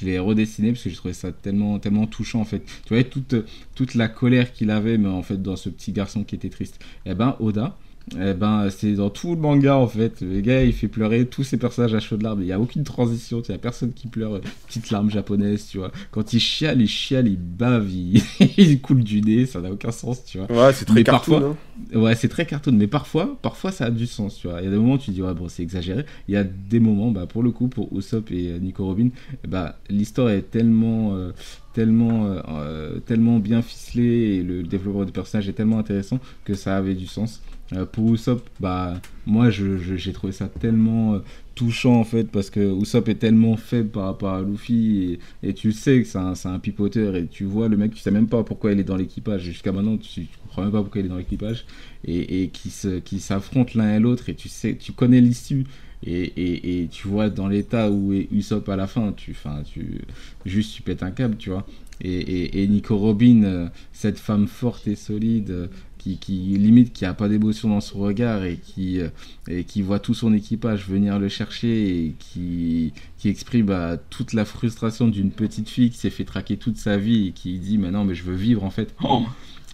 Je 0.00 0.06
l'ai 0.06 0.18
redessiné 0.18 0.72
parce 0.72 0.82
que 0.84 0.88
je 0.88 0.96
trouvais 0.96 1.12
ça 1.12 1.32
tellement 1.32 1.78
tellement 1.78 2.06
touchant 2.06 2.40
en 2.40 2.44
fait. 2.46 2.62
Tu 2.86 2.94
vois 2.94 3.04
toute 3.04 3.34
toute 3.74 3.94
la 3.94 4.08
colère 4.08 4.54
qu'il 4.54 4.70
avait 4.70 4.96
mais 4.96 5.08
en 5.10 5.22
fait 5.22 5.42
dans 5.42 5.56
ce 5.56 5.68
petit 5.68 5.92
garçon 5.92 6.24
qui 6.24 6.34
était 6.34 6.48
triste. 6.48 6.80
Et 7.04 7.14
ben 7.14 7.36
Oda 7.40 7.76
eh 8.14 8.34
ben, 8.34 8.68
c'est 8.70 8.92
dans 8.94 9.10
tout 9.10 9.34
le 9.34 9.40
manga 9.40 9.76
en 9.76 9.86
fait. 9.88 10.20
Le 10.20 10.40
gars 10.40 10.62
il 10.64 10.72
fait 10.72 10.88
pleurer 10.88 11.26
tous 11.26 11.42
ses 11.44 11.56
personnages 11.56 11.94
à 11.94 12.00
chaudes 12.00 12.22
larmes. 12.22 12.40
Il 12.42 12.46
n'y 12.46 12.52
a 12.52 12.60
aucune 12.60 12.84
transition, 12.84 13.42
il 13.46 13.50
n'y 13.50 13.54
a 13.54 13.58
personne 13.58 13.92
qui 13.92 14.06
pleure. 14.08 14.34
euh, 14.36 14.40
Petite 14.66 14.90
larme 14.90 15.10
japonaise, 15.10 15.66
tu 15.70 15.78
vois. 15.78 15.90
Quand 16.10 16.32
il 16.32 16.40
chiale, 16.40 16.80
il 16.80 16.88
chiale, 16.88 17.26
il 17.28 17.36
bave, 17.38 17.90
il, 17.90 18.22
il 18.56 18.80
coule 18.80 19.02
du 19.02 19.20
nez, 19.20 19.46
ça 19.46 19.60
n'a 19.60 19.70
aucun 19.72 19.90
sens, 19.90 20.24
tu 20.24 20.38
vois. 20.38 20.50
Ouais, 20.66 20.72
c'est 20.72 20.84
très 20.84 20.94
Mais 20.94 21.04
cartoon. 21.04 21.40
parfois- 21.40 21.56
hein. 21.94 21.98
Ouais, 21.98 22.14
c'est 22.14 22.28
très 22.28 22.44
cartoon, 22.46 22.72
mais 22.72 22.86
parfois, 22.88 23.38
parfois 23.40 23.70
ça 23.72 23.86
a 23.86 23.90
du 23.90 24.06
sens, 24.06 24.36
tu 24.38 24.48
vois. 24.48 24.60
Il 24.60 24.64
y 24.64 24.68
a 24.68 24.70
des 24.70 24.76
moments 24.76 24.94
où 24.94 24.98
tu 24.98 25.10
dis, 25.10 25.22
ouais, 25.22 25.34
bon, 25.34 25.48
c'est 25.48 25.62
exagéré. 25.62 26.04
Il 26.28 26.34
y 26.34 26.36
a 26.36 26.44
des 26.44 26.80
moments, 26.80 27.10
bah, 27.10 27.26
pour 27.26 27.42
le 27.42 27.50
coup, 27.50 27.68
pour 27.68 27.88
Usopp 27.96 28.30
et 28.32 28.48
euh, 28.52 28.58
Nico 28.58 28.84
Robin, 28.84 29.08
bah, 29.46 29.78
l'histoire 29.88 30.30
est 30.30 30.50
tellement, 30.50 31.14
euh, 31.14 31.30
tellement, 31.74 32.26
euh, 32.48 32.98
tellement 33.00 33.38
bien 33.38 33.62
ficelé 33.62 34.02
et 34.04 34.42
le 34.42 34.62
développement 34.64 35.04
du 35.04 35.12
personnage 35.12 35.48
est 35.48 35.52
tellement 35.52 35.78
intéressant 35.78 36.18
que 36.44 36.54
ça 36.54 36.76
avait 36.76 36.94
du 36.94 37.06
sens. 37.06 37.40
Euh, 37.74 37.84
pour 37.84 38.14
Usopp, 38.14 38.48
bah, 38.60 38.98
moi 39.26 39.50
j'ai 39.50 40.12
trouvé 40.12 40.32
ça 40.32 40.48
tellement 40.48 41.14
euh, 41.14 41.18
touchant 41.54 41.96
en 41.96 42.04
fait 42.04 42.24
parce 42.30 42.48
que 42.48 42.60
Usopp 42.60 43.08
est 43.08 43.16
tellement 43.16 43.58
faible 43.58 43.90
par 43.90 44.04
rapport 44.04 44.32
à 44.32 44.42
Luffy 44.42 45.18
et, 45.42 45.52
tu 45.52 45.72
sais 45.72 46.02
que 46.02 46.08
c'est 46.08 46.18
un, 46.18 46.32
un 46.44 46.58
pipoteur 46.58 47.14
et 47.14 47.26
tu 47.26 47.44
vois 47.44 47.68
le 47.68 47.76
mec, 47.76 47.92
tu 47.92 48.00
sais 48.00 48.10
même 48.10 48.28
pas 48.28 48.42
pourquoi 48.42 48.72
il 48.72 48.80
est 48.80 48.84
dans 48.84 48.96
l'équipage. 48.96 49.42
Jusqu'à 49.42 49.72
maintenant, 49.72 49.98
tu, 49.98 50.08
tu 50.08 50.28
comprends 50.42 50.62
même 50.62 50.72
pas 50.72 50.80
pourquoi 50.80 51.02
il 51.02 51.06
est 51.06 51.10
dans 51.10 51.18
l'équipage 51.18 51.66
et, 52.06 52.50
qui 52.54 53.20
s'affrontent 53.20 53.72
l'un 53.74 53.96
et 53.96 54.00
l'autre 54.00 54.30
et 54.30 54.34
tu 54.34 54.48
sais, 54.48 54.76
tu 54.76 54.92
connais 54.92 55.20
l'issue. 55.20 55.64
Et, 56.04 56.82
et, 56.82 56.86
tu 56.86 57.08
vois 57.08 57.28
dans 57.28 57.48
l'état 57.48 57.90
où 57.90 58.12
est 58.12 58.28
Usopp 58.30 58.68
à 58.68 58.76
la 58.76 58.86
fin, 58.86 59.12
tu, 59.12 59.34
fin, 59.34 59.62
tu, 59.64 60.00
juste 60.46 60.74
tu 60.74 60.82
pètes 60.82 61.02
un 61.02 61.10
câble, 61.10 61.36
tu 61.36 61.50
vois. 61.50 61.66
Et, 62.00 62.62
et, 62.62 62.68
Nico 62.68 62.96
Robin, 62.96 63.42
euh, 63.42 63.68
cette 63.92 64.20
femme 64.20 64.46
forte 64.46 64.86
et 64.86 64.94
solide, 64.94 65.68
qui, 66.16 66.18
qui 66.18 66.58
limite 66.58 66.92
qui 66.92 67.04
a 67.04 67.12
pas 67.12 67.28
d'émotion 67.28 67.68
dans 67.68 67.80
son 67.80 67.98
regard 67.98 68.44
et 68.44 68.56
qui, 68.56 69.00
euh, 69.00 69.08
et 69.48 69.64
qui 69.64 69.82
voit 69.82 69.98
tout 69.98 70.14
son 70.14 70.32
équipage 70.32 70.86
venir 70.86 71.18
le 71.18 71.28
chercher 71.28 71.88
et 71.88 72.14
qui, 72.18 72.92
qui 73.18 73.28
exprime 73.28 73.66
bah, 73.66 73.96
toute 74.10 74.32
la 74.32 74.44
frustration 74.44 75.08
d'une 75.08 75.30
petite 75.30 75.68
fille 75.68 75.90
qui 75.90 75.98
s'est 75.98 76.10
fait 76.10 76.24
traquer 76.24 76.56
toute 76.56 76.76
sa 76.76 76.96
vie 76.96 77.28
et 77.28 77.32
qui 77.32 77.58
dit 77.58 77.78
mais 77.78 77.90
non 77.90 78.04
mais 78.04 78.14
je 78.14 78.24
veux 78.24 78.36
vivre 78.36 78.64
en 78.64 78.70
fait. 78.70 78.94
Oh 79.02 79.24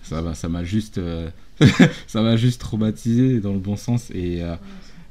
ça 0.02 0.20
m'a 0.20 0.34
ça 0.34 0.48
m'a 0.48 0.64
juste 0.64 0.98
euh, 0.98 1.30
ça 2.06 2.22
m'a 2.22 2.36
juste 2.36 2.60
traumatisé 2.60 3.40
dans 3.40 3.52
le 3.52 3.58
bon 3.58 3.76
sens 3.76 4.10
et 4.10 4.42
euh, 4.42 4.56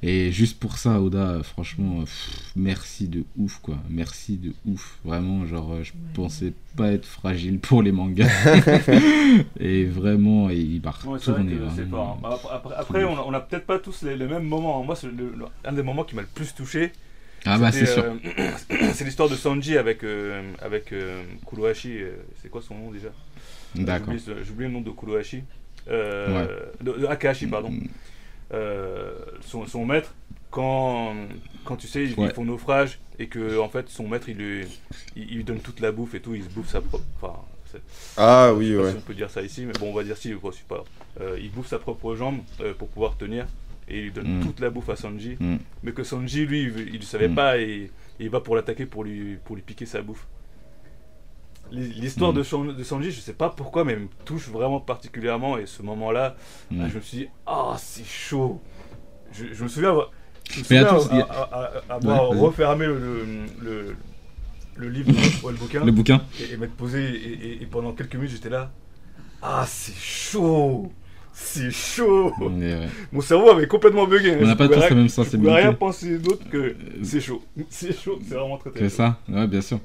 et 0.06 0.32
juste 0.34 0.60
pour 0.60 0.78
ça, 0.78 1.02
Oda, 1.02 1.42
franchement, 1.44 2.02
pff, 2.02 2.52
merci 2.58 3.08
de 3.08 3.24
ouf, 3.38 3.60
quoi. 3.62 3.78
Merci 3.90 4.36
de 4.38 4.52
ouf. 4.66 4.98
Vraiment, 5.06 5.46
genre, 5.46 5.74
euh, 5.74 5.84
je 5.84 5.94
pensais 6.14 6.52
pas 6.76 6.92
être 6.92 7.06
fragile 7.06 7.60
pour 7.60 7.82
les 7.82 7.92
mangas. 7.94 8.28
et 9.60 9.86
vraiment, 9.86 10.50
il 10.50 10.82
m'a 10.84 10.90
Ouais, 11.06 11.14
retourné. 11.18 11.54
c'est 11.76 11.82
vraiment. 11.84 12.18
fort. 12.20 12.20
hein. 12.24 12.30
Après, 12.34 12.50
après- 12.54 12.76
après, 12.78 13.04
on 13.06 13.18
a, 13.18 13.24
on 13.26 13.34
a 13.34 13.40
peut-être 13.40 13.66
pas 13.66 13.80
tous 13.80 14.02
les, 14.04 14.18
les 14.18 14.28
mêmes 14.28 14.44
moments. 14.48 14.84
Moi, 14.84 14.96
c'est 14.96 15.08
un 15.66 15.72
des 15.74 15.84
moments 15.84 16.04
qui 16.04 16.16
m'a 16.16 16.22
le 16.22 16.28
plus 16.28 16.54
touché. 16.54 16.92
Ah 17.46 17.58
bah, 17.58 17.72
c'est 17.72 17.86
c'était, 17.86 18.02
sûr. 18.02 18.04
euh, 18.40 18.52
c'est 18.94 19.04
l'histoire 19.04 19.30
de 19.30 19.36
Sanji 19.36 19.78
avec, 19.78 20.04
euh, 20.04 20.42
avec 20.62 20.92
euh, 20.94 21.24
Kurohashi. 21.48 21.98
c'est 22.42 22.50
quoi 22.50 22.62
son 22.62 22.76
nom 22.76 22.92
déjà? 22.92 23.10
D'accord. 23.76 24.14
J'oublie 24.46 24.66
le 24.66 24.72
nom 24.72 24.82
de 24.82 24.92
Kurohashi. 24.92 25.44
Euh, 25.90 26.48
de, 26.82 26.94
de 26.94 27.06
Akahashi, 27.06 27.48
pardon. 27.48 27.72
Euh, 28.52 29.14
son, 29.42 29.66
son 29.66 29.86
maître, 29.86 30.14
quand, 30.52 31.14
quand 31.66 31.76
tu 31.78 31.88
sais, 31.88 32.04
ils, 32.04 32.20
Ouais. 32.20 32.34
font 32.34 32.46
naufrage 32.46 33.00
et 33.20 33.28
que 33.28 33.58
en 33.60 33.70
fait 33.70 33.90
son 33.90 34.08
maître 34.08 34.30
il 34.30 34.38
lui, 34.38 34.66
il, 35.16 35.30
il 35.32 35.36
lui 35.38 35.44
donne 35.44 35.60
toute 35.60 35.80
la 35.80 35.92
bouffe 35.92 36.14
et 36.16 36.20
tout, 36.20 36.36
il 36.36 36.44
se 36.44 36.50
bouffe 36.50 36.70
sa 36.70 36.82
propre. 36.82 37.04
Enfin, 37.22 37.36
Ah 38.18 38.54
oui, 38.54 38.68
je 38.68 38.72
sais 38.74 38.78
pas 38.78 38.84
ouais. 38.84 38.92
si 38.92 38.98
on 38.98 39.02
peut 39.02 39.14
dire 39.16 39.30
ça 39.30 39.42
ici, 39.42 39.66
mais 39.66 39.74
bon, 39.80 39.90
on 39.90 39.94
va 39.94 40.04
dire 40.04 40.18
si, 40.18 40.32
quoi, 40.34 40.52
c'est 40.54 40.68
pas. 40.68 40.84
Euh, 41.22 41.38
il 41.42 41.52
bouffe 41.52 41.68
sa 41.68 41.80
propre 41.80 42.16
jambe 42.16 42.40
euh, 42.62 42.74
pour 42.74 42.88
pouvoir 42.90 43.18
tenir 43.18 43.46
et 43.88 43.98
il 43.98 44.04
lui 44.06 44.12
donne 44.12 44.40
Mm. 44.40 44.44
toute 44.46 44.60
la 44.60 44.70
bouffe 44.70 44.90
à 44.90 44.96
Sanji. 44.96 45.38
Mm. 45.40 45.56
Mais 45.84 45.92
que 45.92 46.04
Sanji, 46.04 46.46
lui, 46.46 46.64
il, 46.64 46.96
il 46.96 47.04
savait 47.04 47.28
Mm. 47.30 47.36
pas 47.36 47.58
et, 47.58 47.66
et 47.66 47.92
il 48.20 48.30
va 48.30 48.40
pour 48.42 48.56
l'attaquer 48.56 48.86
pour 48.86 49.04
lui, 49.04 49.38
pour 49.44 49.56
lui 49.56 49.64
piquer 49.64 49.86
sa 49.88 50.02
bouffe. 50.02 50.28
L'hi- 51.72 51.94
L'histoire 51.94 52.34
Mm. 52.34 52.36
de, 52.36 52.72
de 52.74 52.84
Sanji, 52.84 53.12
je 53.12 53.20
sais 53.20 53.34
pas 53.34 53.50
pourquoi, 53.50 53.84
mais 53.84 53.94
elle 53.94 54.00
me 54.02 54.08
touche 54.26 54.48
vraiment 54.50 54.80
particulièrement. 54.80 55.58
Et 55.58 55.66
ce 55.66 55.82
moment-là, 55.82 56.36
Mm. 56.72 56.82
ah, 56.84 56.90
je 56.90 56.96
me 56.96 57.02
suis 57.02 57.18
dit, 57.20 57.28
ah, 57.48 57.76
c'est 57.80 58.06
chaud. 58.06 58.62
Je, 59.32 59.46
je 59.52 59.64
me 59.64 59.68
souviens 59.70 59.90
avoir, 59.90 60.12
je 60.52 60.60
me 60.60 60.64
souviens 60.64 60.84
Ouais, 62.04 62.40
refermé 62.40 62.86
le, 62.86 63.00
le, 63.00 63.26
le, 63.64 63.96
le 64.76 64.90
livre, 64.90 65.10
ouais, 65.44 65.52
le 65.52 65.58
bouquin 65.58 65.84
Le 65.86 65.92
bouquin 65.92 66.22
et, 66.40 66.54
et 66.54 66.58
m'être 66.58 66.76
posé 66.76 67.04
et, 67.04 67.34
et- 67.54 67.64
et 67.64 67.66
pendant 67.66 67.94
quelques 67.94 68.16
minutes 68.16 68.32
j'étais 68.32 68.50
là. 68.50 68.72
Ah 69.42 69.66
c'est 69.68 69.96
chaud 69.96 70.92
C'est 71.34 71.72
chaud 71.72 72.32
ouais. 72.40 72.88
Mon 73.12 73.22
cerveau 73.22 73.50
avait 73.50 73.68
complètement 73.68 74.06
bugué. 74.06 74.38
On 74.40 74.46
n'a 74.46 74.52
Je 74.52 74.58
pas 74.58 74.68
tous 74.68 74.80
la 74.80 74.90
même 74.92 75.04
Je 75.08 75.14
sensibilité. 75.14 75.52
rien 75.56 75.74
penser 75.74 76.20
d'autre 76.20 76.48
que 76.50 76.76
c'est 77.02 77.22
chaud. 77.22 77.42
C'est 77.70 77.98
chaud, 78.00 78.20
c'est 78.28 78.36
vraiment 78.36 78.58
très 78.60 78.70
très 78.70 78.82
chaud. 78.82 78.96
ça 78.96 79.20
Ouais, 79.28 79.48
bien 79.48 79.62
sûr. 79.62 79.80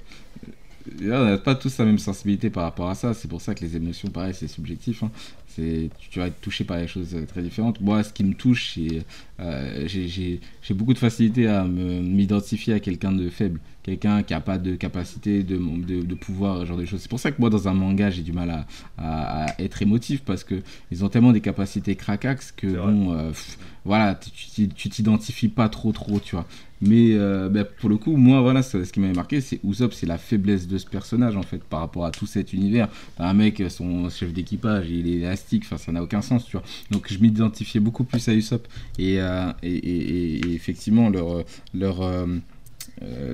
On 1.02 1.24
n'a 1.24 1.38
pas 1.38 1.54
tous 1.54 1.76
la 1.78 1.84
même 1.84 1.98
sensibilité 1.98 2.50
par 2.50 2.64
rapport 2.64 2.88
à 2.88 2.94
ça. 2.94 3.14
C'est 3.14 3.28
pour 3.28 3.40
ça 3.40 3.54
que 3.54 3.60
les 3.64 3.76
émotions, 3.76 4.08
pareil, 4.10 4.34
c'est 4.34 4.48
subjectif. 4.48 5.02
hein. 5.02 5.10
C'est, 5.46 5.90
tu- 5.98 6.20
vas 6.20 6.26
être 6.28 6.40
touché 6.40 6.62
par 6.64 6.78
des 6.78 6.86
choses 6.86 7.14
euh, 7.14 7.26
très 7.26 7.42
différentes. 7.42 7.80
Moi, 7.80 8.02
ce 8.04 8.12
qui 8.12 8.22
me 8.22 8.34
touche, 8.34 8.74
c'est 8.74 9.02
euh, 9.40 9.84
j'ai, 9.88 10.06
j'ai- 10.08 10.40
j'ai 10.62 10.74
beaucoup 10.74 10.94
de 10.94 10.98
facilité 10.98 11.48
à 11.48 11.64
me- 11.64 12.00
m'identifier 12.00 12.74
à 12.74 12.80
quelqu'un 12.80 13.10
de 13.12 13.28
faible, 13.28 13.58
quelqu'un 13.82 14.22
qui 14.22 14.34
n'a 14.34 14.40
pas 14.40 14.58
de 14.58 14.76
capacité, 14.76 15.42
de, 15.42 15.56
de, 15.56 16.02
de 16.02 16.14
pouvoir, 16.14 16.60
ce 16.60 16.66
genre 16.66 16.76
de 16.76 16.84
choses. 16.84 17.00
C'est 17.00 17.08
pour 17.10 17.18
ça 17.20 17.32
que 17.32 17.40
moi, 17.40 17.50
dans 17.50 17.66
un 17.66 17.74
manga, 17.74 18.08
j'ai 18.10 18.22
du 18.22 18.32
mal 18.32 18.50
à, 18.50 18.66
à- 18.98 19.46
à 19.50 19.60
être 19.60 19.82
émotif 19.82 20.22
parce 20.24 20.44
que 20.44 20.62
ils 20.92 21.04
ont 21.04 21.08
tellement 21.08 21.32
des 21.32 21.40
capacités 21.40 21.96
cracax 21.96 22.52
que 22.52 22.66
bon, 22.76 23.12
euh, 23.14 23.28
pff, 23.30 23.58
voilà, 23.84 24.14
tu- 24.14 24.30
tu 24.30 24.68
tu 24.68 24.88
t'identifies 24.90 25.48
pas 25.48 25.68
trop, 25.68 25.92
trop, 25.92 26.20
tu 26.20 26.36
vois. 26.36 26.46
Mais 26.80 27.12
euh, 27.14 27.48
bah, 27.48 27.64
pour 27.64 27.88
le 27.88 27.96
coup, 27.96 28.16
moi, 28.16 28.40
voilà, 28.40 28.62
ce 28.62 28.84
ce 28.84 28.92
qui 28.92 29.00
m'avait 29.00 29.12
marqué, 29.14 29.40
c'est 29.40 29.58
Usopp, 29.64 29.92
c'est 29.92 30.06
la 30.06 30.18
faiblesse 30.18 30.68
de 30.68 30.78
ce 30.78 30.86
personnage, 30.86 31.36
en 31.36 31.42
fait, 31.42 31.62
par 31.64 31.80
rapport 31.80 32.04
à 32.04 32.10
tout 32.10 32.26
cet 32.26 32.52
univers. 32.52 32.88
T'as 33.16 33.28
un 33.28 33.34
mec, 33.34 33.62
son 33.68 34.08
chef 34.10 34.32
d'équipage, 34.32 34.88
il 34.88 35.08
est 35.08 35.18
élastique, 35.18 35.64
enfin, 35.66 35.78
ça 35.78 35.90
n'a 35.92 36.02
aucun 36.02 36.22
sens, 36.22 36.44
tu 36.46 36.52
vois. 36.52 36.62
Donc, 36.90 37.12
je 37.12 37.18
m'identifiais 37.18 37.80
beaucoup 37.80 38.04
plus 38.04 38.28
à 38.28 38.34
Usopp. 38.34 38.66
Et, 38.98 39.20
euh, 39.20 39.50
et, 39.62 39.72
et- 39.74 40.36
et- 40.36 40.46
et 40.46 40.54
effectivement, 40.54 41.10
leur, 41.10 41.44
leur, 41.74 42.02
euh, 42.02 42.26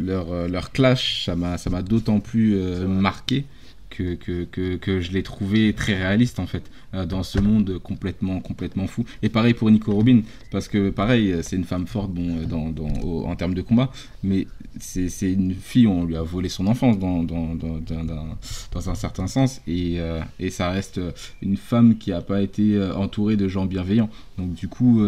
leur, 0.01 0.49
leur 0.49 0.73
clash, 0.73 1.25
ça 1.25 1.37
m'a 1.37 1.83
d'autant 1.83 2.21
plus 2.21 2.57
marqué. 2.87 3.45
Que, 3.97 4.15
que, 4.17 4.77
que, 4.77 5.01
je 5.01 5.13
l'ai 5.13 5.23
trouvé 5.23 5.73
très 5.73 5.95
réaliste 5.95 6.41
en 6.41 6.47
fait 6.47 6.65
euh, 6.95 7.07
dans 7.07 7.23
ce 7.23 7.39
monde 7.39 7.79
complètement 7.79 8.41
complètement 8.41 8.89
fou. 8.89 9.05
Et 9.23 9.29
pareil 9.29 9.55
pour 9.55 9.71
Nico 9.71 9.93
Robin 9.93 10.23
parce 10.51 10.67
que 10.67 10.91
pareil 10.91 11.37
c'est 11.43 11.55
une 11.55 11.65
femme 11.65 11.87
forte 11.87 12.11
bon 12.11 12.39
euh, 12.39 12.45
dans, 12.45 12.71
dans, 12.71 12.89
en 13.31 13.37
termes 13.37 13.55
de 13.55 13.63
combat 13.63 13.93
mais 14.25 14.49
c'est 14.81 15.33
une 15.33 15.55
fille 15.55 15.87
on 15.87 16.05
lui 16.05 16.17
a 16.17 16.23
volé 16.23 16.49
son 16.49 16.67
enfance 16.67 16.99
dans, 16.99 17.23
dans, 17.23 17.55
dans, 17.55 17.79
dans, 17.79 18.05
dans- 18.05 18.89
un 18.91 18.95
certain 18.97 19.29
sens 19.29 19.61
et, 19.69 20.01
euh, 20.01 20.21
et 20.41 20.51
ça 20.51 20.71
reste 20.71 21.01
une 21.41 21.57
femme 21.57 21.97
qui 21.97 22.13
a 22.13 22.21
pas 22.21 22.43
été 22.43 22.83
entourée 22.97 23.37
de 23.37 23.47
gens 23.49 23.67
bienveillants. 23.67 24.11
Donc 24.39 24.55
du 24.55 24.67
coup 24.67 25.03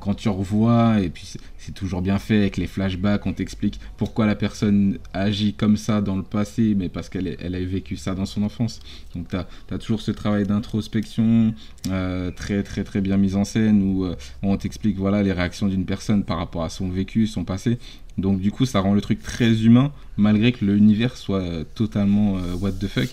quand, 0.00 0.14
tu 0.14 0.28
revois, 0.28 1.00
et 1.00 1.08
puis 1.08 1.24
c'est- 1.26 1.40
toujours 1.74 2.00
bien 2.00 2.18
fait 2.18 2.38
avec 2.38 2.56
les 2.56 2.66
flashbacks, 2.66 3.26
on 3.26 3.34
t'explique 3.34 3.78
pourquoi 3.98 4.24
la 4.24 4.34
personne 4.34 4.96
agit 5.12 5.52
comme 5.52 5.76
ça 5.76 6.00
dans 6.00 6.16
le 6.16 6.22
passé, 6.22 6.74
mais 6.74 6.88
parce 6.88 7.10
qu'elle 7.10 7.36
elle 7.40 7.54
a 7.54 7.60
vécu 7.60 7.98
ça 7.98 8.14
dans 8.14 8.24
son 8.24 8.42
enfance. 8.42 8.80
Donc 9.14 9.28
tu 9.28 9.36
as, 9.36 9.78
toujours 9.78 10.00
ce 10.00 10.10
travail 10.10 10.46
d'introspection 10.46 11.52
euh, 11.90 12.30
très 12.30 12.62
très 12.62 12.84
très 12.84 13.02
bien 13.02 13.18
mis 13.18 13.34
en 13.34 13.44
scène 13.44 13.82
où 13.82 14.06
euh, 14.06 14.16
on 14.42 14.56
t'explique 14.56 14.96
voilà 14.96 15.22
les 15.22 15.32
réactions 15.32 15.68
d'une 15.68 15.84
personne 15.84 16.24
par 16.24 16.38
rapport 16.38 16.64
à 16.64 16.70
son 16.70 16.88
vécu, 16.88 17.26
son 17.26 17.44
passé. 17.44 17.78
Donc 18.16 18.40
du 18.40 18.50
coup 18.50 18.64
ça 18.64 18.80
rend 18.80 18.94
le 18.94 19.02
truc 19.02 19.22
très 19.22 19.62
humain 19.62 19.92
malgré 20.16 20.52
que 20.52 20.64
l'univers 20.64 21.18
soit 21.18 21.42
euh, 21.42 21.64
totalement 21.74 22.38
what 22.62 22.72
the 22.72 22.86
fuck. 22.86 23.10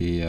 Et, 0.00 0.22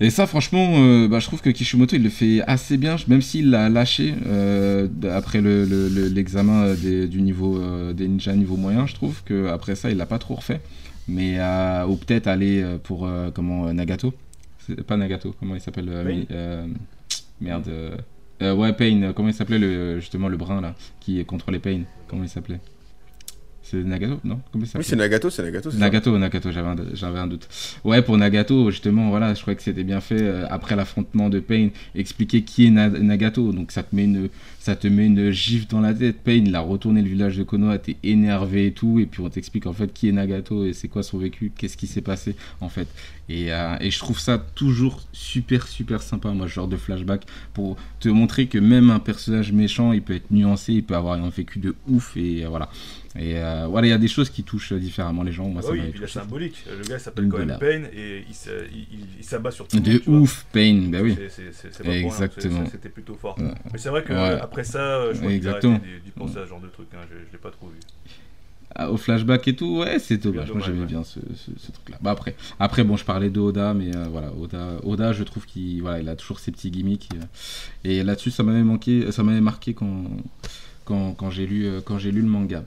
et 0.00 0.10
ça, 0.10 0.26
franchement, 0.26 0.74
euh, 0.76 1.08
bah, 1.08 1.20
je 1.20 1.26
trouve 1.26 1.40
que 1.40 1.50
Kishimoto, 1.50 1.94
il 1.96 2.02
le 2.02 2.08
fait 2.10 2.40
assez 2.46 2.76
bien, 2.76 2.96
même 3.08 3.22
s'il 3.22 3.50
l'a 3.50 3.68
lâché 3.68 4.14
euh, 4.26 4.88
après 5.12 5.40
le- 5.40 5.64
le- 5.64 5.88
le- 5.88 6.08
l'examen 6.08 6.62
euh, 6.64 6.76
des, 6.76 7.06
du 7.08 7.22
niveau, 7.22 7.58
euh, 7.60 7.92
des 7.92 8.08
ninjas 8.08 8.34
niveau 8.34 8.56
moyen. 8.56 8.86
Je 8.86 8.94
trouve 8.94 9.22
que 9.24 9.46
après 9.48 9.74
ça, 9.76 9.90
il 9.90 9.96
l'a 9.96 10.06
pas 10.06 10.18
trop 10.18 10.34
refait. 10.34 10.60
Mais, 11.08 11.38
ou 11.88 11.96
peut-être 11.96 12.28
aller 12.28 12.64
pour, 12.84 13.08
comment, 13.34 13.72
Nagato? 13.72 14.14
Pas 14.86 14.96
Nagato, 14.96 15.34
comment 15.38 15.56
il 15.56 15.60
s'appelle 15.60 15.90
Merde. 17.40 17.70
ouais, 18.40 18.72
Pain, 18.72 19.12
comment 19.14 19.28
il 19.28 19.34
s'appelait 19.34 20.00
justement 20.00 20.28
le 20.28 20.36
brun 20.36 20.60
là, 20.60 20.74
qui 21.00 21.24
contrôlait 21.24 21.58
Pain 21.58 21.80
Comment 22.06 22.22
il 22.22 22.28
s'appelait? 22.28 22.60
C'est 23.72 23.84
Nagato 23.84 24.20
Non? 24.22 24.38
Comment 24.52 24.66
il 24.66 24.78
Oui, 24.78 24.84
c'est 24.84 24.96
Nagato, 24.96 25.30
c'est 25.30 25.42
Nagato. 25.42 25.70
ça 25.70 25.78
Nagato, 25.78 26.18
Nagato, 26.18 26.50
j'avais 26.52 27.18
un, 27.18 27.26
doute. 27.26 27.48
Ouais, 27.84 28.02
pour 28.02 28.18
Nagato, 28.18 28.70
justement, 28.70 29.08
voilà, 29.08 29.32
je 29.32 29.40
crois 29.40 29.54
que 29.54 29.62
c'était 29.62 29.82
bien 29.82 30.02
fait 30.02 30.20
euh, 30.20 30.44
après 30.50 30.76
l'affrontement 30.76 31.30
de 31.30 31.40
Pain, 31.40 31.70
expliquer 31.94 32.42
qui 32.42 32.66
est 32.66 32.70
Na- 32.70 32.90
Nagato. 32.90 33.50
Donc 33.52 33.72
ça 33.72 33.82
te 33.82 33.96
met 33.96 34.04
une, 34.04 34.28
ça 34.60 34.76
te 34.76 34.86
met 34.88 35.06
une 35.06 35.30
gifle 35.30 35.68
dans 35.68 35.80
la 35.80 35.94
tête. 35.94 36.18
Pain, 36.22 36.42
il 36.44 36.54
a 36.54 36.60
retourné 36.60 37.00
le 37.00 37.08
village 37.08 37.38
de 37.38 37.44
Konoha, 37.44 37.78
t'es 37.78 37.96
énervé 38.02 38.66
et 38.66 38.72
tout, 38.72 38.98
et 38.98 39.06
puis 39.06 39.22
on 39.22 39.30
t'explique 39.30 39.66
en 39.66 39.72
fait 39.72 39.90
qui 39.90 40.06
est 40.08 40.12
Nagato 40.12 40.66
et 40.66 40.74
c'est 40.74 40.88
quoi 40.88 41.02
son 41.02 41.16
vécu, 41.16 41.50
qu'est-ce 41.56 41.78
qui 41.78 41.86
s'est 41.86 42.02
passé 42.02 42.36
en 42.60 42.68
fait. 42.68 42.88
Et, 43.30 43.52
euh, 43.54 43.76
et 43.80 43.90
je 43.90 43.98
trouve 44.00 44.18
ça 44.18 44.36
toujours 44.54 45.00
super 45.12 45.66
super 45.66 46.02
sympa, 46.02 46.28
moi, 46.32 46.46
ce 46.48 46.52
genre 46.52 46.68
de 46.68 46.76
flashback 46.76 47.22
pour 47.54 47.76
te 48.00 48.08
montrer 48.10 48.48
que 48.48 48.58
même 48.58 48.90
un 48.90 48.98
personnage 48.98 49.52
méchant, 49.52 49.92
il 49.92 50.02
peut 50.02 50.14
être 50.14 50.30
nuancé, 50.30 50.74
il 50.74 50.82
peut 50.84 50.96
avoir 50.96 51.22
un 51.22 51.30
vécu 51.30 51.58
de 51.58 51.74
ouf 51.88 52.16
et 52.16 52.44
euh, 52.44 52.48
voilà. 52.48 52.68
Et 53.18 53.36
euh, 53.36 53.66
voilà, 53.68 53.86
il 53.86 53.90
y 53.90 53.92
a 53.92 53.98
des 53.98 54.08
choses 54.08 54.30
qui 54.30 54.42
touchent 54.42 54.72
différemment 54.72 55.22
les 55.22 55.32
gens. 55.32 55.46
Moi, 55.48 55.60
Ah 55.62 55.66
ça 55.66 55.72
oui, 55.72 55.80
et 55.80 55.86
la 55.86 55.92
touché. 55.92 56.06
symbolique. 56.06 56.64
Le 56.66 56.82
gars 56.82 56.96
il 56.96 57.00
s'appelle 57.00 57.28
quand 57.28 57.44
même. 57.44 57.58
Payne 57.58 57.88
et 57.94 58.20
il, 58.20 58.34
il- 58.74 58.78
il- 59.00 59.06
il 59.18 59.24
s'abat 59.24 59.50
sur 59.50 59.68
tout 59.68 59.76
le 59.76 59.82
De 59.82 59.90
monde, 59.92 60.00
vois. 60.06 60.18
ouf, 60.20 60.46
Pain, 60.50 60.88
bah 60.90 60.98
oui. 61.02 61.16
C'est- 61.28 61.90
Exactement. 61.90 62.64
C'était 62.70 62.88
plutôt 62.88 63.14
fort. 63.14 63.38
Ouais. 63.38 63.52
Mais 63.70 63.78
c'est 63.78 63.90
vrai 63.90 64.02
que 64.02 64.12
Ouais. 64.14 64.40
après 64.40 64.64
ça, 64.64 64.78
euh, 64.78 65.12
je 65.12 65.18
crois 65.18 65.28
qu'il 65.28 65.36
Exactement. 65.36 65.78
d'y- 65.78 66.00
d'y 66.04 66.10
penser 66.10 66.38
à 66.38 66.44
ce 66.44 66.48
genre 66.48 66.60
de 66.60 66.68
truc. 66.68 66.88
hein, 66.94 67.04
Je, 67.10 67.16
je 67.26 67.32
l'ai 67.32 67.38
pas 67.38 67.50
trop 67.50 67.68
vu. 67.68 67.76
Ah, 68.74 68.90
Au 68.90 68.96
flashback 68.96 69.46
et 69.48 69.54
tout, 69.56 69.80
ouais, 69.80 69.98
c'est 69.98 70.16
dommage. 70.16 70.50
Moi 70.50 70.62
j'aimais 70.64 70.80
ouais. 70.80 70.86
bien 70.86 71.04
ce, 71.04 71.20
ce- 71.36 71.50
ce 71.58 71.70
truc-là. 71.72 71.98
Bah, 72.00 72.12
après, 72.12 72.34
après, 72.58 72.82
bon, 72.84 72.96
je 72.96 73.04
parlais 73.04 73.28
de 73.28 73.38
Oda, 73.38 73.74
mais 73.74 73.94
euh, 73.94 74.06
voilà, 74.10 74.32
Oda, 74.40 74.78
Oda, 74.84 75.12
je 75.12 75.22
trouve 75.24 75.44
qu'il 75.44 75.82
voilà, 75.82 76.00
il 76.00 76.08
a 76.08 76.16
toujours 76.16 76.38
ses 76.38 76.50
petits 76.50 76.70
gimmicks. 76.70 77.10
euh, 77.14 77.20
et 77.84 78.02
là-dessus, 78.02 78.30
ça 78.30 78.42
m'avait 78.42 78.62
manqué, 78.62 79.12
ça 79.12 79.22
m'avait 79.22 79.42
marqué 79.42 79.74
quand, 79.74 80.04
quand, 80.86 81.12
quand 81.12 81.30
j'ai 81.30 81.46
lu, 81.46 81.66
euh, 81.66 81.80
quand 81.84 81.98
j'ai 81.98 82.10
lu 82.10 82.22
le 82.22 82.28
manga. 82.28 82.64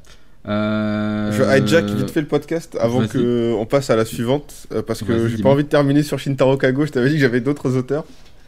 Euh, 0.48 1.32
Je 1.32 1.44
hijack 1.44 1.86
vite 1.86 2.12
fait 2.12 2.22
le 2.22 2.28
podcast 2.28 2.78
avant 2.80 3.00
vas-y. 3.00 3.10
que 3.10 3.54
on 3.58 3.66
passe 3.66 3.90
à 3.90 3.96
la 3.96 4.06
suivante 4.06 4.54
euh, 4.74 4.82
parce 4.82 5.02
que 5.04 5.28
j'ai 5.28 5.42
pas 5.42 5.50
envie 5.50 5.64
de 5.64 5.70
terminer 5.70 6.04
sur 6.04 6.20
Shintaro 6.20 6.58
Kago. 6.58 6.86
Je 6.86 6.92
t'avais 6.92 7.10
dit 7.10 7.16
que 7.16 7.22
j'avais 7.22 7.42
d'autres 7.42 7.76
auteurs. 7.76 8.06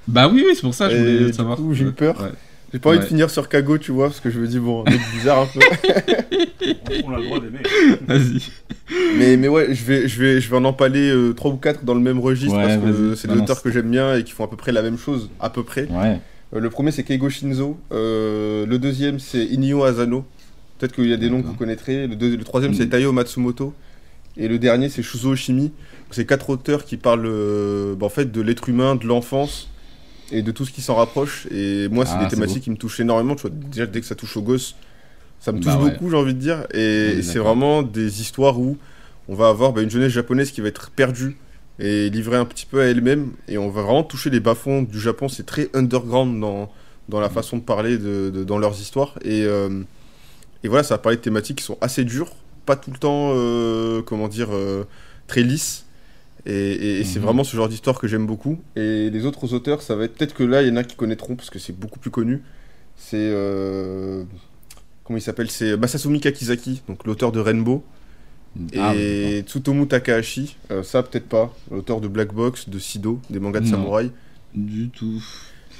Bah 0.07 0.29
oui, 0.31 0.43
oui, 0.47 0.53
c'est 0.55 0.61
pour 0.61 0.73
ça 0.75 0.87
que 0.89 0.95
je 0.95 0.97
Et 0.97 1.01
voulais 1.17 1.25
du 1.31 1.33
savoir. 1.33 1.57
coup, 1.57 1.73
j'ai 1.73 1.85
eu 1.85 1.91
peur. 1.91 2.21
Ouais. 2.21 2.29
J'ai 2.73 2.79
pas 2.79 2.89
envie 2.89 2.99
de 2.99 3.03
finir 3.05 3.29
sur 3.29 3.47
Kago, 3.49 3.77
tu 3.77 3.91
vois, 3.93 4.07
parce 4.07 4.19
que 4.19 4.29
je 4.29 4.39
me 4.39 4.45
dis 4.47 4.59
bon, 4.59 4.83
un 4.85 4.91
mec 4.91 4.99
bizarre 5.13 5.39
un 5.41 5.45
peu. 5.47 5.59
On 7.05 7.13
a 7.13 7.17
le 7.17 7.23
droit 7.25 7.39
d'aimer. 7.39 7.59
Vas-y. 8.07 8.41
mais 9.17 9.37
mais 9.37 9.47
ouais, 9.47 9.73
je 9.73 9.83
vais 9.85 10.07
je 10.07 10.21
vais 10.21 10.41
je 10.41 10.49
vais 10.49 10.57
en 10.57 10.65
empaler 10.65 11.09
euh, 11.09 11.33
trois 11.33 11.51
ou 11.51 11.55
quatre 11.57 11.83
dans 11.85 11.93
le 11.93 11.99
même 12.01 12.19
registre 12.19 12.57
Ouais, 12.57 12.63
parce 12.77 12.77
que 12.77 13.15
c'est 13.15 13.27
des 13.29 13.35
auteurs 13.39 13.61
que 13.61 13.71
j'aime 13.71 13.89
bien 13.89 14.15
et 14.15 14.23
qui 14.23 14.33
font 14.33 14.43
à 14.43 14.49
peu 14.49 14.57
près 14.57 14.71
la 14.73 14.81
même 14.81 14.97
chose, 14.97 15.29
à 15.39 15.49
peu 15.49 15.63
près. 15.63 15.87
Ouais. 15.89 16.19
Euh, 16.53 16.59
le 16.59 16.69
premier 16.69 16.91
c'est 16.91 17.03
Keigo 17.03 17.29
Shinzo. 17.29 17.77
Euh, 17.91 18.65
le 18.65 18.77
deuxième 18.79 19.19
c'est 19.19 19.45
Inyo 19.45 19.83
Asano. 19.83 20.25
Peut-être 20.77 20.93
qu'il 20.93 21.07
y 21.07 21.13
a 21.13 21.17
des 21.17 21.29
noms 21.29 21.41
que 21.41 21.47
vous 21.47 21.53
connaîtrez. 21.55 22.07
Le, 22.07 22.15
deux- 22.15 22.35
le 22.35 22.43
troisième 22.43 22.73
c'est 22.73 22.85
Mm. 22.85 22.89
Taiyo 22.89 23.11
Matsumoto. 23.11 23.73
Et 24.37 24.47
le 24.47 24.59
dernier 24.59 24.89
c'est 24.89 25.01
Shuzo 25.01 25.31
Oshimi. 25.31 25.71
C'est 26.11 26.25
quatre 26.25 26.49
auteurs 26.49 26.85
qui 26.85 26.97
parlent 26.97 27.25
euh, 27.25 27.95
bah, 27.95 28.05
en 28.05 28.09
fait 28.09 28.31
de 28.31 28.41
l'être 28.41 28.69
humain, 28.69 28.95
de 28.95 29.05
l'enfance 29.05 29.69
et 30.31 30.41
de 30.41 30.51
tout 30.51 30.65
ce 30.65 30.71
qui 30.71 30.81
s'en 30.81 30.95
rapproche. 30.95 31.47
Et 31.51 31.87
moi 31.89 32.05
c'est 32.05 32.13
Ah, 32.17 32.23
des 32.25 32.29
thématiques 32.29 32.63
qui 32.63 32.69
me 32.71 32.75
touchent 32.77 32.99
énormément. 32.99 33.35
Tu 33.35 33.41
vois, 33.47 33.49
déjà 33.49 33.85
dès 33.87 33.99
que 33.99 34.05
ça 34.05 34.15
touche 34.15 34.37
aux 34.37 34.41
gosses, 34.43 34.75
ça 35.39 35.51
me 35.51 35.59
touche 35.59 35.73
Bah 35.73 35.79
ouais. 35.83 35.91
beaucoup, 35.91 36.09
j'ai 36.11 36.17
envie 36.17 36.33
de 36.35 36.39
dire. 36.39 36.67
Et 36.73 37.13
Oui, 37.17 37.23
c'est 37.23 37.39
vraiment 37.39 37.81
des 37.81 38.21
histoires 38.21 38.59
où 38.59 38.77
on 39.27 39.33
va 39.35 39.49
avoir 39.49 39.73
bah, 39.73 39.81
une 39.81 39.89
jeunesse 39.89 40.11
japonaise 40.11 40.51
qui 40.51 40.61
va 40.61 40.67
être 40.67 40.91
perdue 40.91 41.35
et 41.79 42.09
livrée 42.11 42.37
un 42.37 42.45
petit 42.45 42.65
peu 42.67 42.81
à 42.81 42.85
elle-même. 42.85 43.31
Et 43.47 43.57
on 43.57 43.69
va 43.69 43.81
vraiment 43.81 44.03
toucher 44.03 44.29
les 44.29 44.39
bas-fonds 44.39 44.83
du 44.83 44.99
Japon. 44.99 45.27
C'est 45.29 45.45
très 45.45 45.69
underground 45.73 46.39
dans, 46.39 46.71
dans 47.09 47.19
la 47.19 47.29
façon 47.29 47.57
de 47.57 47.63
parler 47.63 47.97
de, 47.97 48.29
de- 48.29 48.43
dans 48.43 48.57
leurs 48.59 48.79
histoires. 48.79 49.15
Et, 49.23 49.43
euh, 49.45 49.81
et 50.63 50.67
voilà, 50.67 50.83
ça 50.83 50.95
va 50.95 50.97
parler 50.99 51.17
de 51.17 51.21
thématiques 51.21 51.57
qui 51.59 51.63
sont 51.63 51.77
assez 51.81 52.03
dures, 52.03 52.31
pas 52.65 52.75
tout 52.75 52.91
le 52.91 52.97
temps, 52.97 53.31
euh, 53.35 54.01
comment 54.01 54.27
dire, 54.27 54.49
euh, 54.51 54.83
très 55.27 55.43
lisses. 55.43 55.85
Et, 56.45 56.53
et- 56.53 56.99
et 57.01 57.03
c'est 57.03 57.19
Mhm. 57.19 57.25
vraiment 57.25 57.43
ce 57.43 57.55
genre 57.57 57.67
d'histoire 57.67 57.99
que 57.99 58.07
j'aime 58.07 58.25
beaucoup. 58.25 58.57
Et 58.75 59.09
les 59.09 59.25
autres 59.25 59.53
auteurs, 59.53 59.81
ça 59.81 59.95
va 59.95 60.05
être 60.05 60.15
peut-être 60.15 60.33
que 60.33 60.43
là, 60.43 60.61
il 60.61 60.69
y 60.69 60.71
en 60.71 60.77
a 60.77 60.83
qui 60.83 60.95
connaîtront 60.95 61.35
parce 61.35 61.49
que 61.49 61.59
c'est 61.59 61.73
beaucoup 61.77 61.99
plus 61.99 62.11
connu. 62.11 62.41
C'est. 62.95 63.17
euh, 63.19 64.23
comment 65.03 65.17
il 65.17 65.21
s'appelle? 65.21 65.49
C'est 65.51 65.75
Masasumi 65.77 66.19
Kakizaki, 66.21 66.81
donc 66.87 67.05
l'auteur 67.05 67.31
de 67.31 67.39
Rainbow. 67.39 67.83
Ah, 68.77 68.95
et 68.95 69.43
Tsutomu 69.45 69.87
Takahashi, 69.87 70.55
ça 70.83 71.03
peut-être 71.03 71.27
pas, 71.27 71.53
l'auteur 71.69 72.01
de 72.01 72.07
Black 72.07 72.33
Box, 72.33 72.69
de 72.69 72.79
Sido, 72.79 73.19
des 73.29 73.39
mangas 73.39 73.59
de 73.59 73.65
Non. 73.65 73.71
samouraï. 73.71 74.09
Du 74.55 74.89
tout. 74.89 75.21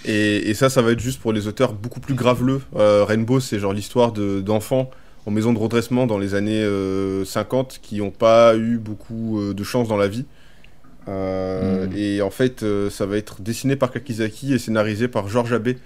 Et, 0.08 0.50
et 0.50 0.54
ça, 0.54 0.70
ça 0.70 0.82
va 0.82 0.92
être 0.94 1.00
juste 1.00 1.22
pour 1.22 1.34
les 1.34 1.48
auteurs 1.48 1.74
beaucoup 1.74 2.00
plus 2.00 2.16
graveleux. 2.16 2.62
Euh, 2.76 3.04
Rainbow, 3.06 3.40
c'est 3.40 3.60
genre 3.60 3.74
l'histoire 3.74 4.12
de- 4.14 4.42
d'enfants 4.42 4.90
en 5.26 5.32
maison 5.32 5.52
de 5.54 5.60
redressement 5.60 6.08
dans 6.08 6.18
les 6.18 6.34
années 6.34 6.62
euh, 6.64 7.26
50 7.26 7.80
qui 7.82 7.98
n'ont 7.98 8.12
pas 8.12 8.56
eu 8.56 8.78
beaucoup 8.78 9.40
euh, 9.40 9.54
de 9.54 9.64
chance 9.64 9.88
dans 9.90 9.98
la 9.98 10.08
vie. 10.08 10.26
Euh, 11.08 11.88
Mm. 11.88 11.94
Et 11.96 12.22
en 12.22 12.30
fait, 12.30 12.64
euh, 12.64 12.90
ça 12.90 13.06
va 13.06 13.18
être 13.18 13.42
dessiné 13.42 13.76
par 13.76 13.92
Kakizaki 13.92 14.54
et 14.54 14.58
scénarisé 14.60 15.08
par 15.08 15.28
Georges 15.30 15.54
Abbé, 15.54 15.78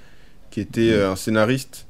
qui 0.52 0.60
était 0.62 0.92
Mm. 0.92 0.94
euh, 0.94 1.12
un 1.12 1.16
scénariste 1.16 1.88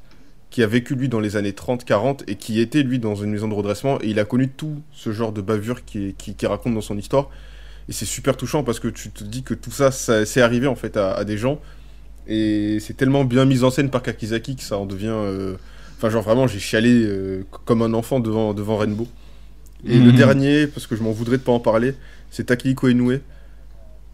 qui 0.50 0.64
a 0.64 0.68
vécu 0.68 0.96
lui 0.96 1.08
dans 1.08 1.22
les 1.22 1.38
années 1.38 1.54
30-40 1.54 2.24
et 2.28 2.36
qui 2.36 2.60
était 2.60 2.84
lui 2.84 3.00
dans 3.00 3.16
une 3.16 3.32
maison 3.32 3.48
de 3.48 3.54
redressement. 3.54 4.00
Et 4.02 4.10
il 4.10 4.20
a 4.20 4.26
connu 4.26 4.50
tout 4.50 4.82
ce 4.92 5.12
genre 5.14 5.32
de 5.32 5.42
bavure 5.42 5.86
qui, 5.86 6.14
qui, 6.18 6.36
qui 6.36 6.46
raconte 6.46 6.74
dans 6.74 6.82
son 6.82 6.98
histoire. 6.98 7.30
Et 7.90 7.94
c'est 7.94 8.06
super 8.06 8.36
touchant 8.36 8.64
parce 8.64 8.80
que 8.80 8.90
tu 8.90 9.10
te 9.12 9.24
dis 9.24 9.44
que 9.44 9.54
tout 9.54 9.72
ça, 9.72 9.92
ça 9.92 10.26
c'est 10.26 10.42
arrivé 10.42 10.68
en 10.68 10.76
fait 10.76 10.98
à, 10.98 11.14
à 11.14 11.24
des 11.24 11.38
gens. 11.38 11.60
Et 12.28 12.78
c'est 12.80 12.96
tellement 12.96 13.24
bien 13.26 13.46
mis 13.46 13.64
en 13.64 13.72
scène 13.72 13.90
par 13.90 14.04
Kakizaki 14.04 14.56
que 14.56 14.64
ça 14.64 14.78
en 14.78 14.86
devient. 14.86 15.08
euh, 15.14 15.56
Enfin, 15.98 16.10
genre 16.10 16.24
vraiment, 16.24 16.48
j'ai 16.48 16.58
chialé 16.60 17.04
euh, 17.04 17.44
comme 17.66 17.84
un 17.84 17.94
enfant 17.94 18.20
devant, 18.20 18.54
devant 18.56 18.78
Rainbow. 18.78 19.08
Et 19.86 20.00
le 20.00 20.12
Mhm. 20.12 20.16
dernier, 20.18 20.68
parce 20.68 20.88
que 20.88 20.96
je 20.96 21.04
m'en 21.04 21.12
voudrais 21.12 21.38
de 21.38 21.44
pas 21.44 21.52
en 21.52 21.60
parler, 21.60 21.94
c'est 22.32 22.46
Takehiko 22.46 22.88
Inoue. 22.90 23.20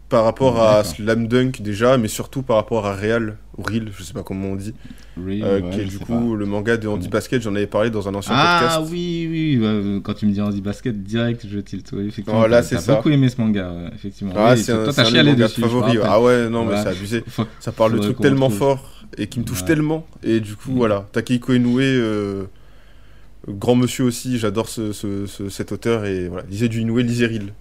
Par 0.08 0.24
rapport 0.24 0.60
à. 0.62 0.84
Slam 0.84 1.28
Dunk 1.28 1.60
déjà, 1.60 1.98
mais 1.98 2.08
surtout 2.08 2.40
par 2.42 2.56
rapport 2.56 2.86
à 2.86 2.94
Real, 2.94 3.36
ou 3.58 3.62
Real, 3.62 3.88
je 3.94 4.02
sais 4.02 4.14
pas 4.14 4.22
comment 4.22 4.48
on 4.48 4.56
dit, 4.56 4.72
Oui, 5.18 5.42
euh, 5.44 5.60
ouais, 5.60 5.70
qui 5.70 5.80
est 5.80 5.84
du 5.84 5.98
coup 5.98 6.30
pas. 6.30 6.36
le 6.36 6.46
manga 6.46 6.78
de 6.78 6.88
Andy 6.88 7.08
Basket, 7.08 7.42
j'en 7.42 7.54
avais 7.54 7.66
parlé 7.66 7.90
dans 7.90 8.08
un 8.08 8.14
ancien 8.14 8.32
Ah 8.34 8.60
podcast. 8.62 8.90
oui, 8.90 9.28
oui, 9.30 9.58
ouais, 9.58 10.00
quand 10.02 10.14
tu 10.14 10.24
me 10.26 10.32
dis 10.32 10.40
Andy 10.40 10.62
Basket, 10.62 11.02
direct, 11.02 11.46
je 11.46 11.58
tilte. 11.58 11.90
Oui, 11.92 12.06
effectivement. 12.08 12.42
T'as 12.48 12.62
ça. 12.62 12.94
beaucoup 12.94 13.10
aimé 13.10 13.28
ce 13.28 13.38
manga, 13.38 13.70
effectivement. 13.94 14.32
Ah, 14.34 14.52
Oui, 14.54 14.62
c'est 14.62 14.72
toi, 14.72 14.88
un, 14.88 14.92
c'est 14.92 15.00
un 15.02 15.04
chialé 15.04 15.34
dessus. 15.34 15.60
favoris. 15.60 15.98
rappelle. 15.98 16.10
Ah 16.10 16.22
ouais, 16.22 16.48
non, 16.48 16.64
mais 16.64 16.80
c'est 16.82 16.88
abusé. 16.88 17.22
Ça 17.60 17.72
parle 17.72 17.92
de 17.92 17.98
trucs 17.98 18.18
tellement 18.20 18.48
forts 18.50 19.04
et 19.18 19.26
qui 19.26 19.40
me 19.40 19.44
touchent 19.44 19.60
Ouais. 19.60 19.66
tellement. 19.66 20.06
Et 20.22 20.40
du 20.40 20.56
coup, 20.56 20.72
voilà. 20.72 21.06
Takehiko 21.12 21.52
Inoue, 21.52 21.80
euh, 21.80 22.44
grand 23.46 23.74
monsieur 23.74 24.04
aussi, 24.04 24.38
j'adore 24.38 24.68
ce, 24.70 24.92
ce- 24.92 25.26
ce- 25.26 25.48
cet 25.50 25.72
auteur. 25.72 26.04
Et 26.06 26.28
voilà, 26.28 26.44
lisez 26.50 26.68
du 26.68 26.80
Inoue, 26.80 26.98
lisez 26.98 27.26
Real. 27.26 27.52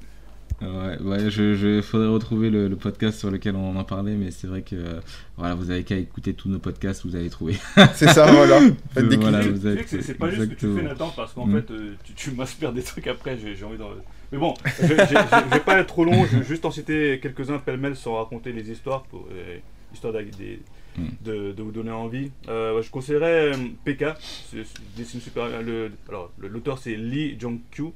Ouais, 0.59 0.97
ouais, 1.01 1.29
je, 1.29 1.53
je 1.53 1.81
faudrait 1.83 2.07
retrouver 2.07 2.49
le, 2.49 2.67
le 2.67 2.75
podcast 2.75 3.19
sur 3.19 3.29
lequel 3.29 3.55
on 3.55 3.75
en 3.75 3.83
parlait, 3.83 4.15
mais 4.15 4.31
c'est 4.31 4.47
vrai 4.47 4.63
que 4.63 4.75
euh, 4.75 4.99
voilà, 5.37 5.53
vous 5.53 5.69
avez 5.69 5.83
qu'à 5.83 5.97
écouter 5.97 6.33
tous 6.33 6.49
nos 6.49 6.57
podcasts, 6.57 7.05
vous 7.05 7.15
allez 7.15 7.29
trouver. 7.29 7.55
C'est 7.93 8.07
ça, 8.09 8.31
voilà. 8.31 8.59
Faites 8.91 9.07
des 9.07 9.17
Voilà, 9.17 9.37
avez- 9.37 9.83
c'est- 9.85 10.01
c'est 10.01 10.15
pas 10.15 10.31
juste 10.31 10.41
ce 10.41 10.47
que 10.47 10.59
tu 10.59 10.75
fais 10.75 10.81
Nathan 10.81 11.13
parce 11.15 11.33
qu'en 11.33 11.45
Mm. 11.45 11.61
fait 11.61 11.71
euh, 11.71 11.93
tu, 12.03 12.13
tu 12.13 12.31
m'inspires 12.31 12.73
des 12.73 12.81
trucs 12.81 13.05
après 13.05 13.37
j'ai 13.37 13.55
j'ai 13.55 13.65
envie 13.65 13.77
d'en... 13.77 13.89
Mais 14.31 14.39
bon, 14.39 14.55
je, 14.65 14.87
je- 14.87 14.95
je- 14.95 15.53
vais 15.53 15.59
pas 15.59 15.77
être 15.79 15.87
trop 15.87 16.03
long, 16.03 16.25
je 16.25 16.37
vais 16.37 16.43
juste 16.43 16.65
en 16.65 16.71
citer 16.71 17.19
quelques-uns 17.21 17.59
pêle-mêle 17.59 17.95
sans 17.95 18.15
raconter 18.15 18.51
les 18.51 18.71
histoires, 18.71 19.03
pour, 19.03 19.27
euh, 19.31 19.57
histoire 19.93 20.11
d'a- 20.13 20.23
des- 20.23 20.59
Mm. 20.97 21.03
de, 21.23 21.51
de 21.51 21.61
vous 21.61 21.71
donner 21.71 21.91
envie. 21.91 22.31
Euh, 22.49 22.81
je 22.81 22.89
conseillerais 22.89 23.53
euh, 23.53 23.57
PK, 23.85 24.05
c'est- 24.49 24.63
c'est- 24.63 24.81
dessine 24.97 25.21
super 25.21 25.45
le, 25.61 25.91
alors 26.09 26.31
le- 26.39 26.47
l'auteur 26.47 26.79
c'est 26.79 26.95
Lee 26.95 27.37
Jong-kyu. 27.39 27.91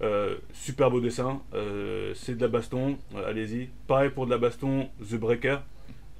Euh, 0.00 0.36
super 0.52 0.90
beau 0.90 1.00
dessin, 1.00 1.40
euh, 1.54 2.12
c'est 2.14 2.36
de 2.36 2.40
la 2.40 2.46
baston, 2.48 2.96
euh, 3.16 3.28
allez-y. 3.28 3.68
Pareil 3.88 4.10
pour 4.10 4.26
de 4.26 4.30
la 4.30 4.38
baston, 4.38 4.88
The 5.02 5.16
Breaker 5.16 5.58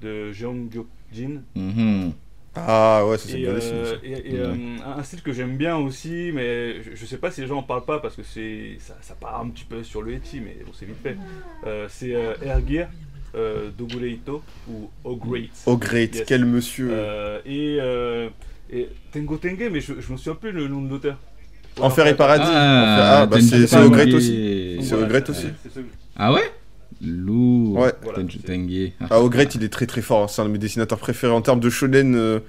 de 0.00 0.32
Jeong 0.32 0.68
Jin. 1.12 1.42
Mhm. 1.54 2.12
Ah 2.56 3.06
ouais, 3.06 3.18
c'est 3.18 3.36
bien 3.36 3.54
dessiné. 3.54 3.78
et- 4.02 4.34
et, 4.34 4.38
euh, 4.40 4.52
un 4.84 5.02
style 5.04 5.22
que 5.22 5.32
j'aime 5.32 5.56
bien 5.56 5.76
aussi, 5.76 6.32
mais 6.34 6.82
je, 6.82 6.96
je 6.96 7.06
sais 7.06 7.18
pas 7.18 7.30
si 7.30 7.40
les 7.40 7.46
gens 7.46 7.58
en 7.58 7.62
parlent 7.62 7.84
pas 7.84 8.00
parce 8.00 8.16
que 8.16 8.24
c'est 8.24 8.78
ça, 8.80 8.96
ça 9.00 9.14
part 9.14 9.40
un 9.40 9.48
petit 9.50 9.64
peu 9.64 9.84
sur 9.84 10.02
le 10.02 10.14
eti, 10.14 10.40
mais 10.40 10.56
bon, 10.66 10.72
c'est 10.72 10.86
vite 10.86 10.96
fait. 11.00 11.16
C'est 11.88 12.10
Air 12.10 12.60
Gear, 12.66 12.88
euh, 13.36 13.70
Dogure 13.70 14.04
Ito 14.06 14.42
ou 14.68 14.90
Oh 15.04 15.14
Great. 15.14 15.50
Oh 15.66 15.76
great, 15.76 16.16
Yes. 16.16 16.24
quel 16.26 16.44
monsieur. 16.46 16.88
Euh, 16.90 17.40
et, 17.46 17.78
euh, 17.80 18.28
et 18.72 18.88
Tengo 19.12 19.36
Tenge, 19.36 19.68
mais 19.70 19.80
je, 19.80 20.00
je 20.00 20.12
me 20.12 20.16
souviens 20.16 20.34
plus 20.34 20.50
le 20.50 20.66
nom 20.66 20.82
de 20.82 20.88
l'auteur. 20.88 21.16
Enfer 21.80 22.06
et 22.06 22.16
Paradis. 22.16 22.44
Ah, 22.46 23.20
Ah, 23.22 23.26
bah, 23.26 23.38
c'est 23.40 23.66
Tenge. 23.66 24.14
aussi. 24.14 24.78
C'est 24.82 24.94
aussi. 25.28 25.46
Ah 26.16 26.32
ouais? 26.32 26.50
Lourd. 27.00 27.78
Ouais. 27.78 27.92
Ah, 29.10 29.20
au 29.20 29.28
great, 29.30 29.54
il 29.54 29.62
est 29.64 29.68
très 29.68 29.86
très 29.86 30.02
fort. 30.02 30.24
hein. 30.24 30.28
C'est 30.28 30.42
un 30.42 30.46
de 30.46 30.50
mes 30.50 30.58
dessinateurs 30.58 30.98
préférés 30.98 31.32
en 31.32 31.42
termes 31.42 31.60
de 31.60 31.70
shonen. 31.70 32.14
euh, 32.16 32.40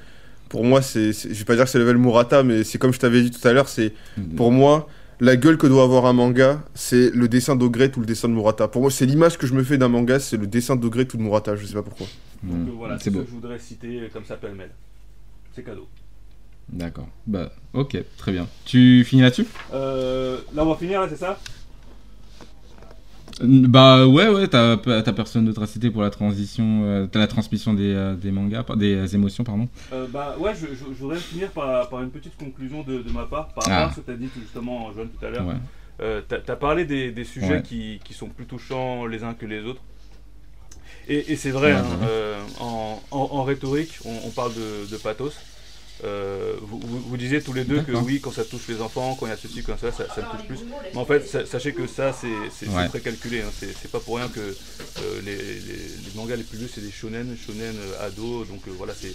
pour 0.49 0.63
moi, 0.63 0.81
c'est, 0.81 1.11
je 1.13 1.27
vais 1.37 1.45
pas 1.45 1.55
dire 1.55 1.65
que 1.65 1.69
c'est 1.69 1.77
level 1.77 1.97
Murata, 1.97 2.41
mais 2.41 2.63
c'est 2.63 2.79
comme 2.79 2.91
je 2.91 2.99
t'avais 2.99 3.21
dit 3.21 3.29
tout 3.29 3.47
à 3.47 3.53
l'heure, 3.53 3.69
c'est 3.69 3.93
Pour 4.35 4.51
moi, 4.51 4.89
la 5.19 5.35
gueule 5.35 5.57
que 5.57 5.67
doit 5.67 5.83
avoir 5.83 6.07
un 6.07 6.13
manga, 6.13 6.63
c'est 6.73 7.11
le 7.13 7.27
dessin 7.27 7.55
d'Ogret 7.55 7.91
ou 7.97 7.99
le 7.99 8.07
dessin 8.07 8.27
de 8.29 8.33
Murata. 8.33 8.67
Pour 8.67 8.81
moi, 8.81 8.89
c'est 8.89 9.05
l'image 9.05 9.37
que 9.37 9.45
je 9.45 9.53
me 9.53 9.63
fais 9.63 9.77
d'un 9.77 9.89
manga, 9.89 10.19
c'est 10.19 10.37
le 10.37 10.47
dessin 10.47 10.75
d'Ogret 10.75 11.07
ou 11.13 11.17
de 11.17 11.21
Murata, 11.21 11.55
je 11.55 11.65
sais 11.67 11.73
pas 11.75 11.83
pourquoi. 11.83 12.07
Mhm. 12.41 12.65
Donc 12.65 12.75
voilà, 12.77 12.97
c'est 12.97 13.11
ce 13.11 13.15
que 13.17 13.25
je 13.25 13.31
voudrais 13.31 13.59
citer 13.59 14.09
comme 14.11 14.25
ça 14.25 14.35
pêle-mêle. 14.37 14.71
C'est 15.55 15.63
cadeau. 15.63 15.87
D'accord. 16.71 17.07
Bah, 17.27 17.51
ok, 17.73 17.97
très 18.17 18.31
bien. 18.31 18.47
Tu 18.65 19.03
finis 19.03 19.21
là-dessus? 19.23 19.47
Euh, 19.73 20.37
là, 20.53 20.63
on 20.63 20.69
va 20.69 20.75
finir, 20.75 21.01
là, 21.01 21.07
c'est 21.09 21.15
ça? 21.17 21.37
Bah 23.41 24.05
ouais, 24.05 24.27
ouais, 24.27 24.47
t'as 24.49 24.75
t'as 24.75 25.13
personne 25.13 25.45
d'autre 25.45 25.63
à 25.63 25.67
citer 25.67 25.89
pour 25.89 26.01
la 26.01 26.09
transition, 26.09 26.81
euh, 26.83 27.07
t'as 27.09 27.19
la 27.19 27.27
transmission 27.27 27.73
des, 27.73 27.93
euh, 27.93 28.13
des 28.15 28.31
mangas, 28.31 28.65
des 28.75 28.95
euh, 28.95 29.07
émotions, 29.07 29.45
pardon. 29.45 29.69
Euh, 29.93 30.07
bah 30.09 30.35
ouais, 30.39 30.51
je, 30.55 30.65
je- 30.75 30.93
je 30.93 30.99
voudrais 30.99 31.19
finir 31.19 31.49
par, 31.51 31.87
par 31.87 32.01
une 32.03 32.09
petite 32.09 32.35
conclusion 32.35 32.83
de, 32.83 33.01
de 33.01 33.09
ma 33.11 33.23
part 33.23 33.47
par 33.53 33.63
Ah. 33.67 33.71
rapport 33.75 33.91
à 33.91 33.93
ce 33.95 33.99
que 34.01 34.05
tu 34.07 34.11
as 34.11 34.15
dit 34.17 34.29
justement, 34.41 34.91
Joanne, 34.91 35.07
tout 35.17 35.25
à 35.25 35.29
l'heure. 35.29 35.45
Ouais. 35.47 36.21
T'as 36.27 36.51
as 36.53 36.55
parlé 36.57 36.83
des, 36.83 37.11
des 37.11 37.23
sujets 37.23 37.47
Ouais. 37.49 37.61
qui, 37.61 37.99
qui 38.03 38.13
sont 38.13 38.27
plus 38.27 38.45
touchants 38.45 39.05
les 39.05 39.23
uns 39.23 39.33
que 39.33 39.45
les 39.45 39.61
autres. 39.63 39.81
Et, 41.07 41.31
et 41.31 41.35
c'est 41.37 41.51
vrai, 41.51 41.73
Ouais, 41.73 41.79
hein, 41.79 42.37
en, 42.59 43.01
en- 43.11 43.29
en 43.31 43.43
rhétorique, 43.43 43.99
on, 44.03 44.13
on 44.25 44.29
parle 44.31 44.51
de, 44.53 44.89
de 44.91 44.97
pathos. 44.97 45.33
Euh, 46.05 46.55
vous, 46.61 46.79
vous- 46.79 47.01
vous 47.01 47.17
disiez 47.17 47.41
tous 47.41 47.51
les 47.53 47.65
deux 47.65 47.81
que 47.81 47.91
oui, 47.91 48.21
quand 48.21 48.31
ça 48.31 48.45
touche 48.45 48.67
les 48.69 48.79
enfants, 48.81 49.15
quand 49.19 49.25
il 49.25 49.29
y 49.29 49.33
a 49.33 49.37
ceci, 49.37 49.63
quand 49.63 49.77
ça, 49.77 49.91
ça, 49.91 50.05
ça 50.13 50.21
me 50.21 50.31
touche 50.37 50.47
plus. 50.47 50.59
Mais 50.93 50.97
en 50.99 51.05
fait, 51.05 51.27
sa- 51.27 51.45
sachez 51.45 51.73
que 51.73 51.87
ça, 51.87 52.13
c'est 52.13 52.67
Ouais. 52.69 52.87
très 52.87 53.01
calculé. 53.01 53.41
hein. 53.41 53.51
C'est 53.59 53.91
pas 53.91 53.99
pour 53.99 54.15
rien 54.17 54.29
que 54.29 54.39
euh, 54.39 55.21
les, 55.25 55.35
les- 55.35 55.59
les 56.05 56.11
mangas 56.15 56.37
les 56.37 56.43
plus 56.43 56.57
vieux, 56.57 56.69
c'est 56.73 56.81
des 56.81 56.91
shonen, 56.91 57.35
shonen 57.45 57.75
euh, 57.77 58.05
ado. 58.07 58.45
Donc 58.45 58.61
euh, 58.67 58.71
voilà, 58.77 58.93
c'est 58.93 59.13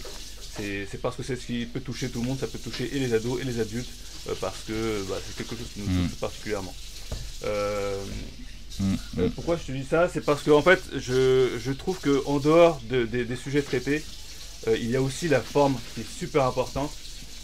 parce 1.00 1.16
que 1.16 1.22
c'est 1.22 1.36
ce 1.36 1.46
qui 1.46 1.64
peut 1.66 1.80
toucher 1.80 2.08
tout 2.10 2.20
le 2.20 2.26
monde, 2.28 2.38
ça 2.38 2.46
peut 2.46 2.58
toucher 2.58 2.90
et 2.94 2.98
les 2.98 3.14
ados 3.14 3.40
et 3.40 3.44
les 3.44 3.60
adultes, 3.60 3.88
euh, 4.28 4.34
parce 4.40 4.58
que 4.68 5.02
bah, 5.08 5.16
c'est 5.26 5.36
quelque 5.38 5.56
chose 5.56 5.66
qui 5.72 5.80
nous 5.80 5.86
touche 6.08 6.16
particulièrement. 6.18 6.74
Euh, 7.44 7.96
Mm, 8.80 8.94
euh, 9.20 9.28
mm. 9.28 9.30
pourquoi 9.30 9.56
je 9.56 9.62
te 9.62 9.70
dis 9.72 9.84
ça? 9.88 10.10
C'est 10.12 10.20
parce 10.24 10.42
que 10.42 10.50
en 10.50 10.60
fait, 10.60 10.82
je, 10.96 11.50
je 11.64 11.70
trouve 11.70 12.00
que 12.00 12.22
en 12.26 12.40
dehors 12.40 12.80
de- 12.90 13.04
des- 13.04 13.24
des 13.24 13.36
sujets 13.36 13.62
traités, 13.62 14.02
euh, 14.68 14.76
il 14.76 14.90
y 14.90 14.96
a 14.96 15.02
aussi 15.02 15.28
la 15.28 15.40
forme 15.40 15.76
qui 15.94 16.00
est 16.00 16.04
super 16.10 16.44
importante. 16.44 16.90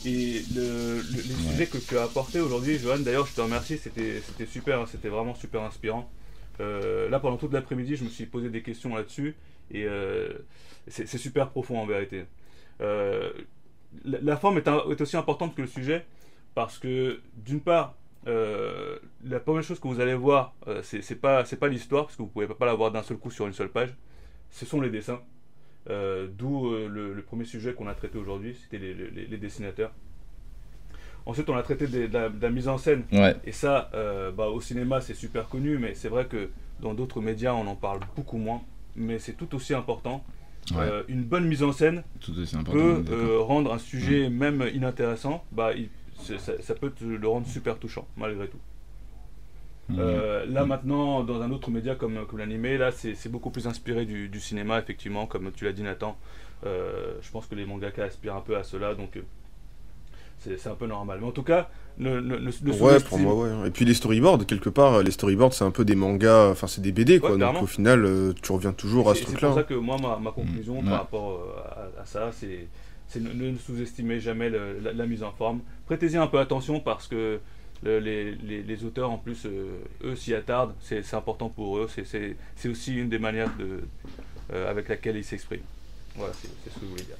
Et 0.06 0.42
le- 0.54 0.96
le- 0.96 1.02
les 1.02 1.34
Ouais. 1.34 1.50
sujets 1.52 1.66
que 1.66 1.76
tu 1.76 1.98
as 1.98 2.04
apportés 2.04 2.40
aujourd'hui, 2.40 2.78
Johan, 2.78 3.00
d'ailleurs, 3.00 3.26
je 3.26 3.34
te 3.34 3.40
remercie, 3.42 3.76
c'était 3.76 4.22
super, 4.46 4.80
hein, 4.80 4.86
c'était 4.90 5.10
vraiment 5.10 5.34
super 5.34 5.60
inspirant. 5.62 6.10
Euh, 6.60 7.10
là, 7.10 7.20
pendant 7.20 7.36
toute 7.36 7.52
l'après-midi, 7.52 7.96
je 7.96 8.04
me 8.04 8.08
suis 8.08 8.24
posé 8.24 8.48
des 8.48 8.62
questions 8.62 8.94
là-dessus, 8.94 9.36
et 9.70 9.84
euh, 9.84 10.30
c'est 10.88 11.06
super 11.18 11.50
profond 11.50 11.78
en 11.78 11.86
vérité. 11.86 12.24
Euh, 12.80 13.30
la, 14.06 14.20
la 14.22 14.36
forme 14.38 14.56
est, 14.56 14.68
un- 14.68 14.88
est 14.90 15.00
aussi 15.02 15.18
importante 15.18 15.54
que 15.54 15.60
le 15.60 15.68
sujet, 15.68 16.06
parce 16.54 16.78
que 16.78 17.20
d'une 17.36 17.60
part, 17.60 17.94
la 18.24 19.40
première 19.40 19.62
chose 19.62 19.80
que 19.80 19.88
vous 19.88 20.00
allez 20.00 20.14
voir, 20.14 20.54
c'est 20.82 21.20
pas, 21.20 21.44
pas 21.44 21.68
l'histoire, 21.68 22.04
parce 22.06 22.16
que 22.16 22.22
vous 22.22 22.28
pouvez 22.28 22.46
pas 22.46 22.64
la 22.66 22.74
voir 22.74 22.90
d'un 22.90 23.02
seul 23.02 23.18
coup 23.18 23.30
sur 23.30 23.46
une 23.46 23.52
seule 23.52 23.70
page, 23.70 23.94
ce 24.50 24.64
sont 24.64 24.80
les 24.80 24.88
dessins. 24.90 25.20
Euh, 25.88 26.26
D'où 26.38 26.68
euh, 26.68 26.88
le, 26.88 27.14
le 27.14 27.22
premier 27.22 27.44
sujet 27.44 27.72
qu'on 27.72 27.86
a 27.88 27.94
traité 27.94 28.18
aujourd'hui, 28.18 28.54
c'était 28.60 28.78
les, 28.78 28.92
les- 28.94 29.26
les 29.26 29.36
dessinateurs. 29.38 29.92
Ensuite, 31.26 31.48
on 31.50 31.56
a 31.56 31.62
traité 31.62 31.86
des- 31.86 32.08
de, 32.08 32.12
la, 32.14 32.28
de 32.28 32.40
la 32.42 32.50
mise 32.50 32.68
en 32.68 32.78
scène. 32.78 33.04
Ouais, 33.12 33.36
Et 33.44 33.52
ça, 33.52 33.90
euh, 33.94 34.30
bah, 34.32 34.48
au 34.48 34.60
cinéma, 34.60 35.00
c'est 35.00 35.14
super 35.14 35.48
connu, 35.48 35.78
mais 35.78 35.94
c'est 35.94 36.08
vrai 36.08 36.26
que 36.26 36.50
dans 36.80 36.94
d'autres 36.94 37.20
médias, 37.20 37.52
on 37.54 37.66
en 37.66 37.76
parle 37.76 38.00
beaucoup 38.16 38.38
moins. 38.38 38.62
Mais 38.96 39.18
c'est 39.18 39.34
tout 39.34 39.54
aussi 39.54 39.74
important. 39.74 40.24
ouais, 40.72 40.78
Euh, 40.80 41.02
une 41.08 41.22
bonne 41.22 41.46
mise 41.46 41.62
en 41.62 41.72
scène 41.72 42.02
tout 42.64 42.72
peut 42.72 43.02
euh, 43.14 43.38
rendre 43.40 43.72
un 43.72 43.78
sujet 43.78 44.28
même 44.30 44.68
inintéressant. 44.74 45.44
Bah, 45.52 45.72
il- 45.74 45.88
ça, 46.38 46.60
ça 46.60 46.74
peut 46.74 46.92
le 47.00 47.26
rendre 47.28 47.46
super 47.46 47.78
touchant, 47.78 48.06
malgré 48.16 48.46
tout. 48.48 48.58
Euh, 49.98 50.46
là 50.46 50.64
Mm. 50.64 50.68
maintenant, 50.68 51.22
dans 51.24 51.40
un 51.42 51.50
autre 51.50 51.70
média 51.70 51.94
comme, 51.94 52.24
comme 52.26 52.38
l'animé, 52.38 52.78
là 52.78 52.92
c'est 52.92 53.14
c'est 53.14 53.28
beaucoup 53.28 53.50
plus 53.50 53.66
inspiré 53.66 54.04
du, 54.04 54.28
du 54.28 54.40
cinéma, 54.40 54.78
effectivement, 54.78 55.26
comme 55.26 55.50
tu 55.52 55.64
l'as 55.64 55.72
dit 55.72 55.82
Nathan. 55.82 56.16
Euh, 56.66 57.14
je 57.22 57.30
pense 57.30 57.46
que 57.46 57.54
les 57.54 57.64
mangaka 57.66 58.04
aspirent 58.04 58.36
un 58.36 58.40
peu 58.42 58.56
à 58.56 58.62
cela, 58.62 58.94
donc 58.94 59.16
euh, 59.16 59.22
c'est 60.38 60.58
c'est 60.58 60.68
un 60.68 60.74
peu 60.74 60.86
normal. 60.86 61.18
Mais 61.20 61.26
en 61.26 61.32
tout 61.32 61.42
cas, 61.42 61.68
ne, 61.98 62.20
ne, 62.20 62.36
ne, 62.36 62.50
ne 62.50 62.72
Ouais, 62.80 63.00
pour 63.00 63.18
moi, 63.18 63.34
ouais. 63.34 63.68
Et 63.68 63.70
puis 63.70 63.84
les 63.84 63.94
storyboards, 63.94 64.46
quelque 64.46 64.70
part, 64.70 65.02
les 65.02 65.10
storyboards, 65.10 65.52
c'est 65.54 65.64
un 65.64 65.70
peu 65.70 65.84
des 65.84 65.94
mangas, 65.94 66.48
enfin, 66.50 66.66
c'est 66.66 66.80
des 66.80 66.92
BD, 66.92 67.18
quoi. 67.20 67.32
Ouais, 67.32 67.38
donc 67.38 67.62
au 67.62 67.66
final, 67.66 68.04
euh, 68.04 68.32
tu 68.42 68.52
reviens 68.52 68.72
toujours 68.72 69.10
à 69.10 69.14
C'est 69.14 69.20
ce 69.20 69.24
c'est 69.26 69.30
truc-là. 69.32 69.48
pour 69.48 69.54
ça 69.56 69.60
hein. 69.62 69.64
que 69.68 69.74
moi, 69.74 69.96
ma, 70.00 70.18
ma 70.18 70.30
conclusion 70.32 70.82
Mm. 70.82 70.88
par 70.88 70.98
rapport 70.98 71.40
à, 71.96 72.00
à 72.02 72.04
ça, 72.06 72.30
c'est 72.32 72.66
c'est 73.08 73.20
ne, 73.20 73.32
ne 73.32 73.56
sous-estimez 73.56 74.20
jamais 74.20 74.48
le- 74.50 74.78
la, 74.80 74.92
la 74.92 75.06
mise 75.06 75.24
en 75.24 75.32
forme. 75.32 75.60
Prêtez-y 75.86 76.16
un 76.16 76.28
peu 76.28 76.38
attention 76.38 76.78
parce 76.78 77.08
que 77.08 77.40
le- 77.82 77.98
les, 77.98 78.84
auteurs, 78.84 79.10
en 79.10 79.16
plus, 79.18 79.46
euh, 79.46 79.78
eux 80.04 80.16
s'y 80.16 80.34
attardent. 80.34 80.74
C'est 80.82 81.14
important 81.14 81.48
pour 81.48 81.78
eux. 81.78 81.88
C'est- 81.94 82.68
aussi 82.68 82.94
une 82.96 83.08
des 83.08 83.18
manières 83.18 83.50
euh, 84.52 84.70
avec 84.70 84.88
laquelle 84.88 85.16
ils 85.16 85.24
s'expriment. 85.24 85.62
Voilà, 86.16 86.32
c'est 86.40 86.48
ce 86.70 86.74
que 86.74 86.80
je 86.84 86.86
voulais 86.90 87.02
dire. 87.04 87.16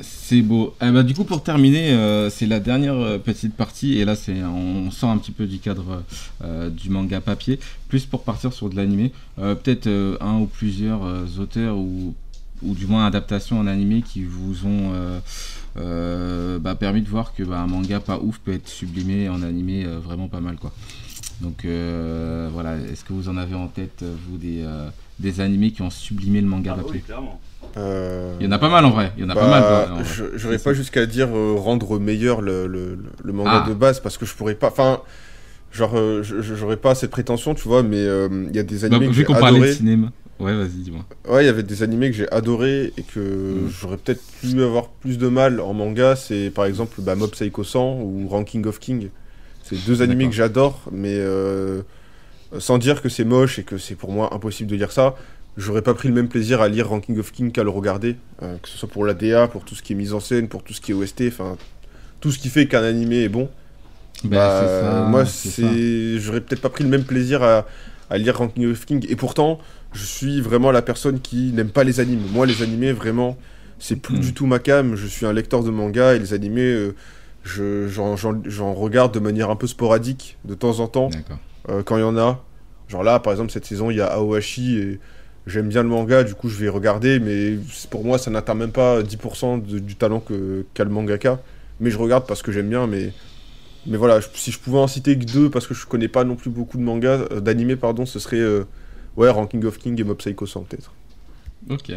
C'est 0.00 0.40
beau. 0.40 0.74
Eh 0.80 0.90
ben, 0.92 1.02
du 1.02 1.14
coup, 1.14 1.24
pour 1.24 1.42
terminer, 1.42 1.90
euh, 1.92 2.30
c'est 2.30 2.46
la 2.46 2.60
dernière 2.60 3.20
petite 3.20 3.54
partie, 3.56 3.98
et 3.98 4.04
là, 4.04 4.14
c'est 4.14 4.40
on 4.44 4.90
sort 4.92 5.10
un 5.10 5.18
petit 5.18 5.32
peu 5.32 5.46
du 5.46 5.58
cadre 5.58 6.04
du 6.70 6.90
manga 6.90 7.20
papier, 7.20 7.58
plus 7.88 8.06
pour 8.06 8.22
partir 8.22 8.52
sur 8.52 8.70
de 8.70 8.76
l'animé. 8.76 9.10
Peut-être 9.36 9.88
un 10.20 10.38
ou 10.38 10.46
plusieurs 10.46 11.40
auteurs 11.40 11.76
ou, 11.76 12.14
ou 12.62 12.74
du 12.74 12.86
moins 12.86 13.04
adaptations 13.04 13.58
en 13.58 13.66
animé 13.66 14.02
qui 14.02 14.22
vous 14.24 14.64
ont 14.64 14.92
euh, 15.76 16.58
bah, 16.58 16.74
permis 16.74 17.02
de 17.02 17.08
voir 17.08 17.34
que 17.34 17.42
bah, 17.42 17.58
un 17.60 17.66
manga 17.66 18.00
pas 18.00 18.18
ouf 18.18 18.38
peut 18.38 18.52
être 18.52 18.68
sublimé 18.68 19.28
en 19.28 19.42
animé 19.42 19.84
euh, 19.84 19.98
vraiment 19.98 20.28
pas 20.28 20.40
mal, 20.40 20.56
quoi. 20.56 20.72
Donc 21.40 21.64
euh, 21.64 22.48
voilà, 22.52 22.76
est-ce 22.76 23.04
que 23.04 23.12
vous 23.12 23.28
en 23.28 23.36
avez 23.36 23.54
en 23.56 23.66
tête, 23.66 24.00
euh, 24.02 24.14
vous, 24.30 24.36
des, 24.38 24.62
euh, 24.62 24.88
des 25.18 25.40
animés 25.40 25.72
qui 25.72 25.82
ont 25.82 25.90
sublimé 25.90 26.40
le 26.40 26.46
manga 26.46 26.76
Ah, 26.78 26.82
oui, 26.88 27.00
clairement. 27.00 27.40
Euh, 27.76 28.36
Il 28.38 28.46
y 28.46 28.48
en 28.48 28.52
a 28.52 28.58
pas 28.58 28.68
mal 28.68 28.84
en 28.84 28.90
vrai, 28.90 29.12
il 29.16 29.24
y 29.24 29.26
en 29.26 29.30
a 29.30 29.34
pas 29.34 29.48
bah, 29.48 29.86
mal. 29.88 29.88
quoi, 29.96 30.02
je- 30.04 30.36
J'aurais 30.38 30.58
pas 30.58 30.74
jusqu'à 30.74 31.06
dire 31.06 31.28
euh, 31.34 31.54
rendre 31.58 31.98
meilleur 31.98 32.40
le, 32.40 32.66
le, 32.68 33.32
manga 33.32 33.62
Ah. 33.64 33.68
de 33.68 33.74
base 33.74 33.98
parce 34.00 34.16
que 34.16 34.26
je 34.26 34.34
pourrais 34.34 34.54
pas. 34.54 34.68
Enfin, 34.68 35.00
genre, 35.72 35.92
euh, 35.96 36.22
j'aurais 36.22 36.76
pas 36.76 36.94
cette 36.94 37.10
prétention, 37.10 37.54
tu 37.54 37.66
vois, 37.66 37.82
mais 37.82 37.96
euh, 37.98 38.28
il 38.48 38.54
y 38.54 38.60
a 38.60 38.62
des 38.62 38.80
Bah, 38.80 38.86
animés 38.86 39.06
que 39.06 39.12
vu 39.12 39.24
j'ai 39.28 39.34
parlait 39.40 39.60
de 39.60 39.72
cinéma. 39.72 40.12
Ouais, 40.40 40.54
vas-y, 40.54 40.82
dis-moi. 40.82 41.04
Ouais, 41.28 41.44
il 41.44 41.46
y 41.46 41.48
avait 41.48 41.62
des 41.62 41.82
animés 41.82 42.10
que 42.10 42.16
j'ai 42.16 42.30
adorés 42.32 42.92
et 42.96 43.02
que 43.02 43.20
Mm. 43.20 43.68
j'aurais 43.68 43.96
peut-être 43.98 44.22
pu 44.40 44.62
avoir 44.62 44.88
plus 44.90 45.16
de 45.18 45.28
mal 45.28 45.60
en 45.60 45.72
manga. 45.74 46.16
C'est 46.16 46.50
par 46.50 46.64
exemple 46.66 47.00
bah, 47.02 47.14
Mob 47.14 47.30
Psycho 47.30 47.62
100 47.64 48.00
ou 48.02 48.28
Ranking 48.28 48.66
of 48.66 48.78
King. 48.78 49.10
C'est 49.62 49.78
deux 49.78 50.02
animés 50.02 50.28
que 50.28 50.34
j'adore, 50.34 50.82
mais 50.92 51.16
euh, 51.18 51.82
sans 52.58 52.78
dire 52.78 53.02
que 53.02 53.08
c'est 53.08 53.24
moche 53.24 53.58
et 53.58 53.64
que 53.64 53.78
c'est 53.78 53.94
pour 53.96 54.12
moi 54.12 54.34
impossible 54.34 54.70
de 54.70 54.76
lire 54.76 54.92
ça. 54.92 55.16
J'aurais 55.56 55.82
pas 55.82 55.94
pris 55.94 56.08
le 56.08 56.14
même 56.14 56.28
plaisir 56.28 56.60
à 56.62 56.68
lire 56.68 56.88
Ranking 56.88 57.18
of 57.18 57.32
King 57.32 57.52
qu'à 57.52 57.64
le 57.64 57.70
regarder, 57.70 58.16
euh, 58.42 58.56
que 58.58 58.68
ce 58.68 58.78
soit 58.78 58.88
pour 58.88 59.04
la 59.06 59.14
DA, 59.14 59.48
pour 59.48 59.64
tout 59.64 59.74
ce 59.76 59.82
qui 59.82 59.92
est 59.94 59.96
mise 59.96 60.14
en 60.14 60.20
scène, 60.20 60.48
pour 60.48 60.62
tout 60.64 60.74
ce 60.74 60.80
qui 60.80 60.92
est 60.92 60.94
OST, 60.94 61.24
enfin 61.28 61.56
tout 62.20 62.32
ce 62.32 62.38
qui 62.38 62.48
fait 62.50 62.66
qu'un 62.66 62.82
animé 62.84 63.24
est 63.24 63.28
bon. 63.28 63.50
Bah, 64.24 64.30
Bah, 64.30 64.66
ça, 64.68 65.02
moi, 65.08 65.26
c'est, 65.26 66.18
j'aurais 66.18 66.40
peut-être 66.40 66.62
pas 66.62 66.70
pris 66.70 66.84
le 66.84 66.90
même 66.90 67.04
plaisir 67.04 67.42
à, 67.42 67.66
à 68.10 68.18
lire 68.18 68.38
Ranking 68.38 68.70
of 68.70 68.84
King. 68.86 69.04
Et 69.08 69.16
pourtant, 69.16 69.58
je 69.94 70.04
suis 70.04 70.40
vraiment 70.40 70.70
la 70.70 70.82
personne 70.82 71.20
qui 71.20 71.52
n'aime 71.52 71.70
pas 71.70 71.84
les 71.84 72.00
animes. 72.00 72.22
Moi, 72.32 72.46
les 72.46 72.62
animés, 72.62 72.92
vraiment, 72.92 73.36
c'est 73.78 73.96
plus 73.96 74.18
du 74.20 74.34
tout 74.34 74.46
ma 74.46 74.58
cam. 74.58 74.96
Je 74.96 75.06
suis 75.06 75.24
un 75.26 75.32
lecteur 75.32 75.62
de 75.62 75.70
manga 75.70 76.14
et 76.14 76.18
les 76.18 76.34
animés, 76.34 76.62
euh, 76.62 76.94
je, 77.44 77.88
j'en, 77.88 78.74
regarde 78.74 79.12
de 79.14 79.20
manière 79.20 79.50
un 79.50 79.56
peu 79.56 79.66
sporadique, 79.66 80.36
de 80.44 80.54
temps 80.54 80.80
en 80.80 80.88
temps, 80.88 81.10
euh, 81.68 81.82
quand 81.82 81.96
il 81.96 82.00
y 82.00 82.04
en 82.04 82.16
a. 82.16 82.42
Genre 82.88 83.02
là, 83.02 83.18
par 83.20 83.32
exemple, 83.32 83.50
cette 83.50 83.64
saison, 83.66 83.90
il 83.90 83.96
y 83.96 84.00
a 84.00 84.06
Aohashi 84.06 84.76
et 84.78 85.00
j'aime 85.46 85.68
bien 85.68 85.82
le 85.82 85.88
manga, 85.88 86.22
du 86.24 86.34
coup, 86.34 86.48
je 86.48 86.56
vais 86.56 86.68
regarder, 86.68 87.18
mais 87.20 87.58
pour 87.90 88.04
moi, 88.04 88.18
ça 88.18 88.30
n'atteint 88.30 88.54
même 88.54 88.72
pas 88.72 89.02
10% 89.02 89.58
de- 89.58 89.78
du 89.78 89.94
talent 89.96 90.20
que, 90.20 90.64
qu'a 90.74 90.84
le 90.84 90.90
mangaka. 90.90 91.40
Mais 91.80 91.90
je 91.90 91.98
regarde 91.98 92.26
parce 92.26 92.42
que 92.42 92.52
j'aime 92.52 92.68
bien, 92.68 92.86
mais. 92.86 93.12
Mais 93.86 93.98
voilà, 93.98 94.20
je- 94.20 94.28
si 94.34 94.50
je 94.50 94.58
pouvais 94.58 94.78
en 94.78 94.86
citer 94.86 95.18
que 95.18 95.24
deux, 95.24 95.50
parce 95.50 95.66
que 95.66 95.74
je 95.74 95.84
connais 95.86 96.08
pas 96.08 96.24
non 96.24 96.36
plus 96.36 96.48
beaucoup 96.50 96.78
de 96.78 96.82
mangas, 96.82 97.26
euh, 97.32 97.40
d'animés, 97.40 97.76
pardon, 97.76 98.06
ce 98.06 98.18
serait. 98.18 98.40
Ouais, 99.16 99.30
Ranking 99.30 99.64
of 99.64 99.78
King 99.78 100.00
et 100.00 100.04
Mob 100.04 100.18
Psycho 100.18 100.46
100, 100.46 100.62
peut-être. 100.64 100.92
Ok. 101.70 101.92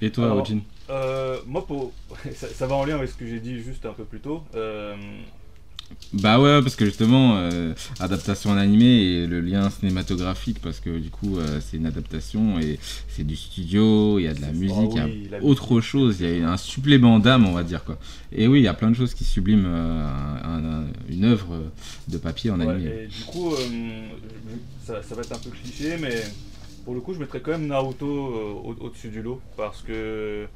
Et 0.00 0.10
toi, 0.10 0.26
Alors, 0.26 0.42
Ojin 0.42 0.60
Euh, 0.90 1.38
moi, 1.46 1.66
pour... 1.66 1.92
ça, 2.34 2.48
ça 2.48 2.66
va 2.66 2.74
en 2.74 2.84
lien 2.84 2.96
avec 2.96 3.08
ce 3.08 3.14
que 3.14 3.26
j'ai 3.26 3.40
dit 3.40 3.60
juste 3.62 3.86
un 3.86 3.92
peu 3.92 4.04
plus 4.04 4.20
tôt. 4.20 4.42
Euh, 4.54 4.94
Bah 6.12 6.40
ouais, 6.40 6.62
parce 6.62 6.76
que 6.76 6.84
justement, 6.84 7.36
euh, 7.36 7.74
adaptation 8.00 8.50
en 8.50 8.56
animé 8.56 8.86
et 8.86 9.26
le 9.26 9.40
lien 9.40 9.68
cinématographique, 9.70 10.60
parce 10.62 10.80
que 10.80 10.98
du 10.98 11.10
coup, 11.10 11.38
euh, 11.38 11.60
c'est 11.60 11.76
une 11.76 11.86
adaptation 11.86 12.58
et 12.58 12.78
c'est 13.08 13.24
du 13.24 13.36
studio, 13.36 14.18
il 14.18 14.22
y 14.22 14.28
a 14.28 14.34
de 14.34 14.40
la 14.40 14.52
musique, 14.52 14.92
il 14.94 15.30
y 15.30 15.34
a 15.34 15.42
autre 15.42 15.80
chose, 15.80 16.18
il 16.20 16.38
y 16.38 16.42
a 16.42 16.50
un 16.52 16.56
supplément 16.56 17.18
d'âme, 17.18 17.46
on 17.46 17.52
va 17.52 17.62
dire 17.64 17.84
quoi. 17.84 17.98
Et 18.32 18.46
oui, 18.48 18.60
il 18.60 18.64
y 18.64 18.68
a 18.68 18.74
plein 18.74 18.90
de 18.90 18.96
choses 18.96 19.14
qui 19.14 19.24
subliment 19.24 19.66
euh, 19.66 20.08
un- 20.44 20.64
un- 20.64 20.86
une 21.08 21.24
œuvre 21.24 21.62
de 22.08 22.18
papier 22.18 22.50
en 22.50 22.60
Ouais, 22.60 22.68
animé. 22.68 22.90
et 23.04 23.06
du 23.06 23.22
coup, 23.24 23.52
ça, 24.84 25.02
ça 25.02 25.14
va 25.14 25.22
être 25.22 25.32
un 25.32 25.38
peu 25.38 25.50
cliché, 25.50 25.96
mais 26.00 26.22
pour 26.84 26.94
le 26.94 27.00
coup, 27.00 27.14
je 27.14 27.18
mettrais 27.18 27.40
quand 27.40 27.50
même 27.52 27.66
Naruto 27.66 28.06
au- 28.06 28.76
au-dessus 28.80 29.08
du 29.08 29.22
lot 29.22 29.40
parce 29.56 29.82
que 29.82 30.46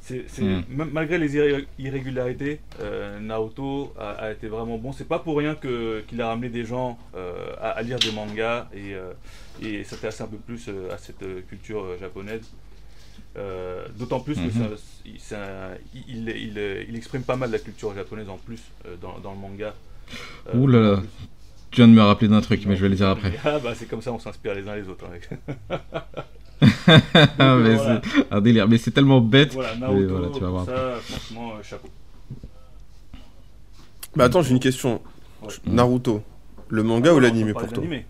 c'est, 0.00 0.24
c'est- 0.28 0.42
Mm. 0.42 0.64
même- 0.70 0.90
malgré 0.92 1.18
les 1.18 1.36
irré- 1.36 1.66
irrégularités, 1.78 2.60
euh, 2.80 3.20
Naruto 3.20 3.92
a, 3.98 4.10
a 4.10 4.32
été 4.32 4.48
vraiment 4.48 4.78
bon. 4.78 4.92
C'est 4.92 5.06
pas 5.08 5.18
pour 5.18 5.36
rien 5.38 5.54
que, 5.54 6.00
qu'il 6.08 6.20
a 6.22 6.28
ramené 6.28 6.48
des 6.48 6.64
gens 6.64 6.98
euh, 7.14 7.52
à, 7.60 7.70
à 7.70 7.82
lire 7.82 7.98
des 7.98 8.10
mangas 8.12 8.68
et, 8.74 8.94
euh, 8.94 9.12
et 9.62 9.84
s'intéresser 9.84 10.22
un 10.22 10.26
peu 10.28 10.38
plus 10.38 10.68
euh, 10.68 10.92
à 10.92 10.98
cette 10.98 11.24
culture 11.48 11.98
japonaise. 12.00 12.50
D'autant 13.98 14.20
plus 14.20 14.34
que 14.34 14.40
Mhm. 14.40 14.50
ça- 14.50 14.82
il, 15.06 15.20
ça- 15.20 15.70
il- 15.94 16.28
il- 16.28 16.86
il 16.88 16.96
exprime 16.96 17.22
pas 17.22 17.36
mal 17.36 17.50
la 17.50 17.58
culture 17.60 17.94
japonaise 17.94 18.28
en 18.28 18.38
plus 18.38 18.60
dans, 19.00 19.18
dans 19.20 19.32
le 19.32 19.38
manga. 19.38 19.74
Ouh 20.52 20.66
là. 20.66 21.00
Tu 21.70 21.76
viens 21.76 21.86
de 21.88 21.92
me 21.92 22.02
rappeler 22.02 22.26
d'un 22.26 22.40
truc, 22.40 22.64
mais 22.66 22.74
je 22.74 22.82
vais 22.82 22.88
le 22.88 22.96
dire 22.96 23.08
après. 23.16 23.32
Ah 23.44 23.60
bah 23.60 23.74
c'est 23.76 23.86
comme 23.86 24.02
ça, 24.02 24.12
on 24.12 24.18
s'inspire 24.18 24.54
les 24.56 24.66
uns 24.68 24.74
les 24.74 24.88
autres. 24.88 25.04
hein. 25.06 25.78
Ah, 27.38 27.56
mais 27.56 27.74
voilà. 27.74 28.00
c'est 28.04 28.26
un 28.30 28.40
délire, 28.40 28.68
mais 28.68 28.78
c'est 28.78 28.90
tellement 28.90 29.20
bête. 29.20 29.52
voilà, 29.54 29.76
Naruto, 29.76 30.08
voilà, 30.08 30.28
tu 30.34 30.40
vas 30.40 30.48
voir 30.50 30.64
ça, 30.66 30.94
franchement, 31.02 31.52
euh, 31.58 31.62
chapeau. 31.62 31.88
Mais 34.16 34.24
attends, 34.24 34.42
j'ai 34.42 34.50
une 34.52 34.60
question. 34.60 35.00
Ouais. 35.42 35.48
Naruto, 35.66 36.22
le 36.68 36.82
manga 36.82 37.12
ou 37.14 37.20
parle 37.20 37.52
pour 37.52 37.62
toi 37.66 37.68
d'animé. 37.78 38.06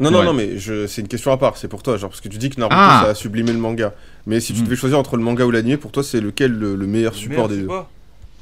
Non, 0.00 0.12
non, 0.12 0.20
Ouais. 0.20 0.24
non, 0.26 0.32
mais 0.32 0.58
je... 0.58 0.86
c'est 0.86 1.00
une 1.00 1.08
question 1.08 1.32
à 1.32 1.36
part, 1.38 1.56
c'est 1.56 1.66
pour 1.66 1.82
toi, 1.82 1.96
genre, 1.96 2.10
parce 2.10 2.20
que 2.20 2.28
tu 2.28 2.38
dis 2.38 2.50
que 2.50 2.60
Naruto, 2.60 2.76
Ah. 2.78 3.00
ça 3.02 3.10
a 3.10 3.14
sublimé 3.16 3.52
le 3.52 3.58
manga. 3.58 3.94
Mais 4.26 4.38
si 4.38 4.52
tu 4.54 4.60
Mm. 4.60 4.64
devais 4.66 4.76
choisir 4.76 4.96
entre 4.96 5.16
le 5.16 5.24
manga 5.24 5.44
ou 5.44 5.50
l'animé, 5.50 5.76
pour 5.76 5.90
toi, 5.90 6.04
c'est 6.04 6.20
lequel 6.20 6.52
le, 6.52 6.76
le 6.76 6.86
meilleur 6.86 7.10
Le 7.12 7.18
support 7.18 7.34
meilleur 7.34 7.48
des 7.48 7.56
deux 7.56 7.62
support 7.62 7.90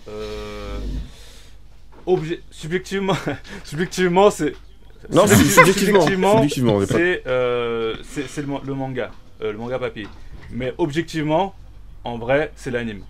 Euh, 0.08 0.76
obje- 2.06 2.40
Subjectivement, 2.50 3.16
subjectivement 3.64 4.30
c'est. 4.30 4.54
Non, 5.12 5.24
subjecti- 5.26 5.48
subjectivement, 6.32 6.80
c'est 6.86 7.22
euh, 7.26 7.94
c'est- 8.02 8.26
c'est 8.28 8.40
le, 8.42 8.46
man- 8.48 8.60
le 8.66 8.74
manga, 8.74 9.10
euh, 9.42 9.52
le 9.52 9.58
manga 9.58 9.78
papier. 9.78 10.06
Mais 10.50 10.72
objectivement, 10.78 11.54
en 12.04 12.18
vrai, 12.18 12.52
c'est 12.56 12.70
l'anime. 12.70 13.00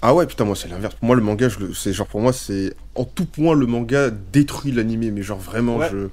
Ah 0.00 0.14
ouais, 0.14 0.26
putain, 0.26 0.44
moi 0.44 0.54
c'est 0.54 0.68
l'inverse. 0.68 0.94
Pour 0.94 1.06
moi, 1.06 1.16
le 1.16 1.22
manga, 1.22 1.48
c'est 1.74 1.92
genre 1.92 2.06
pour 2.06 2.20
moi, 2.20 2.32
c'est 2.32 2.72
en 2.94 3.04
tout 3.04 3.26
point 3.26 3.54
le 3.54 3.66
manga 3.66 4.10
détruit 4.10 4.70
l'animé, 4.72 5.10
mais 5.10 5.22
genre 5.22 5.38
vraiment, 5.38 5.76
Ouais. 5.76 5.88
je. 5.90 6.08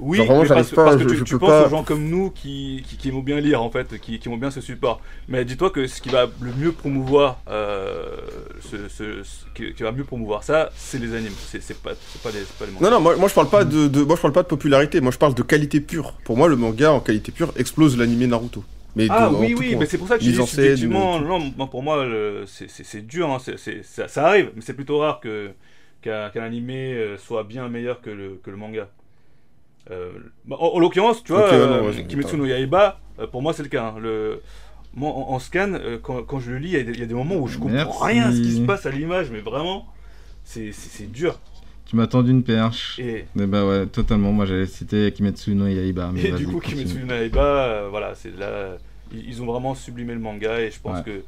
Oui, 0.00 0.16
Genre, 0.16 0.26
vraiment, 0.26 0.42
mais 0.42 0.48
parce, 0.48 0.58
j'arrive 0.70 0.74
pas, 0.74 0.84
parce 0.84 0.96
que 0.96 1.08
tu, 1.08 1.16
je 1.18 1.24
tu 1.24 1.32
peux 1.34 1.38
penses 1.40 1.50
pas- 1.50 1.66
aux 1.66 1.70
gens 1.70 1.84
comme 1.84 2.08
nous 2.08 2.30
qui, 2.30 2.82
qui, 2.88 2.96
qui 2.96 3.08
aiment 3.10 3.22
bien 3.22 3.38
lire 3.38 3.62
en 3.62 3.70
fait, 3.70 3.98
qui, 4.00 4.18
qui 4.18 4.28
aiment 4.28 4.40
bien 4.40 4.50
ce 4.50 4.60
support. 4.60 5.00
Mais 5.28 5.44
dis-toi 5.44 5.70
que 5.70 5.86
ce 5.86 6.00
qui 6.00 6.08
va 6.08 6.26
le 6.40 6.52
mieux 6.54 6.72
promouvoir, 6.72 7.40
euh, 7.48 8.16
ce, 8.60 8.88
ce- 8.88 9.22
ce- 9.22 9.44
qui, 9.54 9.72
qui 9.74 9.82
va 9.82 9.92
mieux 9.92 10.04
promouvoir 10.04 10.42
ça, 10.42 10.70
c'est 10.74 10.98
les 10.98 11.14
animes. 11.14 11.32
C'est 11.46 11.82
pas, 11.82 11.90
pas 12.22 12.30
les, 12.30 12.40
pas 12.58 12.66
les 12.66 12.72
mangas. 12.72 12.84
Non, 12.88 12.96
non, 12.96 13.00
moi, 13.00 13.16
moi 13.16 13.28
je 13.28 13.34
parle 13.34 13.48
pas 13.50 13.64
de, 13.64 13.88
de- 13.88 14.02
moi 14.02 14.16
je 14.16 14.20
parle 14.22 14.32
pas 14.34 14.42
de 14.42 14.48
popularité, 14.48 15.00
moi 15.00 15.12
je 15.12 15.18
parle 15.18 15.34
de 15.34 15.42
qualité 15.42 15.80
pure. 15.80 16.14
Pour 16.24 16.36
moi, 16.36 16.48
le 16.48 16.56
manga 16.56 16.92
en 16.92 17.00
qualité 17.00 17.30
pure 17.32 17.52
explose 17.56 17.96
l'animé 17.98 18.26
Naruto. 18.26 18.64
Mais 18.96 19.06
Ah 19.08 19.30
oui, 19.32 19.54
oui, 19.56 19.76
mais 19.78 19.86
c'est 19.86 19.98
pour 19.98 20.08
ça 20.08 20.18
que 20.18 20.24
je 20.24 20.30
dis 20.30 20.36
subjectivement, 20.46 21.18
tout. 21.20 21.24
non, 21.56 21.66
pour 21.68 21.82
moi, 21.82 22.04
c'est- 22.46 23.06
dur, 23.06 23.30
hein, 23.30 23.38
ça, 23.84 24.08
ça 24.08 24.26
arrive, 24.26 24.50
mais 24.56 24.62
c'est 24.62 24.74
plutôt 24.74 24.98
rare 24.98 25.20
que 25.20 25.50
qu'un 26.02 26.30
qu'un 26.30 26.42
animé 26.42 26.94
euh, 26.94 27.16
soit 27.18 27.44
bien 27.44 27.68
meilleur 27.68 28.00
que 28.00 28.08
le, 28.10 28.40
que 28.42 28.50
le 28.50 28.56
manga. 28.56 28.88
Euh, 29.90 30.12
bah, 30.44 30.56
en, 30.60 30.76
en 30.76 30.78
l'occurrence, 30.78 31.22
tu 31.24 31.32
vois, 31.32 31.46
Ok, 31.46 31.52
ouais, 31.52 31.58
non, 31.58 31.72
euh, 31.86 31.90
ouais, 31.92 32.04
Kimetsu 32.06 32.36
no 32.36 32.44
Yaiba, 32.46 33.00
euh, 33.18 33.26
pour 33.26 33.42
moi 33.42 33.52
c'est 33.52 33.62
le 33.62 33.68
cas. 33.68 33.86
hein. 33.88 33.94
Le, 34.00 34.40
moi, 34.94 35.10
en, 35.10 35.30
en 35.34 35.38
scan, 35.38 35.72
euh, 35.74 35.98
quand, 36.02 36.22
quand 36.24 36.40
je 36.40 36.50
le 36.50 36.58
lis, 36.58 36.68
il 36.70 36.74
y 36.74 36.76
a 36.76 36.82
des- 36.82 36.92
il 36.92 36.98
y, 37.00 37.02
a 37.02 37.06
des 37.06 37.14
moments 37.14 37.36
où 37.36 37.46
je 37.48 37.58
comprends 37.58 37.72
Merci. 37.74 37.98
rien 38.04 38.24
à 38.28 38.32
ce 38.32 38.40
qui 38.40 38.52
se 38.56 38.60
passe 38.62 38.86
à 38.86 38.90
l'image, 38.90 39.30
mais 39.30 39.40
vraiment, 39.40 39.86
c'est 40.44 40.72
dur. 41.10 41.38
Tu 41.86 41.96
m'as 41.96 42.06
tendu 42.06 42.30
une 42.30 42.42
perche. 42.44 42.98
Et, 43.00 43.24
Mais 43.34 43.46
bah 43.46 43.66
ouais, 43.66 43.86
totalement. 43.86 44.32
Moi 44.32 44.46
j'allais 44.46 44.66
citer 44.66 45.10
Kimetsu 45.12 45.54
no 45.54 45.66
Yaiba. 45.66 46.10
Mais 46.12 46.24
Et 46.24 46.32
du 46.32 46.46
coup, 46.46 46.54
continue. 46.60 46.84
Kimetsu 46.84 47.04
no 47.04 47.14
Yaiba, 47.14 47.40
euh, 47.42 47.88
voilà, 47.90 48.14
c'est 48.14 48.36
là, 48.36 48.76
ils, 49.12 49.42
ont 49.42 49.46
vraiment 49.46 49.74
sublimé 49.74 50.12
le 50.12 50.20
manga 50.20 50.60
et 50.60 50.70
je 50.70 50.78
pense 50.80 50.98
Ouais. 50.98 51.04
que 51.04 51.22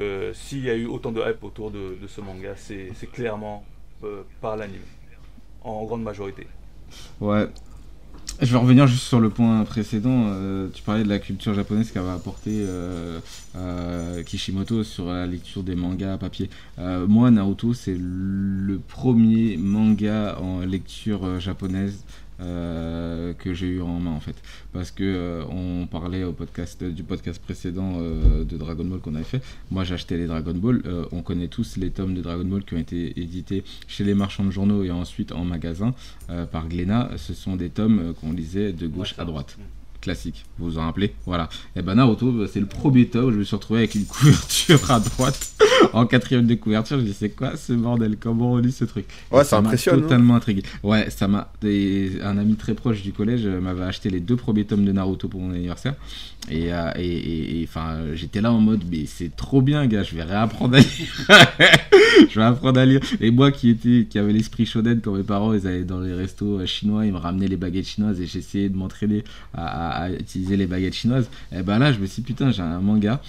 euh, 0.00 0.32
s'il 0.34 0.64
y 0.64 0.70
a 0.70 0.74
eu 0.74 0.86
autant 0.86 1.12
de 1.12 1.20
hype 1.20 1.42
autour 1.44 1.70
de, 1.70 1.96
de 2.00 2.06
ce 2.06 2.20
manga, 2.20 2.52
c'est 2.56 2.90
c'est 2.94 3.10
clairement 3.10 3.64
euh, 4.04 4.22
par 4.42 4.56
l'anime, 4.56 4.80
en 5.64 5.84
grande 5.84 6.02
majorité. 6.02 6.46
Ouais. 7.20 7.46
Je 8.40 8.50
vais 8.50 8.58
revenir 8.58 8.88
juste 8.88 9.04
sur 9.04 9.20
le 9.20 9.30
point 9.30 9.62
précédent. 9.64 10.24
euh, 10.26 10.68
tu 10.72 10.82
parlais 10.82 11.04
de 11.04 11.08
la 11.08 11.20
culture 11.20 11.54
japonaise 11.54 11.92
qu'avait 11.92 12.10
apporté 12.10 12.50
euh, 12.66 13.20
euh, 13.56 14.22
Kishimoto 14.24 14.82
sur 14.82 15.06
la 15.06 15.26
lecture 15.26 15.62
des 15.62 15.76
mangas 15.76 16.16
papier. 16.16 16.50
Euh, 16.80 17.06
moi, 17.06 17.30
Naruto, 17.30 17.72
c'est 17.72 17.96
le 17.96 18.80
premier 18.88 19.56
manga 19.58 20.38
en 20.40 20.60
lecture 20.60 21.38
japonaise 21.38 22.04
euh, 22.42 23.32
que 23.34 23.54
j'ai 23.54 23.66
eu 23.66 23.82
en 23.82 24.00
main 24.00 24.10
en 24.10 24.20
fait. 24.20 24.34
Parce 24.72 24.90
que 24.90 25.04
euh, 25.04 25.44
on 25.48 25.86
parlait 25.86 26.24
au 26.24 26.32
podcast 26.32 26.82
du 26.82 27.02
podcast 27.02 27.40
précédent 27.40 27.98
euh, 28.00 28.44
de 28.44 28.56
Dragon 28.56 28.84
Ball 28.84 29.00
qu'on 29.00 29.14
avait 29.14 29.24
fait. 29.24 29.42
Moi 29.70 29.84
j'ai 29.84 29.94
acheté 29.94 30.16
les 30.16 30.26
Dragon 30.26 30.54
Ball. 30.54 30.82
On 31.12 31.22
connaît 31.22 31.48
tous 31.48 31.76
les 31.76 31.90
tomes 31.90 32.14
de 32.14 32.20
Dragon 32.20 32.44
Ball 32.44 32.64
qui 32.64 32.74
ont 32.74 32.78
été 32.78 33.18
édités 33.20 33.64
chez 33.86 34.04
les 34.04 34.14
marchands 34.14 34.44
de 34.44 34.50
journaux 34.50 34.82
et 34.84 34.90
ensuite 34.90 35.32
en 35.32 35.44
magasin 35.44 35.94
par 36.50 36.68
Glénat. 36.68 37.10
Ce 37.16 37.34
sont 37.34 37.56
des 37.56 37.70
tomes 37.70 38.14
qu'on 38.20 38.32
lisait 38.32 38.72
de 38.72 38.86
gauche 38.86 39.14
à 39.18 39.24
droite 39.24 39.58
classique, 40.02 40.44
vous 40.58 40.72
vous 40.72 40.78
en 40.78 40.82
rappelez 40.82 41.14
Voilà. 41.24 41.48
Et 41.74 41.80
ben 41.80 41.94
Naruto, 41.94 42.30
bah, 42.30 42.44
c'est 42.52 42.60
le 42.60 42.66
premier 42.66 43.06
tome, 43.06 43.32
je 43.32 43.38
me 43.38 43.44
suis 43.44 43.56
retrouvé 43.56 43.80
avec 43.80 43.94
une 43.94 44.04
couverture 44.06 44.90
à 44.90 45.00
droite, 45.00 45.54
en 45.94 46.06
quatrième 46.06 46.46
de 46.46 46.54
couverture, 46.54 46.98
je 46.98 47.02
me 47.02 47.06
dis 47.08 47.14
c'est 47.14 47.30
quoi 47.30 47.56
ce 47.56 47.72
bordel? 47.72 48.16
Comment 48.20 48.52
on 48.52 48.56
lit 48.58 48.72
ce 48.72 48.84
truc? 48.84 49.06
Ouais, 49.30 49.44
ça 49.44 49.58
impressionne, 49.58 50.00
hein. 50.00 50.02
Totalement 50.02 50.34
intrigué. 50.34 50.62
Ouais, 50.82 51.08
ça 51.10 51.28
m'a. 51.28 51.50
Un 51.62 52.38
ami 52.38 52.56
très 52.56 52.74
proche 52.74 53.02
du 53.02 53.12
collège 53.12 53.46
euh, 53.46 53.60
m'avait 53.60 53.84
acheté 53.84 54.10
les 54.10 54.20
deux 54.20 54.36
premiers 54.36 54.64
tomes 54.64 54.84
de 54.84 54.92
Naruto 54.92 55.28
pour 55.28 55.40
mon 55.40 55.52
anniversaire. 55.52 55.94
Et 56.50 56.72
euh, 56.72 56.90
et- 56.96 57.60
et- 57.60 57.64
enfin, 57.64 57.98
j'étais 58.14 58.40
là 58.40 58.52
en 58.52 58.60
mode, 58.60 58.82
mais 58.90 59.06
c'est 59.06 59.34
trop 59.34 59.62
bien, 59.62 59.86
gars, 59.86 60.02
je 60.02 60.14
vais 60.14 60.22
réapprendre 60.24 60.76
à 60.76 60.80
lire. 60.80 60.88
je 62.28 62.34
vais 62.38 62.44
apprendre 62.44 62.80
à 62.80 62.84
lire. 62.84 63.00
Et 63.20 63.30
moi 63.30 63.52
qui 63.52 63.70
était, 63.70 64.06
qui 64.10 64.18
avait 64.18 64.32
l'esprit 64.32 64.66
shonen, 64.66 65.00
quand 65.00 65.12
mes 65.12 65.22
parents 65.22 65.54
ils 65.54 65.66
allaient 65.66 65.84
dans 65.84 66.00
les 66.00 66.12
restos 66.12 66.58
euh, 66.60 66.66
chinois, 66.66 67.06
ils 67.06 67.12
me 67.12 67.18
ramenaient 67.18 67.48
les 67.48 67.56
baguettes 67.56 67.86
chinoises 67.86 68.20
et 68.20 68.26
j'essayais 68.26 68.68
de 68.68 68.76
m'entraîner 68.76 69.22
à, 69.54 70.10
utiliser 70.10 70.56
les 70.56 70.66
baguettes 70.66 70.94
chinoises. 70.94 71.28
Et 71.56 71.62
ben 71.62 71.78
là, 71.78 71.92
je 71.92 72.00
me 72.00 72.06
suis 72.06 72.22
dit, 72.22 72.26
putain, 72.26 72.50
j'ai 72.50 72.62
un 72.62 72.80
manga. 72.80 73.22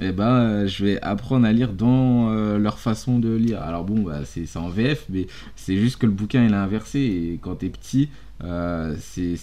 Et 0.00 0.12
ben, 0.12 0.24
euh, 0.28 0.66
je 0.68 0.84
vais 0.84 1.00
apprendre 1.02 1.46
à 1.46 1.52
lire 1.52 1.72
dans 1.72 2.30
leur 2.56 2.78
façon 2.78 3.18
de 3.18 3.34
lire. 3.34 3.60
Alors 3.62 3.84
bon, 3.84 4.02
bah, 4.02 4.20
c'est 4.24 4.56
en 4.56 4.68
VF, 4.68 5.06
mais 5.10 5.26
c'est 5.56 5.76
juste 5.76 5.96
que 5.96 6.06
le 6.06 6.12
bouquin 6.12 6.44
il 6.44 6.52
est 6.52 6.56
inversé. 6.56 7.00
Et 7.00 7.38
quand 7.42 7.56
t'es 7.56 7.68
petit, 7.68 8.08
euh, 8.44 8.94
c'est- 9.00 9.36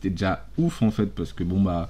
c'était 0.00 0.10
déjà 0.10 0.46
ouf 0.56 0.82
en 0.82 0.90
fait, 0.90 1.06
parce 1.06 1.32
que 1.32 1.44
bon, 1.44 1.60
bah. 1.60 1.88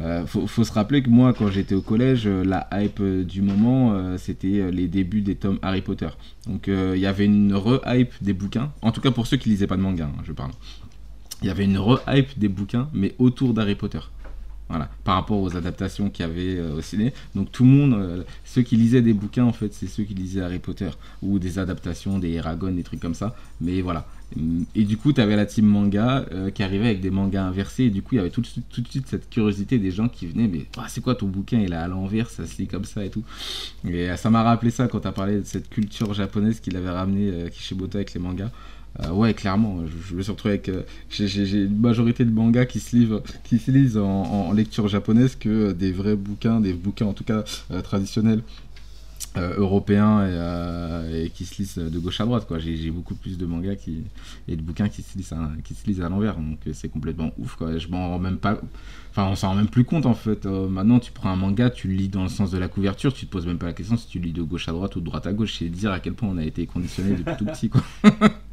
Euh, 0.00 0.26
faut, 0.26 0.64
se 0.64 0.72
rappeler 0.72 1.04
que 1.04 1.08
moi, 1.08 1.32
quand 1.32 1.48
j'étais 1.52 1.76
au 1.76 1.80
collège, 1.80 2.26
euh, 2.26 2.42
la 2.42 2.68
hype 2.72 2.98
euh, 3.00 3.22
du 3.22 3.42
moment, 3.42 4.16
c'était 4.18 4.72
les 4.72 4.88
débuts 4.88 5.20
des 5.20 5.36
tomes 5.36 5.60
Harry 5.62 5.82
Potter. 5.82 6.08
Donc 6.48 6.66
il 6.68 6.98
y 6.98 7.06
avait 7.06 7.26
une 7.26 7.54
re-hype 7.54 8.12
des 8.20 8.32
bouquins, 8.32 8.72
en 8.82 8.90
tout 8.90 9.00
cas 9.00 9.10
pour 9.10 9.26
ceux 9.26 9.36
qui 9.36 9.48
lisaient 9.48 9.66
pas 9.66 9.76
de 9.76 9.82
manga, 9.82 10.06
hein, 10.06 10.22
je 10.24 10.32
parle. 10.32 10.50
Il 11.42 11.48
y 11.48 11.50
avait 11.50 11.64
une 11.64 11.78
re-hype 11.78 12.38
des 12.38 12.48
bouquins, 12.48 12.88
mais 12.92 13.14
autour 13.18 13.54
d'Harry 13.54 13.76
Potter. 13.76 14.00
Voilà, 14.70 14.88
par 15.04 15.16
rapport 15.16 15.40
aux 15.40 15.56
adaptations 15.56 16.08
qu'il 16.08 16.24
y 16.24 16.28
avait 16.28 16.56
euh, 16.56 16.76
au 16.78 16.80
ciné. 16.80 17.12
Donc 17.34 17.52
tout 17.52 17.64
le 17.64 17.70
monde, 17.70 17.94
euh, 17.94 18.22
ceux 18.44 18.62
qui 18.62 18.76
lisaient 18.76 19.02
des 19.02 19.12
bouquins, 19.12 19.44
en 19.44 19.52
fait, 19.52 19.74
c'est 19.74 19.86
ceux 19.86 20.04
qui 20.04 20.14
lisaient 20.14 20.40
Harry 20.40 20.58
Potter, 20.58 20.88
ou 21.20 21.38
des 21.38 21.58
adaptations, 21.58 22.18
des 22.18 22.30
Eragon, 22.32 22.72
des 22.72 22.82
trucs 22.82 23.00
comme 23.00 23.14
ça. 23.14 23.36
Mais 23.60 23.82
voilà. 23.82 24.06
Et 24.74 24.84
du 24.84 24.96
coup, 24.96 25.12
tu 25.12 25.20
avais 25.20 25.36
la 25.36 25.44
team 25.44 25.66
manga 25.66 26.24
euh, 26.32 26.50
qui 26.50 26.62
arrivait 26.62 26.86
avec 26.86 27.02
des 27.02 27.10
mangas 27.10 27.44
inversés, 27.44 27.84
et 27.84 27.90
du 27.90 28.00
coup, 28.00 28.14
il 28.14 28.16
y 28.16 28.20
avait 28.20 28.30
tout 28.30 28.40
de 28.40 28.46
suite, 28.46 28.64
tout 28.70 28.80
de 28.80 28.88
suite 28.88 29.06
cette 29.06 29.28
curiosité 29.28 29.78
des 29.78 29.90
gens 29.90 30.08
qui 30.08 30.26
venaient, 30.26 30.48
mais 30.48 30.64
Ah, 30.78 30.86
c'est 30.88 31.02
quoi 31.02 31.14
ton 31.14 31.26
bouquin? 31.26 31.60
Il 31.60 31.72
est 31.74 31.76
à 31.76 31.86
l'envers, 31.86 32.30
ça 32.30 32.46
se 32.46 32.56
lit 32.56 32.66
comme 32.66 32.86
ça 32.86 33.04
et 33.04 33.10
tout. 33.10 33.22
Et 33.86 34.08
ça 34.16 34.30
m'a 34.30 34.42
rappelé 34.42 34.70
ça 34.70 34.88
quand 34.88 35.00
tu 35.00 35.08
as 35.08 35.12
parlé 35.12 35.40
de 35.40 35.44
cette 35.44 35.68
culture 35.68 36.14
japonaise 36.14 36.60
qu'il 36.60 36.76
avait 36.76 36.90
ramené 36.90 37.50
Kishimoto 37.50 37.98
avec 37.98 38.14
les 38.14 38.20
mangas. 38.20 38.50
Euh, 39.00 39.10
ouais, 39.10 39.34
clairement, 39.34 39.80
je, 40.08 40.14
me 40.14 40.22
suis 40.22 40.30
retrouvé 40.30 40.54
avec. 40.54 40.68
euh, 40.68 40.82
j'ai- 41.10 41.64
une 41.64 41.80
majorité 41.80 42.24
de 42.24 42.30
mangas 42.30 42.66
qui 42.66 42.80
se, 42.80 42.94
livrent, 42.94 43.22
qui 43.42 43.58
se 43.58 43.70
lisent 43.70 43.96
en, 43.98 44.52
lecture 44.52 44.86
japonaise 44.88 45.34
que 45.36 45.72
des 45.72 45.90
vrais 45.92 46.14
bouquins, 46.16 46.60
des 46.60 46.72
bouquins 46.74 47.06
en 47.06 47.12
tout 47.12 47.24
cas 47.24 47.44
euh, 47.70 47.80
traditionnels 47.82 48.42
européens 49.36 50.24
et, 51.12 51.28
qui 51.30 51.44
se 51.44 51.56
lisent 51.60 51.74
de 51.78 51.98
gauche 51.98 52.20
à 52.20 52.24
droite. 52.24 52.46
quoi. 52.46 52.60
J'ai 52.60 52.92
beaucoup 52.92 53.16
plus 53.16 53.36
de 53.36 53.46
mangas 53.46 53.74
qui, 53.74 54.04
et 54.46 54.54
de 54.54 54.62
bouquins 54.62 54.88
qui 54.88 55.02
se 55.02 55.18
lisent 55.18 55.32
à, 55.32 55.50
qui 55.64 55.74
se 55.74 55.84
lisent 55.86 56.02
à 56.02 56.08
l'envers, 56.08 56.36
donc 56.36 56.60
c'est 56.72 56.88
complètement 56.88 57.32
ouf. 57.38 57.56
Quoi. 57.56 57.76
Je 57.78 57.88
m'en 57.88 58.10
rends 58.10 58.20
même 58.20 58.36
pas. 58.36 58.60
Enfin, 59.10 59.26
on 59.26 59.34
s'en 59.34 59.48
rend 59.48 59.54
même 59.56 59.66
plus 59.66 59.82
compte 59.82 60.06
en 60.06 60.14
fait. 60.14 60.46
Maintenant, 60.46 61.00
tu 61.00 61.10
prends 61.10 61.30
un 61.30 61.36
manga, 61.36 61.68
tu 61.68 61.88
le 61.88 61.94
lis 61.94 62.08
dans 62.08 62.22
le 62.22 62.28
sens 62.28 62.52
de 62.52 62.58
la 62.58 62.68
couverture, 62.68 63.12
tu 63.12 63.26
te 63.26 63.30
poses 63.32 63.46
même 63.46 63.58
pas 63.58 63.66
la 63.66 63.72
question 63.72 63.96
si 63.96 64.06
tu 64.06 64.20
lis 64.20 64.32
de 64.32 64.42
gauche 64.42 64.68
à 64.68 64.72
droite 64.72 64.94
ou 64.94 65.00
de 65.00 65.06
droite 65.06 65.26
à 65.26 65.32
gauche. 65.32 65.56
C'est 65.58 65.68
dire 65.68 65.90
à 65.90 65.98
quel 65.98 66.14
point 66.14 66.28
on 66.28 66.38
a 66.38 66.44
été 66.44 66.64
conditionné 66.66 67.16
depuis 67.16 67.36
tout 67.36 67.46
petit. 67.46 67.70
Quoi. 67.70 67.82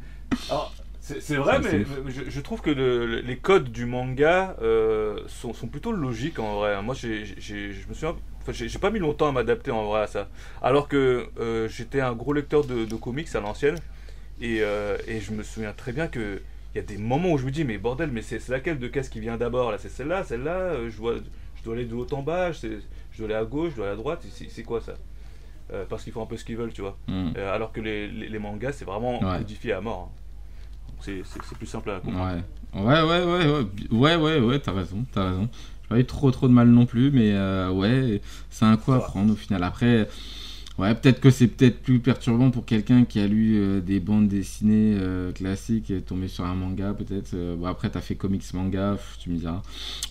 Alors, 0.48 0.74
c'est 1.00 1.34
vrai, 1.36 1.58
mais 1.60 1.84
je, 2.08 2.30
je 2.30 2.40
trouve 2.40 2.60
que 2.60 2.70
le- 2.70 3.06
le- 3.06 3.20
les 3.20 3.36
codes 3.38 3.70
du 3.72 3.86
manga 3.86 4.56
euh, 4.62 5.18
sont, 5.26 5.52
sont 5.52 5.66
plutôt 5.66 5.92
logiques 5.92 6.38
en 6.38 6.56
vrai. 6.56 6.80
Moi, 6.82 6.94
j'ai, 6.94 7.24
je 7.24 7.88
me 7.88 7.94
souviens, 7.94 8.16
enfin, 8.40 8.52
j'ai 8.52 8.78
pas 8.78 8.90
mis 8.90 8.98
longtemps 9.00 9.28
à 9.28 9.32
m'adapter 9.32 9.70
en 9.70 9.84
vrai 9.86 10.02
à 10.02 10.06
ça. 10.06 10.28
Alors 10.62 10.88
que 10.88 11.26
euh, 11.40 11.68
j'étais 11.68 12.00
un 12.00 12.12
gros 12.12 12.32
lecteur 12.32 12.64
de, 12.64 12.84
de 12.84 12.94
comics 12.96 13.34
à 13.34 13.40
l'ancienne, 13.40 13.78
et, 14.40 14.58
euh, 14.60 14.96
et 15.08 15.20
je 15.20 15.32
me 15.32 15.42
souviens 15.42 15.72
très 15.72 15.92
bien 15.92 16.06
que 16.08 16.40
il 16.74 16.78
y 16.78 16.80
a 16.80 16.84
des 16.84 16.96
moments 16.96 17.32
où 17.32 17.38
je 17.38 17.44
me 17.44 17.50
dis, 17.50 17.64
mais 17.64 17.76
bordel, 17.78 18.10
mais 18.10 18.22
c'est 18.22 18.48
laquelle 18.48 18.78
de 18.78 18.88
caisse 18.88 19.10
qui 19.10 19.20
vient 19.20 19.36
d'abord 19.36 19.72
là? 19.72 19.78
C'est 19.78 19.90
celle-là, 19.90 20.24
celle-là. 20.24 20.88
Je 20.88 20.96
dois, 20.96 21.16
je 21.56 21.62
dois 21.64 21.74
aller 21.74 21.84
de 21.84 21.94
haut 21.94 22.06
en 22.12 22.22
bas, 22.22 22.50
je, 22.52 22.78
je 23.12 23.18
dois 23.18 23.26
aller 23.26 23.34
à 23.34 23.44
gauche, 23.44 23.72
je 23.72 23.76
dois 23.76 23.86
aller 23.86 23.94
à 23.94 23.96
droite. 23.96 24.24
C'est 24.48 24.62
quoi 24.62 24.80
ça? 24.80 24.94
Parce 25.88 26.02
qu'ils 26.04 26.12
font 26.12 26.22
un 26.22 26.26
peu 26.26 26.36
ce 26.36 26.44
qu'ils 26.44 26.56
veulent, 26.56 26.72
tu 26.72 26.80
vois. 26.82 26.96
Mm. 27.08 27.32
Euh, 27.36 27.54
alors 27.54 27.72
que 27.72 27.80
les, 27.80 28.08
les- 28.08 28.28
les 28.28 28.38
mangas, 28.38 28.72
c'est 28.72 28.84
vraiment 28.84 29.22
Ouais. 29.22 29.38
codifié 29.38 29.72
à 29.74 29.80
mort. 29.80 30.10
hein. 30.10 30.18
C'est 31.02 31.58
plus 31.58 31.66
simple 31.66 31.90
à 31.90 32.00
comprendre. 32.00 32.34
Ouais. 32.34 32.42
Ouais, 32.74 33.02
ouais, 33.02 33.24
ouais, 33.24 33.46
ouais, 33.46 33.66
ouais, 33.90 34.16
ouais, 34.16 34.40
ouais, 34.40 34.58
t'as 34.58 34.72
raison, 34.72 35.04
t'as 35.12 35.28
raison. 35.30 35.48
J'ai 35.82 35.88
pas 35.88 35.98
eu 35.98 36.04
trop, 36.06 36.30
trop 36.30 36.48
de 36.48 36.52
mal 36.54 36.68
non 36.68 36.86
plus, 36.86 37.10
mais 37.10 37.32
euh, 37.34 37.70
ouais, 37.70 38.22
c'est 38.48 38.64
un 38.64 38.76
coup 38.76 38.92
à 38.92 39.00
prendre 39.00 39.32
au 39.32 39.36
final. 39.36 39.62
Après, 39.62 40.08
ouais, 40.78 40.94
peut-être 40.94 41.20
que 41.20 41.30
c'est 41.30 41.46
peut-être 41.48 41.80
plus 41.82 41.98
perturbant 42.00 42.50
pour 42.50 42.64
quelqu'un 42.64 43.04
qui 43.04 43.20
a 43.20 43.26
lu 43.26 43.56
euh, 43.58 43.80
des 43.80 44.00
bandes 44.00 44.28
dessinées 44.28 44.96
euh, 44.98 45.32
classiques 45.32 45.90
et 45.90 45.98
est 45.98 46.00
tombé 46.00 46.28
sur 46.28 46.44
un 46.44 46.54
manga, 46.54 46.92
peut-être. 46.94 47.34
euh, 47.34 47.56
bon, 47.56 47.66
après, 47.66 47.90
t'as 47.90 48.00
fait 48.00 48.14
comics 48.14 48.42
manga, 48.54 48.92
pff, 48.92 49.16
tu 49.20 49.30
me 49.30 49.36
diras. 49.36 49.62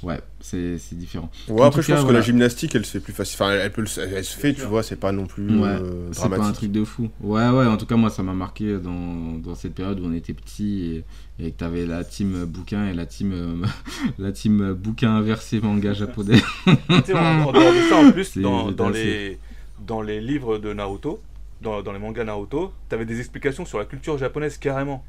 Ouais, 0.04 0.20
c'est 0.40 0.78
c'est 0.78 0.98
différent. 0.98 1.30
Ouais, 1.48 1.62
En 1.62 1.66
après, 1.66 1.82
je 1.82 1.88
cas, 1.88 1.96
pense 1.98 2.06
que 2.06 2.14
la 2.14 2.22
gymnastique, 2.22 2.76
elle 2.76 2.86
se 2.86 2.92
fait 2.92 3.00
plus 3.00 3.14
facile. 3.14 3.38
Enfin, 3.42 3.52
elle, 3.52 3.72
peut 3.72 3.82
le- 3.82 4.04
elle 4.16 4.24
se 4.26 4.38
fait, 4.38 4.54
tu 4.54 4.62
vois, 4.62 4.84
c'est 4.84 4.96
pas 5.00 5.12
non 5.12 5.26
plus 5.26 5.48
Ouais, 5.60 5.68
euh, 5.68 6.10
c'est 6.14 6.30
pas 6.30 6.46
un 6.46 6.52
truc 6.54 6.72
de 6.72 6.84
fou. 6.84 7.10
Ouais, 7.22 7.50
ouais, 7.50 7.66
en 7.66 7.78
tout 7.78 7.86
cas, 7.86 7.96
moi, 7.96 8.10
ça 8.10 8.24
m'a 8.24 8.34
marqué 8.34 8.78
dans, 8.78 9.38
dans 9.44 9.56
cette 9.56 9.74
période 9.76 10.00
où 10.00 10.06
on 10.06 10.14
était 10.14 10.34
petit 10.34 11.04
et, 11.40 11.46
et 11.46 11.52
que 11.52 11.58
t'avais 11.58 11.86
la 11.86 12.04
team 12.04 12.46
bouquin 12.46 12.88
et 12.88 12.94
la 12.94 13.06
team, 13.06 13.32
euh, 13.34 13.66
la 14.20 14.32
team 14.32 14.74
bouquin 14.74 15.16
inversé 15.16 15.60
manga 15.60 15.94
japonais. 15.94 16.42
Tu 16.66 16.74
sais, 17.06 17.14
en, 17.14 17.42
en 17.46 17.52
dehors 17.52 17.74
de 17.74 17.82
ça, 17.90 17.96
en 17.98 18.12
plus, 18.12 18.38
dans, 18.38 18.72
assez- 18.90 19.04
les, 19.04 19.40
dans 19.86 20.02
les 20.02 20.22
livres 20.22 20.58
de 20.58 20.74
Naruto, 20.74 21.22
dans, 21.62 21.82
dans 21.82 21.92
les 21.92 22.00
mangas 22.00 22.24
Naruto, 22.24 22.74
t'avais 22.90 23.06
des 23.06 23.20
explications 23.20 23.66
sur 23.66 23.78
la 23.80 23.86
culture 23.86 24.18
japonaise 24.18 24.58
carrément. 24.58 25.04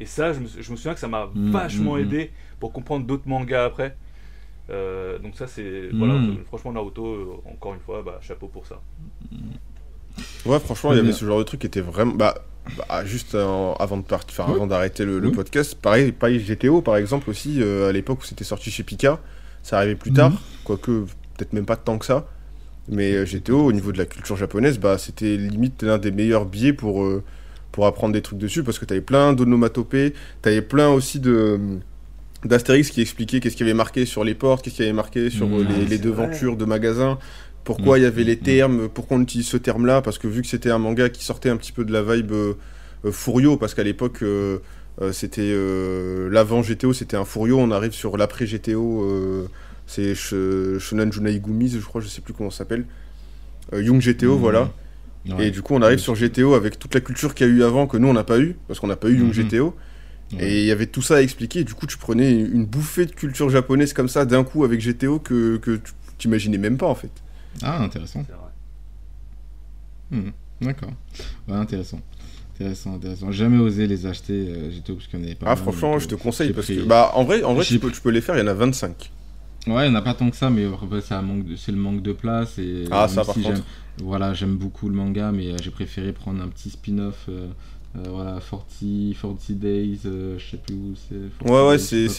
Et 0.00 0.06
ça, 0.06 0.32
je 0.32 0.40
me, 0.40 0.46
je 0.46 0.70
me 0.70 0.76
souviens 0.76 0.94
que 0.94 1.00
ça 1.00 1.08
m'a 1.08 1.30
Mm, 1.34 1.50
vachement 1.50 1.94
mm, 1.94 1.98
mm. 1.98 2.02
aidé 2.02 2.30
pour 2.60 2.72
comprendre 2.72 3.06
d'autres 3.06 3.28
mangas 3.28 3.64
après. 3.64 3.96
Euh, 4.70 5.18
donc 5.18 5.36
ça 5.36 5.46
c'est 5.46 5.90
voilà, 5.92 6.14
franchement 6.46 6.72
Naruto, 6.72 7.06
euh, 7.06 7.26
encore 7.52 7.74
une 7.74 7.80
fois, 7.80 8.02
bah, 8.02 8.18
chapeau 8.22 8.48
pour 8.48 8.66
ça. 8.66 8.80
Ouais, 10.46 10.58
franchement, 10.58 10.92
il 10.92 10.96
y 10.96 11.00
avait 11.00 11.12
ce 11.12 11.24
genre 11.24 11.38
de 11.38 11.44
truc 11.44 11.60
qui 11.60 11.66
était 11.66 11.80
vraiment. 11.80 12.14
Bah, 12.14 12.34
bah, 12.76 13.04
juste 13.04 13.34
euh, 13.34 13.72
avant 13.78 13.98
de 13.98 14.02
partir, 14.02 14.40
enfin, 14.40 14.50
Oui. 14.50 14.56
avant 14.56 14.66
d'arrêter 14.66 15.04
le, 15.04 15.30
podcast, 15.32 15.74
pareil, 15.74 16.12
pareil, 16.12 16.38
GTO 16.38 16.80
par 16.80 16.96
exemple 16.96 17.28
aussi, 17.28 17.60
euh, 17.60 17.90
à 17.90 17.92
l'époque 17.92 18.20
où 18.22 18.24
c'était 18.24 18.44
sorti 18.44 18.70
chez 18.70 18.82
Pika, 18.82 19.20
ça 19.62 19.78
arrivait 19.78 19.96
plus 19.96 20.12
tard, 20.12 20.32
quoique 20.64 21.04
peut-être 21.36 21.52
même 21.52 21.66
pas 21.66 21.76
tant 21.76 21.98
que 21.98 22.06
ça. 22.06 22.26
Mais 22.88 23.12
euh, 23.14 23.24
GTO, 23.24 23.58
au 23.64 23.72
niveau 23.72 23.92
de 23.92 23.98
la 23.98 24.04
culture 24.04 24.36
japonaise, 24.36 24.78
bah, 24.78 24.98
c'était 24.98 25.36
limite 25.36 25.82
l'un 25.82 25.98
des 25.98 26.10
meilleurs 26.10 26.44
biais 26.44 26.72
pour, 26.72 27.02
euh, 27.04 27.22
pour 27.72 27.86
apprendre 27.86 28.12
des 28.12 28.20
trucs 28.22 28.38
dessus, 28.38 28.62
parce 28.62 28.78
que 28.78 28.84
t'avais 28.84 29.00
plein 29.00 29.32
d'onomatopées, 29.32 30.12
t'avais 30.42 30.62
plein 30.62 30.88
aussi 30.90 31.18
de 31.20 31.58
d'Astérix 32.44 32.90
qui 32.90 33.00
expliquait 33.00 33.40
qu'est-ce 33.40 33.56
qui 33.56 33.62
avait 33.62 33.72
marqué 33.72 34.04
sur 34.04 34.22
les 34.22 34.34
portes, 34.34 34.62
qu'est-ce 34.62 34.74
qui 34.76 34.82
avait 34.82 34.92
marqué 34.92 35.30
sur 35.30 35.46
euh, 35.46 35.64
les, 35.64 35.84
Ah, 35.86 35.88
les 35.88 35.98
devantures 35.98 36.58
de 36.58 36.66
magasins, 36.66 37.18
pourquoi 37.64 37.98
il 37.98 38.02
y 38.02 38.04
avait 38.04 38.22
les 38.24 38.36
Mhm. 38.36 38.42
termes, 38.42 38.88
pourquoi 38.90 39.16
on 39.16 39.22
utilise 39.22 39.46
ce 39.46 39.56
terme-là, 39.56 40.02
parce 40.02 40.18
que 40.18 40.28
vu 40.28 40.42
que 40.42 40.48
c'était 40.48 40.70
un 40.70 40.76
manga 40.78 41.08
qui 41.08 41.24
sortait 41.24 41.48
un 41.48 41.56
petit 41.56 41.72
peu 41.72 41.86
de 41.86 41.92
la 41.92 42.02
vibe 42.02 42.32
euh, 42.32 42.52
euh, 43.06 43.12
Furio, 43.12 43.56
parce 43.56 43.72
qu'à 43.72 43.82
l'époque 43.82 44.18
euh, 44.22 44.58
euh, 45.00 45.10
c'était 45.12 45.40
euh, 45.42 46.28
l'avant 46.30 46.60
GTO, 46.62 46.92
c'était 46.92 47.16
un 47.16 47.24
Furio, 47.24 47.58
on 47.58 47.70
arrive 47.70 47.92
sur 47.92 48.18
l'après 48.18 48.44
GTO, 48.46 49.02
euh, 49.04 49.46
c'est 49.86 50.14
Sh- 50.14 50.78
Shonen 50.78 51.12
Junai 51.12 51.38
Gumi, 51.40 51.68
je 51.68 51.78
crois, 51.78 52.00
je 52.00 52.08
sais 52.08 52.20
plus 52.20 52.32
comment 52.34 52.50
ça 52.50 52.58
s'appelle, 52.58 52.84
Euh, 53.72 53.82
Young 53.82 54.00
GTO, 54.00 54.34
Mhm. 54.34 54.40
voilà. 54.40 54.70
Ouais. 55.30 55.46
Et 55.48 55.50
du 55.50 55.62
coup, 55.62 55.74
on 55.74 55.80
arrive 55.80 55.98
sur 55.98 56.14
GTO 56.14 56.52
avec 56.54 56.78
toute 56.78 56.92
la 56.94 57.00
culture 57.00 57.34
qu'il 57.34 57.46
y 57.46 57.50
a 57.50 57.52
eu 57.52 57.62
avant 57.62 57.86
que 57.86 57.96
nous 57.96 58.08
on 58.08 58.12
n'a 58.12 58.24
pas 58.24 58.38
eu, 58.38 58.56
parce 58.68 58.78
qu'on 58.78 58.88
n'a 58.88 58.96
pas 58.96 59.08
eu 59.08 59.16
Young 59.18 59.28
Mhm. 59.28 59.32
GTO. 59.48 59.74
Ouais. 60.34 60.44
Et 60.50 60.60
il 60.60 60.66
y 60.66 60.70
avait 60.70 60.86
tout 60.86 61.00
ça 61.00 61.16
à 61.16 61.20
expliquer. 61.22 61.60
Et 61.60 61.64
du 61.64 61.72
coup, 61.74 61.86
tu 61.86 61.96
prenais 61.96 62.30
une 62.40 62.66
bouffée 62.66 63.06
de 63.06 63.12
culture 63.12 63.48
japonaise 63.48 63.92
comme 63.94 64.08
ça 64.08 64.26
d'un 64.26 64.44
coup 64.44 64.64
avec 64.64 64.80
GTO 64.80 65.18
que, 65.18 65.56
que 65.56 65.76
tu 65.76 65.92
t'imaginais 66.18 66.58
même 66.58 66.76
pas 66.76 66.86
en 66.86 66.94
fait. 66.94 67.10
Ah, 67.62 67.82
intéressant. 67.82 68.24
Mhm. 70.10 70.32
D'accord. 70.60 70.90
Ouais, 71.48 71.54
intéressant. 71.56 72.00
Intéressant, 72.54 72.94
intéressant. 72.94 73.32
Jamais 73.32 73.58
osé 73.58 73.86
les 73.86 74.06
acheter, 74.06 74.46
euh, 74.48 74.70
GTO, 74.70 74.94
parce 74.96 75.08
en 75.14 75.24
avait 75.24 75.34
pas. 75.34 75.46
Ah, 75.48 75.56
franchement, 75.56 75.98
je 75.98 76.06
te 76.06 76.14
euh, 76.14 76.18
conseille 76.18 76.52
parce 76.52 76.66
pris- 76.66 76.76
que, 76.76 76.82
bah, 76.82 77.10
en 77.14 77.24
vrai, 77.24 77.42
en 77.42 77.54
vrai 77.54 77.64
J'ai 77.64 77.76
tu, 77.76 77.80
peux, 77.80 77.90
tu 77.90 78.00
peux 78.00 78.10
les 78.10 78.20
faire, 78.20 78.36
il 78.36 78.40
y 78.40 78.42
en 78.42 78.46
a 78.46 78.54
25. 78.54 79.10
Ouais, 79.66 79.86
il 79.86 79.90
n'y 79.90 79.96
en 79.96 79.98
a 79.98 80.02
pas 80.02 80.14
tant 80.14 80.28
que 80.30 80.36
ça, 80.36 80.50
mais 80.50 80.66
après, 80.66 81.00
c'est 81.00 81.14
un 81.14 81.22
manque 81.22 81.44
de- 81.46 81.56
c'est 81.56 81.72
le 81.72 81.78
manque 81.78 82.02
de 82.02 82.12
place. 82.12 82.58
Et 82.58 82.84
Ah, 82.90 83.06
même 83.06 83.08
ça, 83.08 83.24
par 83.24 83.34
si 83.34 83.42
contre. 83.42 83.62
Voilà, 84.02 84.34
j'aime 84.34 84.56
beaucoup 84.56 84.88
le 84.88 84.94
manga, 84.94 85.30
mais 85.32 85.52
euh, 85.52 85.56
j'ai 85.62 85.70
préféré 85.70 86.12
prendre 86.12 86.42
un 86.42 86.48
petit 86.48 86.70
spin-off. 86.70 87.26
euh, 87.28 87.46
euh, 87.96 88.02
voilà, 88.10 88.40
40, 88.50 88.66
40 89.20 89.52
Days, 89.52 90.00
euh, 90.06 90.36
je 90.38 90.50
sais 90.50 90.56
plus 90.56 90.74
où 90.74 90.94
c'est. 91.08 91.14
40 91.46 91.48
Ouais, 91.48 91.68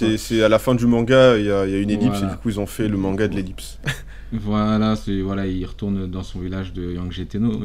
ouais, 0.08 0.18
c'est 0.18 0.42
à 0.42 0.48
la 0.50 0.58
fin 0.58 0.74
du 0.74 0.88
manga, 0.88 1.38
il 1.38 1.46
y 1.46 1.52
a, 1.52 1.66
il 1.68 1.72
y 1.74 1.76
a 1.76 1.80
une 1.80 1.90
ellipse 1.90 2.18
Voilà. 2.18 2.28
et 2.28 2.32
du 2.32 2.38
coup, 2.38 2.50
ils 2.50 2.60
ont 2.62 2.66
fait 2.66 2.88
le 2.88 2.98
manga 2.98 3.28
de 3.28 3.36
l'ellipse. 3.36 3.80
Voilà, 4.32 4.96
voilà, 5.24 5.46
il 5.46 5.64
retourne 5.66 6.08
dans 6.08 6.24
son 6.24 6.40
village 6.40 6.74
de 6.74 6.94
Yang 6.94 7.12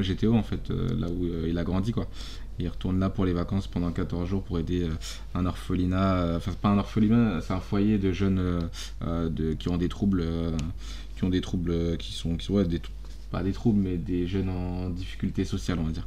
GTO, 0.02 0.34
en 0.34 0.42
fait, 0.42 0.70
euh, 0.70 0.88
là 1.00 1.06
où 1.08 1.24
euh, 1.24 1.46
il 1.48 1.58
a 1.58 1.64
grandi 1.64 1.90
quoi. 1.90 2.06
Il 2.60 2.68
retourne 2.68 3.00
là 3.00 3.08
pour 3.08 3.24
les 3.24 3.32
vacances 3.32 3.66
pendant 3.66 3.90
14 3.90 4.28
jours 4.28 4.42
pour 4.42 4.58
aider 4.58 4.82
euh, 4.82 4.90
un 5.34 5.46
orphelinat, 5.46 6.14
euh, 6.16 6.36
enfin 6.36 6.52
pas 6.52 6.68
un 6.68 6.78
orphelinat, 6.78 7.40
c'est 7.40 7.54
un 7.54 7.60
foyer 7.60 7.98
de 7.98 8.12
jeunes 8.12 8.68
euh, 9.02 9.54
qui 9.58 9.68
ont 9.68 9.78
des 9.78 9.88
troubles, 9.88 10.24
qui 11.16 11.24
ont 11.24 11.30
des 11.30 11.40
troubles, 11.40 11.96
qui 11.96 12.12
sont, 12.12 12.36
qui 12.36 12.46
sont 12.46 12.62
des, 12.62 12.80
pas 13.30 13.42
des 13.42 13.52
troubles 13.52 13.80
mais 13.80 13.96
des 13.96 14.26
jeunes 14.26 14.50
en 14.50 14.90
difficulté 14.90 15.44
sociale 15.44 15.78
on 15.80 15.84
va 15.84 15.92
dire. 15.92 16.06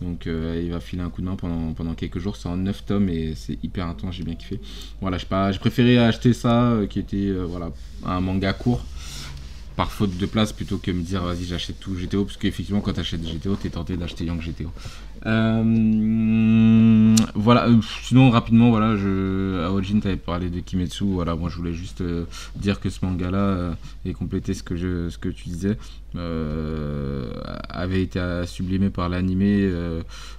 Donc 0.00 0.26
il 0.26 0.70
va 0.70 0.80
filer 0.80 1.02
un 1.02 1.10
coup 1.10 1.22
de 1.22 1.26
main 1.26 1.36
pendant, 1.36 1.72
pendant 1.72 1.94
quelques 1.94 2.18
jours, 2.18 2.36
c'est 2.36 2.48
en 2.48 2.56
9 2.56 2.84
tomes 2.84 3.08
et 3.08 3.34
c'est 3.34 3.58
hyper 3.64 3.86
intense, 3.86 4.14
j'ai 4.14 4.24
bien 4.24 4.34
kiffé. 4.34 4.60
Voilà, 5.00 5.18
j'ai 5.18 5.58
préféré 5.58 5.98
acheter 5.98 6.32
ça 6.34 6.76
qui 6.90 6.98
était 6.98 7.32
voilà 7.32 7.72
un 8.04 8.20
manga 8.20 8.52
court 8.52 8.84
par 9.78 9.92
faute 9.92 10.18
de 10.18 10.26
place 10.26 10.52
plutôt 10.52 10.78
que 10.78 10.90
me 10.90 11.02
dire 11.02 11.22
vas-y 11.22 11.44
j'achète 11.44 11.78
tout 11.78 11.94
GTO 11.94 12.24
parce 12.24 12.36
qu'effectivement 12.36 12.80
quand 12.80 12.94
t'achètes 12.94 13.22
GTO 13.22 13.54
t'es 13.54 13.70
tenté 13.70 13.96
d'acheter 13.96 14.24
Young 14.24 14.40
GTO 14.40 14.70
Euh, 15.26 17.16
voilà 17.34 17.66
euh, 17.66 17.80
sinon 18.04 18.30
rapidement 18.30 18.70
voilà 18.70 18.96
je 18.96 19.64
à 19.64 19.72
Ojin 19.72 19.98
t'avais 19.98 20.16
parlé 20.16 20.48
de 20.48 20.60
Kimetsu 20.60 21.04
voilà 21.04 21.34
moi 21.34 21.48
je 21.50 21.56
voulais 21.56 21.72
juste 21.72 22.00
euh, 22.02 22.24
dire 22.54 22.78
que 22.80 22.88
ce 22.88 23.04
manga 23.04 23.28
là 23.30 23.76
et 24.04 24.12
compléter 24.14 24.54
ce 24.54 24.62
que 24.62 24.76
je 24.76 25.08
ce 25.10 25.18
que 25.18 25.28
tu 25.28 25.48
disais 25.48 25.76
avait 26.14 28.02
été 28.02 28.20
sublimé 28.46 28.90
par 28.90 29.08
l'animé 29.08 29.52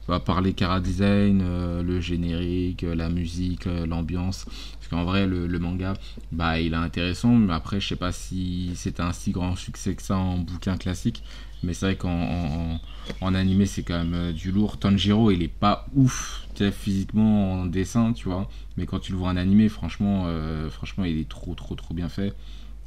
bah, 0.07 0.19
par 0.19 0.41
les 0.41 0.53
cara 0.53 0.79
design 0.79 1.43
le 1.89 1.99
générique 1.99 2.85
la 3.01 3.09
musique 3.09 3.65
l'ambiance 3.91 4.45
qu'en 4.89 5.03
vrai 5.05 5.27
le, 5.27 5.47
le 5.47 5.59
manga 5.59 5.93
bah 6.31 6.59
il 6.59 6.73
est 6.73 6.77
intéressant 6.77 7.33
mais 7.35 7.53
après 7.53 7.79
je 7.79 7.87
sais 7.89 7.95
pas 7.95 8.11
si 8.11 8.71
c'était 8.75 9.01
un 9.01 9.13
si 9.13 9.31
grand 9.31 9.55
succès 9.55 9.95
que 9.95 10.01
ça 10.01 10.17
en 10.17 10.37
bouquin 10.39 10.77
classique 10.77 11.23
mais 11.63 11.73
c'est 11.73 11.85
vrai 11.87 11.95
qu'en 11.97 12.09
en, 12.09 12.73
en- 12.75 12.79
en 13.21 13.35
animé 13.35 13.65
c'est 13.65 13.83
quand 13.83 13.97
même 13.97 14.13
euh, 14.13 14.31
du 14.31 14.51
lourd. 14.51 14.77
Tanjiro 14.77 15.31
il 15.31 15.41
est 15.43 15.47
pas 15.47 15.85
ouf 15.95 16.45
physiquement 16.73 17.53
en 17.61 17.65
dessin 17.65 18.11
tu 18.13 18.25
vois 18.27 18.49
mais 18.77 18.85
quand 18.85 18.99
tu 18.99 19.11
le 19.13 19.17
vois 19.17 19.29
en 19.29 19.37
animé 19.37 19.69
franchement 19.69 20.23
euh, 20.27 20.69
franchement 20.69 21.05
il 21.05 21.17
est 21.19 21.29
trop 21.29 21.53
trop 21.55 21.75
trop 21.75 21.93
bien 21.93 22.09
fait. 22.09 22.33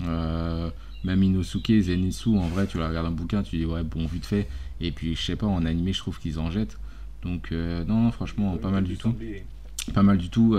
Euh, 0.02 0.70
même 1.04 1.22
Inosuke 1.22 1.72
Zenitsu 1.80 2.30
en 2.36 2.48
vrai 2.48 2.66
tu 2.66 2.78
la 2.78 2.88
regardes 2.88 3.06
un 3.06 3.10
bouquin 3.12 3.42
tu 3.42 3.56
dis 3.56 3.64
ouais 3.64 3.82
bon 3.82 4.06
vite 4.06 4.26
fait. 4.26 4.48
Et 4.80 4.90
puis 4.92 5.14
je 5.14 5.22
sais 5.22 5.36
pas 5.36 5.46
en 5.46 5.64
animé 5.64 5.92
je 5.92 5.98
trouve 5.98 6.18
qu'ils 6.18 6.38
en 6.38 6.50
jettent. 6.50 6.78
Donc 7.22 7.50
euh, 7.52 7.84
non, 7.84 8.02
non 8.02 8.10
franchement 8.12 8.56
pas 8.56 8.70
mal 8.70 8.84
du 8.84 8.96
tout. 8.96 9.14
pas 9.94 10.02
mal 10.02 10.18
du 10.18 10.28
tout 10.28 10.54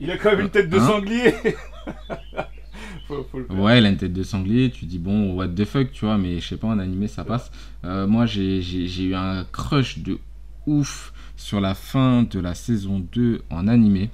Il 0.00 0.10
a 0.10 0.18
quand 0.18 0.30
même 0.30 0.40
une 0.40 0.50
tête 0.50 0.68
de 0.68 0.78
Hein 0.78 0.86
sanglier. 0.86 1.34
faut, 3.06 3.26
faut 3.30 3.38
le 3.38 3.46
faire. 3.46 3.58
Ouais, 3.58 3.78
elle 3.78 3.86
a 3.86 3.88
une 3.88 3.96
tête 3.96 4.12
de 4.12 4.22
sanglier, 4.22 4.70
tu 4.70 4.84
dis 4.84 4.98
bon, 4.98 5.34
what 5.34 5.48
the 5.48 5.64
fuck, 5.64 5.90
tu 5.92 6.04
vois, 6.04 6.18
mais 6.18 6.40
je 6.40 6.48
sais 6.48 6.56
pas, 6.56 6.68
en 6.68 6.78
animé 6.78 7.08
ça 7.08 7.24
passe. 7.24 7.50
Euh, 7.84 8.06
moi 8.06 8.26
j'ai 8.26 8.60
eu 9.02 9.14
un 9.14 9.44
crush 9.44 9.98
de 9.98 10.18
ouf 10.66 11.12
sur 11.36 11.60
la 11.60 11.74
fin 11.74 12.24
de 12.24 12.40
la 12.40 12.54
saison 12.54 13.04
2 13.12 13.42
en 13.50 13.68
animé. 13.68 14.10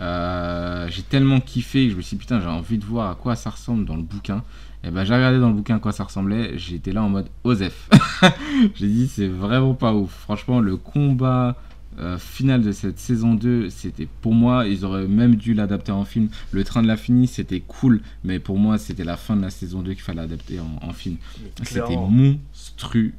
Euh, 0.00 0.88
j'ai 0.90 1.02
tellement 1.02 1.40
kiffé 1.40 1.86
que 1.86 1.92
je 1.92 1.96
me 1.96 2.02
suis 2.02 2.16
dit 2.16 2.20
putain, 2.20 2.40
j'ai 2.40 2.48
envie 2.48 2.78
de 2.78 2.84
voir 2.84 3.10
à 3.10 3.14
quoi 3.14 3.36
ça 3.36 3.50
ressemble 3.50 3.84
dans 3.84 3.96
le 3.96 4.02
bouquin. 4.02 4.42
Et 4.82 4.90
ben 4.90 5.04
j'ai 5.04 5.14
regardé 5.14 5.38
dans 5.38 5.48
le 5.48 5.54
bouquin 5.54 5.76
à 5.76 5.78
quoi 5.78 5.92
ça 5.92 6.04
ressemblait, 6.04 6.58
j'étais 6.58 6.92
là 6.92 7.02
en 7.02 7.08
mode 7.08 7.28
Osef. 7.44 7.88
j'ai 8.74 8.86
dit 8.86 9.08
c'est 9.08 9.28
vraiment 9.28 9.74
pas 9.74 9.94
ouf. 9.94 10.10
Franchement, 10.10 10.60
le 10.60 10.76
combat 10.76 11.56
euh, 11.98 12.18
final 12.18 12.62
de 12.62 12.72
cette 12.72 12.98
saison 12.98 13.34
2, 13.34 13.70
c'était 13.70 14.08
pour 14.20 14.34
moi, 14.34 14.66
ils 14.66 14.84
auraient 14.84 15.06
même 15.06 15.36
dû 15.36 15.54
l'adapter 15.54 15.92
en 15.92 16.04
film. 16.04 16.28
Le 16.52 16.64
train 16.64 16.82
de 16.82 16.88
la 16.88 16.96
finie, 16.96 17.26
c'était 17.26 17.60
cool, 17.60 18.00
mais 18.24 18.38
pour 18.38 18.58
moi, 18.58 18.78
c'était 18.78 19.04
la 19.04 19.16
fin 19.16 19.36
de 19.36 19.42
la 19.42 19.50
saison 19.50 19.82
2 19.82 19.92
qu'il 19.92 20.02
fallait 20.02 20.22
adapter 20.22 20.58
en, 20.60 20.78
en 20.88 20.92
film. 20.92 21.16
C'était 21.64 21.96
monstrueux. 22.10 23.12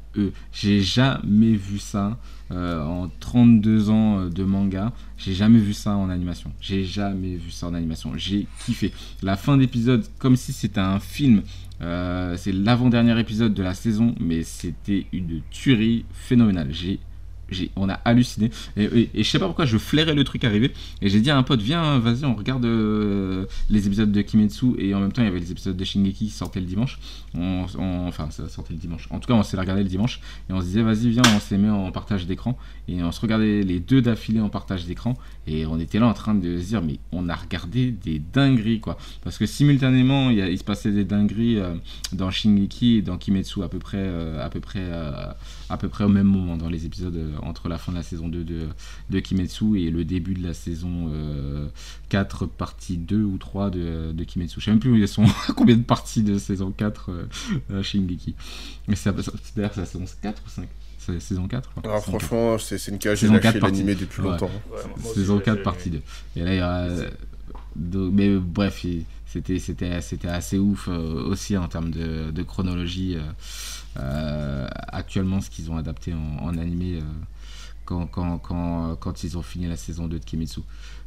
J'ai 0.52 0.80
jamais 0.80 1.52
vu 1.54 1.78
ça 1.78 2.18
euh, 2.50 2.82
en 2.82 3.10
32 3.20 3.90
ans 3.90 4.20
euh, 4.20 4.28
de 4.30 4.44
manga. 4.44 4.92
J'ai 5.18 5.34
jamais 5.34 5.58
vu 5.58 5.72
ça 5.74 5.96
en 5.96 6.08
animation. 6.10 6.52
J'ai 6.60 6.84
jamais 6.84 7.36
vu 7.36 7.50
ça 7.50 7.66
en 7.68 7.74
animation. 7.74 8.12
J'ai 8.16 8.46
kiffé. 8.64 8.92
La 9.22 9.36
fin 9.36 9.56
d'épisode, 9.56 10.04
comme 10.18 10.36
si 10.36 10.52
c'était 10.52 10.80
un 10.80 11.00
film. 11.00 11.42
euh, 11.82 12.36
c'est 12.38 12.52
l'avant-dernier 12.52 13.18
épisode 13.20 13.52
de 13.52 13.62
la 13.62 13.74
saison, 13.74 14.14
mais 14.20 14.42
c'était 14.42 15.06
une 15.12 15.42
tuerie 15.50 16.06
phénoménale. 16.12 16.68
J'ai- 16.72 16.98
on 17.76 17.88
a 17.88 17.94
halluciné. 18.04 18.50
Et, 18.76 19.08
je 19.14 19.22
sais 19.22 19.38
pas 19.38 19.46
pourquoi 19.46 19.66
je 19.66 19.78
flairais 19.78 20.14
le 20.14 20.24
truc 20.24 20.44
arriver. 20.44 20.72
Et 21.02 21.08
j'ai 21.08 21.20
dit 21.20 21.30
à 21.30 21.36
un 21.36 21.42
pote 21.42 21.60
viens 21.60 21.98
vas-y 21.98 22.24
on 22.24 22.34
regarde 22.34 22.64
euh, 22.64 23.46
les 23.70 23.86
épisodes 23.86 24.10
de 24.10 24.22
Kimetsu. 24.22 24.74
Et 24.78 24.94
en 24.94 25.00
même 25.00 25.12
temps 25.12 25.22
il 25.22 25.26
y 25.26 25.28
avait 25.28 25.40
les 25.40 25.50
épisodes 25.52 25.76
de 25.76 25.84
Shingeki 25.84 26.26
qui 26.26 26.30
sortaient 26.30 26.60
le 26.60 26.66
dimanche. 26.66 26.98
Enfin 27.34 28.30
ça 28.30 28.48
sortait 28.48 28.74
le 28.74 28.78
dimanche. 28.78 29.08
En 29.10 29.18
tout 29.18 29.28
cas 29.28 29.34
on 29.34 29.42
s'est 29.42 29.56
regardé 29.56 29.82
le 29.82 29.88
dimanche. 29.88 30.20
Et 30.50 30.52
on 30.52 30.60
se 30.60 30.66
disait 30.66 30.82
vas-y 30.82 31.08
viens 31.10 31.22
on 31.34 31.40
s'est 31.40 31.58
mis 31.58 31.68
en 31.68 31.90
partage 31.92 32.26
d'écran. 32.26 32.58
Et 32.88 33.02
on 33.02 33.12
se 33.12 33.20
regardait 33.20 33.62
les 33.62 33.80
deux 33.80 34.02
d'affilée 34.02 34.40
en 34.40 34.48
partage 34.48 34.86
d'écran. 34.86 35.16
Et 35.46 35.66
on 35.66 35.78
était 35.78 35.98
là 35.98 36.06
en 36.06 36.14
train 36.14 36.34
de 36.34 36.58
se 36.58 36.66
dire 36.66 36.82
mais 36.82 36.98
on 37.12 37.28
a 37.28 37.34
regardé 37.34 37.92
des 37.92 38.20
dingueries 38.32 38.80
quoi. 38.80 38.98
Parce 39.22 39.38
que 39.38 39.46
simultanément 39.46 40.30
il, 40.30 40.38
y 40.38 40.42
a- 40.42 40.56
se 40.56 40.64
passait 40.64 40.90
des 40.90 41.04
dingueries 41.04 41.58
euh, 41.58 41.74
dans 42.12 42.30
Shingeki 42.30 42.96
et 42.96 43.02
dans 43.02 43.18
Kimetsu 43.18 43.62
à 43.62 43.68
peu 43.68 43.78
près 43.78 43.98
euh, 44.00 44.44
à 44.44 44.48
peu 44.48 44.60
près 44.60 44.90
à 45.68 45.76
peu 45.76 45.88
près 45.88 46.04
au 46.04 46.08
même 46.08 46.26
moment 46.26 46.56
dans 46.56 46.68
les 46.68 46.86
épisodes 46.86 47.35
entre 47.42 47.68
la 47.68 47.78
fin 47.78 47.92
de 47.92 47.96
la 47.96 48.02
saison 48.02 48.28
2 48.28 48.44
de, 48.44 48.68
de 49.10 49.20
Kimetsu 49.20 49.78
et 49.80 49.90
le 49.90 50.04
début 50.04 50.34
de 50.34 50.42
la 50.42 50.54
saison 50.54 51.10
euh, 51.12 51.68
4 52.08 52.46
partie 52.46 52.96
2 52.96 53.22
ou 53.22 53.38
3 53.38 53.70
de, 53.70 54.12
de 54.12 54.24
Kimetsu 54.24 54.60
je 54.60 54.64
sais 54.66 54.70
même 54.70 54.80
plus 54.80 54.90
où 54.90 54.96
ils 54.96 55.06
sont 55.08 55.24
combien 55.56 55.76
de 55.76 55.82
parties 55.82 56.22
de 56.22 56.38
saison 56.38 56.70
4 56.70 57.10
euh, 57.10 57.26
euh, 57.70 57.82
Shingeki 57.82 58.34
mais 58.88 58.96
c'est 58.96 59.10
d'ailleurs 59.56 59.72
c'est 59.74 59.80
la 59.80 59.86
saison 59.86 60.04
4 60.22 60.42
ou 60.46 60.48
5 60.50 60.68
c'est 60.98 61.20
saison 61.20 61.46
4 61.46 61.64
je 61.76 61.80
crois. 61.80 61.90
Alors, 61.92 62.04
Saison 62.04 62.18
4. 62.18 62.26
franchement, 62.26 62.58
c'est 62.58 62.78
c'est 62.78 62.90
une 62.90 62.98
cage, 62.98 63.18
j'ai 63.20 63.26
Saison 63.28 63.34
lâché 63.34 63.42
4 63.52 63.60
partie. 63.60 63.76
l'animé 63.76 63.94
depuis 63.94 64.22
Ouais. 64.22 64.30
longtemps. 64.30 64.46
Ouais, 64.72 64.78
moi 64.98 65.10
aussi, 65.10 65.14
saison 65.20 65.38
j'ai 65.38 65.44
4 65.44 65.52
lâché 65.54 65.62
partie 65.62 65.90
l'animé. 65.90 66.02
2 66.34 66.40
et 66.40 66.44
là 66.44 66.54
il 66.54 66.58
y 66.58 66.62
aura 66.62 67.06
donc, 67.76 68.12
mais 68.12 68.28
euh, 68.28 68.40
bref 68.40 68.84
il- 68.84 69.04
c'était 69.26 69.58
c'était 69.58 70.00
c'était 70.00 70.28
assez 70.28 70.58
ouf 70.58 70.88
euh, 70.88 71.22
aussi 71.28 71.56
en 71.56 71.68
termes 71.68 71.90
de, 71.90 72.30
de 72.30 72.42
chronologie 72.42 73.16
euh, 73.16 73.20
euh, 73.20 73.22
actuellement 74.88 75.40
ce 75.40 75.50
qu'ils 75.50 75.70
ont 75.70 75.76
adapté 75.76 76.12
en, 76.14 76.44
en 76.44 76.58
animé 76.58 76.98
euh, 76.98 77.02
quand, 77.84 78.06
quand, 78.06 78.38
quand, 78.38 78.96
quand 78.96 79.24
ils 79.24 79.36
ont 79.38 79.42
fini 79.42 79.66
la 79.68 79.76
saison 79.76 80.06
2 80.06 80.18
de 80.18 80.24
Kimetsu 80.24 80.60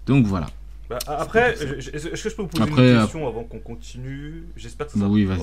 donc 0.06 0.26
voilà 0.26 0.48
Bah, 0.90 0.98
après, 1.08 1.54
est-ce 1.54 2.10
que 2.10 2.30
je 2.30 2.36
peux 2.36 2.42
vous 2.44 2.48
poser 2.48 2.64
Après, 2.64 2.90
une 2.92 2.96
euh, 2.98 3.02
question 3.02 3.28
avant 3.28 3.44
qu'on 3.44 3.60
continue? 3.60 4.46
J'espère 4.58 4.88
que 4.88 4.94
ça 4.94 5.00
Bah 5.00 5.08
oui, 5.08 5.24
vas-y. 5.26 5.40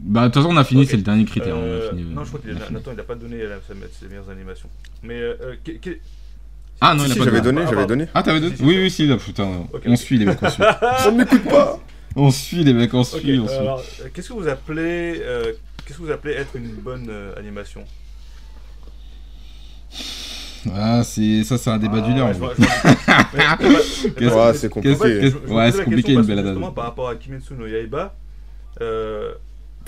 Bah, 0.00 0.22
de 0.22 0.26
toute 0.28 0.34
façon, 0.42 0.54
on 0.54 0.56
a 0.56 0.64
fini, 0.64 0.86
c'est 0.86 0.96
le 0.96 1.02
dernier 1.02 1.24
critère. 1.26 1.54
Euh, 1.56 1.82
on 1.82 1.86
a 1.86 1.90
fini, 1.90 2.14
non, 2.14 2.24
je 2.24 2.28
crois 2.28 2.40
qu'il 2.40 2.50
on 2.52 2.56
a 2.56 2.60
a, 2.60 2.64
fini. 2.66 2.74
Nathan, 2.78 2.90
il 2.92 2.96
n'a 2.96 3.02
pas 3.02 3.14
donné 3.14 3.42
la- 3.42 3.56
sa- 3.60 3.74
ses 4.00 4.06
meilleures 4.08 4.30
animations. 4.30 4.68
Mais 5.02 5.20
euh, 5.20 5.34
euh, 5.42 5.54
que- 5.62 5.72
que- 5.72 5.98
Ah 6.80 6.94
non, 6.94 7.00
Si, 7.04 7.08
il 7.08 7.10
a 7.10 7.14
si, 7.14 7.18
pas 7.18 7.24
j'avais 7.26 7.40
donné. 7.42 7.60
donné, 7.60 7.66
Ah, 7.66 7.70
j'avais 7.74 7.86
donné. 7.86 8.06
Ah, 8.14 8.22
t'avais 8.22 8.40
donné? 8.40 8.56
Si, 8.56 8.62
Oui, 8.62 8.76
oui, 8.78 8.90
si, 8.90 9.06
là, 9.06 9.16
putain. 9.18 9.66
On 9.84 9.96
suit 9.96 10.16
les 10.18 10.24
mecs, 10.24 10.42
on 10.42 10.48
suit. 10.50 10.62
On 11.08 11.12
ne 11.12 11.16
m'écoute 11.18 11.44
pas 11.44 11.78
on 12.16 12.30
suit 12.30 12.62
les 12.64 12.72
mecs, 12.72 12.94
on 12.94 13.02
suit, 13.02 13.38
on 13.40 13.48
suit. 13.48 13.56
euh, 13.58 14.08
qu'est-ce 14.14 14.28
que 14.28 14.34
vous 14.34 14.46
appelez, 14.48 15.20
euh, 15.24 15.52
qu'est-ce 15.84 15.98
que 15.98 16.02
vous 16.04 16.10
appelez 16.10 16.34
être 16.34 16.56
une 16.56 16.74
bonne 16.74 17.06
euh, 17.10 17.34
animation? 17.36 17.84
Ah, 20.74 21.02
c'est 21.04 21.44
ça, 21.44 21.58
c'est 21.58 21.70
un 21.70 21.78
débat 21.78 21.98
Ah, 21.98 22.00
du 22.08 22.14
leurre. 22.14 22.28
ouais, 22.28 22.34
je 22.34 22.38
vois- 22.38 22.54
je 22.56 22.62
vois- 22.62 22.72
Mais- 23.34 23.68
mais- 23.68 23.68
mais- 23.68 24.10
Qu'est-ce- 24.12 24.34
Ouais, 24.34 24.46
mais- 24.52 24.54
c'est 24.54 24.68
compliqué. 24.70 24.96
Ouais, 25.46 25.72
c'est 25.72 25.84
compliqué, 25.84 26.12
une 26.14 26.22
belle 26.22 26.38
justement, 26.44 26.72
par 26.72 26.84
rapport 26.84 27.08
à 27.10 27.16
Kimetsu 27.16 27.54
no 27.54 27.66
Yaiba, 27.66 28.14
euh, 28.80 29.34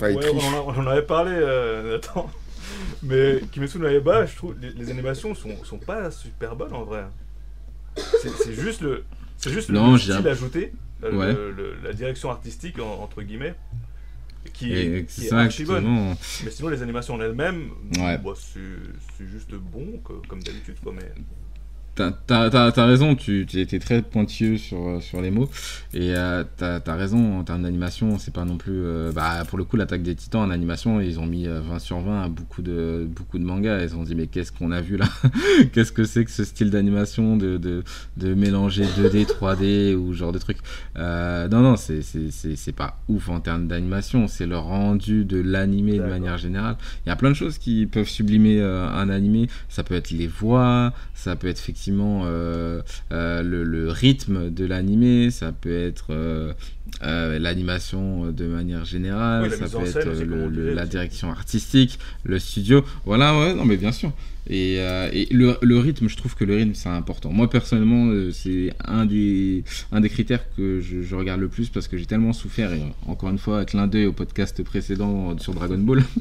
ouais, 0.01 0.15
on, 0.31 0.37
en 0.37 0.53
a- 0.53 0.61
on 0.67 0.81
en 0.83 0.87
avait 0.87 1.01
parlé, 1.01 1.31
euh, 1.33 1.93
Nathan. 1.93 2.29
Mais 3.01 3.41
Kimetsu 3.51 3.79
no 3.79 3.87
Yaiba, 3.89 4.25
je 4.27 4.35
trouve 4.35 4.55
les, 4.61 4.69
les 4.69 4.91
animations 4.91 5.33
sont, 5.33 5.63
sont 5.63 5.79
pas 5.79 6.11
super 6.11 6.55
bonnes 6.55 6.73
en 6.73 6.83
vrai. 6.83 7.05
C'est 7.95 8.53
juste 8.53 8.81
le, 8.81 9.03
c'est 9.37 9.49
juste 9.51 9.69
Non, 9.69 9.93
le 9.93 9.97
j'ai 9.97 10.13
style 10.13 10.27
ajouté, 10.27 10.73
Ouais. 11.01 11.33
le- 11.33 11.51
le- 11.51 11.75
la 11.83 11.91
direction 11.93 12.29
artistique 12.29 12.77
en- 12.79 13.01
entre 13.01 13.23
guillemets, 13.23 13.55
qui 14.53 14.73
est, 14.73 15.05
qui 15.09 15.27
est 15.27 15.33
archi 15.33 15.63
bonne. 15.65 16.15
Mais 16.43 16.51
sinon 16.51 16.69
les 16.69 16.81
animations 16.81 17.15
en 17.15 17.21
elles-mêmes, 17.21 17.69
Ouais. 17.99 18.17
bah, 18.17 18.33
c'est 18.35 19.27
juste 19.27 19.53
bon 19.53 19.99
que- 20.05 20.25
comme 20.27 20.41
d'habitude 20.43 20.75
quoi. 20.83 20.93
Mais 20.95 21.11
T'as- 21.97 22.85
raison, 22.85 23.15
tu, 23.15 23.47
étais 23.55 23.79
très 23.79 24.01
pointilleux 24.03 24.57
sur, 24.57 24.87
euh, 24.87 24.99
sur 24.99 25.19
les 25.21 25.31
mots. 25.31 25.49
Et 25.93 26.13
euh, 26.15 26.43
t'as 26.57 26.79
as 26.85 26.95
raison, 26.95 27.39
en 27.39 27.43
termes 27.43 27.63
d'animation, 27.63 28.19
c'est 28.19 28.33
pas 28.33 28.45
non 28.45 28.57
plus. 28.57 28.71
euh, 28.83 29.11
bah, 29.11 29.43
pour 29.47 29.57
le 29.57 29.63
coup, 29.63 29.77
l'attaque 29.77 30.03
des 30.03 30.13
titans 30.15 30.41
en 30.41 30.51
animation, 30.51 31.01
ils 31.01 31.19
ont 31.19 31.25
mis 31.25 31.47
euh, 31.47 31.59
20 31.61 31.79
sur 31.79 31.99
20 31.99 32.23
à 32.23 32.29
beaucoup 32.29 32.61
de, 32.61 33.07
beaucoup 33.09 33.39
de 33.39 33.43
mangas. 33.43 33.83
Ils 33.83 33.95
ont 33.95 34.03
dit, 34.03 34.13
mais 34.15 34.27
qu'est-ce 34.27 34.51
qu'on 34.51 34.71
a 34.71 34.79
vu 34.81 34.97
là? 34.97 35.07
Qu'est-ce 35.73 35.91
que 35.91 36.03
c'est 36.03 36.23
que 36.23 36.31
ce 36.31 36.43
style 36.43 36.69
d'animation 36.69 37.35
de, 37.35 37.57
de, 37.57 37.83
de 38.17 38.33
mélanger 38.35 38.83
2D, 38.83 39.25
3D 39.25 39.95
ou 39.95 40.13
genre 40.13 40.31
de 40.31 40.39
trucs 40.39 40.57
Euh, 40.97 41.47
Non, 41.47 41.61
non, 41.61 41.75
c'est- 41.77 42.01
pas 42.75 42.99
ouf 43.07 43.29
en 43.29 43.39
termes 43.39 43.67
d'animation. 43.67 44.27
C'est 44.27 44.45
le 44.45 44.57
rendu 44.57 45.25
de 45.25 45.39
l'animé 45.41 45.93
de 45.97 46.03
manière 46.03 46.37
générale. 46.37 46.75
Il 47.05 47.09
y 47.09 47.11
a 47.11 47.15
plein 47.15 47.29
de 47.29 47.35
choses 47.35 47.57
qui 47.57 47.87
peuvent 47.87 48.07
sublimer 48.07 48.59
euh, 48.61 48.87
un 48.87 49.09
animé. 49.09 49.47
Ça 49.69 49.83
peut 49.83 49.95
être 49.95 50.11
les 50.11 50.27
voix, 50.27 50.93
ça 51.15 51.35
peut 51.35 51.47
être 51.47 51.57
effectivement 51.59 51.86
euh, 51.91 52.81
euh, 53.11 53.41
le, 53.43 53.63
le 53.63 53.89
rythme 53.89 54.49
de 54.49 54.65
l'animé, 54.65 55.31
ça 55.31 55.51
peut 55.51 55.75
être 55.87 56.07
euh, 56.11 56.53
l'animation 57.39 58.31
de 58.31 58.45
manière 58.47 58.85
générale, 58.85 59.43
Oui, 59.43 59.49
ça 59.57 59.65
peut 59.65 59.85
être 59.99 60.05
le- 60.25 60.47
le- 60.49 60.73
la 60.73 60.85
direction 60.85 61.29
artistique, 61.31 61.99
le 62.23 62.39
studio. 62.39 62.83
Voilà, 63.05 63.37
ouais, 63.39 63.53
non, 63.53 63.65
mais 63.65 63.77
bien 63.77 63.91
sûr. 63.91 64.11
Et, 64.49 64.77
euh, 64.79 65.09
le, 65.31 65.77
rythme, 65.77 66.07
je 66.07 66.15
trouve 66.15 66.35
que 66.35 66.45
le 66.45 66.55
rythme 66.55 66.73
c'est 66.73 66.89
important. 66.89 67.31
Moi 67.31 67.49
personnellement, 67.49 68.07
euh, 68.07 68.31
c'est 68.31 68.71
un 68.85 69.05
des, 69.05 69.63
critères 70.09 70.43
que 70.55 70.79
je, 70.79 71.15
regarde 71.15 71.41
le 71.41 71.49
plus 71.49 71.69
parce 71.69 71.87
que 71.87 71.97
j'ai 71.97 72.05
tellement 72.05 72.33
souffert, 72.33 72.71
et 72.73 72.81
encore 73.05 73.29
une 73.29 73.37
fois, 73.37 73.65
clin 73.65 73.87
d'œil 73.87 74.05
au 74.05 74.13
podcast 74.13 74.63
précédent 74.63 75.37
sur 75.39 75.53
Dragon 75.53 75.77
Ball. 75.77 76.03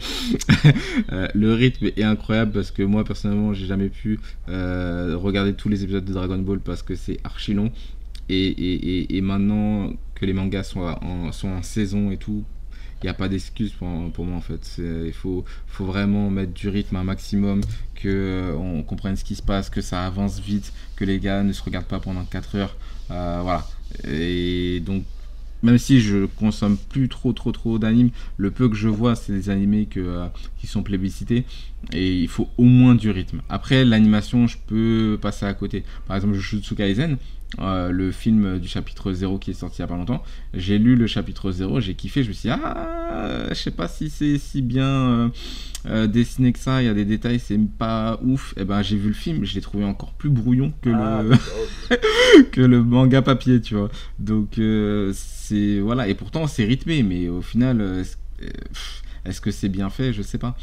Euh, 1.12 1.28
le 1.35 1.53
rythme 1.53 1.86
est 1.97 2.03
incroyable 2.03 2.53
parce 2.53 2.70
que 2.70 2.82
moi 2.82 3.05
personnellement, 3.05 3.53
j'ai 3.55 3.66
jamais 3.66 3.89
pu 3.89 4.19
regarder 4.48 5.55
tous 5.55 5.69
les 5.69 5.85
épisodes 5.85 6.05
de 6.05 6.12
Dragon 6.12 6.39
Ball 6.39 6.59
parce 6.59 6.82
que 6.82 6.94
c'est 6.94 7.19
archi 7.23 7.55
long. 7.55 7.70
Et, 8.28 9.20
maintenant 9.23 9.93
que 10.15 10.27
les 10.27 10.32
mangas 10.32 10.65
sont 10.65 10.81
en 10.81 11.62
saison 11.62 12.11
et 12.11 12.16
tout, 12.16 12.44
il 13.02 13.06
n'y 13.06 13.10
a 13.10 13.14
pas 13.14 13.28
d'excuse 13.28 13.73
pour, 13.73 13.89
pour 14.12 14.24
moi 14.24 14.36
en 14.36 14.40
fait. 14.40 14.78
Il 14.78 15.12
faut, 15.12 15.44
faut 15.66 15.85
vraiment 15.85 16.31
mettre 16.31 16.52
du 16.52 16.68
rythme 16.68 16.97
un 16.97 17.05
maximum, 17.05 17.60
que 17.94 18.09
euh, 18.09 18.82
comprenne 18.82 19.16
ce 19.16 19.24
qui 19.24 19.35
se 19.35 19.43
passe, 19.43 19.70
que 19.70 19.81
ça 19.81 20.06
avance 20.06 20.40
vite, 20.40 20.73
que 20.97 21.05
les 21.05 21.18
gars 21.18 21.43
ne 21.43 21.52
se 21.52 21.62
regardent 21.62 21.86
pas 21.86 22.01
pendant 22.01 22.24
4 22.24 22.56
heures. 22.56 22.77
Euh, 23.10 23.40
voilà. 23.43 23.66
Et 24.09 24.81
donc, 24.81 25.05
même 25.62 25.78
si 25.78 26.01
je 26.01 26.27
consomme 26.27 26.77
plus 26.77 27.09
trop 27.09 27.32
trop 27.32 27.52
trop 27.52 27.78
d'animes, 27.78 28.10
le 28.36 28.51
peu 28.51 28.68
que 28.68 28.77
je 28.77 28.89
vois, 28.89 29.16
c'est 29.16 29.32
des 29.32 29.51
animés 29.51 29.86
que, 29.86 30.01
euh, 30.01 30.27
qui 30.59 30.66
sont 30.66 30.82
plébiscités 30.82 31.44
et 31.93 32.14
il 32.14 32.28
faut 32.28 32.48
au 32.59 32.64
moins 32.64 32.94
du 32.94 33.10
rythme. 33.10 33.43
Après, 33.48 33.85
l'animation, 33.85 34.47
je 34.47 34.59
peux 34.66 35.18
passer 35.20 35.47
à 35.47 35.55
côté. 35.55 35.85
Par 36.06 36.16
exemple, 36.16 36.35
Jujutsu 36.35 36.74
Kaisen, 36.74 37.16
euh, 37.60 37.90
le 37.90 38.10
film 38.12 38.59
du 38.59 38.68
chapitre 38.68 39.12
0 39.12 39.39
qui 39.39 39.52
est 39.52 39.55
sorti 39.55 39.77
il 39.78 39.81
y 39.82 39.85
a 39.85 39.86
pas 39.86 39.97
longtemps, 39.97 40.23
j'ai 40.52 40.78
lu 40.78 40.97
le 40.97 41.06
chapitre 41.06 41.52
0, 41.52 41.81
j'ai 41.81 41.94
kiffé, 41.94 42.23
je 42.23 42.28
me 42.28 42.32
suis 42.35 42.48
dit, 42.48 42.55
ah, 42.62 43.47
je 43.51 43.55
sais 43.55 43.70
pas 43.70 43.89
si 43.89 44.10
c'est 44.10 44.36
si 44.39 44.62
bien 44.62 44.85
euh, 44.89 45.28
euh, 45.86 46.06
dessiné 46.09 46.52
que 46.52 46.59
ça, 46.59 46.82
il 46.82 46.86
y 46.86 46.89
a 46.89 46.94
des 46.94 47.05
détails, 47.05 47.39
c'est 47.39 47.59
pas 47.78 48.18
ouf. 48.24 48.52
Et 48.56 48.64
ben, 48.64 48.82
j'ai 48.82 48.97
vu 48.97 49.09
le 49.09 49.14
film, 49.14 49.44
je 49.44 49.55
l'ai 49.55 49.60
trouvé 49.60 49.85
encore 49.85 50.12
plus 50.14 50.28
brouillon 50.31 50.73
que 50.82 50.90
Ah, 50.93 51.23
le 51.23 51.31
d'accord. 51.89 52.51
que 52.51 52.60
le 52.60 52.82
manga 52.82 53.23
papier, 53.23 53.60
tu 53.60 53.74
vois. 53.77 53.90
Donc 54.18 54.59
c'est 55.14 55.78
voilà 55.81 56.09
et 56.09 56.14
pourtant 56.14 56.47
c'est 56.48 56.64
rythmé, 56.64 57.02
mais 57.05 57.28
au 57.28 57.40
final, 57.43 58.05
est-ce 59.24 59.40
que 59.40 59.51
c'est 59.51 59.68
bien 59.68 59.89
fait? 59.90 60.12
Je 60.12 60.23
sais 60.23 60.39
pas. 60.39 60.56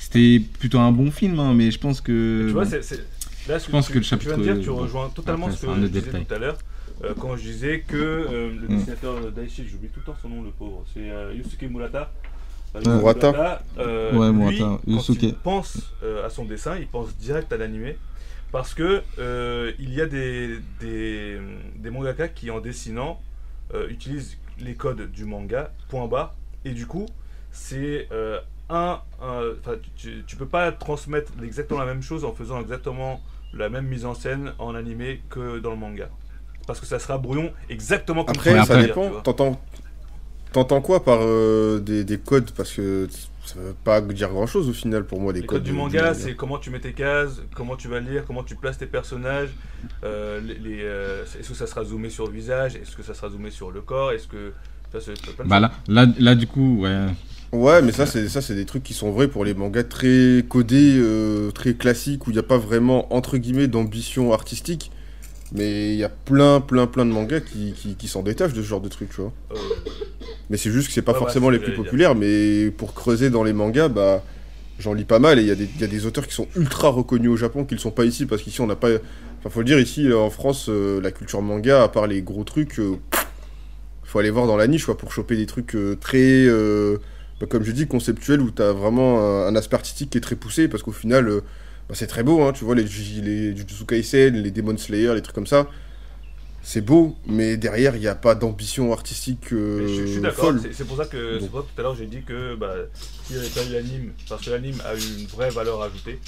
C'était 0.00 0.40
plutôt 0.60 0.78
un 0.78 0.92
bon 0.92 1.10
film, 1.10 1.40
hein, 1.40 1.54
mais 1.54 1.72
je 1.72 1.78
pense 1.80 2.00
que 2.00 2.44
tu 2.46 2.52
vois, 2.52 2.64
c'est- 2.64 3.04
là, 3.48 3.58
ce 3.58 3.66
Je 3.66 3.70
pense 3.72 3.86
tu, 3.86 3.92
que 3.92 3.98
le 3.98 4.04
ce 4.04 4.16
tu 4.16 4.28
viens 4.28 4.36
de 4.36 4.42
chapitre, 4.42 4.54
dire, 4.54 4.64
tu 4.64 4.70
rejoins 4.70 5.08
totalement 5.10 5.46
après, 5.46 5.56
ce 5.56 5.66
que 5.66 5.74
je 5.74 5.86
disais 5.86 6.00
détail. 6.02 6.24
tout 6.26 6.34
à 6.34 6.38
l'heure. 6.38 6.58
euh, 7.04 7.14
quand 7.18 7.36
je 7.36 7.42
disais 7.42 7.80
que 7.80 7.96
euh, 7.96 8.50
le 8.60 8.68
Mm. 8.68 8.76
dessinateur 8.76 9.32
d'Aichi, 9.32 9.66
j'oublie 9.68 9.88
tout 9.88 10.00
le 10.00 10.06
temps 10.06 10.16
son 10.20 10.28
nom, 10.28 10.42
le 10.42 10.50
pauvre, 10.50 10.84
c'est 10.92 11.10
euh, 11.10 11.32
Yusuke 11.34 11.62
Murata. 11.70 12.10
Euh, 12.76 12.80
Ouais. 12.84 12.98
Murata. 12.98 13.62
euh, 13.78 14.18
Ouais, 14.18 14.32
lui, 14.32 14.58
Murata, 14.58 14.80
quand 14.90 15.08
Yusuke. 15.08 15.22
il 15.22 15.34
pense 15.34 15.94
euh, 16.02 16.26
à 16.26 16.30
son 16.30 16.44
dessin, 16.44 16.76
il 16.76 16.86
pense 16.88 17.16
direct 17.16 17.52
à 17.52 17.56
l'animé. 17.56 17.96
Parce 18.50 18.72
que 18.74 19.02
euh, 19.18 19.72
il 19.78 19.92
y 19.92 20.00
a 20.00 20.06
des, 20.06 20.58
des, 20.80 21.38
des 21.76 21.90
mangaka 21.90 22.28
qui, 22.28 22.50
en 22.50 22.60
dessinant, 22.60 23.20
euh, 23.74 23.88
utilisent 23.88 24.38
les 24.58 24.74
codes 24.74 25.10
du 25.12 25.24
manga, 25.24 25.70
point 25.88 26.06
bas, 26.08 26.34
et 26.64 26.70
du 26.70 26.86
coup, 26.86 27.06
c'est 27.52 28.08
euh, 28.10 28.40
un. 28.70 29.00
tu, 29.96 30.24
tu 30.26 30.36
peux 30.36 30.46
pas 30.46 30.72
transmettre 30.72 31.32
exactement 31.42 31.80
la 31.80 31.86
même 31.86 32.02
chose 32.02 32.24
en 32.24 32.32
faisant 32.32 32.60
exactement 32.60 33.20
la 33.52 33.68
même 33.68 33.86
mise 33.86 34.04
en 34.04 34.14
scène 34.14 34.52
en 34.58 34.74
animé 34.74 35.22
que 35.30 35.58
dans 35.58 35.70
le 35.70 35.76
manga. 35.76 36.08
Parce 36.66 36.80
que 36.80 36.86
ça 36.86 36.98
sera 36.98 37.18
brouillon 37.18 37.52
exactement 37.70 38.24
comme 38.24 38.36
Après, 38.36 38.62
ça 38.64 38.80
dépend. 38.82 39.10
T'entends, 39.22 39.60
t'entends 40.52 40.80
quoi 40.80 41.02
par 41.04 41.18
euh, 41.22 41.80
des, 41.80 42.04
des 42.04 42.18
codes? 42.18 42.50
Parce 42.52 42.72
que 42.72 43.08
ça 43.44 43.58
veut 43.58 43.74
pas 43.84 44.00
dire 44.02 44.28
grand 44.28 44.46
chose 44.46 44.68
au 44.68 44.74
final 44.74 45.04
pour 45.06 45.20
moi, 45.20 45.32
les, 45.32 45.40
Les 45.40 45.46
codes 45.46 45.62
du 45.62 45.70
de- 45.70 45.76
manga, 45.76 46.12
c'est 46.12 46.34
comment 46.34 46.58
tu 46.58 46.68
mets 46.70 46.80
tes 46.80 46.92
cases, 46.92 47.40
comment 47.54 47.76
tu 47.76 47.88
vas 47.88 48.00
lire, 48.00 48.24
comment 48.26 48.42
tu 48.44 48.54
places 48.56 48.76
tes 48.78 48.86
personnages. 48.86 49.50
euh, 50.04 50.40
les, 50.40 50.54
les, 50.56 50.78
euh, 50.82 51.24
est-ce 51.24 51.48
que 51.48 51.54
ça 51.54 51.66
sera 51.66 51.84
zoomé 51.84 52.10
sur 52.10 52.26
le 52.26 52.32
visage 52.32 52.76
Est-ce 52.76 52.94
que 52.96 53.02
ça 53.02 53.14
sera 53.14 53.30
zoomé 53.30 53.50
sur 53.50 53.70
le 53.70 53.80
corps 53.80 54.12
Est-ce 54.12 54.28
que. 54.28 54.52
Ça, 54.92 55.00
c'est 55.02 55.12
plein 55.34 55.44
de 55.44 55.48
bah 55.50 55.60
là, 55.60 55.70
là, 55.86 56.06
là 56.18 56.34
du 56.34 56.46
coup, 56.46 56.80
ouais. 56.82 57.06
Ouais, 57.52 57.80
mais 57.80 57.92
ça, 57.92 58.04
c'est 58.04 58.28
ça, 58.28 58.42
c'est 58.42 58.54
des 58.54 58.66
trucs 58.66 58.82
qui 58.82 58.92
sont 58.92 59.10
vrais 59.10 59.26
pour 59.28 59.44
les 59.44 59.54
mangas 59.54 59.84
très 59.84 60.44
codés, 60.48 60.96
euh, 60.98 61.50
très 61.50 61.74
classiques, 61.74 62.26
où 62.26 62.30
il 62.30 62.34
n'y 62.34 62.38
a 62.38 62.42
pas 62.42 62.58
vraiment, 62.58 63.12
entre 63.14 63.38
guillemets, 63.38 63.68
d'ambition 63.68 64.32
artistique. 64.34 64.90
Mais 65.52 65.94
il 65.94 65.98
y 65.98 66.04
a 66.04 66.10
plein, 66.10 66.60
plein, 66.60 66.86
plein 66.86 67.06
de 67.06 67.10
mangas 67.10 67.40
qui, 67.40 67.72
qui, 67.72 67.94
qui 67.94 68.06
s'en 68.06 68.22
détachent 68.22 68.52
de 68.52 68.62
ce 68.62 68.66
genre 68.68 68.82
de 68.82 68.88
trucs, 68.90 69.08
tu 69.08 69.22
vois. 69.22 69.32
Euh, 69.52 69.56
Mais 70.50 70.58
c'est 70.58 70.70
juste 70.70 70.88
que 70.88 70.92
c'est 70.92 71.00
pas 71.00 71.12
Ouais, 71.12 71.18
ouais, 71.18 71.24
forcément 71.24 71.48
les 71.48 71.58
plus 71.58 71.72
populaires, 71.72 72.14
mais 72.14 72.70
pour 72.70 72.92
creuser 72.92 73.30
dans 73.30 73.44
les 73.44 73.54
mangas, 73.54 73.88
bah, 73.88 74.22
j'en 74.78 74.92
lis 74.92 75.04
pas 75.04 75.18
mal, 75.18 75.38
et 75.38 75.42
il 75.42 75.48
y, 75.48 75.50
a 75.50 75.54
des- 75.54 75.70
il 75.74 75.80
y 75.80 75.84
a 75.84 75.88
des 75.88 76.04
auteurs 76.04 76.26
qui 76.26 76.34
sont 76.34 76.48
ultra 76.54 76.88
reconnus 76.90 77.30
au 77.30 77.36
Japon, 77.36 77.64
qui 77.64 77.74
ne 77.74 77.80
sont 77.80 77.90
pas 77.90 78.04
ici, 78.04 78.26
parce 78.26 78.42
qu'ici, 78.42 78.60
on 78.60 78.66
n'a 78.66 78.76
pas... 78.76 78.90
Enfin, 79.38 79.48
faut 79.48 79.60
le 79.60 79.64
dire, 79.64 79.80
ici, 79.80 80.12
en 80.12 80.28
France, 80.28 80.66
euh, 80.68 81.00
la 81.00 81.12
culture 81.12 81.40
manga, 81.40 81.82
à 81.82 81.88
part 81.88 82.06
les 82.06 82.20
gros 82.20 82.44
trucs, 82.44 82.78
faut 84.04 84.18
aller 84.18 84.30
voir 84.30 84.46
dans 84.46 84.56
la 84.58 84.66
niche, 84.66 84.84
quoi, 84.84 84.98
pour 84.98 85.12
choper 85.12 85.36
des 85.36 85.46
trucs 85.46 85.74
très... 86.00 86.46
bah, 87.40 87.46
comme 87.48 87.64
je 87.64 87.72
dis, 87.72 87.86
conceptuels, 87.86 88.40
où 88.40 88.50
t'as 88.50 88.72
vraiment 88.72 89.20
un, 89.20 89.46
un 89.46 89.56
aspect 89.56 89.76
artistique 89.76 90.10
qui 90.10 90.18
est 90.18 90.22
très 90.22 90.36
poussé, 90.36 90.68
parce 90.68 90.82
qu'au 90.82 90.92
final, 90.92 91.28
euh, 91.28 91.40
bah, 91.88 91.94
c'est 91.94 92.06
très 92.06 92.22
beau, 92.22 92.42
hein, 92.42 92.52
tu 92.52 92.64
vois, 92.64 92.74
les, 92.74 92.82
les 92.84 93.56
Jujutsu 93.56 93.84
Kaisen, 93.86 94.34
les 94.34 94.50
Demon 94.50 94.76
Slayer, 94.76 95.14
les 95.14 95.22
trucs 95.22 95.34
comme 95.34 95.46
ça, 95.46 95.68
c'est 96.62 96.80
beau, 96.82 97.16
mais 97.26 97.56
derrière, 97.56 97.96
il 97.96 98.00
n'y 98.00 98.08
a 98.08 98.14
pas 98.14 98.34
d'ambition 98.34 98.92
artistique 98.92 99.52
euh, 99.52 99.86
je, 99.88 100.02
je 100.02 100.06
suis 100.06 100.20
d'accord. 100.20 100.46
folle. 100.46 100.60
C'est, 100.72 100.84
pour 100.84 100.96
ça 100.98 101.06
que 101.06 101.38
pour 101.38 101.62
ça 101.62 101.66
tout 101.74 101.80
à 101.80 101.82
l'heure 101.82 101.94
j'ai 101.94 102.06
dit 102.06 102.22
que 102.22 102.56
bah, 102.56 102.74
s'il 103.24 103.36
n'y 103.36 103.42
avait 103.42 103.50
pas 103.50 103.64
eu 103.64 103.72
l'anime, 103.72 104.12
parce 104.28 104.44
que 104.44 104.50
l'anime 104.50 104.76
a 104.84 104.94
eu 104.94 104.98
une 105.20 105.26
vraie 105.28 105.50
valeur 105.50 105.80
ajoutée 105.82 106.18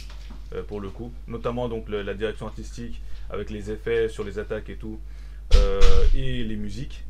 euh, 0.54 0.62
pour 0.62 0.80
le 0.80 0.88
coup, 0.88 1.12
notamment 1.28 1.68
donc 1.68 1.88
le- 1.88 2.02
la 2.02 2.14
direction 2.14 2.46
artistique 2.46 3.02
avec 3.28 3.50
les 3.50 3.70
effets 3.70 4.08
sur 4.08 4.24
les 4.24 4.38
attaques 4.38 4.70
et 4.70 4.76
tout, 4.76 4.98
euh, 5.56 5.80
et 6.14 6.42
les 6.44 6.56
musiques. 6.56 7.04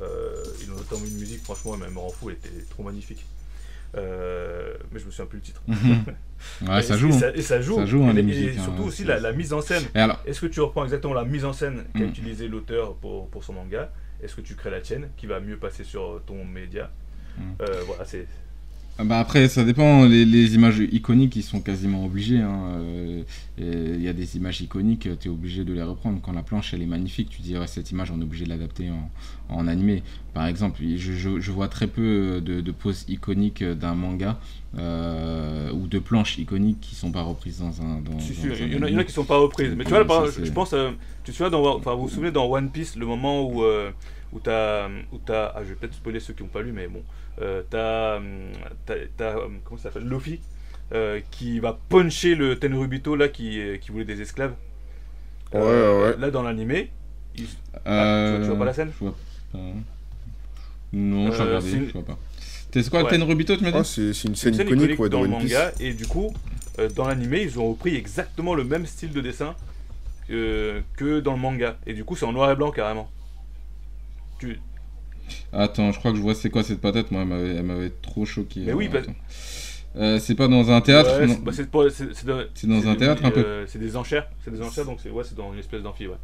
Ils 0.00 0.70
ont 0.70 0.76
notamment 0.76 1.04
une 1.06 1.18
musique, 1.18 1.42
franchement, 1.42 1.76
elle 1.84 1.90
me 1.92 1.98
rend 1.98 2.08
fou, 2.10 2.30
elle 2.30 2.36
était 2.36 2.64
trop 2.70 2.82
magnifique. 2.82 3.24
Euh, 3.96 4.74
mais 4.92 5.00
je 5.00 5.06
me 5.06 5.10
souviens 5.10 5.26
plus 5.26 5.38
le 5.38 5.42
titre. 5.44 5.62
Mhm. 5.66 6.04
Ouais, 6.68 6.78
Et- 6.78 6.82
ça 6.82 6.96
joue. 6.96 7.08
hein. 7.08 7.18
ça, 7.18 7.30
et 7.34 7.42
ça 7.42 7.60
joue. 7.60 7.74
Ça 7.76 7.84
joue, 7.86 8.04
hein, 8.04 8.10
Et- 8.10 8.12
les 8.12 8.20
et, 8.20 8.22
musiques, 8.22 8.58
hein, 8.60 8.62
surtout 8.62 8.82
aussi 8.84 9.02
la, 9.04 9.18
la 9.18 9.32
mise 9.32 9.52
en 9.52 9.60
scène. 9.60 9.82
Alors, 9.94 10.20
Est-ce 10.24 10.40
que 10.40 10.46
tu 10.46 10.60
reprends 10.60 10.84
exactement 10.84 11.14
la 11.14 11.24
mise 11.24 11.44
en 11.44 11.52
scène 11.52 11.84
qu'a 11.94 12.04
Mm. 12.04 12.08
utilisé 12.10 12.46
l'auteur 12.48 12.94
pour, 12.94 13.28
pour 13.28 13.42
son 13.42 13.54
manga? 13.54 13.90
Est-ce 14.22 14.36
que 14.36 14.40
tu 14.40 14.54
crées 14.54 14.70
la 14.70 14.80
tienne 14.80 15.08
qui 15.16 15.26
va 15.26 15.40
mieux 15.40 15.56
passer 15.56 15.82
sur 15.82 16.22
ton 16.26 16.44
média? 16.44 16.90
Mm. 17.38 17.42
Euh, 17.62 17.82
Voilà, 17.88 18.04
c'est. 18.04 18.26
Bah 19.04 19.20
après, 19.20 19.48
ça 19.48 19.64
dépend. 19.64 20.04
Les, 20.06 20.24
les 20.24 20.54
images 20.56 20.78
iconiques, 20.80 21.36
ils 21.36 21.42
sont 21.44 21.60
quasiment 21.60 22.04
obligés. 22.04 22.40
hein. 22.40 22.58
Euh, 22.80 23.22
Il 23.58 24.02
y 24.02 24.08
a 24.08 24.12
des 24.12 24.36
images 24.36 24.60
iconiques, 24.60 25.08
tu 25.20 25.28
es 25.28 25.30
obligé 25.30 25.64
de 25.64 25.72
les 25.72 25.82
reprendre. 25.82 26.20
Quand 26.20 26.32
la 26.32 26.42
planche, 26.42 26.74
elle 26.74 26.82
est 26.82 26.86
magnifique, 26.86 27.28
tu 27.30 27.40
dis, 27.42 27.56
ouais, 27.56 27.66
cette 27.68 27.90
image, 27.92 28.10
on 28.10 28.20
est 28.20 28.24
obligé 28.24 28.44
de 28.44 28.50
l'adapter 28.50 28.90
en, 28.90 29.10
en 29.56 29.68
animé. 29.68 30.02
Par 30.34 30.46
exemple, 30.46 30.80
je, 30.96 31.12
je- 31.12 31.38
je 31.40 31.52
vois 31.52 31.68
très 31.68 31.86
peu 31.86 32.40
de, 32.44 32.60
de 32.60 32.72
poses 32.72 33.04
iconiques 33.08 33.62
d'un 33.64 33.94
manga 33.94 34.38
euh, 34.76 35.72
ou 35.72 35.86
de 35.86 35.98
planches 35.98 36.38
iconiques 36.38 36.80
qui 36.80 36.94
sont 36.94 37.12
pas 37.12 37.22
reprises 37.22 37.58
dans 37.60 37.80
un. 37.82 38.00
Dans, 38.00 38.18
Si, 38.18 38.34
dans 38.34 38.40
si, 38.40 38.46
un 38.46 38.66
il 38.66 38.72
y, 38.72 38.76
en 38.76 38.82
a, 38.82 38.88
il 38.88 38.92
y 38.92 38.96
en 38.96 38.98
animé. 38.98 39.00
a 39.00 39.04
qui 39.04 39.12
sont 39.12 39.24
pas 39.24 39.38
reprises. 39.38 39.74
Mais 39.76 39.84
tu 39.84 39.90
vois, 39.90 40.06
ça, 40.08 40.26
je 40.42 40.50
pense. 40.50 40.72
euh, 40.72 40.90
tu 41.24 41.32
te 41.32 41.36
souviens 41.36 41.50
dans, 41.50 41.76
enfin, 41.76 41.94
vous 41.94 42.02
vous 42.02 42.08
souvenez 42.08 42.30
dans 42.32 42.46
One 42.50 42.70
Piece, 42.70 42.96
le 42.96 43.06
moment 43.06 43.42
où, 43.48 43.62
euh, 43.62 43.90
où 44.32 44.40
t'as. 44.40 44.88
Où 45.12 45.18
t'as 45.24 45.52
ah, 45.54 45.60
je 45.64 45.70
vais 45.70 45.74
peut-être 45.74 45.94
spoiler 45.94 46.20
ceux 46.20 46.32
qui 46.34 46.42
n'ont 46.42 46.48
pas 46.48 46.62
lu, 46.62 46.72
mais 46.72 46.86
bon. 46.88 47.02
Euh, 47.40 47.62
t'as. 47.70 48.16
hum, 48.16 48.52
hum, 49.20 49.58
comment 49.64 49.78
ça 49.78 49.84
s'appelle? 49.90 50.08
Luffy. 50.08 50.40
euh, 50.94 51.20
qui 51.30 51.60
va 51.60 51.78
puncher 51.90 52.34
le 52.34 52.58
Tenrubito 52.58 53.14
là 53.14 53.28
qui, 53.28 53.60
euh, 53.60 53.76
qui 53.76 53.90
voulait 53.90 54.06
des 54.06 54.22
esclaves. 54.22 54.54
Ouais, 55.52 55.60
Euh, 55.60 56.12
ouais. 56.12 56.16
Là 56.18 56.30
dans 56.30 56.42
l'animé, 56.42 56.90
il- 57.36 57.46
Euh, 57.86 58.30
tu 58.30 58.36
vois- 58.36 58.40
tu 58.40 58.48
vois 58.48 58.58
pas 58.58 58.64
la 58.64 58.72
scène? 58.72 58.90
Je 58.98 59.04
vois 59.04 59.14
pas. 59.52 59.58
Non, 60.92 61.30
je 61.30 61.42
Euh, 61.42 61.44
regardé, 61.44 61.72
une- 61.72 61.86
je 61.88 61.92
vois 61.92 62.04
pas. 62.04 62.18
T'es- 62.70 62.82
C'est 62.82 62.90
quoi 62.90 63.02
Ouais. 63.02 63.12
le 63.12 63.18
Tenrubito, 63.18 63.56
tu 63.56 63.62
m'as 63.64 63.70
dit? 63.70 63.76
Ah, 63.78 63.84
c'est 63.84 64.00
une 64.08 64.12
scène 64.14 64.30
une 64.30 64.34
scène 64.36 64.52
iconique, 64.54 64.70
iconique 64.84 65.00
ouais, 65.00 65.08
dans 65.10 65.18
dans 65.18 65.24
le 65.24 65.28
manga 65.30 65.72
et 65.80 65.92
du 65.92 66.06
coup 66.06 66.32
euh, 66.78 66.88
dans 66.90 67.06
l'animé 67.06 67.42
ils 67.42 67.58
ont 67.58 67.68
repris 67.70 67.94
exactement 67.96 68.54
le 68.54 68.64
même 68.64 68.86
style 68.86 69.10
de 69.12 69.20
dessin 69.20 69.54
euh, 70.30 70.80
que 70.96 71.20
dans 71.20 71.32
le 71.34 71.38
manga 71.38 71.76
et 71.86 71.92
du 71.94 72.04
coup 72.04 72.14
c'est 72.16 72.24
en 72.26 72.32
noir 72.32 72.50
et 72.50 72.56
blanc 72.56 72.70
carrément. 72.70 73.10
Tu... 74.38 74.60
Attends, 75.52 75.92
je 75.92 75.98
crois 75.98 76.12
que 76.12 76.16
je 76.16 76.22
vois 76.22 76.34
c'est 76.34 76.50
quoi 76.50 76.62
cette 76.62 76.80
patate, 76.80 77.10
moi 77.10 77.22
elle 77.22 77.62
m'avait- 77.62 77.90
trop 78.02 78.24
choqué. 78.24 78.60
Mais 78.66 78.72
oui, 78.72 78.88
attends. 78.92 79.12
Euh, 79.96 80.18
c'est 80.18 80.34
pas 80.34 80.48
dans 80.48 80.70
un 80.70 80.80
théâtre 80.80 81.18
Ouais, 81.18 81.26
non 81.26 81.34
c'est- 81.34 81.42
bah, 81.42 81.52
c'est 82.54 82.66
dans 82.66 82.88
un 82.88 82.94
théâtre, 82.94 83.24
un 83.24 83.30
peu 83.30 83.40
euh, 83.44 83.66
C'est 83.66 83.78
des 83.78 83.96
enchères, 83.96 84.28
c'est 84.44 84.50
des 84.52 84.62
enchères 84.62 84.84
donc 84.84 85.00
c'est 85.02 85.10
ouais, 85.10 85.24
c'est 85.24 85.34
dans 85.36 85.52
une 85.52 85.58
espèce 85.58 85.82
d'amphi 85.82 86.06
ouais. 86.06 86.16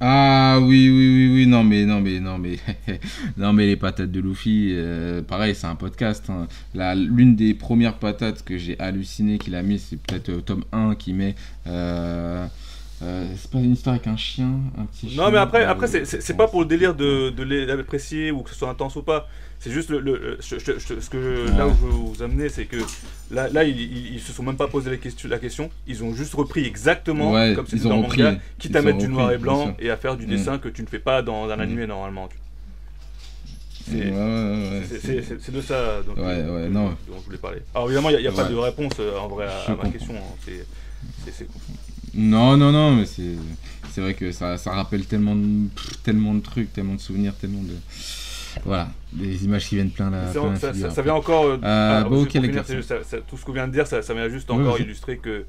Ah 0.00 0.58
oui, 0.60 0.90
oui, 0.90 1.28
oui, 1.28 1.30
oui, 1.34 1.46
non 1.46 1.62
mais, 1.62 1.86
non 1.86 2.00
mais, 2.00 2.18
non 2.18 2.36
mais, 2.36 2.58
non 3.36 3.52
mais 3.52 3.66
les 3.66 3.76
patates 3.76 4.10
de 4.10 4.20
Luffy, 4.20 4.70
euh, 4.72 5.22
pareil, 5.22 5.54
c'est 5.54 5.68
un 5.68 5.76
podcast. 5.76 6.28
hein. 6.28 6.48
L'une 6.96 7.36
des 7.36 7.54
premières 7.54 7.98
patates 7.98 8.44
que 8.44 8.58
j'ai 8.58 8.78
halluciné 8.80 9.38
qu'il 9.38 9.54
a 9.54 9.62
mis, 9.62 9.78
c'est 9.78 9.96
peut-être 9.96 10.44
tome 10.44 10.64
1 10.72 10.96
qui 10.96 11.12
met... 11.12 11.36
euh, 13.02 13.04
euh, 13.24 13.26
c'est 13.36 13.50
pas 13.50 13.58
une 13.58 13.72
histoire 13.72 13.94
avec 13.96 14.06
un 14.06 14.16
chien, 14.16 14.50
un 14.78 14.86
petit 14.86 15.10
chien 15.10 15.22
Non 15.24 15.30
mais 15.30 15.38
après, 15.38 15.64
euh, 15.64 15.70
après 15.70 15.86
c'est- 15.88 16.36
pas 16.36 16.48
pour 16.48 16.60
le 16.60 16.66
délire 16.66 16.94
de, 16.94 17.32
l'apprécier 17.74 18.30
ou 18.30 18.42
que 18.42 18.50
ce 18.50 18.56
soit 18.56 18.68
intense 18.70 18.96
ou 18.96 19.02
pas. 19.02 19.28
C'est 19.60 19.70
juste 19.70 19.88
le, 19.88 19.98
le- 20.00 20.18
le- 20.18 20.38
je- 20.42 20.58
je- 20.58 20.78
je- 20.78 21.00
ce 21.00 21.08
que 21.10 21.46
là 21.56 21.66
où 21.66 21.70
je 21.70 21.86
veux 21.86 21.90
vous 21.92 22.22
amener, 22.22 22.48
c'est 22.50 22.66
que 22.66 22.76
là, 23.30 23.48
là 23.48 23.64
ils, 23.64 23.80
ils, 23.80 24.14
ils 24.14 24.20
se 24.20 24.32
sont 24.32 24.42
même 24.42 24.56
pas 24.56 24.68
posé 24.68 24.90
la 24.90 24.98
question, 24.98 25.28
la 25.28 25.38
question. 25.38 25.70
Ils 25.86 26.04
ont 26.04 26.14
juste 26.14 26.34
repris 26.34 26.64
exactement 26.66 27.32
Ouais, 27.32 27.54
comme 27.54 27.66
c'était 27.66 27.88
dans 27.88 27.96
le 27.96 28.02
manga, 28.02 28.36
quitte 28.58 28.76
à 28.76 28.82
mettre 28.82 28.98
du 28.98 29.08
noir 29.08 29.32
et 29.32 29.38
blanc 29.38 29.74
et 29.78 29.90
à 29.90 29.96
faire 29.96 30.16
du 30.16 30.26
Mm. 30.26 30.30
dessin 30.30 30.58
que 30.58 30.68
tu 30.68 30.82
ne 30.82 30.86
fais 30.86 30.98
pas 30.98 31.22
dans 31.22 31.48
un 31.48 31.56
Mm. 31.56 31.60
animé 31.60 31.86
normalement. 31.86 32.28
C'est 33.86 33.96
ouais, 33.96 34.10
ouais, 34.10 35.52
de 35.52 35.60
ça 35.60 36.02
donc, 36.02 36.16
Ouais, 36.16 36.22
euh, 36.26 36.68
non. 36.70 36.88
dont 37.08 37.18
je 37.20 37.24
voulais 37.26 37.36
parler. 37.38 37.58
Alors 37.74 37.86
évidemment, 37.88 38.08
il 38.10 38.12
n'y 38.12 38.18
a, 38.18 38.22
y 38.22 38.28
a 38.28 38.32
pas 38.32 38.44
de 38.48 38.54
réponse 38.54 38.94
euh, 38.98 39.18
en 39.18 39.28
vrai 39.28 39.46
à, 39.46 39.70
ma 39.70 39.74
comprends. 39.76 39.90
question. 39.90 40.14
hein. 40.14 40.34
C'est- 40.44 40.66
c'est- 41.24 41.32
c'est- 41.32 41.48
Non, 42.14 42.56
non, 42.56 42.70
non, 42.72 42.92
mais 42.96 43.06
c'est 43.06 43.36
c'est 43.90 44.00
vrai 44.00 44.14
que 44.14 44.32
ça, 44.32 44.56
ça 44.58 44.72
rappelle 44.72 45.04
tellement 45.06 45.36
de, 45.36 45.68
pff, 45.74 46.02
tellement 46.02 46.34
de 46.34 46.40
trucs, 46.40 46.72
tellement 46.72 46.94
de 46.94 47.00
souvenirs, 47.00 47.32
tellement 47.40 47.62
de... 47.62 47.74
Voilà, 48.64 48.88
des 49.12 49.44
images 49.44 49.68
qui 49.68 49.76
viennent 49.76 49.90
plein 49.90 50.10
la, 50.10 50.32
C'est- 50.32 50.38
plein 50.40 50.50
la 50.52 50.56
ça, 50.58 50.72
figure. 50.72 50.88
ça- 50.88 50.94
ça 50.96 51.02
vient 51.02 51.14
encore. 51.14 51.44
euh, 51.44 51.58
ah, 51.62 52.04
bon, 52.08 52.16
juste 52.24 52.26
ok, 52.26 52.32
pour 52.32 52.42
les 52.42 52.48
finir, 52.48 52.54
gars, 52.62 52.64
c'est 52.66 52.76
juste 52.76 52.88
ça- 52.88 53.04
ça- 53.04 53.18
tout 53.20 53.36
ce 53.36 53.44
qu'on 53.44 53.52
vient 53.52 53.66
de 53.68 53.72
dire, 53.72 53.86
ça, 53.86 54.02
ça 54.02 54.14
vient 54.14 54.28
juste 54.28 54.50
Ouais, 54.50 54.56
encore 54.60 54.80
illustrer 54.80 55.18
que 55.18 55.44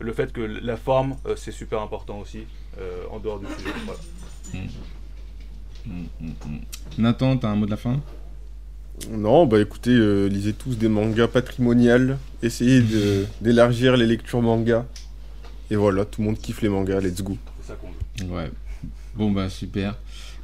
le 0.00 0.12
fait 0.12 0.32
que 0.32 0.40
la 0.40 0.76
forme, 0.76 1.16
euh, 1.26 1.34
c'est 1.36 1.50
super 1.52 1.80
important 1.82 2.18
aussi, 2.20 2.40
euh, 2.80 3.02
en 3.10 3.18
dehors 3.18 3.40
du 3.40 3.46
sujet. 3.46 3.74
Voilà. 3.84 4.00
Mm, 5.86 5.90
mm, 6.20 6.26
mm. 6.26 6.58
Nathan, 6.98 7.36
t'as 7.36 7.48
un 7.48 7.56
mot 7.56 7.66
de 7.66 7.70
la 7.70 7.76
fin? 7.76 8.00
Non, 9.10 9.46
bah 9.46 9.60
écoutez, 9.60 9.90
euh, 9.92 10.26
lisez 10.28 10.52
tous 10.52 10.76
des 10.76 10.88
mangas 10.88 11.28
patrimoniales, 11.28 12.18
essayez 12.42 12.80
de- 12.80 13.24
d'élargir 13.40 13.96
les 13.96 14.06
lectures 14.06 14.42
manga. 14.42 14.84
Et 15.70 15.76
voilà, 15.76 16.04
tout 16.04 16.20
le 16.22 16.28
monde 16.28 16.38
kiffe 16.38 16.62
les 16.62 16.68
mangas, 16.68 17.00
let's 17.00 17.22
go. 17.22 17.36
C'est 17.60 17.68
ça 17.72 17.74
qu'on 17.78 18.24
veut. 18.26 18.34
Ouais. 18.34 18.50
Bon, 19.14 19.30
bah 19.30 19.48
super. 19.50 19.96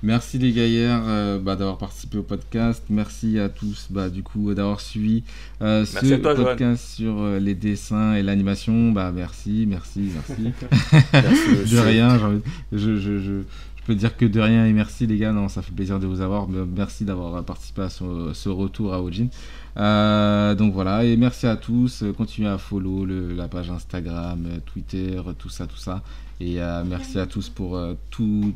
Merci 0.03 0.37
les 0.39 0.53
gaillards 0.53 1.05
euh, 1.07 1.39
bah, 1.39 1.57
d'avoir 1.57 1.79
participé 1.79 2.19
au 2.19 2.23
podcast. 2.23 2.83
Merci 2.91 3.39
à 3.39 3.49
tous 3.49 3.87
bah, 3.89 4.11
du 4.11 4.23
coup 4.23 4.53
d'avoir 4.53 4.81
suivi 4.81 5.23
euh, 5.63 5.87
ce 5.87 6.15
toi, 6.17 6.35
podcast 6.35 6.85
sur 6.97 7.23
euh, 7.23 7.39
les 7.39 7.55
dessins 7.55 8.13
et 8.15 8.23
l'animation. 8.23 8.93
Bah 8.93 9.13
merci, 9.15 9.65
merci, 9.67 10.11
merci. 10.13 10.53
Merci, 11.15 11.71
de 11.75 11.79
rien, 11.79 12.19
j'ai 12.19 12.25
envie- 12.25 12.43
je, 12.73 12.97
je, 12.97 13.19
je, 13.19 13.19
je 13.19 13.74
peux 13.85 13.95
dire 13.95 14.17
que 14.17 14.25
de 14.25 14.41
rien 14.41 14.67
et 14.67 14.73
merci 14.73 15.07
les 15.07 15.17
gars, 15.19 15.33
non, 15.33 15.49
ça 15.49 15.63
fait 15.63 15.73
plaisir 15.73 15.99
de 16.01 16.07
vous 16.07 16.21
avoir, 16.21 16.49
Me- 16.49 16.65
merci 16.67 17.05
d'avoir 17.05 17.43
participé 17.45 17.83
à 17.83 17.89
ce, 17.91 18.49
retour 18.49 18.93
à 18.95 19.03
Ojin. 19.03 19.29
Euh, 19.77 20.55
donc 20.55 20.73
voilà, 20.73 21.05
et 21.05 21.17
merci 21.17 21.47
à 21.47 21.57
tous, 21.57 22.03
Euh, 22.03 22.13
continuez 22.13 22.49
à 22.49 22.59
follow 22.59 23.05
la 23.07 23.49
page 23.49 23.71
Instagram, 23.71 24.45
euh, 24.47 24.59
Twitter, 24.67 25.21
tout 25.39 25.49
ça, 25.49 25.67
tout 25.67 25.77
ça. 25.77 26.03
Et 26.41 26.59
merci 26.85 27.19
à 27.21 27.27
tous 27.27 27.49
pour 27.49 27.81
tous 28.11 28.53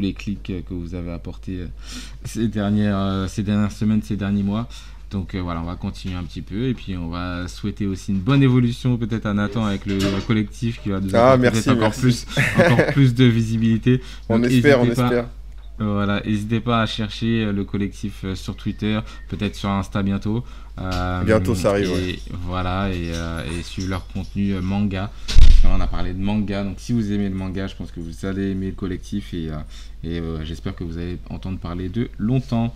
les 0.00 0.12
clics 0.14 0.50
que 0.66 0.74
vous 0.74 0.94
avez 0.94 1.12
apportés 1.12 1.58
ces, 2.24 2.48
dernières, 2.48 3.26
ces 3.28 3.42
dernières 3.42 3.70
semaines, 3.70 4.00
ces 4.02 4.16
derniers 4.16 4.42
mois. 4.42 4.66
Donc 5.10 5.34
euh, 5.34 5.40
voilà, 5.40 5.60
on 5.60 5.64
va 5.64 5.74
continuer 5.76 6.16
un 6.16 6.22
petit 6.24 6.42
peu 6.42 6.64
et 6.68 6.74
puis 6.74 6.94
on 6.96 7.08
va 7.08 7.48
souhaiter 7.48 7.86
aussi 7.86 8.12
une 8.12 8.18
bonne 8.18 8.42
évolution 8.42 8.98
peut-être 8.98 9.24
à 9.24 9.32
Nathan 9.32 9.64
avec 9.64 9.86
le, 9.86 9.94
le 9.94 10.20
collectif 10.26 10.80
qui 10.82 10.90
va 10.90 11.00
nous 11.00 11.08
Ah, 11.14 11.36
merci, 11.38 11.70
encore 11.70 11.80
merci. 11.96 12.00
plus, 12.02 12.26
encore 12.58 12.86
plus 12.92 13.14
de 13.14 13.24
visibilité. 13.24 14.02
On 14.28 14.38
Donc, 14.38 14.50
espère, 14.50 14.80
on 14.82 14.86
pas- 14.86 14.92
espère. 15.04 15.26
Voilà, 15.80 16.20
n'hésitez 16.26 16.58
pas 16.60 16.82
à 16.82 16.86
chercher 16.86 17.44
euh, 17.44 17.52
le 17.52 17.64
collectif 17.64 18.22
euh, 18.24 18.34
sur 18.34 18.56
Twitter, 18.56 18.98
peut-être 19.28 19.54
sur 19.54 19.70
Insta 19.70 20.02
bientôt. 20.02 20.44
Euh, 20.80 21.22
Bientôt, 21.22 21.54
ça 21.54 21.70
arrive, 21.70 21.86
Et 21.88 21.92
ouais. 21.92 22.18
voilà, 22.46 22.90
et, 22.92 23.12
et 23.58 23.62
suivre 23.62 23.88
leur 23.90 24.06
contenu 24.08 24.54
manga. 24.60 25.10
Là, 25.64 25.70
on 25.76 25.80
a 25.80 25.86
parlé 25.86 26.12
de 26.12 26.18
manga, 26.22 26.62
donc 26.62 26.76
si 26.78 26.92
vous 26.92 27.12
aimez 27.12 27.28
le 27.28 27.34
manga, 27.34 27.66
je 27.66 27.74
pense 27.74 27.90
que 27.90 27.98
vous 28.00 28.24
allez 28.26 28.50
aimer 28.52 28.66
le 28.66 28.72
collectif 28.72 29.34
et, 29.34 29.48
euh, 29.50 29.56
et 30.04 30.20
euh, 30.20 30.44
j'espère 30.44 30.74
que 30.76 30.84
vous 30.84 30.98
allez 30.98 31.18
entendre 31.30 31.58
parler 31.58 31.88
de 31.88 32.08
longtemps. 32.18 32.72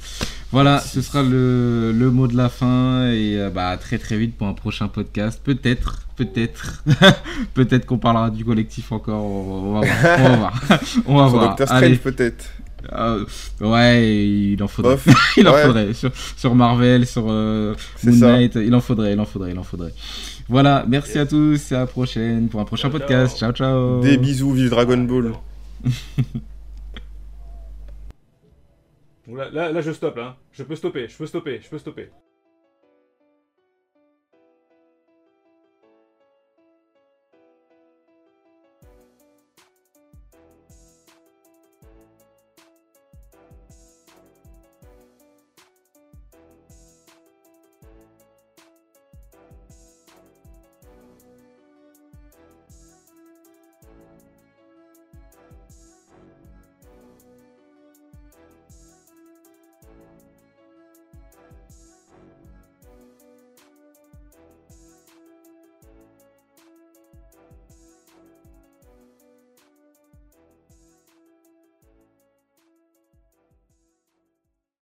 Voilà, 0.50 0.80
ce 0.80 1.00
sera 1.00 1.22
le, 1.22 1.92
le 1.92 2.10
mot 2.10 2.26
de 2.26 2.36
la 2.36 2.48
fin 2.48 3.06
et 3.10 3.38
euh, 3.38 3.50
bah, 3.50 3.76
très 3.76 3.98
très 3.98 4.16
vite 4.18 4.36
pour 4.36 4.48
un 4.48 4.52
prochain 4.54 4.88
podcast. 4.88 5.40
Peut-être, 5.44 6.02
peut-être, 6.16 6.82
peut-être 7.54 7.86
qu'on 7.86 7.98
parlera 7.98 8.30
du 8.30 8.44
collectif 8.44 8.90
encore. 8.90 9.24
On, 9.24 9.76
on 9.76 9.80
va 9.80 9.86
voir, 9.86 10.18
on 10.18 10.28
va 10.28 10.36
voir. 10.36 10.62
On 11.06 11.16
va 11.16 11.26
voir. 11.28 11.54
Strange, 11.54 11.98
peut-être. 11.98 12.46
Euh, 12.92 13.24
ouais, 13.60 14.18
il 14.54 14.60
en 14.60 14.66
faudrait. 14.66 14.94
Bof. 14.96 15.06
il 15.36 15.46
en 15.46 15.52
Ouais. 15.54 15.62
faudrait. 15.62 15.94
Sur, 15.94 16.10
sur 16.36 16.54
Marvel, 16.56 17.06
sur 17.06 17.26
euh, 17.28 17.74
Moon. 18.02 18.16
Knight, 18.16 18.56
il 18.56 18.74
en 18.74 18.80
faudrait, 18.80 19.12
il 19.12 19.20
en 19.20 19.24
faudrait, 19.24 19.52
il 19.52 19.58
en 19.58 19.62
faudrait. 19.62 19.92
Voilà, 20.48 20.84
merci 20.88 21.18
à 21.18 21.26
tous 21.26 21.72
et 21.72 21.74
à 21.74 21.80
la 21.80 21.86
prochaine 21.86 22.48
pour 22.48 22.60
un 22.60 22.64
prochain 22.64 22.90
Ciao, 22.90 22.98
podcast. 22.98 23.38
Ciao, 23.38 23.52
ciao. 23.52 24.00
Des 24.00 24.16
bisous, 24.16 24.52
vive 24.52 24.70
Dragon 24.70 24.98
Ball. 24.98 25.32
Là, 29.28 29.48
là, 29.50 29.72
là, 29.72 29.80
je 29.80 29.92
stoppe, 29.92 30.18
hein. 30.18 30.36
Je 30.50 30.62
peux 30.62 30.74
stopper, 30.74 31.06
je 31.08 31.16
peux 31.16 31.26
stopper, 31.26 31.60
je 31.62 31.68
peux 31.68 31.78
stopper. 31.78 32.10